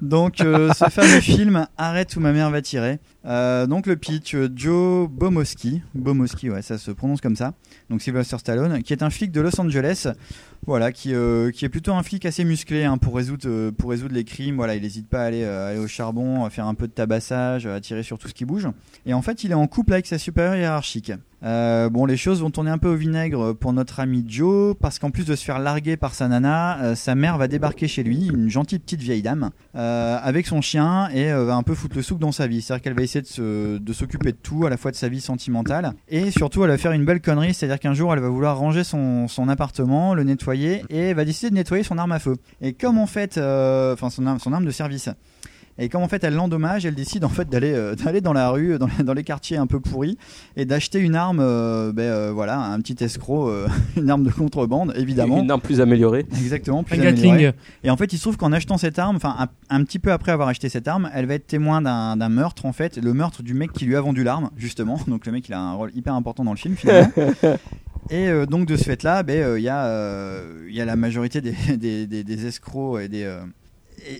Donc 0.00 0.40
euh, 0.40 0.72
ce 0.72 0.84
fameux 0.90 1.20
film 1.20 1.66
Arrête 1.76 2.16
où 2.16 2.20
ma 2.20 2.32
mère 2.32 2.50
va 2.50 2.62
tirer. 2.62 2.98
Euh, 3.26 3.66
donc 3.66 3.86
le 3.86 3.96
pitch 3.96 4.34
euh, 4.34 4.48
Joe 4.54 5.10
Bomoski, 5.10 5.82
Bomoski 5.94 6.48
ouais 6.48 6.62
ça 6.62 6.78
se 6.78 6.90
prononce 6.90 7.20
comme 7.20 7.36
ça. 7.36 7.52
Donc 7.90 8.00
Sylvester 8.00 8.38
Stallone 8.38 8.82
qui 8.82 8.94
est 8.94 9.02
un 9.02 9.10
flic 9.10 9.30
de 9.30 9.42
Los 9.42 9.60
Angeles. 9.60 10.08
Voilà 10.66 10.90
qui, 10.90 11.14
euh, 11.14 11.50
qui 11.50 11.66
est 11.66 11.68
plutôt 11.68 11.92
un 11.92 12.02
flic 12.02 12.24
assez 12.24 12.44
musclé 12.44 12.84
hein, 12.84 12.96
pour 12.96 13.14
résoudre 13.14 13.70
pour 13.70 13.90
résoudre 13.90 14.14
les 14.14 14.24
crimes. 14.24 14.56
Voilà 14.56 14.74
il 14.74 14.82
n'hésite 14.82 15.08
pas 15.08 15.24
à 15.24 15.26
aller, 15.26 15.44
aller 15.44 15.78
au 15.78 15.86
charbon, 15.86 16.44
à 16.44 16.50
faire 16.50 16.66
un 16.66 16.74
peu 16.74 16.86
de 16.86 16.92
tabassage, 16.92 17.66
à 17.66 17.78
tirer 17.80 18.02
sur 18.02 18.18
tout 18.18 18.28
ce 18.28 18.34
qui 18.34 18.46
bouge. 18.46 18.68
Et 19.04 19.12
en 19.12 19.20
fait 19.20 19.44
il 19.44 19.50
est 19.50 19.54
en 19.54 19.66
couple 19.66 19.92
avec 19.92 20.06
sa 20.06 20.16
supérieure 20.16 20.56
hiérarchique. 20.56 21.12
Euh, 21.42 21.90
bon, 21.90 22.06
les 22.06 22.16
choses 22.16 22.40
vont 22.40 22.50
tourner 22.50 22.70
un 22.70 22.78
peu 22.78 22.88
au 22.88 22.94
vinaigre 22.94 23.52
pour 23.52 23.72
notre 23.72 24.00
ami 24.00 24.24
Joe, 24.26 24.74
parce 24.80 24.98
qu'en 24.98 25.10
plus 25.10 25.24
de 25.24 25.36
se 25.36 25.44
faire 25.44 25.58
larguer 25.58 25.96
par 25.96 26.14
sa 26.14 26.28
nana, 26.28 26.78
euh, 26.82 26.94
sa 26.94 27.14
mère 27.14 27.38
va 27.38 27.48
débarquer 27.48 27.88
chez 27.88 28.02
lui, 28.02 28.28
une 28.28 28.48
gentille 28.48 28.78
petite 28.78 29.00
vieille 29.00 29.22
dame, 29.22 29.50
euh, 29.74 30.18
avec 30.22 30.46
son 30.46 30.60
chien, 30.60 31.08
et 31.10 31.32
va 31.32 31.54
un 31.54 31.62
peu 31.62 31.74
foutre 31.74 31.96
le 31.96 32.02
souk 32.02 32.18
dans 32.18 32.32
sa 32.32 32.46
vie. 32.46 32.62
C'est-à-dire 32.62 32.82
qu'elle 32.82 32.94
va 32.94 33.02
essayer 33.02 33.22
de, 33.22 33.92
s'occuper 33.92 34.32
de 34.32 34.38
tout, 34.42 34.66
à 34.66 34.70
la 34.70 34.76
fois 34.76 34.90
de 34.90 34.96
sa 34.96 35.08
vie 35.08 35.20
sentimentale, 35.20 35.92
et 36.08 36.30
surtout 36.30 36.64
elle 36.64 36.70
va 36.70 36.78
faire 36.78 36.92
une 36.92 37.04
belle 37.04 37.20
connerie, 37.20 37.54
c'est-à-dire 37.54 37.78
qu'un 37.78 37.94
jour 37.94 38.12
elle 38.12 38.20
va 38.20 38.28
vouloir 38.28 38.58
ranger 38.58 38.84
son, 38.84 39.26
appartement, 39.48 40.14
le 40.14 40.24
nettoyer, 40.24 40.84
et 40.90 41.14
va 41.14 41.24
décider 41.24 41.50
de 41.50 41.54
nettoyer 41.54 41.82
son 41.82 41.98
arme 41.98 42.12
à 42.12 42.18
feu. 42.18 42.36
Et 42.60 42.72
comme 42.72 42.98
en 42.98 43.06
fait, 43.06 43.38
enfin 43.38 44.10
son 44.10 44.26
arme 44.26 44.64
de 44.64 44.70
service. 44.70 45.10
Et 45.78 45.88
comme 45.88 46.02
en 46.02 46.08
fait 46.08 46.24
elle 46.24 46.34
l'endommage, 46.34 46.86
elle 46.86 46.94
décide 46.94 47.24
en 47.24 47.28
fait 47.28 47.48
d'aller 47.48 47.72
euh, 47.72 47.94
d'aller 47.94 48.20
dans 48.20 48.32
la 48.32 48.48
rue, 48.50 48.78
dans 48.78 48.86
les, 48.98 49.04
dans 49.04 49.12
les 49.12 49.24
quartiers 49.24 49.56
un 49.58 49.66
peu 49.66 49.78
pourris, 49.80 50.16
et 50.56 50.64
d'acheter 50.64 50.98
une 50.98 51.14
arme, 51.14 51.40
euh, 51.40 51.92
ben, 51.92 52.02
euh, 52.04 52.32
voilà, 52.32 52.58
un 52.60 52.80
petit 52.80 53.02
escroc, 53.04 53.48
euh, 53.50 53.66
une 53.96 54.08
arme 54.10 54.22
de 54.24 54.30
contrebande, 54.30 54.94
évidemment. 54.96 55.40
Une 55.42 55.50
arme 55.50 55.60
plus 55.60 55.80
améliorée. 55.80 56.26
Exactement. 56.38 56.82
Plus 56.82 56.98
Un 56.98 57.02
Gatling. 57.04 57.32
améliorée. 57.32 57.56
Et 57.84 57.90
en 57.90 57.96
fait, 57.96 58.12
il 58.12 58.16
se 58.16 58.22
trouve 58.22 58.36
qu'en 58.36 58.52
achetant 58.52 58.78
cette 58.78 58.98
arme, 58.98 59.16
enfin 59.16 59.36
un, 59.38 59.48
un 59.76 59.84
petit 59.84 59.98
peu 59.98 60.12
après 60.12 60.32
avoir 60.32 60.48
acheté 60.48 60.68
cette 60.68 60.88
arme, 60.88 61.10
elle 61.14 61.26
va 61.26 61.34
être 61.34 61.46
témoin 61.46 61.82
d'un 61.82 62.16
d'un 62.16 62.28
meurtre 62.30 62.64
en 62.66 62.72
fait, 62.72 62.96
le 62.96 63.12
meurtre 63.12 63.42
du 63.42 63.52
mec 63.54 63.72
qui 63.72 63.84
lui 63.84 63.96
a 63.96 64.00
vendu 64.00 64.24
l'arme, 64.24 64.50
justement. 64.56 64.98
Donc 65.08 65.26
le 65.26 65.32
mec, 65.32 65.46
il 65.48 65.52
a 65.54 65.60
un 65.60 65.72
rôle 65.74 65.90
hyper 65.94 66.14
important 66.14 66.44
dans 66.44 66.52
le 66.52 66.56
film 66.58 66.74
finalement. 66.76 67.10
Et 68.10 68.28
euh, 68.28 68.46
donc 68.46 68.66
de 68.68 68.76
ce 68.76 68.84
fait-là, 68.84 69.22
ben, 69.24 69.36
euh, 69.42 69.58
il 69.58 69.64
y, 69.64 69.68
a, 69.68 69.84
euh, 69.86 70.64
il 70.68 70.74
y 70.76 70.80
a 70.80 70.84
la 70.84 70.94
majorité 70.94 71.40
des, 71.40 71.54
des, 71.76 72.06
des- 72.06 72.22
des 72.22 72.46
escrocs 72.46 73.00
et 73.02 73.08
des, 73.08 73.24
euh, 73.24 73.40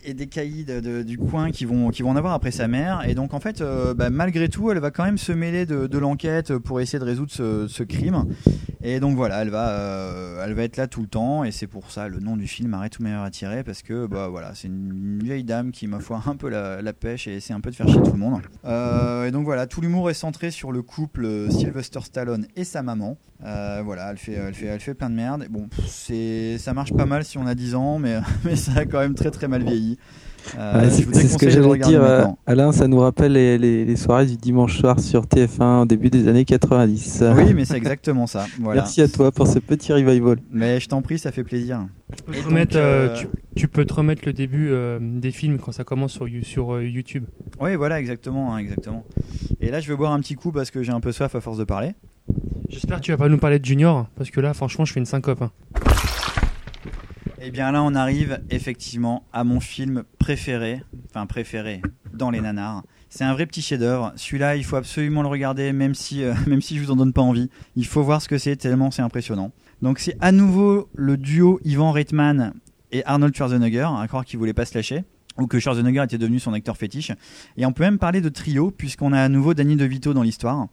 et, 0.05 0.15
des 0.15 0.27
caïds 0.27 0.67
du 1.05 1.19
coin 1.19 1.51
qui 1.51 1.65
vont, 1.65 1.91
qui 1.91 2.03
vont 2.03 2.11
en 2.11 2.17
avoir 2.17 2.35
après 2.35 2.51
sa 2.51 2.69
mère. 2.69 3.09
Et 3.09 3.15
donc 3.15 3.35
en 3.35 3.41
fait, 3.41 3.61
euh, 3.61 3.95
bah, 3.95 4.11
malgré 4.11 4.49
tout, 4.49 4.71
elle 4.71 4.79
va 4.79 4.91
quand 4.91 5.05
même 5.05 5.19
se 5.19 5.33
mêler 5.33 5.67
de, 5.67 5.99
l'enquête 5.99 6.57
pour 6.59 6.81
essayer 6.81 6.99
de 6.99 7.05
résoudre 7.05 7.31
ce, 7.33 7.83
crime. 7.83 8.25
Et 8.83 9.01
donc 9.01 9.17
voilà, 9.17 9.43
elle 9.43 9.51
va, 9.51 9.71
euh, 9.71 10.45
elle 10.45 10.55
va 10.55 10.63
être 10.63 10.77
là 10.77 10.87
tout 10.87 11.01
le 11.01 11.09
temps. 11.09 11.45
Et 11.45 11.51
c'est 11.51 11.67
pour 11.67 11.91
ça 11.91 12.09
le 12.09 12.21
nom 12.21 12.37
du 12.37 12.47
film 12.47 12.75
Arrête 12.75 12.93
tout 12.93 13.03
meilleur 13.03 13.23
à 13.23 13.31
tirer 13.31 13.65
parce 13.65 13.83
que 13.83 14.07
bah 14.07 14.29
voilà, 14.29 14.53
c'est 14.55 14.69
une 14.69 15.21
vieille 15.23 15.45
dame 15.45 15.73
qui 15.73 15.87
ma 15.87 16.01
foi 16.01 16.23
un 16.27 16.37
peu 16.37 16.49
la, 16.49 16.93
pêche 16.93 17.27
et 17.27 17.37
essaie 17.37 17.53
un 17.53 17.61
peu 17.61 17.71
de 17.71 17.77
faire 17.77 17.89
chier 17.89 18.03
tout 18.03 18.13
le 18.13 18.19
monde. 18.19 18.41
Euh, 18.65 19.27
et 19.27 19.31
donc 19.31 19.45
voilà, 19.45 19.67
tout 19.67 19.81
l'humour 19.81 20.11
est 20.11 20.15
centré 20.15 20.51
sur 20.51 20.73
le 20.73 20.83
couple 20.83 21.51
Sylvester 21.51 22.01
Stallone 22.03 22.47
et 22.57 22.65
sa 22.65 22.83
maman. 22.83 23.17
Voilà, 23.41 24.11
elle 24.11 24.19
fait, 24.19 24.33
elle 24.33 24.55
fait, 24.55 24.67
elle 24.67 24.81
fait 24.81 24.95
plein 24.95 25.11
de 25.11 25.15
merde. 25.15 25.45
Et 25.45 25.49
bon, 25.49 25.69
c'est, 25.87 26.59
ça 26.59 26.75
marche 26.75 26.93
pas 26.93 27.07
mal 27.07 27.25
si 27.25 27.39
on 27.39 27.47
a 27.47 27.55
10 27.55 27.75
ans, 27.75 27.99
mais, 27.99 28.19
mais 28.45 28.57
ça 28.57 28.73
a 28.77 28.85
quand 28.85 29.01
même 29.01 29.15
très 29.15 29.31
très 29.31 29.49
mal 29.49 29.63
vieilli. 29.63 29.76
Euh, 30.57 30.89
c'est 30.91 31.27
ce 31.27 31.37
que 31.39 31.51
j'allais 31.51 31.79
dire, 31.79 32.01
euh, 32.05 32.19
maintenant. 32.19 32.39
Alain. 32.47 32.71
Ça 32.71 32.87
nous 32.87 33.01
rappelle 33.01 33.33
les, 33.33 33.59
les- 33.59 33.85
les 33.85 33.97
soirées 33.97 34.27
du 34.27 34.37
dimanche 34.37 34.79
soir 34.79 35.01
sur 35.01 35.23
TF1 35.27 35.83
au 35.83 35.87
début 35.87 36.09
des 36.09 36.29
années 36.29 36.45
90. 36.45 37.25
Oui, 37.37 37.53
mais 37.53 37.65
c'est 37.65 37.77
exactement 37.77 38.29
ça. 38.29 38.47
Voilà. 38.61 38.83
Merci 38.83 39.03
à 39.03 39.09
toi 39.09 39.33
pour 39.33 39.49
ce 39.49 39.59
petit 39.59 39.93
revival. 39.93 40.39
Mais 40.53 40.79
je 40.79 40.89
t'en 40.89 41.03
prie, 41.03 41.19
ça 41.19 41.33
fait 41.33 41.43
plaisir. 41.43 41.87
Tu 42.17 42.23
peux, 42.23 42.33
te 42.33 42.37
donc, 42.39 42.47
remettre, 42.47 42.77
euh, 42.77 43.17
tu, 43.17 43.27
tu 43.57 43.67
peux 43.67 43.85
te 43.85 43.95
remettre 43.95 44.23
le 44.25 44.33
début 44.33 44.69
euh, 44.71 45.01
des 45.03 45.33
films 45.33 45.59
quand 45.59 45.73
ça 45.73 45.83
commence 45.83 46.13
sur, 46.13 46.29
You- 46.29 46.45
sur 46.45 46.75
euh, 46.75 46.85
YouTube. 46.85 47.25
Oui, 47.61 47.75
voilà, 47.75 47.99
exactement, 47.99 48.55
hein, 48.55 48.59
exactement. 48.59 49.05
Et 49.61 49.73
là, 49.73 49.81
je 49.81 49.89
vais 49.89 49.97
boire 49.97 50.13
un 50.13 50.21
petit 50.21 50.37
coup 50.37 50.53
parce 50.53 50.71
que 50.71 50.85
j'ai 50.85 50.93
un 50.93 51.01
peu 51.01 51.11
soif 51.11 51.35
à 51.35 51.41
force 51.41 51.59
de 51.59 51.65
parler. 51.65 51.91
J'espère 52.69 52.99
que 52.99 53.03
tu 53.03 53.11
vas 53.11 53.17
pas 53.17 53.29
nous 53.29 53.39
parler 53.39 53.59
de 53.59 53.65
Junior, 53.65 54.07
parce 54.17 54.31
que 54.31 54.41
là, 54.41 54.55
franchement, 54.55 54.85
je 54.85 54.93
fais 54.93 55.01
une 55.01 55.07
syncope. 55.07 55.43
hein. 55.43 55.51
Et 57.41 57.51
bien 57.51 57.71
là, 57.71 57.83
on 57.83 57.95
arrive 57.95 58.41
effectivement 58.49 59.25
à 59.33 59.45
mon 59.45 59.61
film 59.61 60.05
préféré, 60.19 60.83
enfin 61.11 61.27
préféré 61.27 61.83
dans 62.15 62.31
les 62.31 62.41
nanars. 62.41 62.83
C'est 63.11 63.25
un 63.25 63.35
vrai 63.35 63.47
petit 63.47 63.61
chef-d'œuvre. 63.61 64.13
Celui-là, 64.17 64.57
il 64.57 64.65
faut 64.65 64.77
absolument 64.77 65.23
le 65.23 65.29
regarder, 65.29 65.73
même 65.73 65.95
si, 65.95 66.25
euh, 66.25 66.35
même 66.47 66.63
si 66.63 66.77
je 66.77 66.83
vous 66.83 66.91
en 66.91 66.97
donne 66.97 67.13
pas 67.13 67.23
envie. 67.23 67.51
Il 67.77 67.87
faut 67.87 68.03
voir 68.03 68.23
ce 68.23 68.29
que 68.29 68.39
c'est, 68.39 68.57
tellement 68.57 68.91
c'est 68.91 69.03
impressionnant. 69.03 69.53
Donc 69.83 69.99
c'est 69.99 70.17
à 70.21 70.33
nouveau 70.33 70.89
le 70.95 71.19
duo 71.19 71.61
Ivan 71.65 71.93
Reitman 71.93 72.55
et 72.93 73.05
Arnold 73.05 73.37
Schwarzenegger, 73.37 73.89
à 73.99 74.07
croire 74.09 74.25
qu'il 74.25 74.39
voulait 74.39 74.55
pas 74.55 74.65
se 74.65 74.75
lâcher 74.75 75.05
ou 75.39 75.47
que 75.47 75.59
Schwarzenegger 75.59 76.05
était 76.05 76.19
devenu 76.19 76.39
son 76.39 76.55
acteur 76.55 76.79
fétiche. 76.79 77.13
Et 77.59 77.67
on 77.67 77.73
peut 77.73 77.85
même 77.85 77.99
parler 77.99 78.23
de 78.23 78.31
trio, 78.31 78.71
puisqu'on 78.71 79.13
a 79.13 79.21
à 79.21 79.29
nouveau 79.29 79.53
Danny 79.53 79.77
DeVito 79.77 80.15
dans 80.15 80.23
l'histoire. 80.23 80.69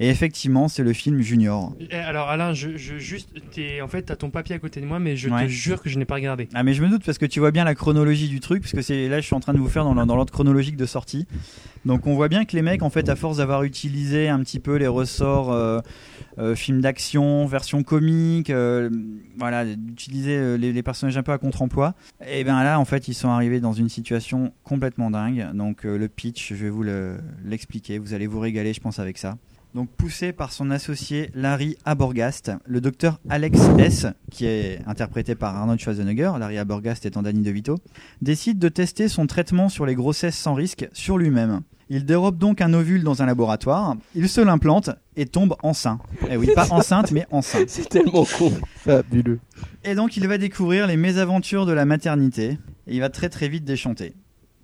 Et 0.00 0.08
effectivement, 0.10 0.68
c'est 0.68 0.84
le 0.84 0.92
film 0.92 1.20
Junior. 1.20 1.74
Eh, 1.90 1.94
Alors 1.96 2.28
Alain, 2.28 2.52
je, 2.54 2.76
je- 2.76 2.98
juste, 2.98 3.30
t'es- 3.52 3.80
en 3.80 3.88
fait, 3.88 4.02
t'as 4.02 4.14
ton 4.16 4.30
papier 4.30 4.54
à 4.54 4.58
côté 4.60 4.80
de 4.80 4.86
moi, 4.86 5.00
mais 5.00 5.16
je 5.16 5.28
Ouais. 5.28 5.44
te 5.46 5.48
jure 5.48 5.82
que 5.82 5.88
je 5.88 5.98
n'ai 5.98 6.04
pas 6.04 6.14
regardé. 6.14 6.48
Ah 6.54 6.62
mais 6.62 6.72
je 6.72 6.82
me 6.84 6.88
doute 6.88 7.02
parce 7.04 7.18
que 7.18 7.26
tu 7.26 7.40
vois 7.40 7.50
bien 7.50 7.64
la 7.64 7.74
chronologie 7.74 8.28
du 8.28 8.38
truc, 8.38 8.62
parce 8.62 8.72
que 8.72 8.82
c'est 8.82 9.08
là 9.08 9.20
je 9.20 9.26
suis 9.26 9.34
en 9.34 9.40
train 9.40 9.54
de 9.54 9.58
vous 9.58 9.68
faire 9.68 9.82
dans 9.84 9.94
l'ordre 9.94 10.06
dans 10.08 10.14
l'ordre 10.16 10.32
chronologique 10.32 10.76
de 10.76 10.86
sortie. 10.86 11.26
Donc 11.84 12.06
on 12.06 12.14
voit 12.14 12.28
bien 12.28 12.44
que 12.44 12.54
les 12.54 12.62
mecs 12.62 12.82
en 12.82 12.90
fait 12.90 13.08
à 13.08 13.16
force 13.16 13.38
d'avoir 13.38 13.64
utilisé 13.64 14.28
un 14.28 14.38
petit 14.40 14.60
peu 14.60 14.76
les 14.76 14.86
ressorts 14.86 15.50
euh, 15.52 15.80
euh, 16.38 16.54
films 16.54 16.80
d'action, 16.80 17.46
version 17.46 17.82
comique, 17.82 18.50
euh, 18.50 18.90
voilà, 19.36 19.64
d'utiliser 19.64 20.36
euh, 20.36 20.56
les, 20.56 20.72
les 20.72 20.82
personnages 20.84 21.16
un 21.16 21.22
peu 21.24 21.32
à 21.32 21.38
contre-emploi, 21.38 21.94
et 22.24 22.44
ben 22.44 22.62
là 22.62 22.78
en 22.78 22.84
fait 22.84 23.08
ils 23.08 23.14
sont 23.14 23.30
arrivés 23.30 23.58
dans 23.60 23.72
une 23.72 23.88
situation 23.88 24.52
complètement 24.62 25.10
dingue. 25.10 25.48
Donc 25.54 25.84
euh, 25.84 25.98
le 25.98 26.06
pitch, 26.08 26.50
je 26.50 26.54
vais 26.64 26.70
vous 26.70 26.84
le- 26.84 27.18
l'expliquer, 27.44 27.98
vous 27.98 28.14
allez 28.14 28.28
vous 28.28 28.38
régaler 28.40 28.72
je 28.72 28.80
pense 28.80 29.00
avec 29.00 29.18
ça. 29.18 29.36
Donc 29.74 29.90
poussé 29.90 30.32
par 30.32 30.52
son 30.52 30.70
associé 30.70 31.30
Larry 31.34 31.76
Aborgast, 31.84 32.52
le 32.64 32.80
docteur 32.80 33.20
Alex 33.28 33.60
S, 33.78 34.06
qui 34.30 34.46
est 34.46 34.80
interprété 34.86 35.34
par 35.34 35.54
Arnold 35.56 35.78
Schwarzenegger, 35.78 36.32
Larry 36.38 36.56
Aborgast 36.56 37.04
étant 37.04 37.22
Danny 37.22 37.42
DeVito, 37.42 37.76
décide 38.22 38.58
de 38.58 38.68
tester 38.70 39.08
son 39.08 39.26
traitement 39.26 39.68
sur 39.68 39.84
les 39.84 39.94
grossesses 39.94 40.36
sans 40.36 40.54
risque 40.54 40.88
sur 40.92 41.18
lui-même. 41.18 41.60
Il 41.90 42.04
dérobe 42.04 42.38
donc 42.38 42.60
un 42.60 42.72
ovule 42.74 43.02
dans 43.02 43.22
un 43.22 43.26
laboratoire, 43.26 43.96
il 44.14 44.28
se 44.28 44.40
l'implante 44.40 44.90
et 45.16 45.26
tombe 45.26 45.54
enceint. 45.62 45.98
Eh 46.30 46.36
oui, 46.36 46.48
pas 46.54 46.70
enceinte, 46.72 47.12
mais 47.12 47.26
enceinte. 47.30 47.64
C'est 47.68 47.88
tellement 47.88 48.24
con. 48.24 48.52
Fabuleux. 48.76 49.40
Et 49.84 49.94
donc 49.94 50.16
il 50.16 50.26
va 50.28 50.38
découvrir 50.38 50.86
les 50.86 50.96
mésaventures 50.96 51.66
de 51.66 51.72
la 51.72 51.84
maternité, 51.84 52.58
et 52.86 52.94
il 52.94 53.00
va 53.00 53.10
très 53.10 53.28
très 53.28 53.48
vite 53.48 53.64
déchanter. 53.64 54.14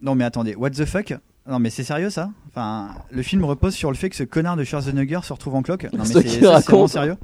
Non 0.01 0.15
mais 0.15 0.25
attendez, 0.25 0.55
what 0.55 0.71
the 0.71 0.87
fuck? 0.87 1.15
Non 1.49 1.59
mais 1.59 1.71
c'est 1.71 1.85
sérieux 1.85 2.11
ça 2.11 2.31
Enfin, 2.49 2.91
le 3.11 3.23
film 3.23 3.45
repose 3.45 3.75
sur 3.75 3.91
le 3.91 3.97
fait 3.97 4.11
que 4.11 4.17
ce 4.17 4.25
connard 4.25 4.57
de 4.57 4.65
Schwarzenegger 4.65 5.21
se 5.23 5.33
retrouve 5.33 5.55
en 5.57 5.63
cloque. 5.63 5.89
Non 5.93 6.05
mais 6.05 6.29
C'est 6.29 6.41
vraiment 6.41 6.89
sérieux. 6.89 7.17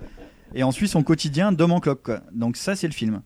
Et 0.54 0.64
on 0.64 0.72
suit 0.72 0.88
son 0.88 1.02
quotidien 1.02 1.52
d'homme 1.52 1.72
en 1.72 1.80
cloque 1.80 2.02
quoi. 2.02 2.20
Donc 2.32 2.56
ça 2.56 2.76
c'est 2.76 2.88
le 2.88 2.92
film. 2.92 3.22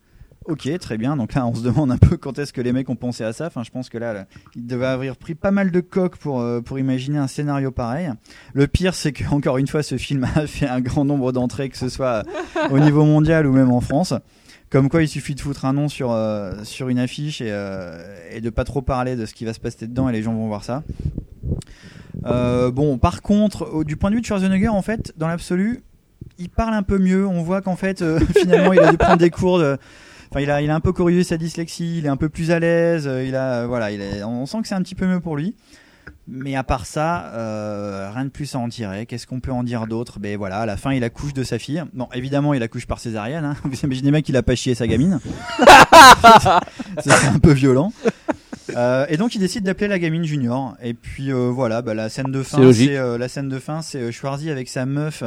Ok, 0.46 0.68
très 0.78 0.98
bien. 0.98 1.16
Donc 1.16 1.32
là, 1.32 1.46
on 1.46 1.54
se 1.54 1.62
demande 1.62 1.90
un 1.90 1.96
peu 1.96 2.18
quand 2.18 2.38
est-ce 2.38 2.52
que 2.52 2.60
les 2.60 2.72
mecs 2.72 2.90
ont 2.90 2.96
pensé 2.96 3.24
à 3.24 3.32
ça. 3.32 3.46
Enfin, 3.46 3.62
je 3.62 3.70
pense 3.70 3.88
que 3.88 3.96
là, 3.96 4.12
là, 4.12 4.26
ils 4.54 4.66
devaient 4.66 4.86
avoir 4.86 5.16
pris 5.16 5.34
pas 5.34 5.50
mal 5.50 5.70
de 5.70 5.80
coques 5.80 6.18
pour, 6.18 6.40
euh, 6.40 6.60
pour 6.60 6.78
imaginer 6.78 7.16
un 7.16 7.28
scénario 7.28 7.70
pareil. 7.70 8.10
Le 8.52 8.66
pire, 8.66 8.94
c'est 8.94 9.12
que 9.12 9.24
encore 9.30 9.56
une 9.56 9.68
fois, 9.68 9.82
ce 9.82 9.96
film 9.96 10.24
a 10.34 10.46
fait 10.46 10.68
un 10.68 10.80
grand 10.82 11.06
nombre 11.06 11.32
d'entrées, 11.32 11.70
que 11.70 11.78
ce 11.78 11.88
soit 11.88 12.24
au 12.70 12.78
niveau 12.78 13.04
mondial 13.06 13.46
ou 13.46 13.52
même 13.52 13.70
en 13.70 13.80
France. 13.80 14.12
Comme 14.74 14.88
quoi, 14.88 15.04
il 15.04 15.08
suffit 15.08 15.36
de 15.36 15.40
foutre 15.40 15.66
un 15.66 15.72
nom 15.72 15.88
sur, 15.88 16.10
euh, 16.10 16.50
une 16.88 16.98
affiche 16.98 17.40
et, 17.40 17.46
euh, 17.48 17.96
et 18.32 18.40
de 18.40 18.50
pas 18.50 18.64
trop 18.64 18.82
parler 18.82 19.14
de 19.14 19.24
ce 19.24 19.32
qui 19.32 19.44
va 19.44 19.52
se 19.52 19.60
passer 19.60 19.86
dedans 19.86 20.08
et 20.08 20.12
les 20.12 20.20
gens 20.20 20.34
vont 20.34 20.48
voir 20.48 20.64
ça. 20.64 20.82
Euh, 22.26 22.72
bon, 22.72 22.98
par 22.98 23.22
contre, 23.22 23.84
du 23.84 23.96
point 23.96 24.10
de 24.10 24.16
vue 24.16 24.20
de 24.20 24.26
Schwarzenegger, 24.26 24.66
en 24.66 24.82
fait, 24.82 25.14
dans 25.16 25.28
l'absolu, 25.28 25.84
il 26.38 26.48
parle 26.48 26.74
un 26.74 26.82
peu 26.82 26.98
mieux. 26.98 27.24
On 27.24 27.44
voit 27.44 27.62
qu'en 27.62 27.76
fait, 27.76 28.02
finalement, 28.36 28.72
il 28.72 28.80
a 28.80 28.90
dû 28.90 28.96
prendre 28.96 29.18
des 29.18 29.30
cours. 29.30 29.62
Enfin, 30.32 30.40
il 30.40 30.50
a, 30.50 30.56
un 30.56 30.80
peu 30.80 30.92
corrigé 30.92 31.22
sa 31.22 31.36
dyslexie, 31.36 31.98
il 31.98 32.06
est 32.06 32.08
un 32.08 32.16
peu 32.16 32.28
plus 32.28 32.50
à 32.50 32.58
l'aise, 32.58 33.08
il 33.24 33.36
a, 33.36 33.68
voilà, 33.68 33.90
on 34.26 34.44
sent 34.44 34.60
que 34.62 34.66
c'est 34.66 34.74
un 34.74 34.82
petit 34.82 34.96
peu 34.96 35.06
mieux 35.06 35.20
pour 35.20 35.36
lui. 35.36 35.54
Mais 36.26 36.56
à 36.56 36.64
part 36.64 36.86
ça, 36.86 37.26
euh, 37.34 38.10
rien 38.12 38.24
de 38.24 38.30
plus 38.30 38.54
à 38.54 38.58
en 38.58 38.68
tirer. 38.68 39.04
Qu'est-ce 39.04 39.26
qu'on 39.26 39.40
peut 39.40 39.52
en 39.52 39.62
dire 39.62 39.86
d'autre? 39.86 40.20
Ben 40.20 40.38
voilà, 40.38 40.60
à 40.60 40.66
la 40.66 40.76
fin, 40.76 40.92
il 40.92 41.04
accouche 41.04 41.34
de 41.34 41.44
sa 41.44 41.58
fille. 41.58 41.84
Bon, 41.92 42.08
évidemment, 42.14 42.54
il 42.54 42.62
accouche 42.62 42.86
par 42.86 42.98
césarienne. 42.98 43.44
Hein. 43.44 43.56
Vous 43.64 43.78
imaginez 43.80 44.10
bien 44.10 44.22
qu'il 44.22 44.36
a 44.36 44.42
pas 44.42 44.54
chié 44.54 44.74
sa 44.74 44.86
gamine. 44.86 45.20
c'est 46.98 47.26
un 47.26 47.38
peu 47.38 47.52
violent. 47.52 47.92
Euh, 48.76 49.06
et 49.08 49.16
donc 49.16 49.34
il 49.34 49.38
décide 49.38 49.64
d'appeler 49.64 49.88
la 49.88 49.98
gamine 49.98 50.24
Junior. 50.24 50.76
Et 50.82 50.94
puis 50.94 51.32
euh, 51.32 51.50
voilà, 51.50 51.82
bah, 51.82 51.94
la 51.94 52.08
scène 52.08 52.30
de 52.30 52.42
fin, 52.42 52.72
C'est 52.72 52.96
euh, 52.96 53.18
la 53.18 53.28
scène 53.28 53.48
de 53.48 53.58
fin, 53.58 53.82
c'est 53.82 54.00
euh, 54.00 54.10
Schwarzy 54.10 54.50
avec 54.50 54.68
sa 54.68 54.86
meuf 54.86 55.22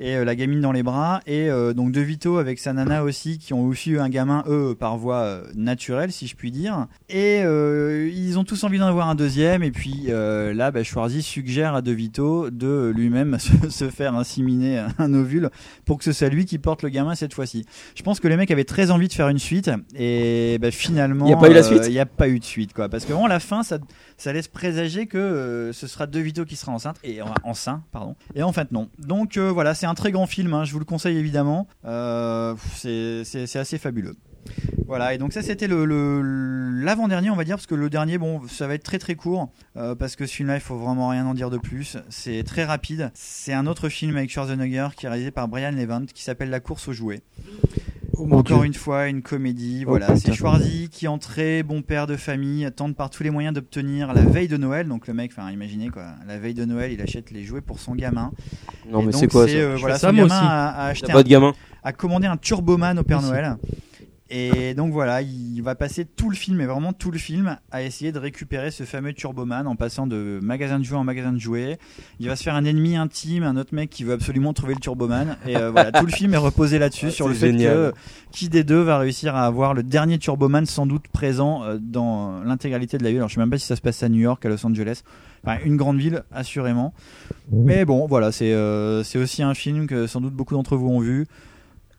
et 0.00 0.16
euh, 0.16 0.24
la 0.24 0.34
gamine 0.34 0.60
dans 0.60 0.72
les 0.72 0.82
bras, 0.82 1.20
et 1.26 1.48
euh, 1.50 1.74
donc 1.74 1.92
De 1.92 2.00
Vito 2.00 2.38
avec 2.38 2.58
sa 2.58 2.72
nana 2.72 3.04
aussi, 3.04 3.38
qui 3.38 3.52
ont 3.54 3.64
aussi 3.66 3.90
eu 3.90 4.00
un 4.00 4.08
gamin 4.08 4.42
eux 4.48 4.74
par 4.74 4.96
voie 4.96 5.18
euh, 5.18 5.42
naturelle, 5.54 6.10
si 6.10 6.26
je 6.26 6.34
puis 6.34 6.50
dire. 6.50 6.86
Et 7.08 7.40
ils 7.40 8.38
ont 8.38 8.44
tous 8.44 8.64
envie 8.64 8.78
d'en 8.78 8.86
avoir 8.86 9.08
un 9.08 9.14
deuxième. 9.14 9.62
Et 9.62 9.70
puis 9.70 10.06
là, 10.08 10.70
bah, 10.70 10.82
Schwarzy 10.82 11.22
suggère 11.22 11.74
à 11.74 11.82
De 11.82 11.92
Vito 11.92 12.50
de 12.50 12.92
lui-même 12.94 13.38
se, 13.38 13.68
se 13.68 13.90
faire 13.90 14.14
inséminer 14.14 14.84
un 14.98 15.12
ovule 15.14 15.50
pour 15.84 15.98
que 15.98 16.04
ce 16.04 16.12
soit 16.12 16.28
lui 16.28 16.44
qui 16.46 16.58
porte 16.58 16.82
le 16.82 16.88
gamin 16.88 17.14
cette 17.14 17.34
fois-ci. 17.34 17.64
Je 17.94 18.02
pense 18.02 18.20
que 18.20 18.28
les 18.28 18.36
mecs 18.36 18.50
avaient 18.50 18.64
très 18.64 18.90
envie 18.90 19.08
de 19.08 19.12
faire 19.12 19.28
une 19.28 19.38
suite, 19.38 19.70
et 19.94 20.58
bah, 20.60 20.70
finalement, 20.70 21.26
Il 21.26 21.30
y 21.30 21.34
a 21.34 21.36
pas 21.36 21.50
eu 21.50 21.54
la 21.54 21.62
suite? 21.62 21.82
Il 21.86 21.92
n'y 21.92 21.98
a 22.00 22.06
pas 22.06 22.28
eu 22.28 22.38
de 22.38 22.44
suite, 22.44 22.72
quoi. 22.72 22.88
Parce 22.88 23.04
que 23.04 23.12
vraiment, 23.12 23.26
la 23.28 23.40
fin, 23.40 23.62
ça, 23.62 23.78
ça 24.16 24.32
laisse 24.32 24.48
présager 24.48 25.06
que 25.06 25.70
ce 25.74 25.86
sera 25.86 26.06
De 26.06 26.18
Vito 26.20 26.44
qui 26.44 26.56
sera 26.56 26.72
enceinte 26.72 26.96
et 27.04 27.20
en- 27.20 27.34
enceint, 27.44 27.82
pardon. 27.92 28.16
Et 28.34 28.42
en 28.42 28.52
fait, 28.52 28.72
non. 28.72 28.88
Donc 28.98 29.36
voilà, 29.36 29.74
c'est 29.74 29.86
un 29.90 29.94
très 29.94 30.12
grand 30.12 30.26
film. 30.26 30.54
hein, 30.54 30.64
je 30.64 30.72
vous 30.72 30.78
le 30.78 30.84
conseille 30.84 31.16
évidemment. 31.16 31.68
Euh, 31.84 32.54
c'est 32.74 33.56
assez 33.56 33.78
fabuleux. 33.78 34.16
Voilà, 34.86 35.14
et 35.14 35.18
donc 35.18 35.32
ça 35.32 35.42
c'était 35.42 35.68
l'avant-dernier, 35.68 37.30
on 37.30 37.36
va 37.36 37.44
dire, 37.44 37.56
parce 37.56 37.66
que 37.66 37.76
le 37.76 37.90
dernier, 37.90 38.18
bon, 38.18 38.40
ça 38.48 38.66
va 38.66 38.74
être 38.74 38.82
très 38.82 38.98
très 38.98 39.14
court, 39.14 39.50
euh, 39.76 39.94
parce 39.94 40.16
que 40.16 40.26
ce 40.26 40.34
film-là, 40.34 40.56
il 40.56 40.60
faut 40.60 40.76
vraiment 40.76 41.08
rien 41.08 41.26
en 41.26 41.34
dire 41.34 41.50
de 41.50 41.58
plus. 41.58 41.96
C'est 42.08 42.42
très 42.42 42.64
rapide. 42.64 43.12
C'est 43.14 43.52
un 43.52 43.66
autre 43.66 43.88
film 43.88 44.16
avec 44.16 44.30
Schwarzenegger 44.30 44.88
qui 44.96 45.06
est 45.06 45.08
réalisé 45.08 45.30
par 45.30 45.46
Brian 45.46 45.70
Levant, 45.70 46.06
qui 46.06 46.24
s'appelle 46.24 46.50
La 46.50 46.60
course 46.60 46.88
aux 46.88 46.92
jouets. 46.92 47.22
Encore 48.24 48.58
Dieu. 48.58 48.66
une 48.66 48.74
fois, 48.74 49.08
une 49.08 49.22
comédie. 49.22 49.84
Oh, 49.86 49.90
voilà, 49.90 50.16
c'est 50.16 50.32
Schwarzy 50.32 50.88
qui, 50.90 51.08
en 51.08 51.18
très 51.18 51.62
bon 51.62 51.82
père 51.82 52.06
de 52.06 52.16
famille, 52.16 52.68
tente 52.74 52.96
par 52.96 53.10
tous 53.10 53.22
les 53.22 53.30
moyens 53.30 53.54
d'obtenir 53.54 54.12
la 54.12 54.22
veille 54.22 54.48
de 54.48 54.56
Noël. 54.56 54.88
Donc 54.88 55.06
le 55.06 55.14
mec, 55.14 55.32
enfin, 55.36 55.50
imaginez 55.50 55.88
quoi, 55.88 56.06
la 56.26 56.38
veille 56.38 56.54
de 56.54 56.64
Noël, 56.64 56.92
il 56.92 57.00
achète 57.00 57.30
les 57.30 57.44
jouets 57.44 57.60
pour 57.60 57.78
son 57.80 57.94
gamin. 57.94 58.32
Non, 58.90 59.00
Et 59.02 59.06
mais 59.06 59.12
c'est 59.12 59.28
quoi 59.28 59.46
ça 59.46 59.54
euh, 59.54 59.76
voilà, 59.78 59.98
ça, 59.98 60.08
son 60.08 60.14
moi 60.14 60.24
gamin 60.28 60.36
aussi. 60.40 60.46
a, 60.46 60.68
a 60.68 60.86
acheté 60.86 61.12
pas 61.12 61.22
de 61.22 61.28
gamin 61.28 61.54
a 61.82 61.92
commandé 61.92 62.26
un 62.26 62.36
Turboman 62.36 62.98
au 62.98 63.02
Père. 63.02 63.22
Noël. 63.22 63.56
Et 64.32 64.74
donc 64.74 64.92
voilà, 64.92 65.22
il 65.22 65.60
va 65.60 65.74
passer 65.74 66.04
tout 66.04 66.30
le 66.30 66.36
film, 66.36 66.60
et 66.60 66.66
vraiment 66.66 66.92
tout 66.92 67.10
le 67.10 67.18
film, 67.18 67.58
à 67.72 67.82
essayer 67.82 68.12
de 68.12 68.18
récupérer 68.20 68.70
ce 68.70 68.84
fameux 68.84 69.12
Turboman 69.12 69.66
en 69.66 69.74
passant 69.74 70.06
de 70.06 70.38
magasin 70.40 70.78
de 70.78 70.84
jouets 70.84 70.98
en 70.98 71.04
magasin 71.04 71.32
de 71.32 71.38
jouets. 71.38 71.80
Il 72.20 72.28
va 72.28 72.36
se 72.36 72.44
faire 72.44 72.54
un 72.54 72.64
ennemi 72.64 72.96
intime, 72.96 73.42
un 73.42 73.56
autre 73.56 73.74
mec 73.74 73.90
qui 73.90 74.04
veut 74.04 74.12
absolument 74.12 74.52
trouver 74.52 74.74
le 74.74 74.80
Turboman. 74.80 75.36
Et 75.48 75.56
euh, 75.56 75.72
voilà, 75.72 75.90
tout 75.90 76.06
le 76.06 76.12
film 76.12 76.32
est 76.32 76.38
reposé 76.38 76.78
là-dessus, 76.78 77.10
sur 77.10 77.26
le 77.26 77.34
fait 77.34 77.52
que 77.52 77.92
qui 78.30 78.48
des 78.48 78.62
deux 78.62 78.80
va 78.80 78.98
réussir 78.98 79.34
à 79.34 79.46
avoir 79.46 79.74
le 79.74 79.82
dernier 79.82 80.18
Turboman 80.18 80.64
sans 80.64 80.86
doute 80.86 81.08
présent 81.08 81.64
euh, 81.64 81.78
dans 81.80 82.40
l'intégralité 82.44 82.98
de 82.98 83.02
la 83.02 83.10
ville. 83.10 83.18
Alors 83.18 83.28
je 83.28 83.34
sais 83.34 83.40
même 83.40 83.50
pas 83.50 83.58
si 83.58 83.66
ça 83.66 83.74
se 83.74 83.82
passe 83.82 84.00
à 84.04 84.08
New 84.08 84.20
York, 84.20 84.46
à 84.46 84.48
Los 84.48 84.64
Angeles. 84.64 85.02
Enfin, 85.44 85.58
une 85.64 85.76
grande 85.76 85.98
ville, 85.98 86.22
assurément. 86.30 86.94
Mais 87.50 87.84
bon, 87.84 88.06
voilà, 88.06 88.30
c'est 88.30 88.52
euh, 88.52 89.02
c'est 89.02 89.18
aussi 89.18 89.42
un 89.42 89.54
film 89.54 89.88
que 89.88 90.06
sans 90.06 90.20
doute 90.20 90.34
beaucoup 90.34 90.54
d'entre 90.54 90.76
vous 90.76 90.88
ont 90.88 91.00
vu 91.00 91.26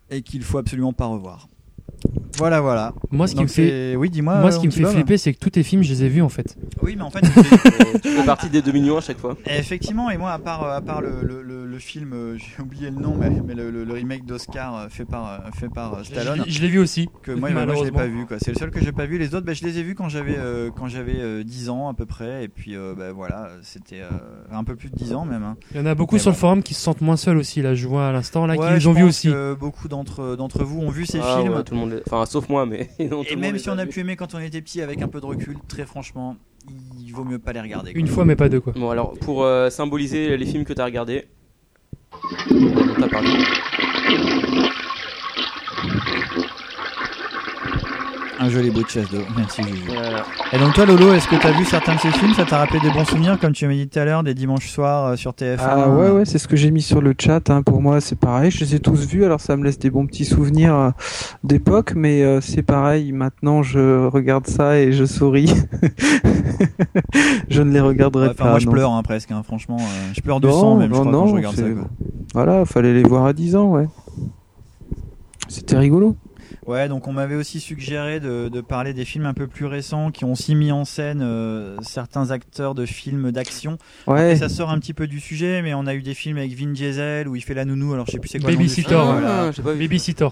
et 0.09 0.21
qu'il 0.21 0.43
faut 0.43 0.59
absolument 0.59 0.93
pas 0.93 1.07
revoir. 1.07 1.49
Voilà, 2.37 2.61
voilà. 2.61 2.93
Moi, 3.11 3.27
ce 3.27 3.33
qui 3.33 3.37
Donc 3.39 3.47
me 3.49 3.51
fait, 3.53 3.95
oui, 3.95 4.09
dis-moi. 4.09 4.39
moi, 4.39 4.51
ce 4.51 4.59
qui 4.59 4.67
me 4.67 4.71
fait 4.71 4.85
flipper, 4.85 5.17
c'est 5.17 5.33
que 5.33 5.39
tous 5.39 5.49
tes 5.51 5.63
films, 5.63 5.83
je 5.83 5.89
les 5.91 6.03
ai 6.05 6.09
vus 6.09 6.21
en 6.21 6.29
fait. 6.29 6.57
Oui, 6.81 6.95
mais 6.95 7.03
en 7.03 7.09
fait, 7.11 7.21
Tu 8.01 8.09
fais 8.09 8.25
partie 8.25 8.49
des 8.49 8.61
2 8.61 8.71
millions 8.71 8.97
à 8.97 9.01
chaque 9.01 9.19
fois. 9.19 9.35
Et 9.45 9.57
effectivement, 9.57 10.09
et 10.09 10.17
moi, 10.17 10.31
à 10.31 10.39
part, 10.39 10.63
euh, 10.63 10.75
à 10.77 10.81
part 10.81 11.01
le, 11.01 11.21
le- 11.23 11.41
le- 11.41 11.65
le 11.65 11.79
film, 11.79 12.13
euh, 12.13 12.37
j'ai 12.57 12.61
oublié 12.63 12.89
le 12.89 12.97
nom, 12.97 13.15
mais, 13.17 13.29
mais 13.29 13.53
le, 13.53 13.69
le- 13.71 13.83
le 13.83 13.93
remake 13.93 14.25
d'Oscar 14.25 14.75
euh, 14.75 14.87
fait 14.89 15.05
par, 15.05 15.41
fait 15.53 15.69
par 15.69 16.03
Stallone. 16.05 16.43
Je, 16.47 16.51
je 16.51 16.61
l'ai 16.61 16.67
vu 16.69 16.79
aussi. 16.79 17.09
que 17.21 17.31
moi, 17.31 17.49
moi, 17.51 17.75
je 17.75 17.83
l'ai 17.83 17.91
pas 17.91 18.07
vu 18.07 18.25
quoi. 18.25 18.37
C'est 18.39 18.51
le 18.51 18.57
seul 18.57 18.71
que 18.71 18.81
j'ai 18.81 18.91
pas 18.91 19.05
vu. 19.05 19.17
Les 19.17 19.35
autres, 19.35 19.45
bah, 19.45 19.53
je 19.53 19.63
les 19.63 19.77
ai 19.79 19.83
vus 19.83 19.95
quand 19.95 20.09
j'avais 20.09 20.35
euh, 20.37 20.69
quand 20.75 20.87
j'avais 20.87 21.19
euh, 21.19 21.43
10 21.43 21.69
ans 21.69 21.89
à 21.89 21.93
peu 21.93 22.05
près. 22.05 22.43
Et 22.45 22.47
puis 22.47 22.75
euh, 22.75 22.93
bah, 22.97 23.11
voilà, 23.11 23.49
c'était 23.61 24.01
euh, 24.01 24.09
un 24.51 24.63
peu 24.63 24.75
plus 24.75 24.89
de 24.89 24.95
10 24.95 25.13
ans 25.13 25.25
même. 25.25 25.43
hein. 25.43 25.55
Il 25.71 25.77
y 25.77 25.79
en 25.79 25.85
a 25.85 25.95
beaucoup 25.95 26.15
Mais 26.15 26.19
sur 26.19 26.31
bon. 26.31 26.35
le 26.35 26.39
forum 26.39 26.63
qui 26.63 26.73
se 26.73 26.81
sentent 26.81 27.01
moins 27.01 27.17
seuls 27.17 27.37
aussi. 27.37 27.61
Là, 27.61 27.73
je 27.75 27.87
vois 27.87 28.07
à 28.07 28.11
l'instant 28.11 28.45
là 28.45 28.55
Ouais, 28.55 28.67
qui 28.67 28.73
les 28.73 28.87
ont 28.87 28.93
vus 28.93 29.01
pense 29.01 29.09
aussi. 29.09 29.27
que 29.29 29.53
beaucoup 29.53 29.87
d'entre 29.87 30.35
d'entre 30.35 30.63
vous 30.63 30.79
ont 30.81 30.89
vu 30.89 31.05
ces 31.05 31.19
Ah, 31.21 31.39
films. 31.41 31.53
ouais, 31.53 31.63
tout 31.63 31.73
le 31.73 31.79
monde 31.79 32.01
Enfin, 32.07 32.20
sauf 32.25 32.49
moi, 32.49 32.65
mais. 32.65 32.89
non, 32.99 33.23
Et 33.23 33.35
même 33.35 33.57
si 33.57 33.69
on 33.69 33.77
a 33.77 33.85
pu 33.85 33.99
aimer 33.99 34.15
quand 34.15 34.33
on 34.33 34.39
était 34.39 34.61
petit 34.61 34.81
avec 34.81 35.01
un 35.01 35.07
peu 35.07 35.19
de 35.21 35.25
recul, 35.25 35.57
très 35.67 35.85
franchement, 35.85 36.35
il 36.99 37.11
vaut 37.11 37.23
mieux 37.23 37.39
pas 37.39 37.53
les 37.53 37.61
regarder. 37.61 37.91
quoi. 37.91 37.99
Une 37.99 38.07
fois, 38.07 38.25
mais 38.25 38.35
pas 38.35 38.49
deux 38.49 38.59
quoi. 38.61 38.73
Bon, 38.73 38.89
alors, 38.89 39.13
pour 39.19 39.43
euh, 39.43 39.69
symboliser 39.69 40.37
les 40.37 40.45
films 40.45 40.65
que 40.65 40.73
t'as 40.73 40.85
regardés, 40.85 41.27
dont 42.49 42.93
t'as 42.99 43.07
parlé. 43.07 43.29
Un 48.43 48.49
joli 48.49 48.71
bout 48.71 48.83
de 48.83 48.89
chasse 48.89 49.07
d'eau. 49.11 49.19
Merci 49.37 49.61
Juju. 49.61 49.83
Voilà. 49.87 50.23
Et 50.51 50.57
donc 50.57 50.73
toi 50.73 50.85
Lolo, 50.87 51.13
est-ce 51.13 51.27
que 51.27 51.35
t'as 51.35 51.51
vu 51.51 51.63
certains 51.63 51.93
de 51.93 51.99
ces 51.99 52.09
films? 52.11 52.33
Ça 52.33 52.43
t'a 52.43 52.57
rappelé 52.57 52.79
des 52.79 52.89
bons 52.89 53.05
souvenirs 53.05 53.37
comme 53.39 53.51
tu 53.53 53.67
m'as 53.67 53.73
dit 53.73 53.87
tout 53.87 53.99
à 53.99 54.05
l'heure 54.05 54.23
des 54.23 54.33
dimanches 54.33 54.67
soirs 54.69 55.05
euh, 55.09 55.15
sur 55.15 55.31
TF1 55.33 55.57
Ah 55.59 55.89
ouais, 55.89 56.09
ouais, 56.09 56.25
c'est 56.25 56.39
ce 56.39 56.47
que 56.47 56.55
j'ai 56.55 56.71
mis 56.71 56.81
sur 56.81 57.01
le 57.01 57.13
chat. 57.19 57.49
hein. 57.51 57.61
Pour 57.61 57.81
moi, 57.83 58.01
c'est 58.01 58.17
pareil. 58.17 58.49
Je 58.49 58.59
les 58.61 58.75
ai 58.75 58.79
tous 58.79 59.05
vus, 59.05 59.23
alors 59.25 59.39
ça 59.41 59.55
me 59.57 59.63
laisse 59.63 59.77
des 59.77 59.91
bons 59.91 60.07
petits 60.07 60.25
souvenirs 60.25 60.73
euh, 60.75 60.89
d'époque, 61.43 61.93
mais 61.95 62.23
euh, 62.23 62.41
c'est 62.41 62.63
pareil. 62.63 63.11
Maintenant, 63.11 63.61
je 63.61 64.07
regarde 64.07 64.47
ça 64.47 64.79
et 64.79 64.91
je 64.91 65.05
souris. 65.05 65.53
je 67.49 67.61
ne 67.61 67.71
les 67.71 67.79
regarderai 67.79 68.25
Ouais, 68.27 68.31
enfin, 68.33 68.43
pas. 68.45 68.49
moi 68.51 68.59
je 68.59 68.67
pleure 68.67 68.91
hein, 68.91 69.03
presque, 69.03 69.29
hein, 69.31 69.43
franchement. 69.43 69.77
euh, 69.79 70.11
je 70.15 70.21
pleure 70.21 70.39
du 70.39 70.47
Non, 70.47 70.53
sang 70.59 70.75
même, 70.77 70.87
je 70.91 70.93
non, 70.95 71.01
crois, 71.01 71.11
quand 71.11 71.17
non, 71.19 71.27
je 71.27 71.33
regarde 71.35 71.55
ça. 71.55 71.61
quoi. 71.69 71.87
Voilà, 72.33 72.65
fallait 72.65 72.93
les 72.93 73.03
voir 73.03 73.25
à 73.25 73.33
10 73.33 73.55
ans, 73.55 73.69
ouais. 73.71 73.87
C'était 75.47 75.77
rigolo. 75.77 76.15
Ouais, 76.67 76.87
donc 76.89 77.07
on 77.07 77.13
m'avait 77.13 77.35
aussi 77.35 77.59
suggéré 77.59 78.19
de, 78.19 78.49
de 78.49 78.61
parler 78.61 78.93
des 78.93 79.05
films 79.05 79.25
un 79.25 79.33
peu 79.33 79.47
plus 79.47 79.65
récents 79.65 80.11
qui 80.11 80.25
ont 80.25 80.33
aussi 80.33 80.55
mis 80.55 80.71
en 80.71 80.85
scène 80.85 81.21
euh, 81.21 81.77
certains 81.81 82.31
acteurs 82.31 82.75
de 82.75 82.85
films 82.85 83.31
d'action. 83.31 83.77
Ouais. 84.07 84.35
Ça 84.35 84.49
sort 84.49 84.69
un 84.69 84.79
petit 84.79 84.93
peu 84.93 85.07
du 85.07 85.19
sujet, 85.19 85.61
mais 85.61 85.73
on 85.73 85.87
a 85.87 85.93
eu 85.95 86.01
des 86.01 86.13
films 86.13 86.37
avec 86.37 86.53
Vin 86.53 86.71
Diesel 86.71 87.27
où 87.27 87.35
il 87.35 87.41
fait 87.41 87.53
la 87.53 87.65
nounou. 87.65 87.93
Alors 87.93 88.05
je 88.07 88.11
sais 88.13 88.19
plus 88.19 88.29
c'est 88.29 88.39
quoi. 88.39 88.51
du 88.51 88.57
Babysitter. 88.57 88.95
Voilà, 88.95 89.47
Ah, 89.49 89.61
pas. 89.61 89.73
Babysitter. 89.73 90.27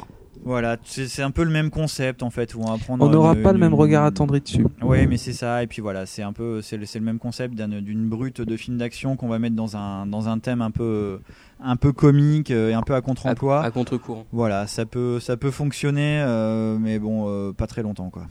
Voilà, 0.46 0.78
c'est 0.86 1.22
un 1.22 1.32
peu 1.32 1.44
le 1.44 1.52
même 1.52 1.70
concept 1.70 2.24
en 2.24 2.30
fait 2.30 2.56
où 2.56 2.62
on 2.62 2.72
va 2.72 2.78
prendre. 2.78 3.04
On 3.06 3.10
n'aura 3.10 3.34
une- 3.34 3.42
pas 3.42 3.52
le 3.52 3.60
même 3.60 3.74
regard 3.74 4.06
attendri 4.06 4.40
dessus. 4.40 4.66
Oui, 4.82 5.06
mais 5.06 5.18
c'est 5.18 5.34
ça. 5.34 5.64
Et 5.64 5.68
puis 5.68 5.82
voilà, 5.82 6.06
c'est 6.06 6.24
un 6.24 6.32
peu, 6.32 6.62
c'est 6.62 6.78
le, 6.78 6.86
le 6.94 7.02
même 7.02 7.20
concept 7.20 7.56
d'un- 7.56 7.68
d'une 7.68 8.08
brute 8.08 8.40
de 8.40 8.56
film 8.56 8.78
d'action 8.78 9.18
qu'on 9.18 9.28
va 9.28 9.38
mettre 9.38 9.58
dans 9.58 9.76
un 9.76 10.06
dans 10.06 10.30
un 10.30 10.40
thème 10.40 10.62
un 10.62 10.72
peu 10.72 11.20
un 11.62 11.76
peu 11.76 11.92
comique 11.92 12.52
euh, 12.52 12.70
et 12.70 12.74
un 12.74 12.82
peu 12.82 12.96
à 12.96 13.02
contre-emploi. 13.02 13.62
À 13.64 13.72
contre-courant. 13.72 14.26
Voilà, 14.32 14.68
ça 14.68 14.86
peut 14.86 15.20
ça 15.20 15.38
peut 15.38 15.52
fonctionner, 15.52 16.22
euh, 16.26 16.78
mais 16.80 17.00
bon, 17.00 17.26
euh, 17.28 17.52
pas 17.54 17.68
très 17.68 17.82
longtemps 17.84 18.10
quoi. 18.10 18.24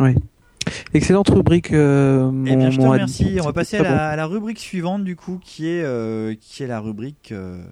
Oui. 0.00 0.14
Excellente 0.94 1.28
rubrique. 1.28 1.72
euh, 1.72 2.28
Eh 2.30 2.32
mon- 2.32 2.56
bien, 2.56 2.70
je 2.70 2.78
te 2.80 2.86
remercie. 2.86 3.38
On 3.40 3.44
va 3.44 3.52
passer 3.52 3.76
à 3.78 3.82
la, 3.82 3.90
bon. 3.90 3.96
à 3.98 4.16
la 4.16 4.26
rubrique 4.26 4.58
suivante 4.58 5.04
du 5.04 5.14
coup, 5.14 5.38
qui 5.42 5.68
est 5.68 5.82
euh, 5.84 6.34
qui 6.40 6.62
est 6.62 6.66
la 6.66 6.80
rubrique 6.80 7.30
euh, 7.32 7.62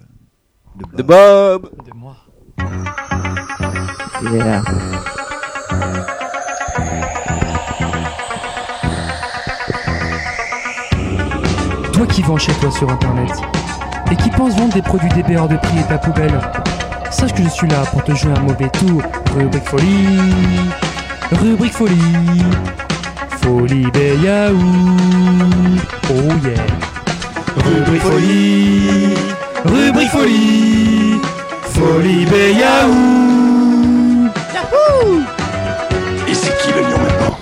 de 0.77 0.83
Bob. 0.85 0.95
De 0.97 1.03
Bob 1.03 1.69
De 1.85 1.97
moi. 1.97 2.15
Yeah. 4.31 4.63
Toi 11.93 12.07
qui 12.07 12.21
vends 12.23 12.37
chez 12.37 12.53
toi 12.53 12.71
sur 12.71 12.89
internet 12.89 13.29
et 14.13 14.15
qui 14.15 14.29
pense 14.29 14.55
vendre 14.55 14.73
des 14.73 14.83
produits 14.83 15.09
DB 15.09 15.35
hors 15.37 15.47
de 15.47 15.57
prix 15.57 15.79
et 15.79 15.87
ta 15.87 15.97
poubelle, 15.97 16.39
sache 17.09 17.33
que 17.33 17.41
je 17.41 17.49
suis 17.49 17.67
là 17.67 17.83
pour 17.91 18.03
te 18.03 18.13
jouer 18.13 18.31
un 18.31 18.41
mauvais 18.41 18.69
tour. 18.69 19.01
Rubrique 19.35 19.63
folie, 19.63 20.19
rubrique 21.31 21.73
folie, 21.73 22.43
folie 23.41 23.89
Béyaou. 23.91 24.55
Oh 26.11 26.31
yeah. 26.45 26.63
Rubrique 27.57 28.01
folie, 28.01 29.15
rubrique 29.65 30.09
folie, 30.09 31.19
folie 31.63 32.25
Béyaou. 32.27 32.93
Et 36.27 36.33
c'est 36.35 36.55
qui 36.61 36.71
le 36.71 36.81
lion 36.83 36.99
maintenant? 36.99 37.37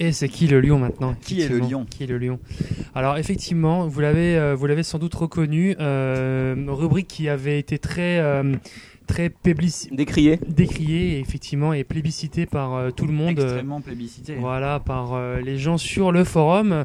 Et 0.00 0.12
c'est 0.12 0.28
qui 0.28 0.46
le 0.48 0.60
lion 0.60 0.78
maintenant? 0.78 1.14
Qui 1.22 1.42
est 1.42 1.48
le 1.48 1.58
lion? 1.60 1.86
Qui 1.88 2.02
est 2.02 2.06
le 2.06 2.18
lion? 2.18 2.40
Alors 2.94 3.16
effectivement, 3.18 3.86
vous 3.86 4.00
l'avez, 4.00 4.36
euh, 4.36 4.54
vous 4.54 4.66
l'avez 4.66 4.82
sans 4.82 4.98
doute 4.98 5.14
reconnu, 5.14 5.76
euh, 5.80 6.54
rubrique 6.68 7.08
qui 7.08 7.28
avait 7.28 7.58
été 7.58 7.78
très, 7.78 8.18
euh, 8.18 8.54
très 9.06 9.32
Décrié. 9.92 10.38
décriée, 10.46 11.18
effectivement, 11.18 11.72
et 11.72 11.84
plébiscitée 11.84 12.46
par 12.46 12.74
euh, 12.74 12.90
tout 12.90 13.06
le 13.06 13.12
monde. 13.12 13.38
Extrêmement 13.38 13.80
plébiscité. 13.80 14.36
voilà, 14.36 14.80
par 14.80 15.14
euh, 15.14 15.40
les 15.40 15.58
gens 15.58 15.78
sur 15.78 16.12
le 16.12 16.24
forum. 16.24 16.84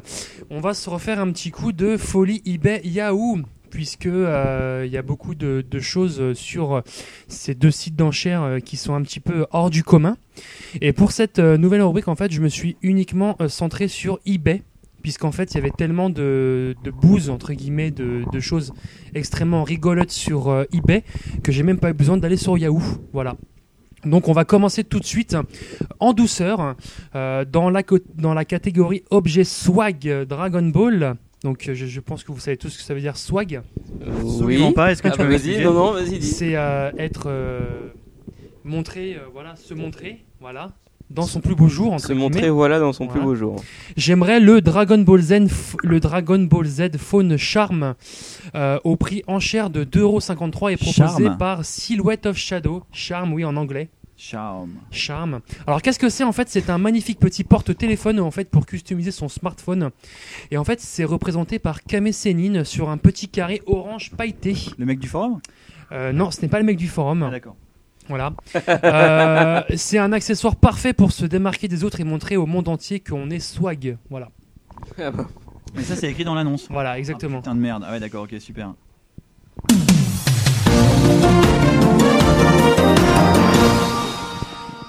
On 0.50 0.60
va 0.60 0.74
se 0.74 0.88
refaire 0.90 1.20
un 1.20 1.30
petit 1.30 1.50
coup 1.50 1.72
de 1.72 1.96
folie 1.96 2.42
eBay 2.46 2.80
Yahoo 2.84 3.40
puisque 3.70 4.06
euh, 4.06 4.84
il 4.86 4.92
y 4.92 4.96
a 4.96 5.02
beaucoup 5.02 5.34
de, 5.34 5.64
de 5.68 5.80
choses 5.80 6.32
sur 6.34 6.82
ces 7.26 7.56
deux 7.56 7.72
sites 7.72 7.96
d'enchères 7.96 8.58
qui 8.64 8.76
sont 8.76 8.94
un 8.94 9.02
petit 9.02 9.18
peu 9.18 9.46
hors 9.50 9.68
du 9.68 9.82
commun. 9.82 10.16
Et 10.80 10.92
pour 10.92 11.10
cette 11.10 11.40
nouvelle 11.40 11.82
rubrique, 11.82 12.06
en 12.06 12.14
fait, 12.14 12.30
je 12.30 12.40
me 12.40 12.48
suis 12.48 12.76
uniquement 12.82 13.36
centré 13.48 13.88
sur 13.88 14.20
eBay 14.26 14.62
puisqu'en 15.04 15.32
fait 15.32 15.52
il 15.52 15.56
y 15.56 15.58
avait 15.58 15.70
tellement 15.70 16.08
de, 16.08 16.74
de 16.82 16.90
bouse 16.90 17.28
entre 17.28 17.52
guillemets 17.52 17.90
de, 17.90 18.22
de 18.32 18.40
choses 18.40 18.72
extrêmement 19.14 19.62
rigolotes 19.62 20.10
sur 20.10 20.48
euh, 20.48 20.64
eBay 20.72 21.04
que 21.42 21.52
j'ai 21.52 21.62
même 21.62 21.78
pas 21.78 21.90
eu 21.90 21.92
besoin 21.92 22.16
d'aller 22.16 22.38
sur 22.38 22.56
Yahoo. 22.56 22.80
Voilà. 23.12 23.36
Donc 24.06 24.28
on 24.28 24.32
va 24.32 24.44
commencer 24.46 24.82
tout 24.82 24.98
de 25.00 25.04
suite 25.04 25.36
en 26.00 26.14
douceur 26.14 26.74
euh, 27.14 27.44
dans, 27.44 27.68
la 27.68 27.82
co- 27.82 27.98
dans 28.16 28.32
la 28.32 28.46
catégorie 28.46 29.02
objet 29.10 29.44
swag 29.44 30.24
Dragon 30.26 30.62
Ball. 30.68 31.16
Donc 31.42 31.68
euh, 31.68 31.74
je, 31.74 31.84
je 31.84 32.00
pense 32.00 32.24
que 32.24 32.32
vous 32.32 32.40
savez 32.40 32.56
tous 32.56 32.70
ce 32.70 32.78
que 32.78 32.84
ça 32.84 32.94
veut 32.94 33.00
dire 33.02 33.18
swag. 33.18 33.60
Absolument 34.06 34.72
pas. 34.72 34.90
Est-ce 34.90 35.02
que 35.02 35.08
Ah 35.08 35.10
tu 35.12 35.18
bah 35.18 35.24
peux 35.24 35.30
vas-y, 35.32 35.48
m'expliquer 35.48 35.64
non, 35.64 35.74
non, 35.74 35.92
vas-y, 35.92 36.18
dis. 36.18 36.26
C'est 36.26 36.56
euh, 36.56 36.90
être 36.96 37.24
euh, 37.26 37.60
montré, 38.64 39.16
euh, 39.16 39.20
voilà, 39.32 39.54
se 39.56 39.74
montrer, 39.74 40.24
voilà, 40.40 40.72
dans 41.10 41.22
son 41.26 41.40
plus 41.40 41.54
beau 41.54 41.68
jour. 41.68 41.92
entre 41.92 42.06
Se 42.06 42.12
montrer, 42.12 42.40
guillemets. 42.40 42.54
voilà, 42.54 42.78
dans 42.80 42.92
son 42.92 43.06
plus 43.06 43.20
beau 43.20 43.34
jour. 43.34 43.56
J'aimerais 43.96 44.40
le 44.40 44.60
Dragon 44.60 44.98
Ball 44.98 45.20
Z, 45.20 45.34
le 45.82 46.00
Dragon 46.00 46.38
Ball 46.40 46.66
Z 46.66 46.96
Phone 46.98 47.36
Charm 47.36 47.94
euh, 48.54 48.78
au 48.84 48.96
prix 48.96 49.22
en 49.26 49.38
chair 49.40 49.70
de 49.70 49.84
2,53€ 49.84 50.72
et 50.72 50.76
proposé 50.76 50.92
Charme. 50.94 51.38
par 51.38 51.64
Silhouette 51.64 52.26
of 52.26 52.36
Shadow. 52.36 52.82
Charm, 52.92 53.32
oui, 53.32 53.44
en 53.44 53.56
anglais. 53.56 53.88
Charme. 54.16 54.70
Charme. 54.92 55.40
Alors 55.66 55.82
qu'est-ce 55.82 55.98
que 55.98 56.08
c'est 56.08 56.22
en 56.22 56.30
fait? 56.32 56.48
C'est 56.48 56.70
un 56.70 56.78
magnifique 56.78 57.18
petit 57.18 57.42
porte-téléphone 57.42 58.20
en 58.20 58.30
fait 58.30 58.48
pour 58.48 58.64
customiser 58.64 59.10
son 59.10 59.28
smartphone. 59.28 59.90
Et 60.52 60.56
en 60.56 60.62
fait 60.64 60.80
c'est 60.80 61.02
représenté 61.04 61.58
par 61.58 61.82
Kame 61.82 62.12
Sennin 62.12 62.62
sur 62.62 62.90
un 62.90 62.96
petit 62.96 63.28
carré 63.28 63.60
orange 63.66 64.12
pailleté. 64.16 64.54
Le 64.78 64.86
mec 64.86 65.00
du 65.00 65.08
forum? 65.08 65.40
Euh, 65.90 66.12
non, 66.12 66.30
ce 66.30 66.40
n'est 66.42 66.48
pas 66.48 66.58
le 66.60 66.64
mec 66.64 66.76
du 66.76 66.86
forum. 66.88 67.24
Ah, 67.26 67.30
d'accord. 67.32 67.56
Voilà. 68.08 68.32
Euh, 68.84 69.62
c'est 69.76 69.98
un 69.98 70.12
accessoire 70.12 70.56
parfait 70.56 70.92
pour 70.92 71.12
se 71.12 71.24
démarquer 71.24 71.68
des 71.68 71.84
autres 71.84 72.00
et 72.00 72.04
montrer 72.04 72.36
au 72.36 72.46
monde 72.46 72.68
entier 72.68 73.00
qu'on 73.00 73.30
est 73.30 73.40
swag. 73.40 73.96
Voilà. 74.10 74.28
Ah 74.98 75.10
bah. 75.10 75.26
Mais 75.74 75.82
ça, 75.82 75.96
c'est 75.96 76.10
écrit 76.10 76.24
dans 76.24 76.34
l'annonce. 76.34 76.68
Voilà, 76.70 76.98
exactement. 76.98 77.38
Ah, 77.38 77.42
putain 77.42 77.54
de 77.54 77.60
merde. 77.60 77.84
Ah 77.86 77.92
ouais, 77.92 78.00
d'accord, 78.00 78.24
ok, 78.24 78.40
super. 78.40 78.74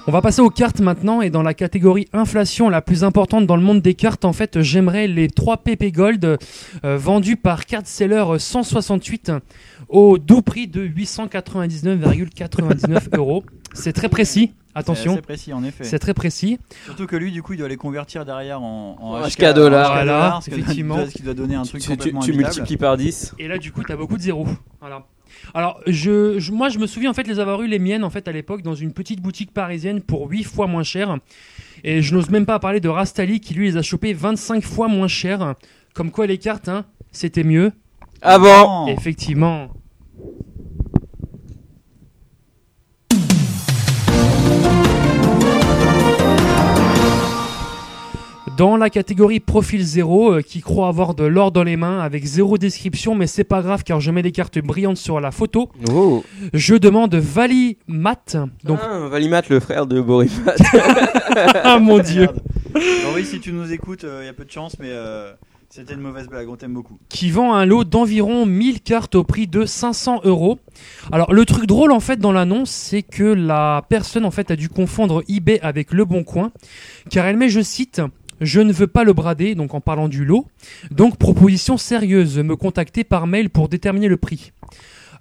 On 0.08 0.12
va 0.12 0.22
passer 0.22 0.40
aux 0.40 0.50
cartes 0.50 0.78
maintenant 0.78 1.20
et 1.20 1.30
dans 1.30 1.42
la 1.42 1.52
catégorie 1.52 2.06
inflation 2.12 2.68
la 2.68 2.80
plus 2.80 3.02
importante 3.02 3.44
dans 3.44 3.56
le 3.56 3.62
monde 3.62 3.82
des 3.82 3.94
cartes, 3.94 4.24
en 4.24 4.32
fait, 4.32 4.62
j'aimerais 4.62 5.08
les 5.08 5.26
3 5.26 5.56
PP 5.56 5.92
Gold 5.92 6.38
euh, 6.84 6.96
vendus 6.96 7.36
par 7.36 7.66
Card 7.66 7.82
Seller 7.86 8.24
168 8.38 9.32
au 9.88 10.18
doux 10.18 10.42
prix 10.42 10.66
de 10.68 10.86
899,99 11.94 13.16
euros. 13.16 13.44
C'est 13.74 13.92
très 13.92 14.08
précis, 14.08 14.52
C'est 14.68 14.78
attention. 14.78 15.12
assez 15.12 15.22
précis, 15.22 15.52
en 15.52 15.62
effet. 15.64 15.84
C'est 15.84 15.98
très 15.98 16.14
précis. 16.14 16.58
Surtout 16.86 17.06
que 17.06 17.16
lui, 17.16 17.30
du 17.32 17.42
coup, 17.42 17.52
il 17.52 17.58
doit 17.58 17.68
les 17.68 17.76
convertir 17.76 18.24
derrière 18.24 18.62
en, 18.62 18.96
en 19.00 19.14
En 19.22 19.26
HK 19.28 19.52
dollars. 19.54 19.90
en 19.90 19.94
HK 19.94 20.04
Voilà, 20.04 20.38
ce 20.42 20.50
qui 20.50 20.56
effectivement. 20.60 21.06
Ce 21.06 21.12
qui 21.12 21.22
doit 21.22 21.34
donner 21.34 21.54
un 21.56 21.62
truc 21.62 21.80
Tu, 21.82 21.88
tu, 21.88 21.96
complètement 21.96 22.20
tu 22.20 22.32
multiplies 22.32 22.76
par 22.78 22.96
10. 22.96 23.34
Et 23.38 23.48
là, 23.48 23.58
du 23.58 23.72
coup, 23.72 23.82
tu 23.84 23.92
as 23.92 23.96
beaucoup 23.96 24.16
de 24.16 24.22
zéros. 24.22 24.46
Voilà. 24.80 25.04
Alors, 25.54 25.80
je, 25.86 26.38
je- 26.38 26.52
moi, 26.52 26.70
je 26.70 26.78
me 26.78 26.86
souviens 26.86 27.10
en 27.10 27.14
fait 27.14 27.26
les 27.28 27.38
avoir 27.40 27.60
eu 27.62 27.66
les 27.68 27.78
miennes 27.78 28.04
en 28.04 28.10
fait 28.10 28.26
à 28.28 28.32
l'époque 28.32 28.62
dans 28.62 28.74
une 28.74 28.92
petite 28.92 29.20
boutique 29.20 29.52
parisienne 29.52 30.00
pour 30.00 30.30
8 30.30 30.44
fois 30.44 30.66
moins 30.66 30.82
cher. 30.82 31.18
Et 31.84 32.00
je 32.00 32.14
n'ose 32.14 32.30
même 32.30 32.46
pas 32.46 32.58
parler 32.58 32.80
de 32.80 32.88
Rastali 32.88 33.40
qui 33.40 33.52
lui 33.52 33.66
les 33.66 33.76
a 33.76 33.82
chopés 33.82 34.14
25 34.14 34.62
fois 34.64 34.88
moins 34.88 35.08
cher. 35.08 35.54
Comme 35.94 36.10
quoi 36.10 36.26
les 36.26 36.38
cartes, 36.38 36.68
hein, 36.68 36.86
c'était 37.12 37.44
mieux. 37.44 37.72
Avant 38.26 38.88
Effectivement. 38.88 39.68
Dans 48.56 48.76
la 48.76 48.88
catégorie 48.90 49.38
profil 49.38 49.82
zéro, 49.84 50.32
euh, 50.32 50.40
qui 50.40 50.60
croit 50.60 50.88
avoir 50.88 51.14
de 51.14 51.24
l'or 51.24 51.52
dans 51.52 51.62
les 51.62 51.76
mains 51.76 52.00
avec 52.00 52.24
zéro 52.24 52.56
description, 52.58 53.14
mais 53.14 53.26
c'est 53.26 53.44
pas 53.44 53.60
grave 53.60 53.84
car 53.84 54.00
je 54.00 54.10
mets 54.10 54.22
des 54.22 54.32
cartes 54.32 54.58
brillantes 54.58 54.96
sur 54.96 55.20
la 55.20 55.30
photo. 55.30 55.68
Oh. 55.92 56.24
Je 56.54 56.74
demande 56.74 57.14
Vali 57.14 57.76
Mat. 57.86 58.36
Donc, 58.64 58.78
Ah, 58.82 59.08
Valimat, 59.08 59.42
le 59.50 59.60
frère 59.60 59.86
de 59.86 60.00
Borimat. 60.00 60.54
ah 61.64 61.78
mon 61.78 61.98
dieu. 61.98 62.22
Merde. 62.22 62.40
Alors 63.02 63.14
oui, 63.14 63.24
si 63.24 63.40
tu 63.40 63.52
nous 63.52 63.70
écoutes, 63.72 64.06
il 64.20 64.24
y 64.24 64.28
a 64.28 64.32
peu 64.32 64.44
de 64.44 64.50
chance, 64.50 64.76
mais 64.80 64.88
euh, 64.88 65.32
c'était 65.76 65.92
une 65.92 66.00
mauvaise 66.00 66.26
blague, 66.26 66.48
on 66.48 66.56
t'aime 66.56 66.72
beaucoup. 66.72 66.98
qui 67.10 67.30
vend 67.30 67.52
un 67.52 67.66
lot 67.66 67.84
d'environ 67.84 68.46
1000 68.46 68.80
cartes 68.80 69.14
au 69.14 69.24
prix 69.24 69.46
de 69.46 69.66
500 69.66 70.22
euros. 70.24 70.58
Alors 71.12 71.34
le 71.34 71.44
truc 71.44 71.66
drôle 71.66 71.92
en 71.92 72.00
fait 72.00 72.18
dans 72.18 72.32
l'annonce, 72.32 72.70
c'est 72.70 73.02
que 73.02 73.24
la 73.24 73.84
personne 73.90 74.24
en 74.24 74.30
fait 74.30 74.50
a 74.50 74.56
dû 74.56 74.70
confondre 74.70 75.22
eBay 75.28 75.60
avec 75.60 75.92
Le 75.92 76.06
Bon 76.06 76.24
Coin, 76.24 76.50
car 77.10 77.26
elle 77.26 77.36
met, 77.36 77.50
je 77.50 77.60
cite, 77.60 78.00
je 78.40 78.62
ne 78.62 78.72
veux 78.72 78.86
pas 78.86 79.04
le 79.04 79.12
brader, 79.12 79.54
donc 79.54 79.74
en 79.74 79.82
parlant 79.82 80.08
du 80.08 80.24
lot. 80.24 80.46
Donc 80.90 81.18
proposition 81.18 81.76
sérieuse, 81.76 82.38
me 82.38 82.56
contacter 82.56 83.04
par 83.04 83.26
mail 83.26 83.50
pour 83.50 83.68
déterminer 83.68 84.08
le 84.08 84.16
prix. 84.16 84.52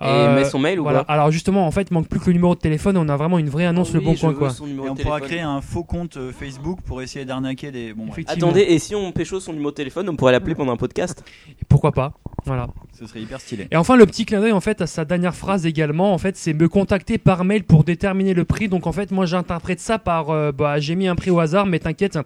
Et 0.02 0.06
Euh, 0.06 0.36
met 0.36 0.46
son 0.46 0.60
mail 0.60 0.80
ou 0.80 0.84
voilà. 0.84 1.04
pas 1.04 1.14
Alors 1.14 1.32
justement, 1.32 1.66
en 1.68 1.72
fait, 1.72 1.88
il 1.90 1.94
manque 1.94 2.08
plus 2.08 2.20
que 2.20 2.28
le 2.28 2.34
numéro 2.34 2.56
de 2.56 2.60
téléphone. 2.60 2.98
On 2.98 3.08
a 3.10 3.16
vraiment 3.18 3.38
une 3.40 3.50
vraie 3.50 3.66
annonce 3.66 3.90
Ah 3.92 3.98
le 3.98 4.00
bon 4.04 4.16
coin 4.16 4.34
quoi. 4.34 4.50
Et 4.50 4.90
on 4.90 4.96
pourra 4.96 5.22
créer 5.22 5.42
un 5.42 5.62
faux 5.62 5.84
compte 5.84 6.18
euh, 6.18 6.32
Facebook 6.32 6.80
pour 6.86 7.02
essayer 7.02 7.26
d'arnaquer 7.26 7.72
des. 7.72 7.94
Bon. 7.94 8.08
Attendez, 8.28 8.62
et 8.62 8.80
si 8.80 8.96
on 8.96 9.12
pécho 9.12 9.40
son 9.40 9.54
numéro 9.54 9.72
de 9.72 9.76
téléphone, 9.76 10.08
on 10.10 10.16
pourrait 10.16 10.32
l'appeler 10.32 10.56
pendant 10.56 10.74
un 10.74 10.78
podcast 10.78 11.24
Pourquoi 11.70 11.92
pas 11.92 12.14
Voilà. 12.46 12.68
ce 12.98 13.06
serait 13.08 13.22
hyper 13.22 13.40
stylé. 13.42 13.68
Et 13.72 13.78
enfin, 13.78 13.96
le 13.96 14.06
petit 14.06 14.26
clin 14.26 14.40
d'œil 14.42 14.52
en 14.52 14.60
fait 14.62 14.82
à 14.82 14.88
sa 14.88 15.06
dernière 15.06 15.36
phrase 15.36 15.66
également, 15.66 16.14
en 16.14 16.18
fait, 16.18 16.36
c'est 16.36 16.54
me 16.54 16.68
contacter 16.68 17.18
par 17.18 17.44
mail 17.46 17.64
pour 17.64 17.84
déterminer 17.84 18.34
le 18.34 18.46
prix. 18.46 18.68
Donc 18.70 18.88
en 18.88 18.92
fait, 18.92 19.12
moi 19.12 19.26
j'interprète 19.26 19.80
ça 19.80 20.00
par, 20.00 20.30
euh, 20.30 20.52
bah, 20.52 20.80
j'ai 20.80 20.96
mis 20.96 21.08
un 21.08 21.16
prix 21.16 21.32
au 21.32 21.40
hasard, 21.40 21.66
mais 21.66 21.80
t'inquiète, 21.80 22.20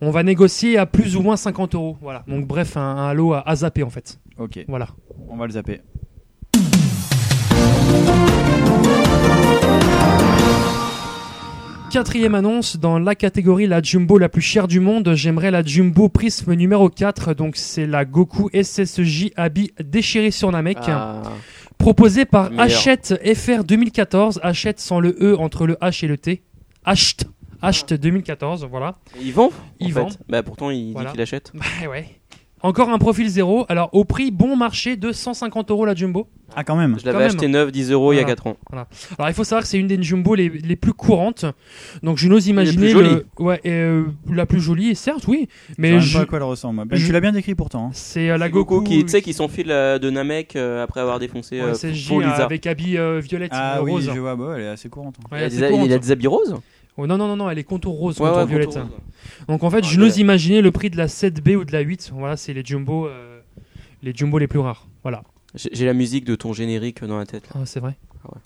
on 0.00 0.10
va 0.10 0.22
négocier 0.22 0.78
à 0.78 0.86
plus 0.86 1.16
ou 1.16 1.22
moins 1.22 1.36
50 1.36 1.74
euros. 1.74 1.96
Voilà. 2.00 2.24
Donc 2.28 2.46
bref, 2.46 2.76
un, 2.76 2.80
un 2.96 3.12
lot 3.14 3.32
à, 3.34 3.40
à 3.48 3.56
zapper 3.56 3.82
en 3.82 3.90
fait. 3.90 4.18
Ok, 4.38 4.64
Voilà. 4.68 4.88
on 5.28 5.36
va 5.36 5.46
le 5.46 5.52
zapper. 5.52 5.80
Quatrième 11.90 12.36
annonce, 12.36 12.76
dans 12.76 13.00
la 13.00 13.16
catégorie 13.16 13.66
la 13.66 13.82
jumbo 13.82 14.16
la 14.16 14.28
plus 14.28 14.40
chère 14.42 14.68
du 14.68 14.78
monde, 14.78 15.12
j'aimerais 15.14 15.50
la 15.50 15.64
jumbo 15.64 16.08
prisme 16.08 16.54
numéro 16.54 16.88
4, 16.88 17.34
donc 17.34 17.56
c'est 17.56 17.84
la 17.86 18.04
Goku 18.04 18.48
SSJ 18.54 19.30
Abi 19.36 19.72
déchirée 19.82 20.30
sur 20.30 20.52
Namek. 20.52 20.78
Ah. 20.86 21.20
Proposée 21.78 22.26
par 22.26 22.50
Meilleur. 22.50 22.66
Hachette 22.66 23.20
FR 23.36 23.64
2014, 23.64 24.38
Hachette 24.44 24.78
sans 24.78 25.00
le 25.00 25.16
E 25.20 25.36
entre 25.36 25.66
le 25.66 25.74
H 25.82 26.04
et 26.04 26.08
le 26.08 26.16
T. 26.16 26.42
Hachette, 26.84 27.24
Hachette 27.60 27.94
2014, 27.94 28.68
voilà. 28.70 28.94
Ils 29.20 29.32
vendent 29.32 29.50
Ils 29.80 29.92
vendent. 29.92 30.14
Bah 30.28 30.44
pourtant 30.44 30.70
il 30.70 30.92
Voilà. 30.92 31.08
dit 31.08 31.14
qu'il 31.14 31.22
achète. 31.22 31.50
Bah 31.54 31.64
ouais. 31.90 32.19
Encore 32.62 32.90
un 32.90 32.98
profil 32.98 33.26
zéro, 33.28 33.64
alors 33.70 33.88
au 33.92 34.04
prix 34.04 34.30
bon 34.30 34.54
marché 34.54 34.96
de 34.96 35.12
150 35.12 35.70
euros 35.70 35.86
la 35.86 35.94
jumbo. 35.94 36.28
Ah, 36.54 36.64
quand 36.64 36.76
même. 36.76 36.98
Je 37.00 37.06
l'avais 37.06 37.24
acheté. 37.24 37.46
9, 37.48 37.70
10 37.72 37.92
euros 37.92 38.12
il 38.12 38.16
y 38.16 38.18
a 38.18 38.22
Voilà. 38.22 38.34
4 38.36 38.46
ans. 38.48 38.56
Voilà. 38.70 38.88
Alors 39.18 39.30
il 39.30 39.34
faut 39.34 39.44
savoir 39.44 39.62
que 39.62 39.68
c'est 39.68 39.78
une 39.78 39.86
des 39.86 40.02
jumbo 40.02 40.34
les, 40.34 40.48
les 40.48 40.76
plus 40.76 40.92
courantes. 40.92 41.44
Donc 42.02 42.18
je 42.18 42.28
n'ose 42.28 42.48
imaginer 42.48 42.76
plus 42.76 42.90
jolie. 42.90 43.08
le- 43.14 43.26
ouais, 43.44 43.60
et, 43.64 43.70
euh, 43.70 44.04
la 44.30 44.44
plus 44.46 44.60
jolie, 44.60 44.94
certes, 44.96 45.26
oui. 45.28 45.48
Mais 45.78 46.00
je 46.00 46.08
sais 46.08 46.18
pas 46.18 46.22
à 46.24 46.26
quoi 46.26 46.38
elle 46.38 46.44
ressemble. 46.44 46.74
moi. 46.74 46.84
Ben, 46.86 46.96
je- 46.96 47.06
Tu 47.06 47.12
l'as 47.12 47.20
bien 47.20 47.32
décrit 47.32 47.54
pourtant. 47.54 47.86
hein. 47.86 47.90
c'est 47.94 48.28
euh, 48.30 48.36
la 48.36 48.46
C'est 48.46 48.52
Goku 48.52 48.74
Goku 48.80 48.84
qui, 48.88 49.02
tu 49.04 49.08
sais, 49.10 49.22
qui 49.22 49.32
s'enfile 49.32 49.70
euh, 49.70 49.98
de 49.98 50.10
Namek 50.10 50.56
euh, 50.56 50.82
après 50.82 51.00
avoir 51.00 51.18
défoncé 51.18 51.60
ouais, 51.62 51.68
euh, 51.84 51.90
Lisa. 51.90 52.44
avec 52.44 52.66
habit 52.66 52.98
euh, 52.98 53.20
violette 53.20 53.52
Ah 53.54 53.78
euh, 53.78 53.82
oui, 53.82 53.92
rose. 53.92 54.10
je 54.12 54.18
vois, 54.18 54.34
bah, 54.36 54.54
elle 54.56 54.62
est 54.64 54.68
assez 54.68 54.88
courante. 54.88 55.14
hein. 55.20 55.28
Ouais, 55.32 55.38
il, 55.38 55.42
a 55.44 55.46
assez 55.46 55.60
des, 55.60 55.68
courante. 55.68 55.86
il 55.86 55.92
a 55.92 55.98
des 55.98 56.10
habits 56.10 56.26
roses 56.26 56.56
Oh, 56.96 57.06
non 57.06 57.16
non 57.16 57.28
non 57.28 57.36
non, 57.36 57.48
elle 57.50 57.58
est 57.58 57.64
contour 57.64 57.94
rose, 57.96 58.18
Ouais, 58.20 58.26
contour 58.26 58.38
ouais, 58.42 58.46
violette. 58.46 58.66
contour 58.68 58.82
rose. 58.82 59.46
Donc 59.48 59.62
en 59.64 59.70
fait, 59.70 59.80
Ah, 59.84 59.86
je 59.88 59.98
n'ose 59.98 60.18
imaginer 60.18 60.60
le 60.60 60.70
prix 60.70 60.90
de 60.90 60.96
la 60.96 61.06
7B 61.06 61.56
ou 61.56 61.64
de 61.64 61.72
la 61.72 61.80
8. 61.80 62.10
Voilà, 62.14 62.36
c'est 62.36 62.52
les 62.52 62.62
jumbo 62.64 63.06
euh, 63.06 63.40
les 64.02 64.12
jumbo 64.14 64.38
les 64.38 64.46
plus 64.48 64.58
rares. 64.58 64.86
Voilà. 65.02 65.22
J'ai 65.54 65.86
la 65.86 65.94
musique 65.94 66.24
de 66.24 66.34
ton 66.34 66.52
générique 66.52 67.02
dans 67.04 67.18
la 67.18 67.26
tête. 67.26 67.48
Ah, 67.54 67.60
c'est 67.64 67.80
vrai. 67.80 67.94
Ah 68.24 68.36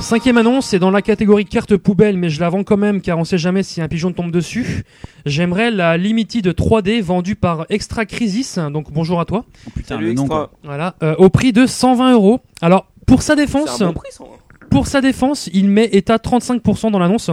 Cinquième 0.00 0.36
annonce, 0.36 0.66
c'est 0.66 0.80
dans 0.80 0.90
la 0.90 1.00
catégorie 1.00 1.44
carte 1.44 1.76
poubelle, 1.76 2.16
mais 2.16 2.28
je 2.28 2.40
la 2.40 2.48
vends 2.50 2.64
quand 2.64 2.76
même 2.76 3.00
car 3.00 3.18
on 3.18 3.24
sait 3.24 3.38
jamais 3.38 3.62
si 3.62 3.80
un 3.80 3.86
pigeon 3.88 4.12
tombe 4.12 4.32
dessus. 4.32 4.82
J'aimerais 5.26 5.70
la 5.70 5.96
Limited 5.96 6.46
3D 6.48 7.00
vendue 7.00 7.36
par 7.36 7.66
Extra 7.70 8.04
Crisis, 8.04 8.58
donc 8.58 8.90
bonjour 8.92 9.20
à 9.20 9.24
toi. 9.24 9.44
Putain, 9.74 9.94
Salut 9.94 10.06
le 10.08 10.12
nom, 10.14 10.22
Extra. 10.24 10.38
quoi. 10.48 10.58
Voilà, 10.64 10.96
euh, 11.04 11.14
au 11.18 11.30
prix 11.30 11.52
de 11.52 11.66
120 11.66 12.14
euros. 12.14 12.40
Alors 12.60 12.86
pour 13.12 13.22
sa 13.22 13.36
défense, 13.36 13.76
C'est 13.76 13.84
un 13.84 13.88
bon 13.88 13.92
prix 14.00 14.10
ça. 14.12 14.24
hein. 14.24 14.66
pour 14.70 14.86
sa 14.86 15.00
défense, 15.02 15.50
il 15.52 15.68
met 15.68 15.84
est 15.92 16.08
à 16.08 16.16
35% 16.16 16.90
dans 16.90 16.98
l'annonce. 16.98 17.30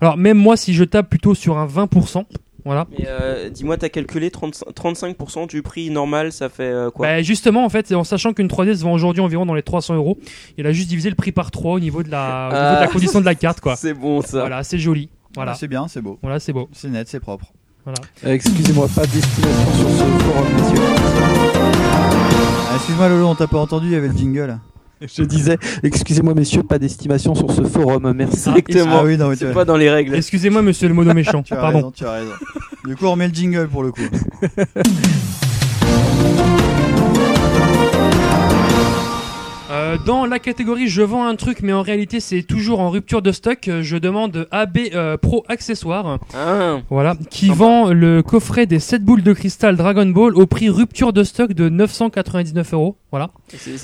Alors 0.00 0.16
même 0.16 0.38
moi, 0.38 0.56
si 0.56 0.72
je 0.72 0.84
tape 0.84 1.10
plutôt 1.10 1.34
sur 1.34 1.58
un 1.58 1.66
20%, 1.66 2.24
voilà. 2.64 2.86
Mais 2.98 3.06
euh, 3.06 3.48
dis-moi, 3.50 3.76
t'as 3.76 3.88
calculé 3.88 4.30
30 4.30 4.64
35% 4.74 5.48
du 5.48 5.62
prix 5.62 5.90
normal, 5.90 6.32
ça 6.32 6.48
fait 6.48 6.62
euh, 6.64 6.90
quoi? 6.90 7.06
Bah, 7.06 7.22
justement, 7.22 7.64
en 7.64 7.68
fait, 7.68 7.92
en 7.94 8.04
sachant 8.04 8.32
qu'une 8.32 8.48
3D 8.48 8.76
se 8.76 8.82
vend 8.82 8.92
aujourd'hui 8.92 9.22
environ 9.22 9.44
dans 9.46 9.54
les 9.54 9.62
300 9.62 9.94
euros, 9.96 10.18
il 10.58 10.66
a 10.66 10.72
juste 10.72 10.88
divisé 10.88 11.08
le 11.10 11.14
prix 11.16 11.32
par 11.32 11.50
3 11.50 11.74
au 11.74 11.80
niveau 11.80 12.02
de 12.02 12.10
la, 12.10 12.48
au 12.50 12.52
niveau 12.54 12.64
de 12.74 12.80
la 12.80 12.80
Ah. 12.82 12.88
condition 12.88 13.20
de 13.20 13.24
la 13.26 13.34
carte, 13.34 13.60
quoi. 13.60 13.76
C'est 13.76 13.94
bon 13.94 14.20
ça. 14.22 14.40
Voilà, 14.40 14.62
c'est 14.64 14.78
joli. 14.78 15.08
Voilà, 15.34 15.54
C'est 15.54 15.68
bien, 15.68 15.88
c'est 15.88 16.00
beau. 16.00 16.18
voilà, 16.22 16.40
c'est 16.40 16.52
beau. 16.54 16.68
C'est 16.72 16.88
net, 16.88 17.06
c'est 17.08 17.20
propre. 17.20 17.52
Voilà. 17.84 18.00
Euh, 18.26 18.32
Excusez-moi, 18.34 18.88
pas 18.94 19.06
d'estimation 19.06 19.72
sur 19.76 19.88
ce 19.90 20.24
forum, 20.24 20.46
messieurs. 20.56 20.86
Ah, 22.70 22.74
Excuse-moi 22.76 23.08
Lolo, 23.08 23.26
on 23.28 23.34
t'a 23.34 23.46
pas 23.46 23.58
entendu, 23.58 23.86
il 23.88 23.92
y 23.92 23.96
avait 23.96 24.08
le 24.08 24.16
jingle. 24.16 24.58
Je 25.16 25.22
disais, 25.22 25.56
excusez-moi, 25.82 26.34
messieurs, 26.34 26.62
pas 26.62 26.78
d'estimation 26.78 27.34
sur 27.34 27.50
ce 27.52 27.62
forum. 27.64 28.12
Merci. 28.16 28.50
Exactement. 28.56 28.98
Ah 29.00 29.04
oui, 29.04 29.16
non, 29.16 29.28
mais 29.28 29.36
tu 29.36 29.44
C'est 29.44 29.50
as- 29.50 29.54
pas 29.54 29.64
dans 29.64 29.76
les 29.76 29.90
règles. 29.90 30.14
Excusez-moi, 30.14 30.62
monsieur 30.62 30.88
le 30.88 30.94
mono 30.94 31.14
méchant. 31.14 31.42
Tu 31.42 31.52
as 31.54 31.56
Pardon. 31.56 31.76
raison, 31.78 31.90
tu 31.92 32.04
as 32.04 32.12
raison. 32.12 32.32
Du 32.86 32.96
coup, 32.96 33.06
on 33.06 33.12
remet 33.12 33.28
le 33.28 33.34
jingle 33.34 33.68
pour 33.68 33.82
le 33.82 33.92
coup. 33.92 34.00
Euh, 39.70 39.98
dans 40.06 40.24
la 40.24 40.38
catégorie 40.38 40.88
je 40.88 41.02
vends 41.02 41.26
un 41.26 41.36
truc, 41.36 41.58
mais 41.62 41.72
en 41.74 41.82
réalité 41.82 42.20
c'est 42.20 42.42
toujours 42.42 42.80
en 42.80 42.88
rupture 42.90 43.20
de 43.20 43.32
stock, 43.32 43.68
euh, 43.68 43.82
je 43.82 43.96
demande 43.98 44.48
AB 44.50 44.78
euh, 44.94 45.16
Pro 45.18 45.44
Accessoires, 45.48 46.18
Ah, 46.34 46.78
voilà, 46.88 47.14
qui 47.30 47.50
vend 47.50 47.92
le 47.92 48.22
coffret 48.22 48.64
des 48.66 48.78
7 48.78 49.04
boules 49.04 49.22
de 49.22 49.32
cristal 49.34 49.76
Dragon 49.76 50.06
Ball 50.06 50.34
au 50.34 50.46
prix 50.46 50.70
rupture 50.70 51.12
de 51.12 51.22
stock 51.22 51.52
de 51.52 51.68
999 51.68 52.72
euros. 52.72 52.96
Voilà. 53.10 53.30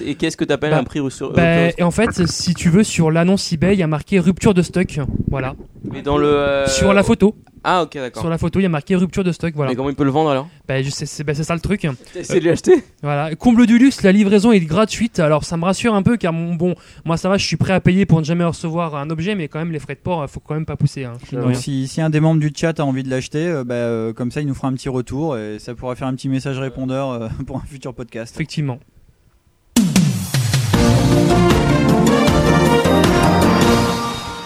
et 0.05 0.15
qu'est-ce 0.17 0.37
que 0.37 0.45
t'appelles 0.45 0.71
Bah, 0.71 0.79
un 0.79 0.85
prix 0.85 1.01
sur 1.11 1.33
Bah, 1.33 1.69
et 1.77 1.83
en 1.83 1.91
fait, 1.91 2.27
si 2.27 2.55
tu 2.55 2.69
veux, 2.71 2.83
sur 2.85 3.11
l'annonce 3.11 3.53
eBay, 3.53 3.75
il 3.75 3.79
y 3.79 3.83
a 3.83 3.87
marqué 3.87 4.19
rupture 4.21 4.53
de 4.55 4.63
stock. 4.63 5.01
Voilà. 5.31 5.55
Mais 5.91 6.03
dans 6.03 6.19
le. 6.19 6.27
euh, 6.27 6.67
Sur 6.67 6.93
la 6.93 7.03
photo. 7.03 7.35
Ah, 7.65 7.83
ok, 7.83 7.95
d'accord. 7.95 8.21
Sur 8.23 8.31
la 8.31 8.37
photo, 8.37 8.61
il 8.61 8.65
y 8.65 8.67
a 8.67 8.69
marqué 8.69 8.95
rupture 8.95 9.25
de 9.25 9.33
stock. 9.33 9.55
Voilà. 9.55 9.71
Mais 9.71 9.77
comment 9.77 9.89
il 9.89 9.97
peut 9.97 10.05
le 10.05 10.11
vendre 10.11 10.31
alors 10.31 10.49
Bah, 10.69 10.75
c'est 10.91 11.25
bah, 11.25 11.35
c'est 11.35 11.45
ça 11.45 11.55
le 11.55 11.61
truc. 11.61 11.89
T'as 12.13 12.21
essayé 12.21 12.41
de 12.41 12.47
l'acheter 12.47 12.85
Voilà. 13.03 13.35
Comble 13.37 13.67
du 13.67 13.79
luxe, 13.79 14.03
la 14.03 14.13
livraison 14.13 14.53
est 14.53 14.61
gratuite. 14.61 15.19
Alors, 15.19 15.45
ça 15.45 15.57
me 15.57 15.65
rassure 15.65 15.95
un 15.95 16.03
peu 16.03 16.19
car 16.19 16.33
mon 16.35 16.55
bon, 16.55 16.75
moi 17.07 17.17
ça 17.17 17.31
va, 17.31 17.39
je 17.39 17.47
suis 17.47 17.57
prêt 17.57 17.73
à 17.73 17.81
payer 17.81 18.05
pour 18.05 18.21
ne 18.21 18.25
jamais 18.25 18.45
recevoir 18.45 18.97
un 18.97 19.09
objet, 19.09 19.35
mais 19.35 19.49
quand 19.49 19.59
même 19.59 19.73
les 19.73 19.79
frais 19.79 19.95
de 19.95 20.01
port, 20.01 20.23
euh, 20.23 20.27
faut 20.27 20.41
quand 20.41 20.55
même 20.55 20.67
pas 20.67 20.77
pousser. 20.77 21.05
Hein, 21.05 21.15
Donc, 21.33 21.45
rien. 21.47 21.55
si, 21.55 21.89
si 21.89 22.01
un 22.03 22.11
des 22.11 22.21
membres 22.21 22.41
du 22.41 22.53
chat 22.55 22.79
a 22.79 22.85
envie 22.85 23.03
de 23.03 23.11
l'acheter, 23.11 23.47
euh, 23.49 23.65
bah, 23.65 23.75
euh, 23.75 24.13
comme 24.13 24.31
ça, 24.31 24.43
il 24.43 24.47
nous 24.47 24.55
fera 24.55 24.69
un 24.69 24.75
petit 24.75 24.91
retour 24.91 25.39
et 25.39 25.59
ça 25.59 25.75
pourra 25.75 25.95
faire 25.97 26.09
un 26.09 26.15
petit 26.15 26.29
message 26.29 26.59
répondeur 26.59 27.11
euh, 27.11 27.29
pour 27.47 27.57
un 27.57 27.65
futur 27.67 27.95
podcast. 27.95 28.35
Effectivement. 28.35 28.79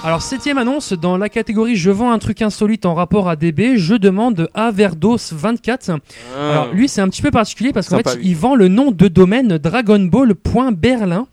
Alors 0.04 0.22
septième 0.22 0.58
annonce 0.58 0.92
dans 0.92 1.16
la 1.16 1.28
catégorie 1.28 1.74
je 1.76 1.90
vends 1.90 2.12
un 2.12 2.18
truc 2.18 2.40
insolite 2.40 2.86
en 2.86 2.94
rapport 2.94 3.28
à 3.28 3.34
DB, 3.36 3.76
je 3.76 3.94
demande 3.94 4.48
Averdos 4.54 5.18
24. 5.32 5.90
Ah. 6.36 6.50
Alors 6.52 6.72
lui 6.72 6.88
c'est 6.88 7.00
un 7.00 7.08
petit 7.08 7.20
peu 7.20 7.30
particulier 7.32 7.72
parce 7.72 7.88
qu'en 7.88 7.96
fait 7.98 8.16
lui. 8.16 8.28
il 8.28 8.36
vend 8.36 8.54
le 8.54 8.68
nom 8.68 8.90
de 8.92 9.08
domaine 9.08 9.58
dragonball.berlin 9.58 11.26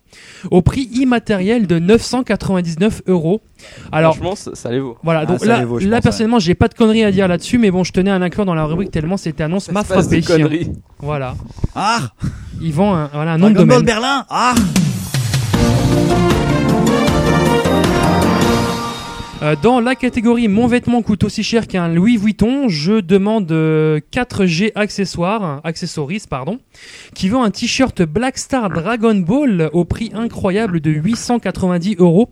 au 0.49 0.61
prix 0.61 0.89
immatériel 0.93 1.67
de 1.67 1.77
999 1.77 3.03
euros. 3.07 3.41
Alors 3.91 4.15
Franchement, 4.15 4.35
ça, 4.35 4.51
ça 4.55 4.71
les 4.71 4.79
vaut. 4.79 4.97
voilà, 5.03 5.21
Ah, 5.21 5.25
donc 5.25 5.45
là, 5.45 5.59
les 5.59 5.65
vaut, 5.65 5.79
je 5.79 5.87
là 5.87 5.97
pense, 5.97 6.03
personnellement 6.03 6.39
j'ai 6.39 6.55
pas 6.55 6.67
de 6.67 6.73
conneries 6.73 7.03
à 7.03 7.11
dire 7.11 7.27
là-dessus, 7.27 7.59
mais 7.59 7.69
bon 7.69 7.83
je 7.83 7.91
tenais 7.91 8.11
à 8.11 8.17
l'inclure 8.17 8.45
dans 8.45 8.55
la 8.55 8.65
rubrique 8.65 8.91
tellement 8.91 9.17
cette 9.17 9.39
annonce 9.41 9.71
m'a 9.71 9.83
frappé. 9.83 10.21
Voilà, 10.99 11.35
Ah 11.75 11.99
il 12.61 12.73
vend 12.73 12.95
un, 12.95 13.09
voilà, 13.13 13.33
un 13.33 13.37
nom 13.37 13.49
de 13.49 13.53
Dragon 13.53 13.67
Ball 13.67 13.77
domaine. 13.83 13.85
Berlin 13.85 14.25
Ah 14.29 14.55
dans 19.61 19.79
la 19.79 19.95
catégorie 19.95 20.47
Mon 20.47 20.67
vêtement 20.67 21.01
coûte 21.01 21.23
aussi 21.23 21.43
cher 21.43 21.67
qu'un 21.67 21.87
Louis 21.87 22.17
Vuitton, 22.17 22.69
je 22.69 22.99
demande 22.99 23.51
euh, 23.51 23.99
4G 24.11 24.71
accessoires, 24.75 25.61
accessories, 25.63 26.23
pardon, 26.29 26.59
qui 27.13 27.29
vend 27.29 27.43
un 27.43 27.51
t-shirt 27.51 28.01
Black 28.03 28.37
Star 28.37 28.69
Dragon 28.69 29.15
Ball 29.15 29.69
au 29.73 29.85
prix 29.85 30.11
incroyable 30.13 30.79
de 30.79 30.91
890 30.91 31.97
euros, 31.99 32.29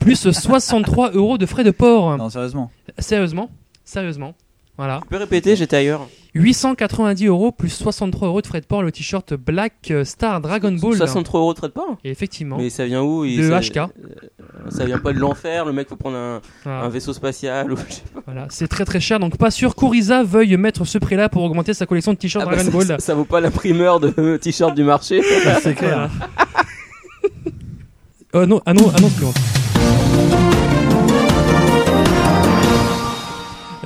plus 0.00 0.30
63 0.30 1.12
euros 1.12 1.38
de 1.38 1.46
frais 1.46 1.64
de 1.64 1.70
port. 1.70 2.16
Non, 2.16 2.30
sérieusement. 2.30 2.70
Sérieusement? 2.98 3.50
Sérieusement 3.84 4.34
Voilà. 4.76 5.00
Tu 5.02 5.08
peux 5.08 5.16
répéter, 5.18 5.56
j'étais 5.56 5.76
ailleurs. 5.76 6.08
890 6.38 7.26
euros 7.26 7.52
plus 7.52 7.68
63 7.70 8.28
euros 8.28 8.42
de 8.42 8.46
frais 8.46 8.60
de 8.60 8.66
port, 8.66 8.82
le 8.82 8.92
t-shirt 8.92 9.34
Black 9.34 9.92
Star 10.04 10.40
Dragon 10.40 10.72
Ball. 10.72 10.96
63 10.96 11.40
euros 11.40 11.52
de 11.54 11.58
frais 11.58 11.68
de 11.68 11.72
port? 11.72 11.96
Et 12.04 12.10
effectivement. 12.10 12.56
Mais 12.58 12.70
ça 12.70 12.84
vient 12.86 13.02
où? 13.02 13.24
Il- 13.24 13.38
De 13.38 13.48
ça- 13.48 13.60
HK. 13.60 13.76
euh, 13.78 13.86
Ça 14.70 14.84
vient 14.84 14.98
pas 14.98 15.12
de 15.12 15.18
l'enfer, 15.18 15.64
le 15.64 15.72
mec 15.72 15.88
faut 15.88 15.96
prendre 15.96 16.16
un, 16.16 16.40
Voilà. 16.64 16.80
un 16.82 16.88
vaisseau 16.88 17.12
spatial 17.12 17.72
ou 17.72 17.76
je 17.76 17.94
sais 17.94 18.02
pas. 18.14 18.20
Voilà, 18.26 18.46
c'est 18.50 18.68
très 18.68 18.84
très 18.84 19.00
cher, 19.00 19.18
donc 19.20 19.36
pas 19.36 19.50
sûr 19.50 19.74
qu'Oriza 19.74 20.22
veuille 20.24 20.56
mettre 20.56 20.84
ce 20.84 20.98
prix-là 20.98 21.28
pour 21.28 21.42
augmenter 21.42 21.72
sa 21.74 21.86
collection 21.86 22.12
de 22.12 22.18
t-shirts 22.18 22.44
Ah 22.46 22.50
bah, 22.50 22.56
Dragon 22.56 22.70
ça, 22.70 22.76
Ball. 22.76 22.86
ça- 22.86 22.98
ça 22.98 23.14
vaut 23.14 23.24
pas 23.24 23.40
la 23.40 23.50
primeur 23.50 24.00
de 24.00 24.36
t-shirt 24.42 24.74
du 24.74 24.82
marché. 24.84 25.22
C'est 25.62 25.74
clair. 25.74 26.10
Euh, 28.34 28.44
non, 28.46 28.60
ah 28.66 28.74
non, 28.74 28.90
annonce 28.90 29.12
suivante. 29.14 29.36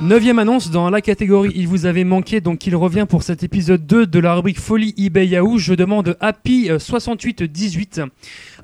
Neuvième 0.01 0.39
annonce 0.39 0.71
dans 0.71 0.89
la 0.89 0.99
catégorie 0.99 1.51
Il 1.53 1.67
vous 1.67 1.85
avait 1.85 2.03
manqué, 2.03 2.41
donc 2.41 2.65
il 2.65 2.75
revient 2.75 3.05
pour 3.07 3.21
cet 3.21 3.43
épisode 3.43 3.85
2 3.85 4.07
de 4.07 4.19
la 4.19 4.33
rubrique 4.33 4.59
Folie 4.59 4.95
eBay 4.97 5.27
Yahoo. 5.27 5.59
Je 5.59 5.75
demande 5.75 6.17
Happy 6.19 6.71
euh, 6.71 6.79
6818 6.79 8.01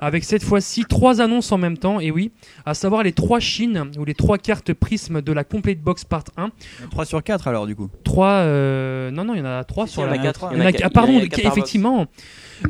avec 0.00 0.24
cette 0.24 0.42
fois-ci 0.42 0.84
trois 0.84 1.20
annonces 1.20 1.50
en 1.52 1.58
même 1.58 1.76
temps, 1.78 2.00
et 2.00 2.10
oui, 2.10 2.30
à 2.66 2.74
savoir 2.74 3.02
les 3.02 3.12
trois 3.12 3.40
chines 3.40 3.90
ou 3.98 4.04
les 4.04 4.14
trois 4.14 4.38
cartes 4.38 4.72
prisme 4.72 5.22
de 5.22 5.32
la 5.32 5.44
Complete 5.44 5.82
Box 5.82 6.04
Part 6.04 6.24
1. 6.36 6.50
3 6.90 7.04
sur 7.04 7.22
4 7.22 7.48
alors 7.48 7.66
du 7.66 7.74
coup. 7.76 7.88
Trois, 8.04 8.28
euh, 8.30 9.10
non, 9.10 9.24
non, 9.24 9.34
il 9.34 9.38
y 9.38 9.42
en 9.42 9.46
a 9.46 9.64
trois 9.64 9.86
sur 9.86 10.02
il 10.02 10.06
y 10.06 10.08
en 10.08 10.14
la 10.14 10.20
a 10.20 10.22
quatre. 10.22 10.48
Il 10.52 10.58
y 10.58 10.62
en 10.62 10.66
a- 10.66 10.70
ah, 10.82 10.90
pardon, 10.90 11.18
effectivement. 11.20 12.06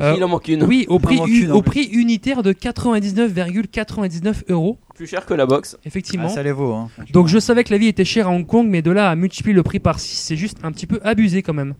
Euh, 0.01 0.13
Il 0.17 0.23
en 0.23 0.27
manque 0.27 0.47
une. 0.47 0.63
Oui, 0.63 0.85
au 0.87 0.99
prix, 0.99 1.17
manque 1.17 1.29
u- 1.29 1.43
une, 1.45 1.51
en 1.51 1.55
au 1.55 1.61
plus. 1.61 1.85
prix 1.87 1.89
unitaire 1.93 2.43
de 2.43 2.51
99,99 2.53 4.43
euros. 4.49 4.77
Plus 4.95 5.07
cher 5.07 5.25
que 5.25 5.33
la 5.33 5.45
box. 5.45 5.77
Effectivement. 5.85 6.27
Ah, 6.29 6.33
ça 6.35 6.43
les 6.43 6.51
vaut. 6.51 6.73
Hein. 6.73 6.89
Donc 7.11 7.27
je 7.27 7.39
savais 7.39 7.63
que 7.63 7.71
la 7.71 7.77
vie 7.79 7.87
était 7.87 8.05
chère 8.05 8.27
à 8.27 8.31
Hong 8.31 8.45
Kong, 8.45 8.67
mais 8.69 8.81
de 8.81 8.91
là 8.91 9.09
à 9.09 9.15
multiplier 9.15 9.55
le 9.55 9.63
prix 9.63 9.79
par 9.79 9.99
6, 9.99 10.15
c'est 10.17 10.35
juste 10.37 10.57
un 10.63 10.71
petit 10.71 10.85
peu 10.87 10.99
abusé 11.03 11.41
quand 11.41 11.53
même. 11.53 11.73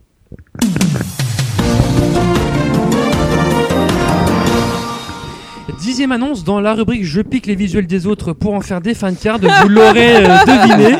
Dixième 5.80 6.12
annonce 6.12 6.44
dans 6.44 6.60
la 6.60 6.74
rubrique 6.74 7.04
Je 7.04 7.22
pique 7.22 7.46
les 7.46 7.54
visuels 7.54 7.86
des 7.86 8.06
autres 8.06 8.34
pour 8.34 8.52
en 8.52 8.60
faire 8.60 8.82
des 8.82 8.92
fancards. 8.92 9.38
Vous 9.40 9.68
l'aurez 9.68 10.26
euh, 10.26 10.36
deviné. 10.46 10.96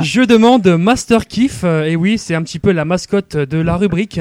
Je 0.00 0.22
demande 0.22 0.66
Master 0.66 1.26
Kiff. 1.26 1.60
euh, 1.64 1.84
et 1.84 1.94
oui, 1.94 2.16
c'est 2.16 2.34
un 2.34 2.42
petit 2.42 2.58
peu 2.58 2.72
la 2.72 2.86
mascotte 2.86 3.36
de 3.36 3.58
la 3.58 3.76
rubrique. 3.76 4.20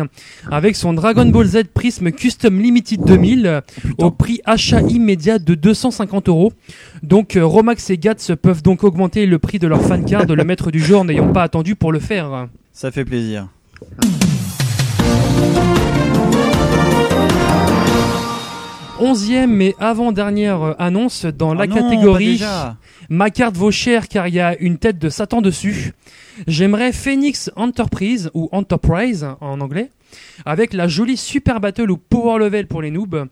Avec 0.51 0.75
son 0.75 0.91
Dragon 0.91 1.25
Ball 1.25 1.45
Z 1.45 1.63
Prism 1.73 2.11
Custom 2.11 2.59
Limited 2.59 3.01
2000 3.05 3.47
euh, 3.47 3.61
au 3.97 4.11
prix 4.11 4.41
achat 4.45 4.81
immédiat 4.81 5.39
de 5.39 5.55
250 5.55 6.27
euros. 6.27 6.51
Donc 7.01 7.37
euh, 7.37 7.45
Romax 7.45 7.89
et 7.89 7.97
Gats 7.97 8.35
peuvent 8.41 8.61
donc 8.61 8.83
augmenter 8.83 9.25
le 9.25 9.39
prix 9.39 9.57
de 9.57 9.67
leur 9.67 9.81
fancard, 9.81 10.25
le 10.25 10.43
maître 10.43 10.69
du 10.69 10.81
jour 10.81 11.05
n'ayant 11.05 11.31
pas 11.31 11.43
attendu 11.43 11.75
pour 11.75 11.93
le 11.93 11.99
faire. 11.99 12.47
Ça 12.73 12.91
fait 12.91 13.05
plaisir. 13.05 13.47
Onzième 19.03 19.61
et 19.61 19.75
avant-dernière 19.79 20.61
euh, 20.61 20.73
annonce 20.79 21.25
dans 21.25 21.53
la 21.53 21.63
Ah 21.63 21.67
non, 21.67 21.75
pas 21.75 21.81
catégorie. 21.81 22.41
Ma 23.09 23.29
carte 23.31 23.57
vaut 23.57 23.69
cher 23.69 24.07
car 24.07 24.29
il 24.29 24.35
y 24.35 24.39
a 24.39 24.57
une 24.59 24.77
tête 24.77 24.97
de 24.97 25.09
Satan 25.09 25.41
dessus. 25.41 25.91
J'aimerais 26.47 26.93
Phoenix 26.93 27.51
Enterprise 27.57 28.31
ou 28.33 28.47
Enterprise 28.53 29.27
en 29.41 29.59
anglais 29.59 29.91
avec 30.45 30.71
la 30.73 30.87
jolie 30.87 31.17
Super 31.17 31.59
Battle 31.59 31.91
ou 31.91 31.97
Power 31.97 32.39
Level 32.39 32.65
pour 32.67 32.81
les 32.81 32.91
noobs. 32.91 33.27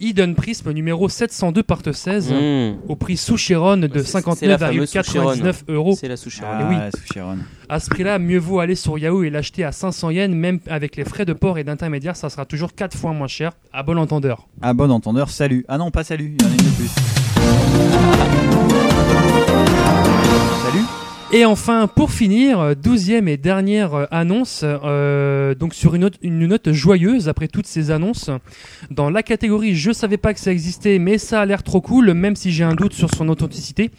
Eden 0.00 0.34
Prism 0.34 0.70
numéro 0.72 1.08
702 1.08 1.62
part 1.62 1.82
16 1.92 2.32
Mmh. 2.32 2.76
au 2.88 2.96
prix 2.96 3.16
Souchiron 3.16 3.76
de 3.76 3.88
C'est 4.02 4.46
la 4.46 4.58
fameuse 4.58 4.90
59,99 4.92 5.52
Souchiron. 5.52 5.54
euros. 5.68 5.96
C'est 5.98 6.08
la 6.08 6.16
Souchiron. 6.16 6.48
Oui. 6.68 6.76
Ah, 6.78 6.90
Souchiron. 6.96 7.36
À 7.68 7.80
ce 7.80 7.90
prix-là, 7.90 8.18
mieux 8.18 8.38
vaut 8.38 8.60
aller 8.60 8.74
sur 8.74 8.98
Yahoo 8.98 9.22
et 9.24 9.30
l'acheter 9.30 9.64
à 9.64 9.72
500 9.72 10.10
yens, 10.10 10.34
même 10.34 10.58
avec 10.68 10.96
les 10.96 11.04
frais 11.04 11.24
de 11.24 11.32
port 11.32 11.58
et 11.58 11.64
d'intermédiaire, 11.64 12.16
ça 12.16 12.28
sera 12.30 12.44
toujours 12.44 12.74
4 12.74 12.96
fois 12.96 13.12
moins 13.12 13.28
cher, 13.28 13.52
à 13.72 13.82
bon 13.82 13.98
entendeur. 13.98 14.46
Ah 14.62 14.74
bon 14.74 14.90
entendeur, 14.90 15.30
salut. 15.30 15.64
Ah 15.68 15.78
non, 15.78 15.90
pas 15.90 16.04
salut, 16.04 16.36
il 16.38 16.42
y 16.42 16.46
en 16.46 16.50
a 16.50 16.52
une 16.52 16.56
de 16.58 16.76
plus. 16.76 18.43
Et 21.34 21.44
enfin, 21.44 21.88
pour 21.88 22.12
finir, 22.12 22.76
douzième 22.76 23.26
et 23.26 23.36
dernière 23.36 23.94
euh, 23.94 24.06
annonce, 24.12 24.60
euh, 24.62 25.56
donc 25.56 25.74
sur 25.74 25.96
une 25.96 26.02
note, 26.02 26.14
une 26.22 26.46
note 26.46 26.70
joyeuse 26.70 27.28
après 27.28 27.48
toutes 27.48 27.66
ces 27.66 27.90
annonces, 27.90 28.30
dans 28.92 29.10
la 29.10 29.24
catégorie 29.24 29.74
je 29.74 29.90
savais 29.90 30.16
pas 30.16 30.32
que 30.32 30.38
ça 30.38 30.52
existait, 30.52 31.00
mais 31.00 31.18
ça 31.18 31.40
a 31.40 31.44
l'air 31.44 31.64
trop 31.64 31.80
cool, 31.80 32.12
même 32.14 32.36
si 32.36 32.52
j'ai 32.52 32.62
un 32.62 32.76
doute 32.76 32.92
sur 32.92 33.12
son 33.12 33.28
authenticité, 33.28 33.90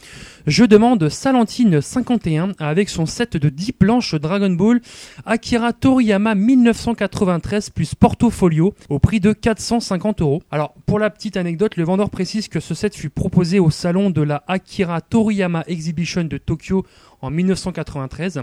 je 0.48 0.64
demande 0.64 1.10
Salantine 1.10 1.82
51 1.82 2.52
avec 2.60 2.90
son 2.90 3.08
set 3.08 3.36
de 3.36 3.50
10 3.50 3.72
planches 3.72 4.14
Dragon 4.14 4.52
Ball 4.52 4.80
Akira 5.26 5.74
Toriyama 5.74 6.36
1993 6.36 7.72
plus 7.72 7.96
Portofolio 7.96 8.76
au 8.90 9.00
prix 9.00 9.20
de 9.20 9.34
450 9.34 10.22
euros. 10.22 10.44
Alors, 10.52 10.76
pour 10.86 11.00
la 11.00 11.10
petite 11.10 11.38
anecdote, 11.38 11.78
le 11.78 11.84
vendeur 11.84 12.12
précise 12.12 12.48
que 12.48 12.60
ce 12.60 12.76
set 12.76 12.96
fut 12.96 13.10
proposé 13.10 13.60
au 13.60 13.72
salon 13.72 14.12
de 14.12 14.22
la 14.22 14.44
Akira 14.48 15.02
Toriyama 15.02 15.64
Exhibition 15.68 16.24
de 16.26 16.38
Tokyo 16.38 16.86
en 17.22 17.32
1993 17.32 18.42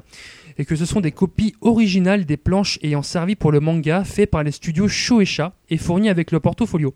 et 0.58 0.64
que 0.64 0.76
ce 0.76 0.84
sont 0.84 1.00
des 1.00 1.12
copies 1.12 1.54
originales 1.60 2.24
des 2.24 2.36
planches 2.36 2.78
ayant 2.82 3.02
servi 3.02 3.34
pour 3.36 3.52
le 3.52 3.60
manga 3.60 4.04
fait 4.04 4.26
par 4.26 4.42
les 4.42 4.50
studios 4.52 4.88
Shueisha 4.88 5.54
et 5.70 5.78
fournies 5.78 6.08
avec 6.08 6.30
le 6.32 6.40
portfolio. 6.40 6.94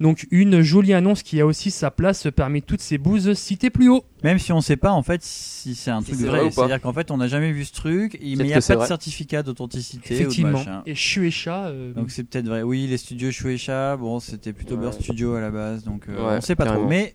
Donc 0.00 0.26
une 0.30 0.60
jolie 0.60 0.92
annonce 0.92 1.22
qui 1.22 1.40
a 1.40 1.46
aussi 1.46 1.70
sa 1.70 1.90
place 1.90 2.26
parmi 2.34 2.62
toutes 2.62 2.80
ces 2.80 2.98
bouses 2.98 3.32
citées 3.34 3.70
plus 3.70 3.88
haut. 3.88 4.04
Même 4.24 4.38
si 4.38 4.52
on 4.52 4.60
sait 4.60 4.76
pas 4.76 4.90
en 4.90 5.02
fait 5.02 5.22
si 5.22 5.74
c'est 5.74 5.90
un 5.90 6.00
Si 6.00 6.12
truc 6.12 6.20
vrai, 6.26 6.40
vrai 6.40 6.50
c'est-à-dire 6.50 6.80
qu'en 6.80 6.92
fait 6.92 7.10
on 7.10 7.16
n'a 7.18 7.28
jamais 7.28 7.52
vu 7.52 7.64
ce 7.64 7.72
truc, 7.72 8.18
mais 8.20 8.26
il 8.28 8.38
n'y 8.42 8.52
a 8.52 8.60
pas 8.60 8.76
de 8.76 8.84
certificat 8.84 9.42
d'authenticité 9.42 10.14
ou 10.14 10.18
de 10.18 10.22
Effectivement. 10.22 10.50
machin. 10.58 10.82
Et 10.86 10.94
Shueisha 10.94 11.66
euh, 11.68 11.92
Donc 11.92 12.10
c'est 12.10 12.24
peut-être 12.24 12.46
vrai. 12.46 12.62
Oui, 12.62 12.86
les 12.88 12.96
studios 12.98 13.30
Shueisha, 13.30 13.96
bon, 13.96 14.18
c'était 14.20 14.52
plutôt 14.52 14.76
Ouais. 14.76 14.92
Studio 14.92 15.34
à 15.34 15.40
la 15.40 15.50
base, 15.50 15.84
donc 15.84 16.08
euh, 16.08 16.16
Ouais, 16.16 16.36
on 16.38 16.40
sait 16.40 16.54
pas 16.56 16.64
carrément. 16.64 16.82
trop. 16.84 16.90
Mais 16.90 17.14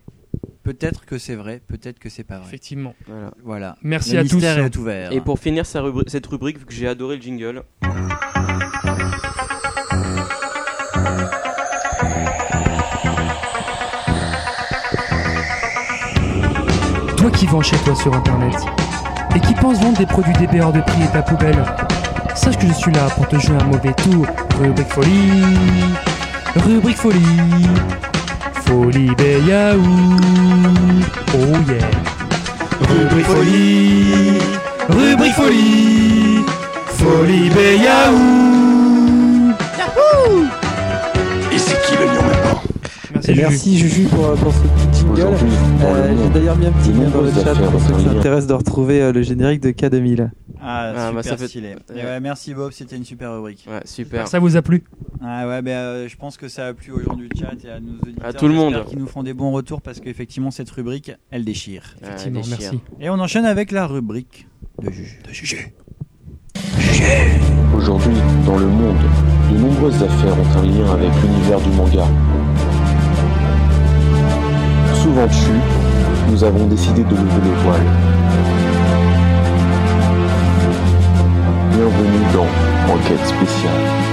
peut-être 0.64 1.04
que 1.06 1.18
c'est 1.18 1.36
vrai, 1.36 1.60
peut-être 1.68 1.98
que 2.00 2.08
c'est 2.08 2.24
pas 2.24 2.38
vrai. 2.38 2.46
effectivement. 2.48 2.94
Voilà. 3.06 3.30
Voilà. 3.44 3.76
Merci 3.82 4.14
Le 4.14 4.18
à 4.18 4.22
mystère 4.24 4.56
tous. 4.56 4.62
est 4.64 4.76
ouvert. 4.76 5.12
Et 5.12 5.20
pour 5.20 5.38
finir 5.38 5.64
sa 5.66 5.80
rubri- 5.80 6.08
cette 6.08 6.26
rubrique, 6.26 6.58
vu 6.58 6.64
que 6.64 6.72
j'ai 6.72 6.88
adoré 6.88 7.16
le 7.16 7.22
jingle, 7.22 7.62
Toi 17.16 17.30
qui 17.30 17.46
vends 17.46 17.62
chez 17.62 17.76
toi 17.78 17.94
sur 17.94 18.14
internet 18.14 18.54
et 19.34 19.40
qui 19.40 19.54
penses 19.54 19.80
vendre 19.80 19.98
des 19.98 20.06
produits 20.06 20.32
DB 20.34 20.60
hors 20.60 20.72
de 20.72 20.80
prix 20.80 21.02
et 21.02 21.08
ta 21.12 21.22
poubelle, 21.22 21.64
sache 22.34 22.56
que 22.58 22.66
je 22.66 22.72
suis 22.72 22.92
là 22.92 23.08
pour 23.14 23.26
te 23.28 23.36
jouer 23.38 23.56
un 23.56 23.64
mauvais 23.64 23.92
tour. 23.94 24.26
Rubrique 24.60 24.88
folie, 24.88 25.44
rubrique 26.56 26.96
folie, 26.96 27.66
folie 28.74 29.14
Béyaou. 29.16 29.82
Oh 31.34 31.70
yeah. 31.70 31.90
Rubrique 32.90 33.26
folie, 33.26 34.38
rubrique 34.88 35.32
folie, 35.34 36.44
folie 36.88 37.50
Béyaou. 37.50 38.18
Et 41.52 41.58
c'est 41.58 41.80
qui 41.86 41.96
le 41.96 42.04
lion 42.06 42.22
maintenant 42.22 42.60
Merci, 43.14 43.32
Juju. 43.32 43.40
merci 43.40 43.78
Juju 43.78 44.02
pour, 44.08 44.32
pour 44.34 44.52
ce 44.52 44.58
petit 44.58 44.98
jingle. 44.98 45.22
Euh, 45.82 46.14
J'ai 46.24 46.28
d'ailleurs 46.40 46.56
mis 46.56 46.66
un 46.66 46.72
petit 46.72 46.92
lien 46.92 47.08
dans 47.10 47.20
le 47.22 47.30
chat 47.30 47.54
pour 47.54 47.80
ceux 47.80 47.94
qui 47.94 48.04
s'intéressent 48.04 48.48
de 48.48 48.54
retrouver 48.54 49.02
euh, 49.02 49.12
le 49.12 49.22
générique 49.22 49.60
de 49.60 49.70
K2000. 49.70 50.30
Ah, 50.60 50.92
Ah, 50.96 50.98
super 51.08 51.12
bah, 51.14 51.22
ça 51.22 51.36
fait- 51.36 51.46
stylé. 51.46 51.76
Et 51.94 51.98
Ouais. 51.98 52.04
ouais, 52.04 52.20
merci 52.20 52.54
Bob, 52.54 52.72
c'était 52.72 52.96
une 52.96 53.04
super 53.04 53.34
rubrique. 53.34 53.66
ouais, 53.70 53.80
super. 53.84 54.26
Ça 54.26 54.40
vous 54.40 54.56
a 54.56 54.62
plu 54.62 54.82
Ah 55.26 55.48
ouais, 55.48 55.62
ben 55.62 55.70
euh, 55.72 56.08
je 56.08 56.16
pense 56.16 56.36
que 56.36 56.48
ça 56.48 56.66
a 56.66 56.74
plu 56.74 56.92
aux 56.92 57.00
gens 57.00 57.14
du 57.14 57.28
chat 57.38 57.52
et 57.64 57.70
à 57.70 57.80
nos 57.80 57.94
auditeurs. 58.02 58.26
À 58.26 58.32
tout 58.34 58.46
le 58.46 58.52
monde. 58.52 58.74
J'espère 58.74 58.90
qu'ils 58.90 58.98
nous 58.98 59.06
feront 59.06 59.22
des 59.22 59.32
bons 59.32 59.52
retours 59.52 59.80
parce 59.80 60.00
qu'effectivement 60.00 60.50
cette 60.50 60.68
rubrique, 60.70 61.12
elle 61.30 61.44
déchire. 61.46 61.94
Ah, 62.02 62.08
Effectivement, 62.08 62.40
déchire. 62.40 62.56
merci. 62.60 62.80
Et 63.00 63.08
on 63.08 63.14
enchaîne 63.14 63.46
avec 63.46 63.72
la 63.72 63.86
rubrique 63.86 64.46
de 64.82 64.90
Juju. 64.90 65.18
De 65.26 65.32
Juju. 65.32 65.72
Aujourd'hui, 67.74 68.12
dans 68.44 68.58
le 68.58 68.66
monde, 68.66 68.98
de 69.50 69.58
nombreuses 69.58 70.02
affaires 70.02 70.38
ont 70.38 70.58
un 70.58 70.62
lien 70.66 70.92
avec 70.92 71.10
l'univers 71.22 71.60
du 71.60 71.70
manga. 71.70 72.04
Souvent 74.94 75.26
dessus, 75.26 75.60
nous 76.30 76.44
avons 76.44 76.66
décidé 76.66 77.02
de 77.02 77.10
lever 77.10 77.40
le 77.44 77.54
voile. 77.62 77.86
Bienvenue 81.70 82.24
dans 82.34 82.92
Enquête 82.94 83.26
spéciale. 83.26 84.03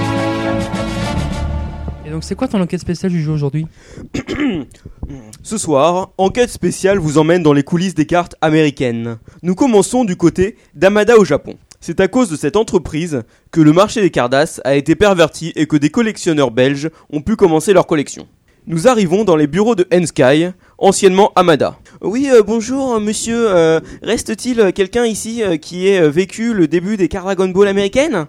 Et 2.12 2.14
donc 2.14 2.24
c'est 2.24 2.34
quoi 2.34 2.46
ton 2.46 2.60
enquête 2.60 2.82
spéciale 2.82 3.10
Juju 3.10 3.30
aujourd'hui 3.30 3.66
Ce 5.42 5.56
soir, 5.56 6.10
Enquête 6.18 6.50
spéciale 6.50 6.98
vous 6.98 7.16
emmène 7.16 7.42
dans 7.42 7.54
les 7.54 7.62
coulisses 7.62 7.94
des 7.94 8.04
cartes 8.04 8.34
américaines. 8.42 9.16
Nous 9.42 9.54
commençons 9.54 10.04
du 10.04 10.14
côté 10.14 10.58
d'Amada 10.74 11.16
au 11.16 11.24
Japon. 11.24 11.56
C'est 11.80 12.00
à 12.00 12.08
cause 12.08 12.28
de 12.28 12.36
cette 12.36 12.56
entreprise 12.56 13.22
que 13.50 13.62
le 13.62 13.72
marché 13.72 14.02
des 14.02 14.10
Cardass 14.10 14.60
a 14.64 14.74
été 14.74 14.94
perverti 14.94 15.54
et 15.56 15.64
que 15.64 15.78
des 15.78 15.88
collectionneurs 15.88 16.50
belges 16.50 16.90
ont 17.10 17.22
pu 17.22 17.34
commencer 17.34 17.72
leur 17.72 17.86
collection. 17.86 18.28
Nous 18.66 18.88
arrivons 18.88 19.24
dans 19.24 19.36
les 19.36 19.46
bureaux 19.46 19.74
de 19.74 19.88
Ensky, 19.90 20.48
anciennement 20.76 21.32
Amada. 21.34 21.78
Oui, 22.02 22.28
euh, 22.30 22.42
bonjour 22.42 22.96
euh, 22.96 23.00
monsieur, 23.00 23.48
Euh, 23.48 23.80
reste-t-il 24.02 24.74
quelqu'un 24.74 25.06
ici 25.06 25.42
euh, 25.42 25.56
qui 25.56 25.88
ait 25.88 26.02
euh, 26.02 26.10
vécu 26.10 26.52
le 26.52 26.68
début 26.68 26.98
des 26.98 27.08
cartes 27.08 27.24
Dragon 27.24 27.48
Ball 27.48 27.68
américaines? 27.68 28.26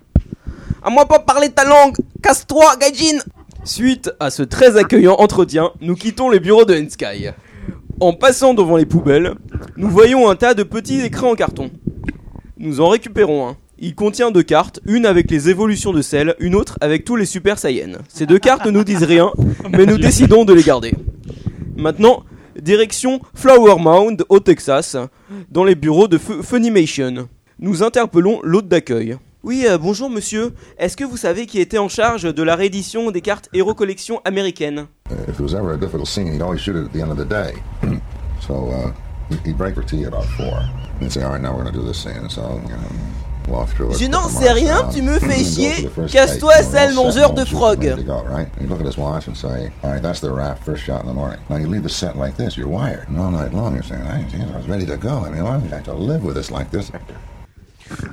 À 0.81 0.89
moi 0.89 1.05
pas 1.05 1.19
parler 1.19 1.49
ta 1.49 1.65
langue 1.65 1.97
Casse-toi, 2.21 2.77
Gaijin 2.79 3.19
Suite 3.63 4.11
à 4.19 4.29
ce 4.29 4.43
très 4.43 4.77
accueillant 4.77 5.15
entretien, 5.15 5.71
nous 5.81 5.95
quittons 5.95 6.29
les 6.29 6.39
bureaux 6.39 6.65
de 6.65 6.75
Ensky. 6.75 7.27
En 7.99 8.13
passant 8.13 8.53
devant 8.53 8.75
les 8.77 8.85
poubelles, 8.85 9.35
nous 9.77 9.89
voyons 9.89 10.29
un 10.29 10.35
tas 10.35 10.53
de 10.53 10.63
petits 10.63 10.99
écrans 11.01 11.31
en 11.31 11.35
carton. 11.35 11.71
Nous 12.57 12.81
en 12.81 12.89
récupérons 12.89 13.47
un. 13.49 13.57
Il 13.79 13.95
contient 13.95 14.31
deux 14.31 14.43
cartes, 14.43 14.79
une 14.85 15.05
avec 15.05 15.29
les 15.31 15.49
évolutions 15.49 15.93
de 15.93 16.01
Cell, 16.01 16.35
une 16.39 16.55
autre 16.55 16.77
avec 16.81 17.05
tous 17.05 17.15
les 17.15 17.25
Super 17.25 17.57
Saiyans. 17.57 17.97
Ces 18.09 18.25
deux 18.25 18.39
cartes 18.39 18.65
ne 18.65 18.71
nous 18.71 18.83
disent 18.83 19.03
rien, 19.03 19.31
mais 19.71 19.85
nous 19.85 19.97
décidons 19.97 20.45
de 20.45 20.53
les 20.53 20.63
garder. 20.63 20.93
Maintenant, 21.77 22.23
direction 22.59 23.19
Flower 23.33 23.75
Mound 23.79 24.23
au 24.29 24.39
Texas, 24.39 24.95
dans 25.49 25.63
les 25.63 25.75
bureaux 25.75 26.07
de 26.07 26.17
Fu- 26.17 26.43
Funimation. 26.43 27.27
Nous 27.59 27.83
interpellons 27.83 28.39
l'hôte 28.43 28.67
d'accueil. 28.67 29.17
Oui, 29.43 29.65
euh, 29.67 29.77
bonjour 29.77 30.09
monsieur. 30.09 30.53
Est-ce 30.77 30.95
que 30.95 31.03
vous 31.03 31.17
savez 31.17 31.45
qui 31.47 31.59
était 31.59 31.77
en 31.77 31.89
charge 31.89 32.23
de 32.23 32.43
la 32.43 32.55
réédition 32.55 33.11
des 33.11 33.19
cartes 33.19 33.49
Hero 33.53 33.73
Collection 33.73 34.21
américaines 34.23 34.87
If 35.27 35.35
there 35.35 35.43
was 35.43 35.53
ever 35.53 35.73
a 35.73 35.77
difficult 35.77 36.07
scene, 36.07 36.31
he'd 36.31 36.41
always 36.41 36.61
shoot 36.61 36.77
it 36.77 36.85
at 36.85 36.93
the 36.93 37.01
end 37.01 37.11
of 37.11 37.17
the 37.17 37.25
day. 37.25 37.53
so 38.39 38.69
uh, 38.71 38.91
he'd- 39.43 39.51
break 39.57 39.75
for 39.75 39.83
tea 39.83 40.05
about 40.05 40.23
four. 40.37 40.63
And 41.01 41.11
say, 41.11 41.23
all 41.23 41.31
right, 41.31 41.41
now 41.41 41.51
we're 41.51 41.63
going 41.63 41.73
to 41.73 41.77
do 41.77 41.85
this 41.85 42.01
scene. 42.01 42.29
So, 42.29 42.61
you 42.63 42.69
know, 42.69 43.49
walk 43.49 43.67
through 43.71 43.91
it. 43.91 43.97
Je 43.99 44.07
n'en 44.07 44.29
sais 44.29 44.53
rien, 44.53 44.87
tu 44.93 45.01
me 45.01 45.19
fais 45.19 45.43
to 45.43 45.55
chier. 45.55 45.89
Casse-toi, 46.07 46.63
sale 46.63 46.93
mangeur 46.93 47.33
de 47.33 47.43
frog. 47.45 47.81
to 47.81 47.95
right? 48.29 48.47
He'd 48.61 48.69
look 48.69 48.79
at 48.79 48.85
his 48.85 48.97
watch 48.97 49.27
and 49.27 49.35
say, 49.35 49.73
all 49.83 49.91
right, 49.91 50.01
that's 50.01 50.21
the 50.21 50.31
wrap, 50.31 50.63
first 50.63 50.83
shot 50.83 51.01
in 51.01 51.07
the 51.07 51.13
morning. 51.13 51.39
Now 51.49 51.57
you 51.57 51.67
leave 51.67 51.83
the 51.83 51.89
set 51.89 52.15
like 52.15 52.37
this, 52.37 52.55
you're 52.55 52.69
wired. 52.69 53.09
And 53.09 53.19
all 53.19 53.29
night 53.29 53.53
long 53.53 53.73
you're 53.73 53.83
saying, 53.83 54.03
geez, 54.29 54.39
I 54.39 54.55
was 54.55 54.69
ready 54.69 54.85
to 54.85 54.95
go. 54.95 55.25
I 55.25 55.29
mean, 55.31 55.41
I 55.41 55.59
have 55.59 55.83
to 55.83 55.93
live 55.93 56.23
with 56.23 56.35
this 56.35 56.49
like 56.49 56.71
this? 56.71 56.89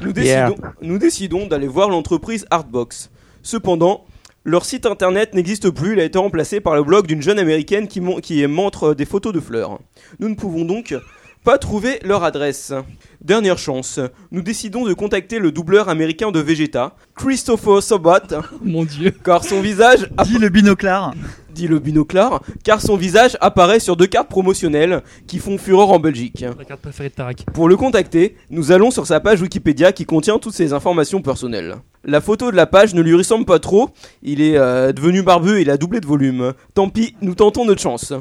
Nous 0.01 0.13
Yeah. 0.17 0.51
décidons, 0.51 0.69
nous 0.83 0.99
décidons 0.99 1.47
d'aller 1.47 1.67
voir 1.69 1.89
l'entreprise 1.89 2.47
Artbox. 2.51 3.11
Cependant, 3.43 4.05
Leur 4.43 4.65
site 4.65 4.87
internet 4.87 5.35
n'existe 5.35 5.69
plus, 5.69 5.93
il 5.93 6.01
a 6.01 6.05
été 6.05 6.19
remplacé 6.19 6.61
par 6.61 6.75
le 6.75 6.83
blog 6.83 7.07
d'une 7.07 7.21
jeune 7.21 7.39
américaine 7.39 7.89
qui, 7.89 8.01
mon- 8.01 8.21
qui 8.21 8.47
montre 8.47 8.95
des 8.95 9.05
photos 9.05 9.35
de 9.35 9.39
fleurs. 9.41 9.79
Nous 10.19 10.31
ne 10.31 10.35
pouvons 10.35 10.65
donc 10.65 10.97
pas 11.45 11.59
trouver 11.59 12.01
leur 12.05 12.25
adresse. 12.25 12.73
Dernière 13.21 13.59
chance, 13.59 14.01
nous 14.31 14.41
décidons 14.41 14.87
de 14.87 14.95
contacter 14.95 15.39
le 15.41 15.53
doubleur 15.53 15.91
américain 15.91 16.31
de 16.31 16.41
Vegeta, 16.41 16.97
Christopher 17.17 17.83
Sobat. 17.83 18.29
Mon 18.65 18.85
dieu. 18.85 19.11
Car 19.23 19.45
son 19.45 19.61
visage. 19.61 20.09
Dit 20.25 20.39
le 20.39 20.49
binoclard. 20.49 21.13
Dit 21.55 21.67
le 21.69 21.79
binoclard, 21.79 22.43
car 22.65 22.81
son 22.81 22.97
visage 22.97 23.37
apparaît 23.41 23.81
sur 23.81 23.97
deux 23.97 24.07
cartes 24.07 24.29
promotionnelles 24.29 25.03
qui 25.27 25.39
font 25.39 25.59
fureur 25.59 25.91
en 25.91 25.99
Belgique. 25.99 26.45
La 26.59 26.65
carte 26.65 26.81
préférée 26.81 27.09
de 27.09 27.15
Tarak. 27.15 27.45
Pour 27.53 27.69
le 27.69 27.77
contacter, 27.77 28.37
nous 28.51 28.73
allons 28.73 28.91
sur 28.91 29.07
sa 29.07 29.21
page 29.21 29.41
Wikipédia 29.43 29.93
qui 29.93 30.05
contient 30.07 30.39
toutes 30.39 30.55
ses 30.55 30.73
informations 30.73 31.21
personnelles. 31.23 31.77
La 32.05 32.21
photo 32.21 32.51
de 32.51 32.57
la 32.57 32.67
page 32.67 32.95
ne 32.95 33.03
lui 33.03 33.15
ressemble 33.15 33.45
pas 33.45 33.59
trop, 33.59 33.91
il 34.23 34.41
est 34.41 34.57
euh, 34.57 34.93
devenu 34.93 35.23
barbu 35.23 35.59
et 35.59 35.63
il 35.63 35.71
a 35.71 35.77
doublé 35.77 36.01
de 36.01 36.07
volume. 36.07 36.53
Tant 36.75 36.89
pis, 36.89 37.15
nous 37.21 37.35
tentons 37.35 37.65
notre 37.65 37.81
chance. 37.83 38.13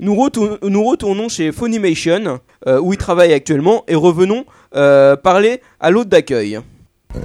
Nous, 0.00 0.14
retour- 0.14 0.58
nous 0.62 0.84
retournons 0.84 1.28
chez 1.28 1.50
Funimation, 1.52 2.38
euh, 2.66 2.80
où 2.80 2.92
il 2.92 2.98
travaille 2.98 3.32
actuellement, 3.32 3.84
et 3.88 3.96
revenons 3.96 4.44
euh, 4.76 5.16
parler 5.16 5.60
à 5.80 5.90
l'hôte 5.90 6.08
d'accueil. 6.08 6.60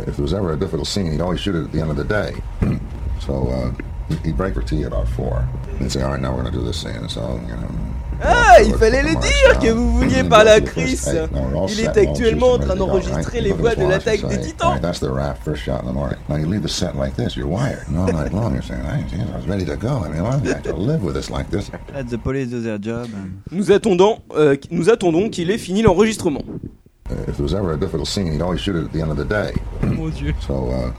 If 0.07 0.15
there 0.15 0.23
was 0.23 0.34
ever 0.34 0.53
a 0.53 0.55
difficult 0.55 0.85
scene, 0.88 1.11
he'd 1.13 1.21
always 1.21 1.38
shoot 1.38 1.53
it 1.55 1.65
at 1.67 1.71
the 1.71 1.81
end 1.81 1.91
of 1.91 1.97
the 1.97 2.07
day. 2.07 2.34
so 3.25 3.34
uh, 3.51 3.69
he'd 4.23 4.38
break 4.38 4.53
for 4.53 4.61
tea 4.61 4.81
at 4.81 4.88
about 4.88 5.07
four. 5.10 5.45
And 5.72 5.81
he'd 5.81 5.91
say, 5.91 6.02
all 6.02 6.11
right, 6.11 6.22
now 6.22 6.31
we're 6.31 6.41
going 6.41 6.53
to 6.53 6.60
do 6.60 6.65
this 6.65 6.81
scene. 6.81 7.07
So, 7.10 7.40
you 7.48 7.56
know. 7.56 7.69
Ah, 8.26 8.61
il 8.64 8.73
fallait 8.76 9.02
le 9.02 9.15
dire 9.19 9.60
que 9.60 9.72
vous 9.73 9.98
vouliez 9.98 10.23
parler 10.23 10.52
à 10.52 10.61
Chris. 10.61 10.98
Il 11.69 11.80
est 11.81 11.98
actuellement 11.98 12.53
en 12.53 12.60
train 12.60 12.76
d'enregistrer 12.76 13.41
les 13.41 13.52
voix 13.52 13.76
de 13.76 13.85
l'attaque 13.85 14.26
des 14.27 14.40
titans. 14.40 14.80
That's 14.80 14.99
the 14.99 15.10
wrap. 15.10 15.44
First 15.44 15.64
shot 15.64 15.81
in 15.81 15.88
the 15.88 15.94
morning. 15.94 16.18
Now 16.30 16.38
you 16.38 16.45
leave 16.45 16.61
the 16.61 16.69
set 16.69 16.95
like 16.95 17.15
this. 17.15 17.35
You're 17.35 17.49
wired. 17.49 17.88
And 17.88 17.98
all 17.98 18.11
night 18.14 18.31
long, 18.31 18.53
you're 18.53 18.61
saying, 18.61 18.81
I 18.85 19.03
was 19.35 19.45
ready 19.48 19.65
to 19.65 19.76
go. 19.76 20.03
I 20.06 20.10
mean, 20.10 20.23
well, 20.23 20.40
I 20.41 20.48
have 20.48 20.64
to 20.64 20.76
live 20.76 21.03
with 21.03 21.15
this 21.15 21.30
like 21.30 21.49
this? 21.49 21.69
Let 21.94 22.10
the 22.10 22.18
police 22.18 22.49
do 22.49 22.61
their 22.61 22.77
job. 22.80 23.10
Nous 23.52 23.72
attendons, 23.72 24.19
euh, 24.38 24.56
nous 24.72 24.90
attendons 24.90 25.30
qu'il 25.30 25.52
ait 25.52 25.57
fini 25.57 25.81
l'enregistrement. 25.81 26.44
If 27.27 27.35
there 27.35 27.44
was 27.44 27.53
ever 27.53 27.73
a 27.73 27.77
difficult 27.77 28.07
scene, 28.07 28.31
he'd 28.31 28.41
always 28.41 28.61
shoot 28.61 28.76
it 28.76 28.85
at 28.85 28.94
the 28.94 29.02
end 29.02 29.11
of 29.11 29.18
the 29.18 29.26
day. 29.26 29.53
Mon 29.81 30.10
dieu. 30.10 30.34
So 30.40 30.69
uh, 30.69 30.91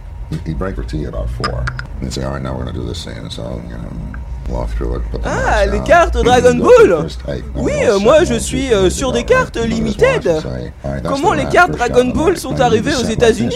he'd 0.47 0.59
break 0.59 0.77
for 0.77 0.85
tea 0.85 1.05
at 1.05 1.09
about 1.15 1.31
four. 1.31 1.65
And 2.01 2.13
say, 2.13 2.25
all 2.25 2.33
right, 2.33 2.43
now 2.43 2.57
we're 2.57 2.65
going 2.65 2.75
to 2.75 2.81
do 2.81 2.87
this 2.87 3.03
scene. 3.03 3.31
So, 3.31 3.63
you 3.69 3.77
know, 3.77 3.91
Ah, 5.25 5.67
les 5.67 5.81
cartes 5.81 6.17
Dragon 6.23 6.57
Ball. 6.57 7.07
Oui, 7.57 7.73
euh, 7.85 7.99
moi 7.99 8.25
je 8.25 8.35
suis 8.35 8.73
euh, 8.73 8.91
sur 8.91 9.13
des 9.13 9.25
cartes 9.25 9.57
limited. 9.57 10.31
Comment 11.05 11.33
les 11.33 11.47
cartes 11.47 11.73
Dragon 11.73 12.07
Ball 12.07 12.37
sont 12.37 12.61
arrivées 12.61 12.95
aux 12.95 13.05
États-Unis? 13.05 13.55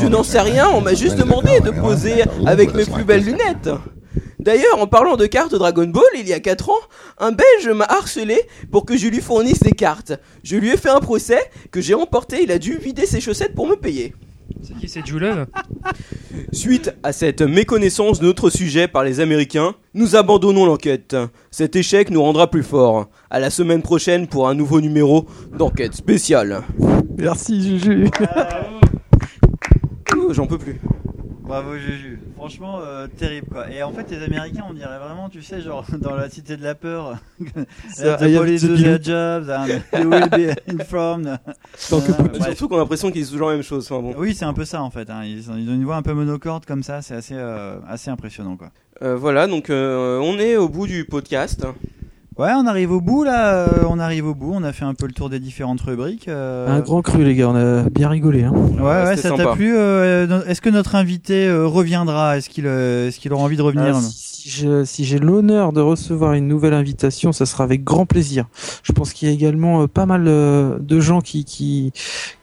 Je 0.00 0.06
n'en 0.06 0.22
sais 0.22 0.40
rien, 0.40 0.68
on 0.72 0.80
m'a 0.80 0.94
juste 0.94 1.16
demandé 1.16 1.60
de 1.60 1.70
poser 1.70 2.22
avec 2.46 2.74
mes 2.74 2.84
plus 2.84 3.04
belles 3.04 3.24
lunettes. 3.24 3.70
D'ailleurs, 4.38 4.80
en 4.80 4.88
parlant 4.88 5.16
de 5.16 5.26
cartes 5.26 5.54
Dragon 5.54 5.86
Ball, 5.86 6.02
il 6.18 6.28
y 6.28 6.32
a 6.32 6.40
4 6.40 6.70
ans, 6.70 6.80
un 7.18 7.30
Belge 7.30 7.68
m'a 7.72 7.84
harcelé 7.84 8.40
pour 8.72 8.84
que 8.84 8.96
je 8.96 9.06
lui 9.06 9.20
fournisse 9.20 9.60
des 9.60 9.70
cartes. 9.70 10.12
Je 10.42 10.56
lui 10.56 10.70
ai 10.70 10.76
fait 10.76 10.90
un 10.90 10.98
procès 10.98 11.40
que 11.70 11.80
j'ai 11.80 11.94
remporté, 11.94 12.42
il 12.42 12.50
a 12.50 12.58
dû 12.58 12.76
vider 12.76 13.06
ses 13.06 13.20
chaussettes 13.20 13.54
pour 13.54 13.68
me 13.68 13.76
payer. 13.76 14.14
C'est 14.62 14.76
qui 14.76 14.88
c'est 14.88 15.04
Julov 15.04 15.46
Suite 16.52 16.94
à 17.02 17.12
cette 17.12 17.42
méconnaissance 17.42 18.20
de 18.20 18.26
notre 18.26 18.48
sujet 18.48 18.86
par 18.86 19.02
les 19.02 19.18
Américains, 19.18 19.74
nous 19.94 20.14
abandonnons 20.14 20.66
l'enquête. 20.66 21.16
Cet 21.50 21.74
échec 21.74 22.10
nous 22.10 22.22
rendra 22.22 22.48
plus 22.48 22.62
forts. 22.62 23.08
À 23.30 23.40
la 23.40 23.50
semaine 23.50 23.82
prochaine 23.82 24.28
pour 24.28 24.48
un 24.48 24.54
nouveau 24.54 24.80
numéro 24.80 25.26
d'enquête 25.58 25.94
spéciale. 25.94 26.62
Merci 27.18 27.78
Juju. 27.78 28.08
Ouh, 30.16 30.32
J'en 30.32 30.46
peux 30.46 30.58
plus. 30.58 30.80
Bravo 31.42 31.76
Juju. 31.76 32.20
Franchement, 32.36 32.78
euh, 32.80 33.06
terrible 33.08 33.48
quoi. 33.50 33.68
Et 33.70 33.82
en 33.82 33.92
fait, 33.92 34.10
les 34.10 34.22
Américains, 34.22 34.64
on 34.70 34.74
dirait 34.74 34.98
vraiment, 34.98 35.28
tu 35.28 35.42
sais, 35.42 35.60
genre 35.60 35.84
dans 35.98 36.14
la 36.14 36.30
cité 36.30 36.56
de 36.56 36.62
la 36.62 36.74
peur. 36.74 37.18
Have 37.98 38.18
police 38.36 38.64
bill. 38.64 38.82
their 38.82 39.02
jobs 39.02 39.50
and 39.50 39.66
you 40.00 40.08
will 40.08 40.28
be 40.30 40.54
informed. 40.80 41.38
Tant 41.90 42.00
que 42.00 42.12
Euh. 42.12 42.44
Surtout 42.44 42.68
qu'on 42.68 42.76
a 42.76 42.80
l'impression 42.80 43.10
qu'ils 43.10 43.22
disent 43.22 43.32
toujours 43.32 43.48
la 43.48 43.54
même 43.54 43.62
chose. 43.64 43.86
Enfin, 43.90 44.00
bon. 44.00 44.14
Oui, 44.16 44.34
c'est 44.34 44.44
un 44.44 44.54
peu 44.54 44.64
ça 44.64 44.82
en 44.82 44.90
fait. 44.90 45.10
hein. 45.10 45.22
Ils, 45.24 45.50
ont, 45.50 45.56
ils 45.56 45.68
ont 45.68 45.74
une 45.74 45.84
voix 45.84 45.96
un 45.96 46.02
peu 46.02 46.12
monocorde 46.14 46.64
comme 46.64 46.82
ça. 46.82 47.02
C'est 47.02 47.14
assez, 47.14 47.34
euh, 47.36 47.76
assez 47.88 48.10
impressionnant 48.10 48.56
quoi. 48.56 48.70
Euh, 49.02 49.16
voilà, 49.16 49.48
donc 49.48 49.68
euh, 49.68 50.18
on 50.20 50.38
est 50.38 50.56
au 50.56 50.68
bout 50.68 50.86
du 50.86 51.04
podcast. 51.04 51.66
Ouais, 52.38 52.50
on 52.56 52.66
arrive 52.66 52.92
au 52.92 53.00
bout 53.00 53.24
là. 53.24 53.54
euh, 53.68 53.84
on 53.88 53.98
arrive 53.98 54.26
au 54.26 54.34
bout. 54.34 54.52
On 54.54 54.62
a 54.62 54.72
fait 54.72 54.84
un 54.84 54.94
peu 54.94 55.06
le 55.06 55.12
tour 55.12 55.28
des 55.28 55.38
différentes 55.38 55.80
rubriques. 55.82 56.28
euh. 56.28 56.66
Un 56.68 56.80
grand 56.80 57.02
cru 57.02 57.24
les 57.24 57.34
gars, 57.34 57.48
on 57.50 57.56
a 57.56 57.82
bien 57.90 58.08
rigolé. 58.08 58.44
Hein. 58.44 58.52
Ouais, 58.78 59.04
ouais, 59.04 59.16
ça 59.16 59.30
t'a 59.32 59.52
plu 59.54 59.74
euh, 59.76 60.42
Est-ce 60.46 60.60
que 60.60 60.70
notre 60.70 60.94
invité 60.94 61.46
euh, 61.46 61.66
reviendra? 61.66 62.38
Est-ce 62.38 62.48
qu'il 62.48 62.64
euh, 62.66 63.08
est-ce 63.08 63.18
qu'il 63.20 63.32
aura 63.32 63.42
envie 63.44 63.56
de 63.56 63.62
revenir? 63.62 63.94
Ah, 63.96 64.00
si 64.00 64.31
si 64.50 65.04
j'ai 65.04 65.18
l'honneur 65.18 65.72
de 65.72 65.80
recevoir 65.80 66.32
une 66.34 66.48
nouvelle 66.48 66.74
invitation, 66.74 67.32
ça 67.32 67.46
sera 67.46 67.64
avec 67.64 67.84
grand 67.84 68.06
plaisir. 68.06 68.46
Je 68.82 68.92
pense 68.92 69.12
qu'il 69.12 69.28
y 69.28 69.30
a 69.30 69.34
également 69.34 69.82
euh, 69.82 69.86
pas 69.86 70.06
mal 70.06 70.24
euh, 70.26 70.78
de 70.80 71.00
gens 71.00 71.20
qui, 71.20 71.44
qui, 71.44 71.92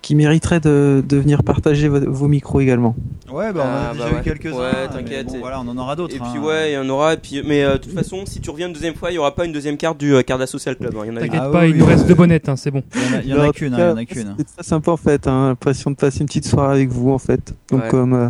qui 0.02 0.16
mériteraient 0.16 0.60
de, 0.60 1.04
de 1.08 1.18
venir 1.18 1.44
partager 1.44 1.88
vo- 1.88 2.10
vos 2.12 2.28
micros 2.28 2.62
également. 2.62 2.96
Ouais, 3.32 3.52
bah, 3.54 3.64
on 3.64 3.68
Ah, 3.70 3.90
a 3.90 3.94
déjà 3.94 4.06
bah 4.06 4.12
eu 4.12 4.16
ouais. 4.16 4.22
quelques-uns. 4.24 4.58
Ouais, 4.58 4.72
mais 4.74 4.88
t'inquiète. 4.88 5.28
bon, 5.28 5.40
voilà, 5.40 5.62
on 5.62 5.68
en 5.68 5.78
aura 5.78 5.96
d'autres. 5.96 6.16
Et 6.16 6.20
puis 6.20 6.28
hein. 6.38 6.42
ouais, 6.44 6.72
il 6.72 6.74
y 6.76 6.78
en 6.78 6.90
aura. 6.90 7.14
et 7.14 7.18
Puis, 7.18 7.42
mais 7.46 7.64
euh, 7.64 7.74
de 7.74 7.78
toute 7.78 7.94
façon, 7.94 8.24
si 8.26 8.40
tu 8.42 8.50
reviens 8.50 8.68
une 8.68 8.74
deuxième 8.74 8.96
fois, 8.96 9.12
il 9.12 9.16
y 9.16 9.18
aura 9.18 9.36
pas 9.36 9.46
une 9.46 9.52
deuxième 9.54 9.78
carte 9.78 9.98
du 10.00 10.14
euh, 10.16 10.22
Carda 10.24 10.48
Social 10.48 10.76
Club. 10.78 10.96
hein. 10.98 11.14
T'inquiète 11.14 11.42
Ah 11.44 11.50
pas, 11.50 11.62
oui, 11.64 11.72
il 11.72 11.78
nous 11.78 11.86
reste 11.86 12.06
euh, 12.06 12.08
deux 12.08 12.16
bonnettes, 12.16 12.50
hein, 12.50 12.56
c'est 12.56 12.72
bon. 12.72 12.84
Il 13.24 13.30
y 13.30 13.34
en 13.34 13.42
a, 13.42 13.52
qu'une, 13.52 13.70
tout 13.70 13.76
hein, 13.76 13.78
il 13.78 13.90
y 13.90 13.92
en 13.92 13.96
cas, 13.96 14.02
a 14.02 14.06
qu'une. 14.06 14.36
C'était 14.38 14.44
très 14.56 14.64
sympa 14.64 14.92
en 14.92 14.98
fait, 14.98 15.28
hein, 15.28 15.50
l'impression 15.50 15.92
de 15.92 15.96
passer 15.96 16.22
une 16.22 16.26
petite 16.28 16.46
soirée 16.48 16.74
avec 16.74 16.90
vous 16.90 17.12
en 17.12 17.20
fait. 17.20 17.54
Donc 17.72 17.84
Ouais. 17.84 17.90
comme 17.90 18.14
euh, 18.14 18.30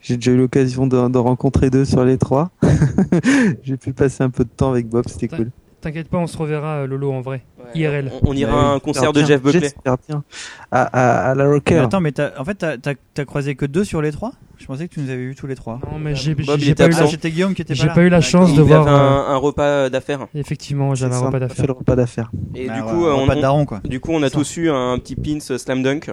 j'ai 0.00 0.16
déjà 0.16 0.32
eu 0.32 0.36
l'occasion 0.36 0.86
de, 0.86 1.08
de 1.08 1.18
rencontrer 1.18 1.70
deux 1.70 1.84
sur 1.84 2.04
les 2.04 2.18
trois, 2.18 2.50
j'ai 3.62 3.76
pu 3.76 3.92
passer 3.92 4.22
un 4.22 4.30
peu 4.30 4.44
de 4.44 4.50
temps 4.50 4.70
avec 4.70 4.88
Bob, 4.88 5.04
c'était 5.08 5.28
cool. 5.28 5.50
T'inquiète 5.82 6.08
pas, 6.08 6.18
on 6.18 6.26
se 6.26 6.36
reverra 6.36 6.78
euh, 6.78 6.86
Lolo 6.86 7.12
en 7.12 7.20
vrai. 7.20 7.44
IRL. 7.74 8.10
On, 8.22 8.30
on 8.30 8.32
ira 8.34 8.50
Bah 8.52 8.58
à 8.58 8.72
un 8.72 8.78
concert 8.80 9.12
de 9.12 9.22
Jeff 9.22 9.40
Buckley. 9.40 9.70
bien. 10.08 10.24
À, 10.72 10.82
à, 10.82 11.30
à 11.30 11.34
la 11.34 11.44
Mais 11.44 11.50
Rocker. 11.52 11.78
attends, 11.78 12.00
mais 12.00 12.12
en 12.38 12.44
fait, 12.44 12.66
t'as 13.14 13.24
croisé 13.24 13.54
que 13.54 13.66
deux 13.66 13.84
sur 13.84 14.02
les 14.02 14.10
trois? 14.10 14.32
Je 14.56 14.66
pensais 14.66 14.88
que 14.88 14.94
tu 14.94 15.00
nous 15.00 15.10
avais 15.10 15.22
vus 15.26 15.34
tous 15.36 15.46
les 15.46 15.54
trois. 15.54 15.78
Non, 15.92 15.98
mais 16.00 16.14
j'ai 16.16 16.34
pas, 16.34 16.54
Ah, 16.54 16.56
Guillaume 16.56 17.54
qui 17.54 17.62
était 17.62 17.74
pas 17.76 17.94
pas 17.94 18.00
eu 18.00 18.08
la 18.08 18.18
D'accord. 18.18 18.22
chance 18.22 18.54
de 18.54 18.62
Il 18.62 18.66
voir. 18.66 18.88
euh, 18.88 18.90
un, 18.90 19.34
un 19.34 19.36
repas 19.36 19.88
d'affaires. 19.90 20.26
Effectivement, 20.34 20.94
j'avais 20.96 21.14
un 21.14 21.18
repas 21.20 21.28
on 21.30 21.34
a 21.36 21.40
fait 21.40 21.48
d'affaires. 21.48 21.66
le 21.66 21.72
repas 21.72 21.94
d'affaires. 21.96 22.30
Et 22.56 22.68
Ah, 22.68 22.74
du 22.74 22.80
ouais, 22.82 22.90
coup, 22.90 23.04
un 23.04 23.08
euh, 23.10 23.12
on, 23.12 23.22
repas 23.22 23.34
de 23.36 23.40
daron, 23.42 23.64
quoi. 23.66 23.80
du 23.84 24.00
coup, 24.00 24.12
on 24.12 24.22
a 24.24 24.30
tous 24.30 24.56
eu 24.56 24.70
un 24.70 24.98
petit 24.98 25.14
pins 25.14 25.38
Slam 25.40 25.82
Dunk. 25.84 26.10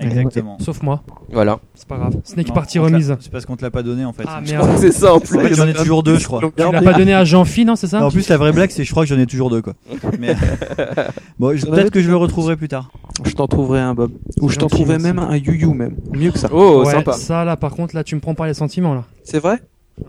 Exactement. 0.00 0.56
Sauf 0.60 0.82
moi, 0.82 1.02
Voilà. 1.32 1.58
c'est 1.74 1.88
pas 1.88 1.96
grave. 1.96 2.14
Snake 2.24 2.52
partie 2.54 2.78
l'a- 2.78 2.84
remise. 2.84 3.16
C'est 3.20 3.32
parce 3.32 3.44
qu'on 3.46 3.56
te 3.56 3.62
l'a 3.64 3.70
pas 3.70 3.82
donné 3.82 4.04
en 4.04 4.12
fait. 4.12 4.24
Ah 4.26 4.40
Je 4.44 4.52
merde. 4.52 4.70
C'est 4.78 4.92
ça 4.92 5.14
en 5.14 5.20
plus. 5.20 5.54
j'en 5.54 5.66
ai 5.66 5.74
toujours 5.74 6.02
deux, 6.02 6.18
je 6.18 6.24
crois. 6.26 6.40
Tu 6.40 6.62
l'as 6.62 6.82
pas 6.82 6.92
donné 6.94 7.14
à 7.14 7.24
Jean-Phi, 7.24 7.64
non, 7.64 7.74
c'est 7.76 7.86
ça 7.88 8.00
Non, 8.00 8.06
en 8.06 8.10
plus, 8.10 8.28
la 8.28 8.36
vraie 8.36 8.52
blague, 8.52 8.70
c'est 8.70 8.82
que 8.82 8.86
je 8.86 8.90
crois 8.92 9.02
que 9.04 9.08
j'en 9.08 9.18
ai 9.20 9.26
toujours 9.26 9.50
deux, 9.50 9.60
quoi. 9.62 9.74
Mais 10.20 10.34
bon, 11.38 11.48
peut-être 11.50 11.90
que 11.90 12.00
je 12.00 12.08
le 12.10 12.16
retrouverai 12.16 12.56
plus 12.56 12.68
tard. 12.68 12.90
Je 13.24 13.32
t'en 13.32 13.46
trouverai 13.48 13.80
un 13.80 13.94
Bob. 13.94 14.12
Ou 14.40 14.48
je 14.48 14.56
t'en 14.58 14.68
trouverai 14.68 14.98
même 14.98 15.18
un 15.18 15.36
Yu-Yu 15.36 15.66
même. 15.74 15.96
Mieux 16.12 16.30
que 16.30 16.38
ça. 16.38 16.48
Oh, 16.52 16.84
Ouais, 16.84 16.92
sympa. 16.92 17.12
Ça 17.12 17.44
là, 17.44 17.56
par 17.56 17.72
contre, 17.74 17.94
là, 17.96 18.04
tu 18.04 18.14
me 18.14 18.20
prends 18.20 18.34
par 18.34 18.46
les 18.46 18.54
sentiments 18.54 18.94
là. 18.94 19.04
C'est 19.24 19.40
vrai? 19.40 19.58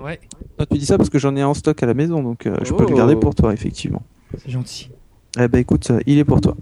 Ouais, 0.03 0.20
Non, 0.60 0.66
Tu 0.72 0.78
dis 0.78 0.86
ça 0.86 0.98
parce 0.98 1.10
que 1.10 1.18
j'en 1.18 1.36
ai 1.36 1.41
un 1.41 1.48
en 1.48 1.53
stock 1.56 1.82
à 1.82 1.86
la 1.88 1.95
maison, 1.95 2.22
donc 2.22 2.45
euh, 2.45 2.56
je 2.64 2.74
peux 2.74 2.84
Oh. 2.86 2.90
le 2.90 2.95
garder 2.95 3.16
pour 3.16 3.34
toi, 3.34 3.53
effectivement. 3.53 4.03
c'est 4.38 4.52
gentil. 4.52 4.91
Eh 5.40 5.48
ben 5.48 5.57
écoute, 5.60 5.90
euh, 5.90 5.99
il 6.06 6.20
est 6.20 6.24
pour 6.26 6.41
toi. 6.41 6.56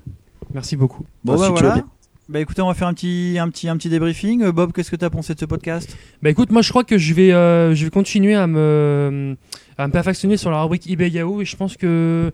Merci 0.53 0.77
beaucoup. 0.77 1.03
Bon, 1.25 1.33
Ah, 1.33 1.37
bah 1.37 1.43
si 1.43 1.47
tu 1.49 1.53
veux 1.55 1.59
voilà. 1.59 1.73
bien. 1.75 1.85
Bah 2.29 2.41
écoutez, 2.41 2.61
on 2.61 2.67
va 2.67 2.73
faire 2.73 2.89
un 2.89 2.93
petit, 2.93 3.37
un 3.39 3.47
petit, 3.49 3.69
un 3.69 3.77
petit 3.77 3.87
débriefing. 3.87 4.43
Euh, 4.43 4.51
Bob, 4.51 4.73
qu'est-ce 4.73 4.91
que 4.91 4.97
t'as 4.97 5.09
pensé 5.09 5.33
de 5.33 5.39
ce 5.39 5.45
podcast? 5.45 5.97
Bah 6.21 6.29
écoute, 6.29 6.51
moi 6.51 6.61
je 6.61 6.69
crois 6.71 6.83
que 6.83 6.97
je 6.97 7.13
vais, 7.13 7.31
euh, 7.31 7.73
je 7.73 7.85
vais 7.85 7.89
continuer 7.89 8.35
à 8.35 8.47
me, 8.47 9.37
à 9.77 9.87
me 9.87 9.91
perfectionner 9.91 10.37
sur 10.37 10.49
la 10.51 10.61
rubrique 10.61 10.89
eBay 10.89 11.09
Yahoo 11.09 11.41
et 11.41 11.45
je 11.45 11.55
pense 11.55 11.77
que. 11.77 12.31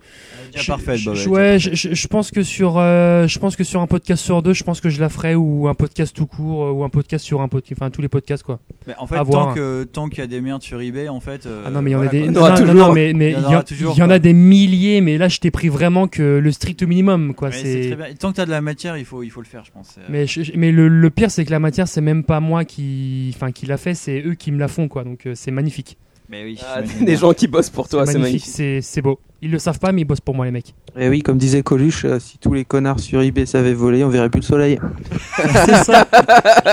Déjà 0.51 0.61
je- 0.63 0.67
parfait, 0.67 0.97
je- 0.97 1.13
je- 1.13 1.29
Ouais, 1.29 1.57
je, 1.59 2.07
pense 2.07 2.31
que 2.31 2.43
sur, 2.43 2.77
euh, 2.77 3.27
je 3.27 3.39
pense 3.39 3.55
que 3.55 3.63
sur 3.63 3.81
un 3.81 3.87
podcast 3.87 4.23
sur 4.23 4.41
deux, 4.41 4.53
je 4.53 4.63
pense 4.63 4.79
que 4.81 4.89
je 4.89 4.99
la 5.01 5.09
ferai 5.09 5.35
ou 5.35 5.67
un 5.67 5.73
podcast 5.73 6.15
tout 6.15 6.25
court 6.25 6.63
euh, 6.65 6.71
ou 6.71 6.83
un 6.83 6.89
podcast 6.89 7.25
sur 7.25 7.41
un 7.41 7.47
podcast, 7.47 7.79
enfin 7.81 7.89
tous 7.91 8.01
les 8.01 8.07
podcasts 8.07 8.43
quoi. 8.43 8.59
Mais 8.87 8.93
en 8.97 9.07
fait, 9.07 9.15
à 9.15 9.19
tant 9.19 9.23
voir. 9.25 9.55
que 9.55 9.83
tant 9.83 10.07
qu'il 10.09 10.19
y 10.19 10.21
a 10.21 10.27
des 10.27 10.41
merdes 10.41 10.61
sur 10.63 10.79
eBay, 10.81 11.09
en 11.09 11.19
fait. 11.19 11.45
euh, 11.45 11.63
Ah 11.65 11.69
non 11.69 11.81
mais 11.81 11.91
il 11.91 11.93
y 11.93 11.95
en 11.97 12.01
a 12.01 12.07
des, 12.07 12.19
quoi. 12.21 12.27
Il 12.27 12.33
y 12.33 12.37
en 12.37 12.41
aura 12.41 12.49
non, 12.51 12.55
non, 12.55 12.71
toujours. 12.71 12.87
non, 12.87 12.93
mais 12.93 13.13
mais 13.13 13.31
Il 13.31 13.33
y 13.33 13.35
en 13.35 13.39
il 13.39 13.41
y, 13.43 13.45
aura 13.47 13.57
en- 13.59 13.63
toujours, 13.63 13.93
il 13.95 13.99
y 13.99 14.03
en 14.03 14.05
quoi. 14.05 14.15
a 14.15 14.19
des 14.19 14.33
milliers, 14.33 15.01
mais 15.01 15.17
là 15.17 15.27
je 15.27 15.39
t'ai 15.39 15.51
pris 15.51 15.69
vraiment 15.69 16.07
que 16.07 16.39
le 16.41 16.51
strict 16.51 16.83
minimum 16.83 17.33
quoi. 17.33 17.49
Mais 17.49 17.55
c'est 17.55 17.61
très 17.63 17.89
C'est. 17.89 17.95
bien. 17.95 18.05
Tant 18.17 18.31
que 18.31 18.37
t'as 18.37 18.45
de 18.45 18.51
la 18.51 18.61
matière, 18.61 18.97
il 18.97 19.05
faut, 19.05 19.23
il 19.23 19.29
faut 19.29 19.41
le 19.41 19.47
faire, 19.47 19.63
je 19.65 19.71
pense. 19.71 19.95
Euh, 19.97 20.01
Mais, 20.09 20.25
mais 20.55 20.71
le, 20.71 20.87
le 20.87 21.09
pire 21.09 21.29
c'est 21.31 21.43
que 21.45 21.51
la 21.51 21.59
matière 21.59 21.87
c'est 21.87 22.01
même 22.01 22.23
pas 22.23 22.39
moi 22.39 22.63
qui, 22.65 23.31
enfin 23.35 23.51
qui 23.51 23.65
l'a 23.65 23.77
fait, 23.77 23.93
c'est 23.95 24.21
eux 24.25 24.35
qui 24.35 24.51
me 24.51 24.59
la 24.59 24.67
font 24.67 24.87
quoi. 24.87 25.03
Donc 25.03 25.25
euh, 25.25 25.33
c'est 25.35 25.51
magnifique. 25.51 25.97
Mais 26.33 26.43
oui. 26.45 26.57
Ah, 26.65 26.81
des 26.81 27.05
bien. 27.05 27.15
gens 27.15 27.31
qui 27.33 27.45
bossent 27.45 27.69
pour 27.69 27.87
toi, 27.87 28.07
c'est 28.07 28.17
magnifique. 28.17 28.49
C'est 28.51 28.81
c'est 28.81 29.03
beau. 29.03 29.19
Ils 29.43 29.51
le 29.51 29.59
savent 29.59 29.77
pas, 29.77 29.91
mais 29.91 30.01
ils 30.01 30.05
bossent 30.05 30.19
pour 30.19 30.33
moi, 30.33 30.45
les 30.45 30.51
mecs. 30.51 30.73
Et 30.97 31.07
oui, 31.07 31.21
comme 31.21 31.37
disait 31.37 31.61
Coluche, 31.61 32.05
euh, 32.05 32.17
si 32.17 32.39
tous 32.39 32.55
les 32.55 32.65
connards 32.65 32.99
sur 32.99 33.21
eBay 33.21 33.45
savaient 33.45 33.75
voler, 33.75 34.03
on 34.03 34.09
verrait 34.09 34.31
plus 34.31 34.39
le 34.39 34.45
soleil. 34.45 34.79
c'est 35.35 35.83
ça. 35.83 36.07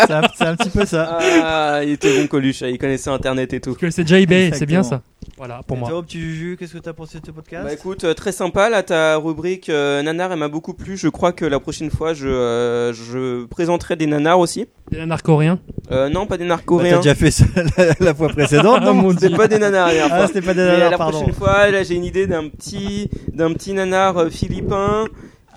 C'est 0.06 0.44
un, 0.46 0.56
petit 0.56 0.70
peu 0.70 0.86
ça. 0.86 1.18
Ah, 1.44 1.80
il 1.84 1.90
était 1.90 2.22
bon 2.22 2.26
Coluche, 2.26 2.62
il 2.62 2.78
connaissait 2.78 3.10
internet 3.10 3.52
et 3.52 3.60
tout. 3.60 3.72
Parce 3.72 3.82
que 3.82 3.90
c'est 3.90 4.04
déjà 4.04 4.18
eBay, 4.18 4.52
c'est 4.54 4.64
bien 4.64 4.82
ça. 4.82 5.02
Voilà, 5.36 5.62
pour 5.66 5.76
Et 5.76 5.80
moi. 5.80 5.88
toi, 5.88 6.02
petit 6.02 6.20
Juju, 6.20 6.56
qu'est-ce 6.58 6.74
que 6.74 6.78
t'as 6.78 6.92
pensé 6.92 7.18
de 7.20 7.26
ce 7.26 7.30
podcast 7.30 7.64
Bah 7.64 7.72
écoute, 7.72 8.04
euh, 8.04 8.14
très 8.14 8.32
sympa 8.32 8.68
là 8.68 8.82
ta 8.82 9.16
rubrique 9.16 9.68
euh, 9.68 10.02
nanar, 10.02 10.32
elle 10.32 10.38
m'a 10.38 10.48
beaucoup 10.48 10.74
plu. 10.74 10.96
Je 10.96 11.08
crois 11.08 11.32
que 11.32 11.44
la 11.44 11.58
prochaine 11.60 11.90
fois 11.90 12.12
je, 12.14 12.28
euh, 12.28 12.92
je 12.92 13.44
présenterai 13.46 13.96
des 13.96 14.06
nanars 14.06 14.38
aussi. 14.38 14.66
Des 14.90 14.98
nanars 14.98 15.22
coréens 15.22 15.58
Euh, 15.90 16.08
non, 16.08 16.26
pas 16.26 16.36
des 16.36 16.44
nanars 16.44 16.58
Bah, 16.58 16.64
coréens. 16.66 16.90
T'as 16.96 17.02
déjà 17.02 17.14
fait 17.14 17.30
ça 17.30 17.44
la, 17.78 17.94
la 18.00 18.14
fois 18.14 18.28
précédente, 18.28 18.82
non 18.84 18.92
mon 18.94 19.12
C'était 19.12 19.30
pas 19.36 19.48
des 19.48 19.58
nanars 19.58 19.88
la 19.92 20.06
Ah, 20.10 20.26
c'était 20.26 20.42
pas 20.42 20.52
des 20.54 20.60
Mais 20.62 20.72
nanars, 20.72 20.90
la 20.90 20.98
pardon. 20.98 21.18
prochaine 21.18 21.34
fois, 21.34 21.70
là 21.70 21.82
j'ai 21.82 21.94
une 21.94 22.04
idée 22.04 22.26
d'un 22.26 22.48
petit 22.48 23.08
d'un 23.32 23.52
petit 23.52 23.72
nanar 23.72 24.28
philippin 24.30 25.06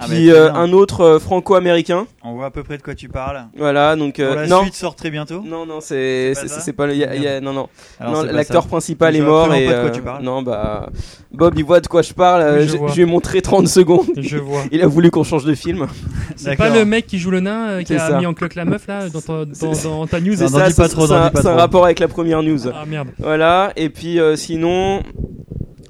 Ah, 0.03 0.07
bah, 0.07 0.13
puis 0.15 0.27
très 0.29 0.37
euh, 0.37 0.53
un 0.53 0.71
autre 0.73 1.01
euh, 1.01 1.19
franco-américain. 1.19 2.05
On 2.23 2.33
voit 2.33 2.45
à 2.47 2.51
peu 2.51 2.63
près 2.63 2.77
de 2.77 2.81
quoi 2.81 2.95
tu 2.95 3.09
parles. 3.09 3.45
Voilà, 3.57 3.95
donc 3.95 4.19
euh, 4.19 4.27
Pour 4.27 4.35
la 4.35 4.47
non. 4.47 4.61
suite 4.63 4.75
sort 4.75 4.95
très 4.95 5.09
bientôt. 5.09 5.41
Non 5.45 5.65
non, 5.65 5.79
c'est 5.81 6.33
C'est 6.35 6.73
pas 6.73 6.87
le 6.87 6.95
y 6.95 7.03
a- 7.03 7.15
y 7.15 7.27
a- 7.27 7.41
non 7.41 7.53
non. 7.53 7.67
Alors, 7.99 8.23
non, 8.25 8.31
l'acteur 8.31 8.67
principal 8.67 9.13
Je 9.13 9.19
est 9.19 9.21
mort 9.25 9.53
et 9.53 9.65
pas 9.67 9.73
de 9.75 9.81
quoi 9.81 9.89
tu 9.91 10.01
parles. 10.01 10.23
non 10.23 10.41
bah 10.41 10.89
Bob 11.31 11.53
il 11.57 11.63
voit 11.65 11.79
de 11.79 11.87
quoi 11.87 12.01
je 12.01 12.13
parle, 12.13 12.43
Oui, 12.59 12.63
je 12.67 12.73
je, 12.73 12.77
vois. 12.77 12.89
je 12.89 12.95
lui 12.95 13.01
ai 13.01 13.05
montré 13.05 13.41
30 13.41 13.67
secondes. 13.67 14.05
Je 14.17 14.37
vois. 14.37 14.61
Il 14.71 14.81
a 14.81 14.87
voulu 14.87 15.09
qu'on 15.11 15.23
change 15.23 15.45
de 15.45 15.55
film. 15.55 15.87
C'est 16.35 16.55
pas 16.55 16.69
le 16.69 16.85
mec 16.85 17.07
qui 17.07 17.17
joue 17.19 17.31
le 17.31 17.39
nain 17.39 17.69
euh, 17.69 17.83
qui 17.83 17.95
a 17.95 17.99
ça. 17.99 18.17
mis 18.19 18.25
en 18.25 18.33
cloque 18.33 18.55
la 18.55 18.65
meuf 18.65 18.87
là 18.87 19.09
dans 19.09 19.21
ta, 19.21 19.45
dans, 19.45 19.71
dans 19.83 20.07
ta 20.07 20.19
news? 20.19 20.35
C'est 20.35 20.47
ça, 20.47 20.69
c'est- 20.69 20.87
trop, 20.89 21.07
c'est 21.07 21.13
n'en 21.13 21.51
un- 21.51 21.55
rapport 21.55 21.85
avec 21.85 21.99
la 21.99 22.07
première 22.07 22.43
news. 22.43 22.67
Ah 22.67 22.85
merde. 22.87 23.09
Voilà, 23.19 23.71
et 23.75 23.89
puis 23.89 24.19
sinon, 24.35 25.01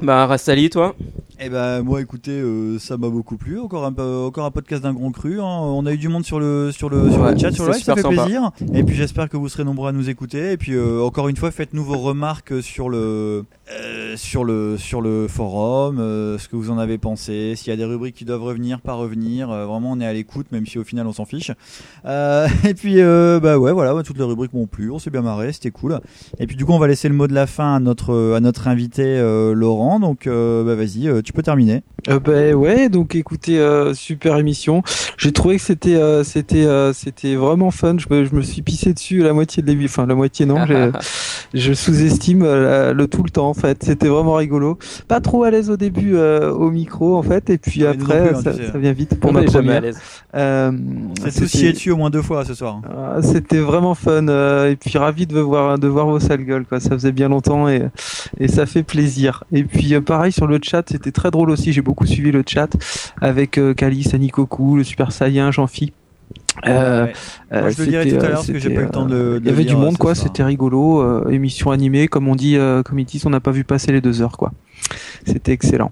bah 0.03 0.25
Rastali, 0.25 0.69
toi 0.69 0.95
Eh 1.39 1.49
ben 1.49 1.81
moi 1.81 2.01
écoutez 2.01 2.31
euh, 2.31 2.77
ça 2.77 2.97
m'a 2.97 3.09
beaucoup 3.09 3.37
plu. 3.37 3.57
Encore 3.59 3.85
un 3.85 3.93
peu- 3.93 4.23
encore 4.25 4.45
un 4.45 4.51
podcast 4.51 4.83
d'un 4.83 4.93
grand 4.93 5.11
cru 5.11 5.39
hein. 5.39 5.45
on 5.45 5.85
a 5.85 5.93
eu 5.93 5.97
du 5.97 6.09
monde 6.09 6.25
sur 6.25 6.39
le 6.39 6.71
sur 6.73 6.89
le 6.89 7.09
sur 7.09 7.21
Ouais, 7.21 7.33
le 7.33 7.39
chat 7.39 7.51
sur 7.51 7.65
le 7.65 7.71
live 7.71 7.83
ça 7.83 7.95
fait 7.95 8.01
sympa. 8.01 8.23
plaisir. 8.23 8.51
Et 8.73 8.83
puis 8.83 8.95
j'espère 8.95 9.29
que 9.29 9.37
vous 9.37 9.47
serez 9.49 9.63
nombreux 9.63 9.89
à 9.89 9.91
nous 9.93 10.09
écouter. 10.09 10.51
Et 10.51 10.57
puis 10.57 10.73
euh, 10.73 11.01
encore 11.01 11.29
une 11.29 11.37
fois 11.37 11.51
faites-nous 11.51 11.83
vos 11.85 11.97
remarques 11.97 12.61
sur 12.61 12.89
le 12.89 13.45
euh, 13.71 14.15
sur 14.17 14.43
le 14.43 14.77
sur 14.77 15.01
le 15.01 15.27
forum 15.29 15.97
ce 15.97 16.47
que 16.49 16.55
vous 16.57 16.69
en 16.69 16.77
avez 16.77 16.97
pensé 16.97 17.55
s'il 17.55 17.69
y 17.69 17.73
a 17.73 17.77
des 17.77 17.85
rubriques 17.85 18.15
qui 18.15 18.25
doivent 18.25 18.43
revenir 18.43 18.81
pas 18.81 18.93
revenir. 18.93 19.47
Vraiment 19.47 19.91
on 19.93 19.99
est 20.01 20.05
à 20.05 20.13
l'écoute 20.13 20.47
même 20.51 20.65
si 20.65 20.77
au 20.79 20.83
final 20.83 21.07
on 21.07 21.13
s'en 21.13 21.25
fiche. 21.25 21.51
Et 22.05 22.73
puis 22.73 23.01
bah 23.41 23.57
ouais 23.57 23.71
voilà 23.71 23.93
toutes 24.03 24.17
les 24.17 24.23
rubriques 24.25 24.53
m'ont 24.53 24.67
plu 24.67 24.91
on 24.91 24.99
s'est 24.99 25.09
bien 25.11 25.21
marré 25.21 25.53
c'était 25.53 25.71
cool. 25.71 25.99
Et 26.39 26.47
puis 26.47 26.55
du 26.57 26.65
coup 26.65 26.73
on 26.73 26.79
va 26.79 26.87
laisser 26.87 27.07
le 27.07 27.15
mot 27.15 27.27
de 27.27 27.33
la 27.33 27.47
fin 27.47 27.75
à 27.75 27.79
notre 27.79 28.33
à 28.35 28.39
notre 28.41 28.67
invité 28.67 29.03
euh, 29.05 29.53
Donc 29.99 30.27
euh, 30.27 30.63
bah 30.63 30.75
vas-y 30.75 31.07
euh, 31.07 31.21
tu 31.21 31.33
peux 31.33 31.43
terminer 31.43 31.83
Euh, 32.09 32.19
ben 32.19 32.53
ouais, 32.53 32.89
donc 32.89 33.15
écoutez, 33.15 33.59
euh, 33.59 33.93
super 33.93 34.37
émission. 34.37 34.83
J'ai 35.17 35.31
trouvé 35.31 35.55
que 35.57 35.61
c'était 35.61 35.95
euh, 35.95 36.23
c'était 36.23 36.65
euh, 36.65 36.91
c'était 36.93 37.35
vraiment 37.35 37.71
fun. 37.71 37.95
Je 37.97 38.13
me, 38.13 38.25
je 38.25 38.35
me 38.35 38.41
suis 38.41 38.61
pissé 38.61 38.93
dessus 38.93 39.19
la 39.23 39.33
moitié 39.33 39.63
de 39.63 39.67
l'émission, 39.67 40.01
enfin 40.03 40.07
la 40.07 40.15
moitié 40.15 40.45
non. 40.45 40.57
je, 41.53 41.73
sous-estime 41.73 42.41
euh, 42.43 42.93
le 42.93 43.07
tout 43.07 43.23
le 43.23 43.29
temps 43.29 43.49
en 43.49 43.53
fait. 43.53 43.83
C'était 43.83 44.07
vraiment 44.09 44.33
rigolo. 44.35 44.77
Pas 45.07 45.21
trop 45.21 45.43
à 45.43 45.51
l'aise 45.51 45.69
au 45.69 45.77
début 45.77 46.15
euh, 46.15 46.51
au 46.51 46.71
micro 46.71 47.15
en 47.17 47.23
fait, 47.23 47.49
et 47.49 47.57
puis 47.57 47.85
Ah, 47.85 47.93
non 47.93 48.03
après 48.03 48.27
plus, 48.29 48.37
hein, 48.37 48.41
ça, 48.71 48.77
vient 48.77 48.91
vite 48.93 49.19
pour 49.19 49.29
On 49.29 49.33
ma 49.33 49.43
première. 49.43 49.81
Euh, 50.35 50.71
C'est 51.29 51.41
tous 51.41 51.51
chier 51.51 51.71
dessus 51.73 51.91
au 51.91 51.97
moins 51.97 52.09
deux 52.09 52.21
fois 52.21 52.43
ce 52.45 52.53
soir. 52.53 52.81
ah, 52.89 53.21
C'était 53.21 53.59
vraiment 53.59 53.93
fun 53.95 54.27
euh, 54.27 54.71
et 54.71 54.75
puis 54.75 54.97
ravi 54.97 55.27
de 55.27 55.39
voir 55.39 55.77
de 55.77 55.87
voir 55.87 56.07
vos 56.07 56.19
sales 56.19 56.43
gueules 56.43 56.65
quoi. 56.65 56.79
Ça 56.79 56.89
faisait 56.91 57.11
bien 57.11 57.29
longtemps 57.29 57.69
et 57.69 57.83
et 58.39 58.47
ça 58.47 58.65
fait 58.65 58.83
plaisir. 58.83 59.43
Et 59.51 59.63
puis 59.63 59.82
euh, 59.93 60.01
pareil 60.01 60.31
sur 60.31 60.47
le 60.47 60.59
chat, 60.61 60.83
c'était 60.89 61.11
très 61.11 61.31
drôle 61.31 61.49
aussi. 61.49 61.73
J'ai 61.73 61.81
beaucoup 61.81 62.05
suivi 62.05 62.31
le 62.31 62.43
chat 62.47 62.69
avec 63.21 63.57
euh, 63.57 63.73
Calice, 63.73 64.13
Anikoku, 64.13 64.77
le 64.77 64.83
Super 64.83 65.11
Saiyan, 65.11 65.51
Jean-Phi. 65.51 65.91
Euh, 66.67 67.05
Ouais. 67.05 67.61
Moi, 67.61 67.69
je 67.71 67.81
le 67.83 67.87
dirai 67.89 68.03
c'était, 68.03 68.17
tout 68.17 68.21
à 68.23 68.25
euh, 68.25 68.29
l'heure 68.29 68.37
parce 68.39 68.47
que 68.51 68.59
j'ai 68.59 68.69
pas 68.69 68.81
eu 68.81 68.85
le 68.85 68.89
temps 68.91 69.05
de 69.05 69.13
le- 69.15 69.35
Il 69.37 69.41
de 69.43 69.49
y 69.49 69.51
avait 69.51 69.63
du 69.65 69.75
monde 69.75 69.97
quoi, 69.97 70.15
c'était 70.15 70.43
rigolo. 70.43 71.01
euh, 71.01 71.27
émission 71.29 71.71
animée, 71.71 72.07
comme 72.07 72.27
on 72.27 72.35
dit, 72.35 72.57
euh, 72.57 72.83
comme 72.83 72.99
ils 72.99 73.05
disent, 73.05 73.25
on 73.25 73.29
n'a 73.31 73.39
pas 73.39 73.51
vu 73.51 73.63
passer 73.63 73.91
les 73.91 74.01
deux 74.01 74.21
heures 74.21 74.37
quoi. 74.37 74.51
C'était 75.25 75.51
excellent. 75.51 75.91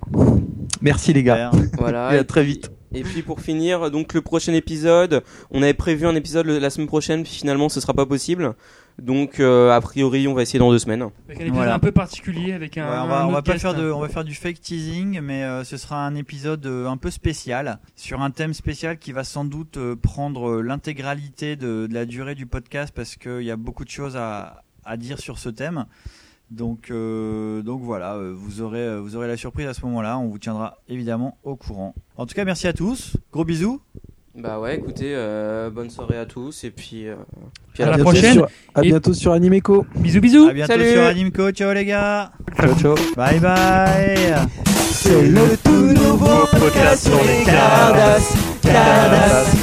Merci 0.81 1.13
les 1.13 1.23
gars. 1.23 1.51
Voilà. 1.77 2.09
Et 2.15 2.17
à 2.17 2.23
très 2.23 2.43
vite. 2.43 2.71
Et 2.93 3.03
puis 3.03 3.21
pour 3.21 3.39
finir, 3.39 3.89
donc 3.89 4.13
le 4.13 4.21
prochain 4.21 4.53
épisode, 4.53 5.23
on 5.49 5.63
avait 5.63 5.73
prévu 5.73 6.05
un 6.05 6.15
épisode 6.15 6.45
la 6.47 6.69
semaine 6.69 6.87
prochaine, 6.87 7.23
puis 7.23 7.31
finalement 7.33 7.69
ce 7.69 7.79
sera 7.79 7.93
pas 7.93 8.05
possible. 8.05 8.53
Donc 8.99 9.39
euh, 9.39 9.71
a 9.71 9.79
priori, 9.79 10.27
on 10.27 10.33
va 10.33 10.41
essayer 10.41 10.59
dans 10.59 10.69
deux 10.71 10.77
semaines. 10.79 11.03
Avec 11.27 11.37
un 11.37 11.41
épisode 11.41 11.55
Voilà. 11.55 11.73
un 11.75 11.79
peu 11.79 11.93
particulier 11.93 12.51
avec 12.51 12.77
un. 12.77 12.83
Ouais, 12.83 12.97
on 13.01 13.07
va, 13.07 13.21
un 13.21 13.25
on 13.27 13.31
va 13.31 13.37
autre 13.39 13.51
pas 13.51 13.57
faire 13.57 13.73
de, 13.73 13.89
on 13.89 13.99
va 14.01 14.09
faire 14.09 14.25
du 14.25 14.35
fake 14.35 14.59
teasing, 14.59 15.21
mais 15.21 15.43
euh, 15.43 15.63
ce 15.63 15.77
sera 15.77 16.05
un 16.05 16.15
épisode 16.15 16.65
euh, 16.65 16.87
un 16.87 16.97
peu 16.97 17.09
spécial 17.09 17.79
sur 17.95 18.21
un 18.21 18.29
thème 18.31 18.53
spécial 18.53 18.97
qui 18.99 19.13
va 19.13 19.23
sans 19.23 19.45
doute 19.45 19.77
euh, 19.77 19.95
prendre 19.95 20.49
euh, 20.57 20.61
l'intégralité 20.61 21.55
de, 21.55 21.87
de 21.87 21.93
la 21.93 22.05
durée 22.05 22.35
du 22.35 22.45
podcast 22.45 22.91
parce 22.93 23.15
qu'il 23.15 23.43
y 23.43 23.51
a 23.51 23.55
beaucoup 23.55 23.85
de 23.85 23.89
choses 23.89 24.17
à, 24.17 24.63
à 24.83 24.97
dire 24.97 25.17
sur 25.19 25.39
ce 25.39 25.47
thème. 25.49 25.85
Donc, 26.51 26.91
euh, 26.91 27.61
donc 27.61 27.81
voilà, 27.81 28.15
euh, 28.15 28.33
vous 28.35 28.61
aurez, 28.61 28.79
euh, 28.85 28.99
vous 28.99 29.15
aurez 29.15 29.27
la 29.27 29.37
surprise 29.37 29.67
à 29.67 29.73
ce 29.73 29.81
moment-là. 29.85 30.17
On 30.19 30.27
vous 30.27 30.37
tiendra 30.37 30.77
évidemment 30.89 31.37
au 31.43 31.55
courant. 31.55 31.95
En 32.17 32.25
tout 32.25 32.35
cas, 32.35 32.43
merci 32.43 32.67
à 32.67 32.73
tous. 32.73 33.13
Gros 33.31 33.45
bisous. 33.45 33.79
Bah 34.37 34.59
ouais, 34.59 34.75
écoutez, 34.77 35.11
euh, 35.13 35.69
bonne 35.69 35.89
soirée 35.89 36.17
à 36.17 36.25
tous 36.25 36.63
et 36.63 36.71
puis, 36.71 37.07
euh, 37.07 37.15
puis 37.73 37.83
À 37.83 37.91
la 37.91 37.97
prochaine. 37.97 38.33
sur- 38.33 38.47
à 38.75 38.81
Et- 38.83 38.87
bientôt 38.89 39.13
sur 39.13 39.31
Animeco. 39.33 39.85
Bisous 39.95 40.21
bisous. 40.21 40.47
À 40.49 40.53
bientôt 40.53 40.73
Salut. 40.73 40.91
sur 40.91 41.01
Animco. 41.03 41.51
Ciao 41.51 41.73
les 41.73 41.85
gars. 41.85 42.31
Ciao 42.57 42.75
ciao. 42.75 42.95
Bye 43.15 43.39
bye. 43.39 44.35
C'est 44.91 45.23
le 45.27 45.57
tout 45.63 46.01
nouveau 46.01 46.45
podcast 46.51 47.07
sur 47.07 47.21
les. 47.23 47.43
Cardass. 47.45 48.33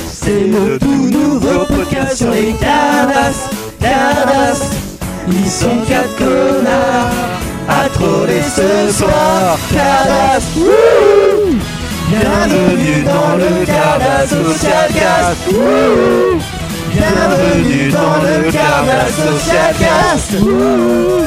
C'est 0.09 0.47
le 0.48 0.78
tout 0.78 1.10
nouveau 1.10 1.65
podcast 1.66 2.16
sur 2.16 2.31
les 2.31 2.52
Cardass. 2.55 3.48
Cardass. 3.81 4.88
Ils 5.31 5.51
sont 5.51 5.81
quatre 5.87 6.17
connards 6.17 7.13
à 7.69 7.89
troller 7.91 8.43
ce 8.43 8.93
soir. 8.93 9.59
Cardass. 9.73 10.45
Wouh 10.57 11.59
Bienvenue 12.09 13.03
dans 13.05 13.37
le 13.37 13.67
Cardass 13.67 14.31
Social 14.31 14.89
Cast. 14.95 15.49
Bienvenue 16.91 17.91
dans 17.91 18.23
le 18.23 18.51
Cardass 18.51 19.13
Social 19.15 19.75
Cast. 19.79 21.19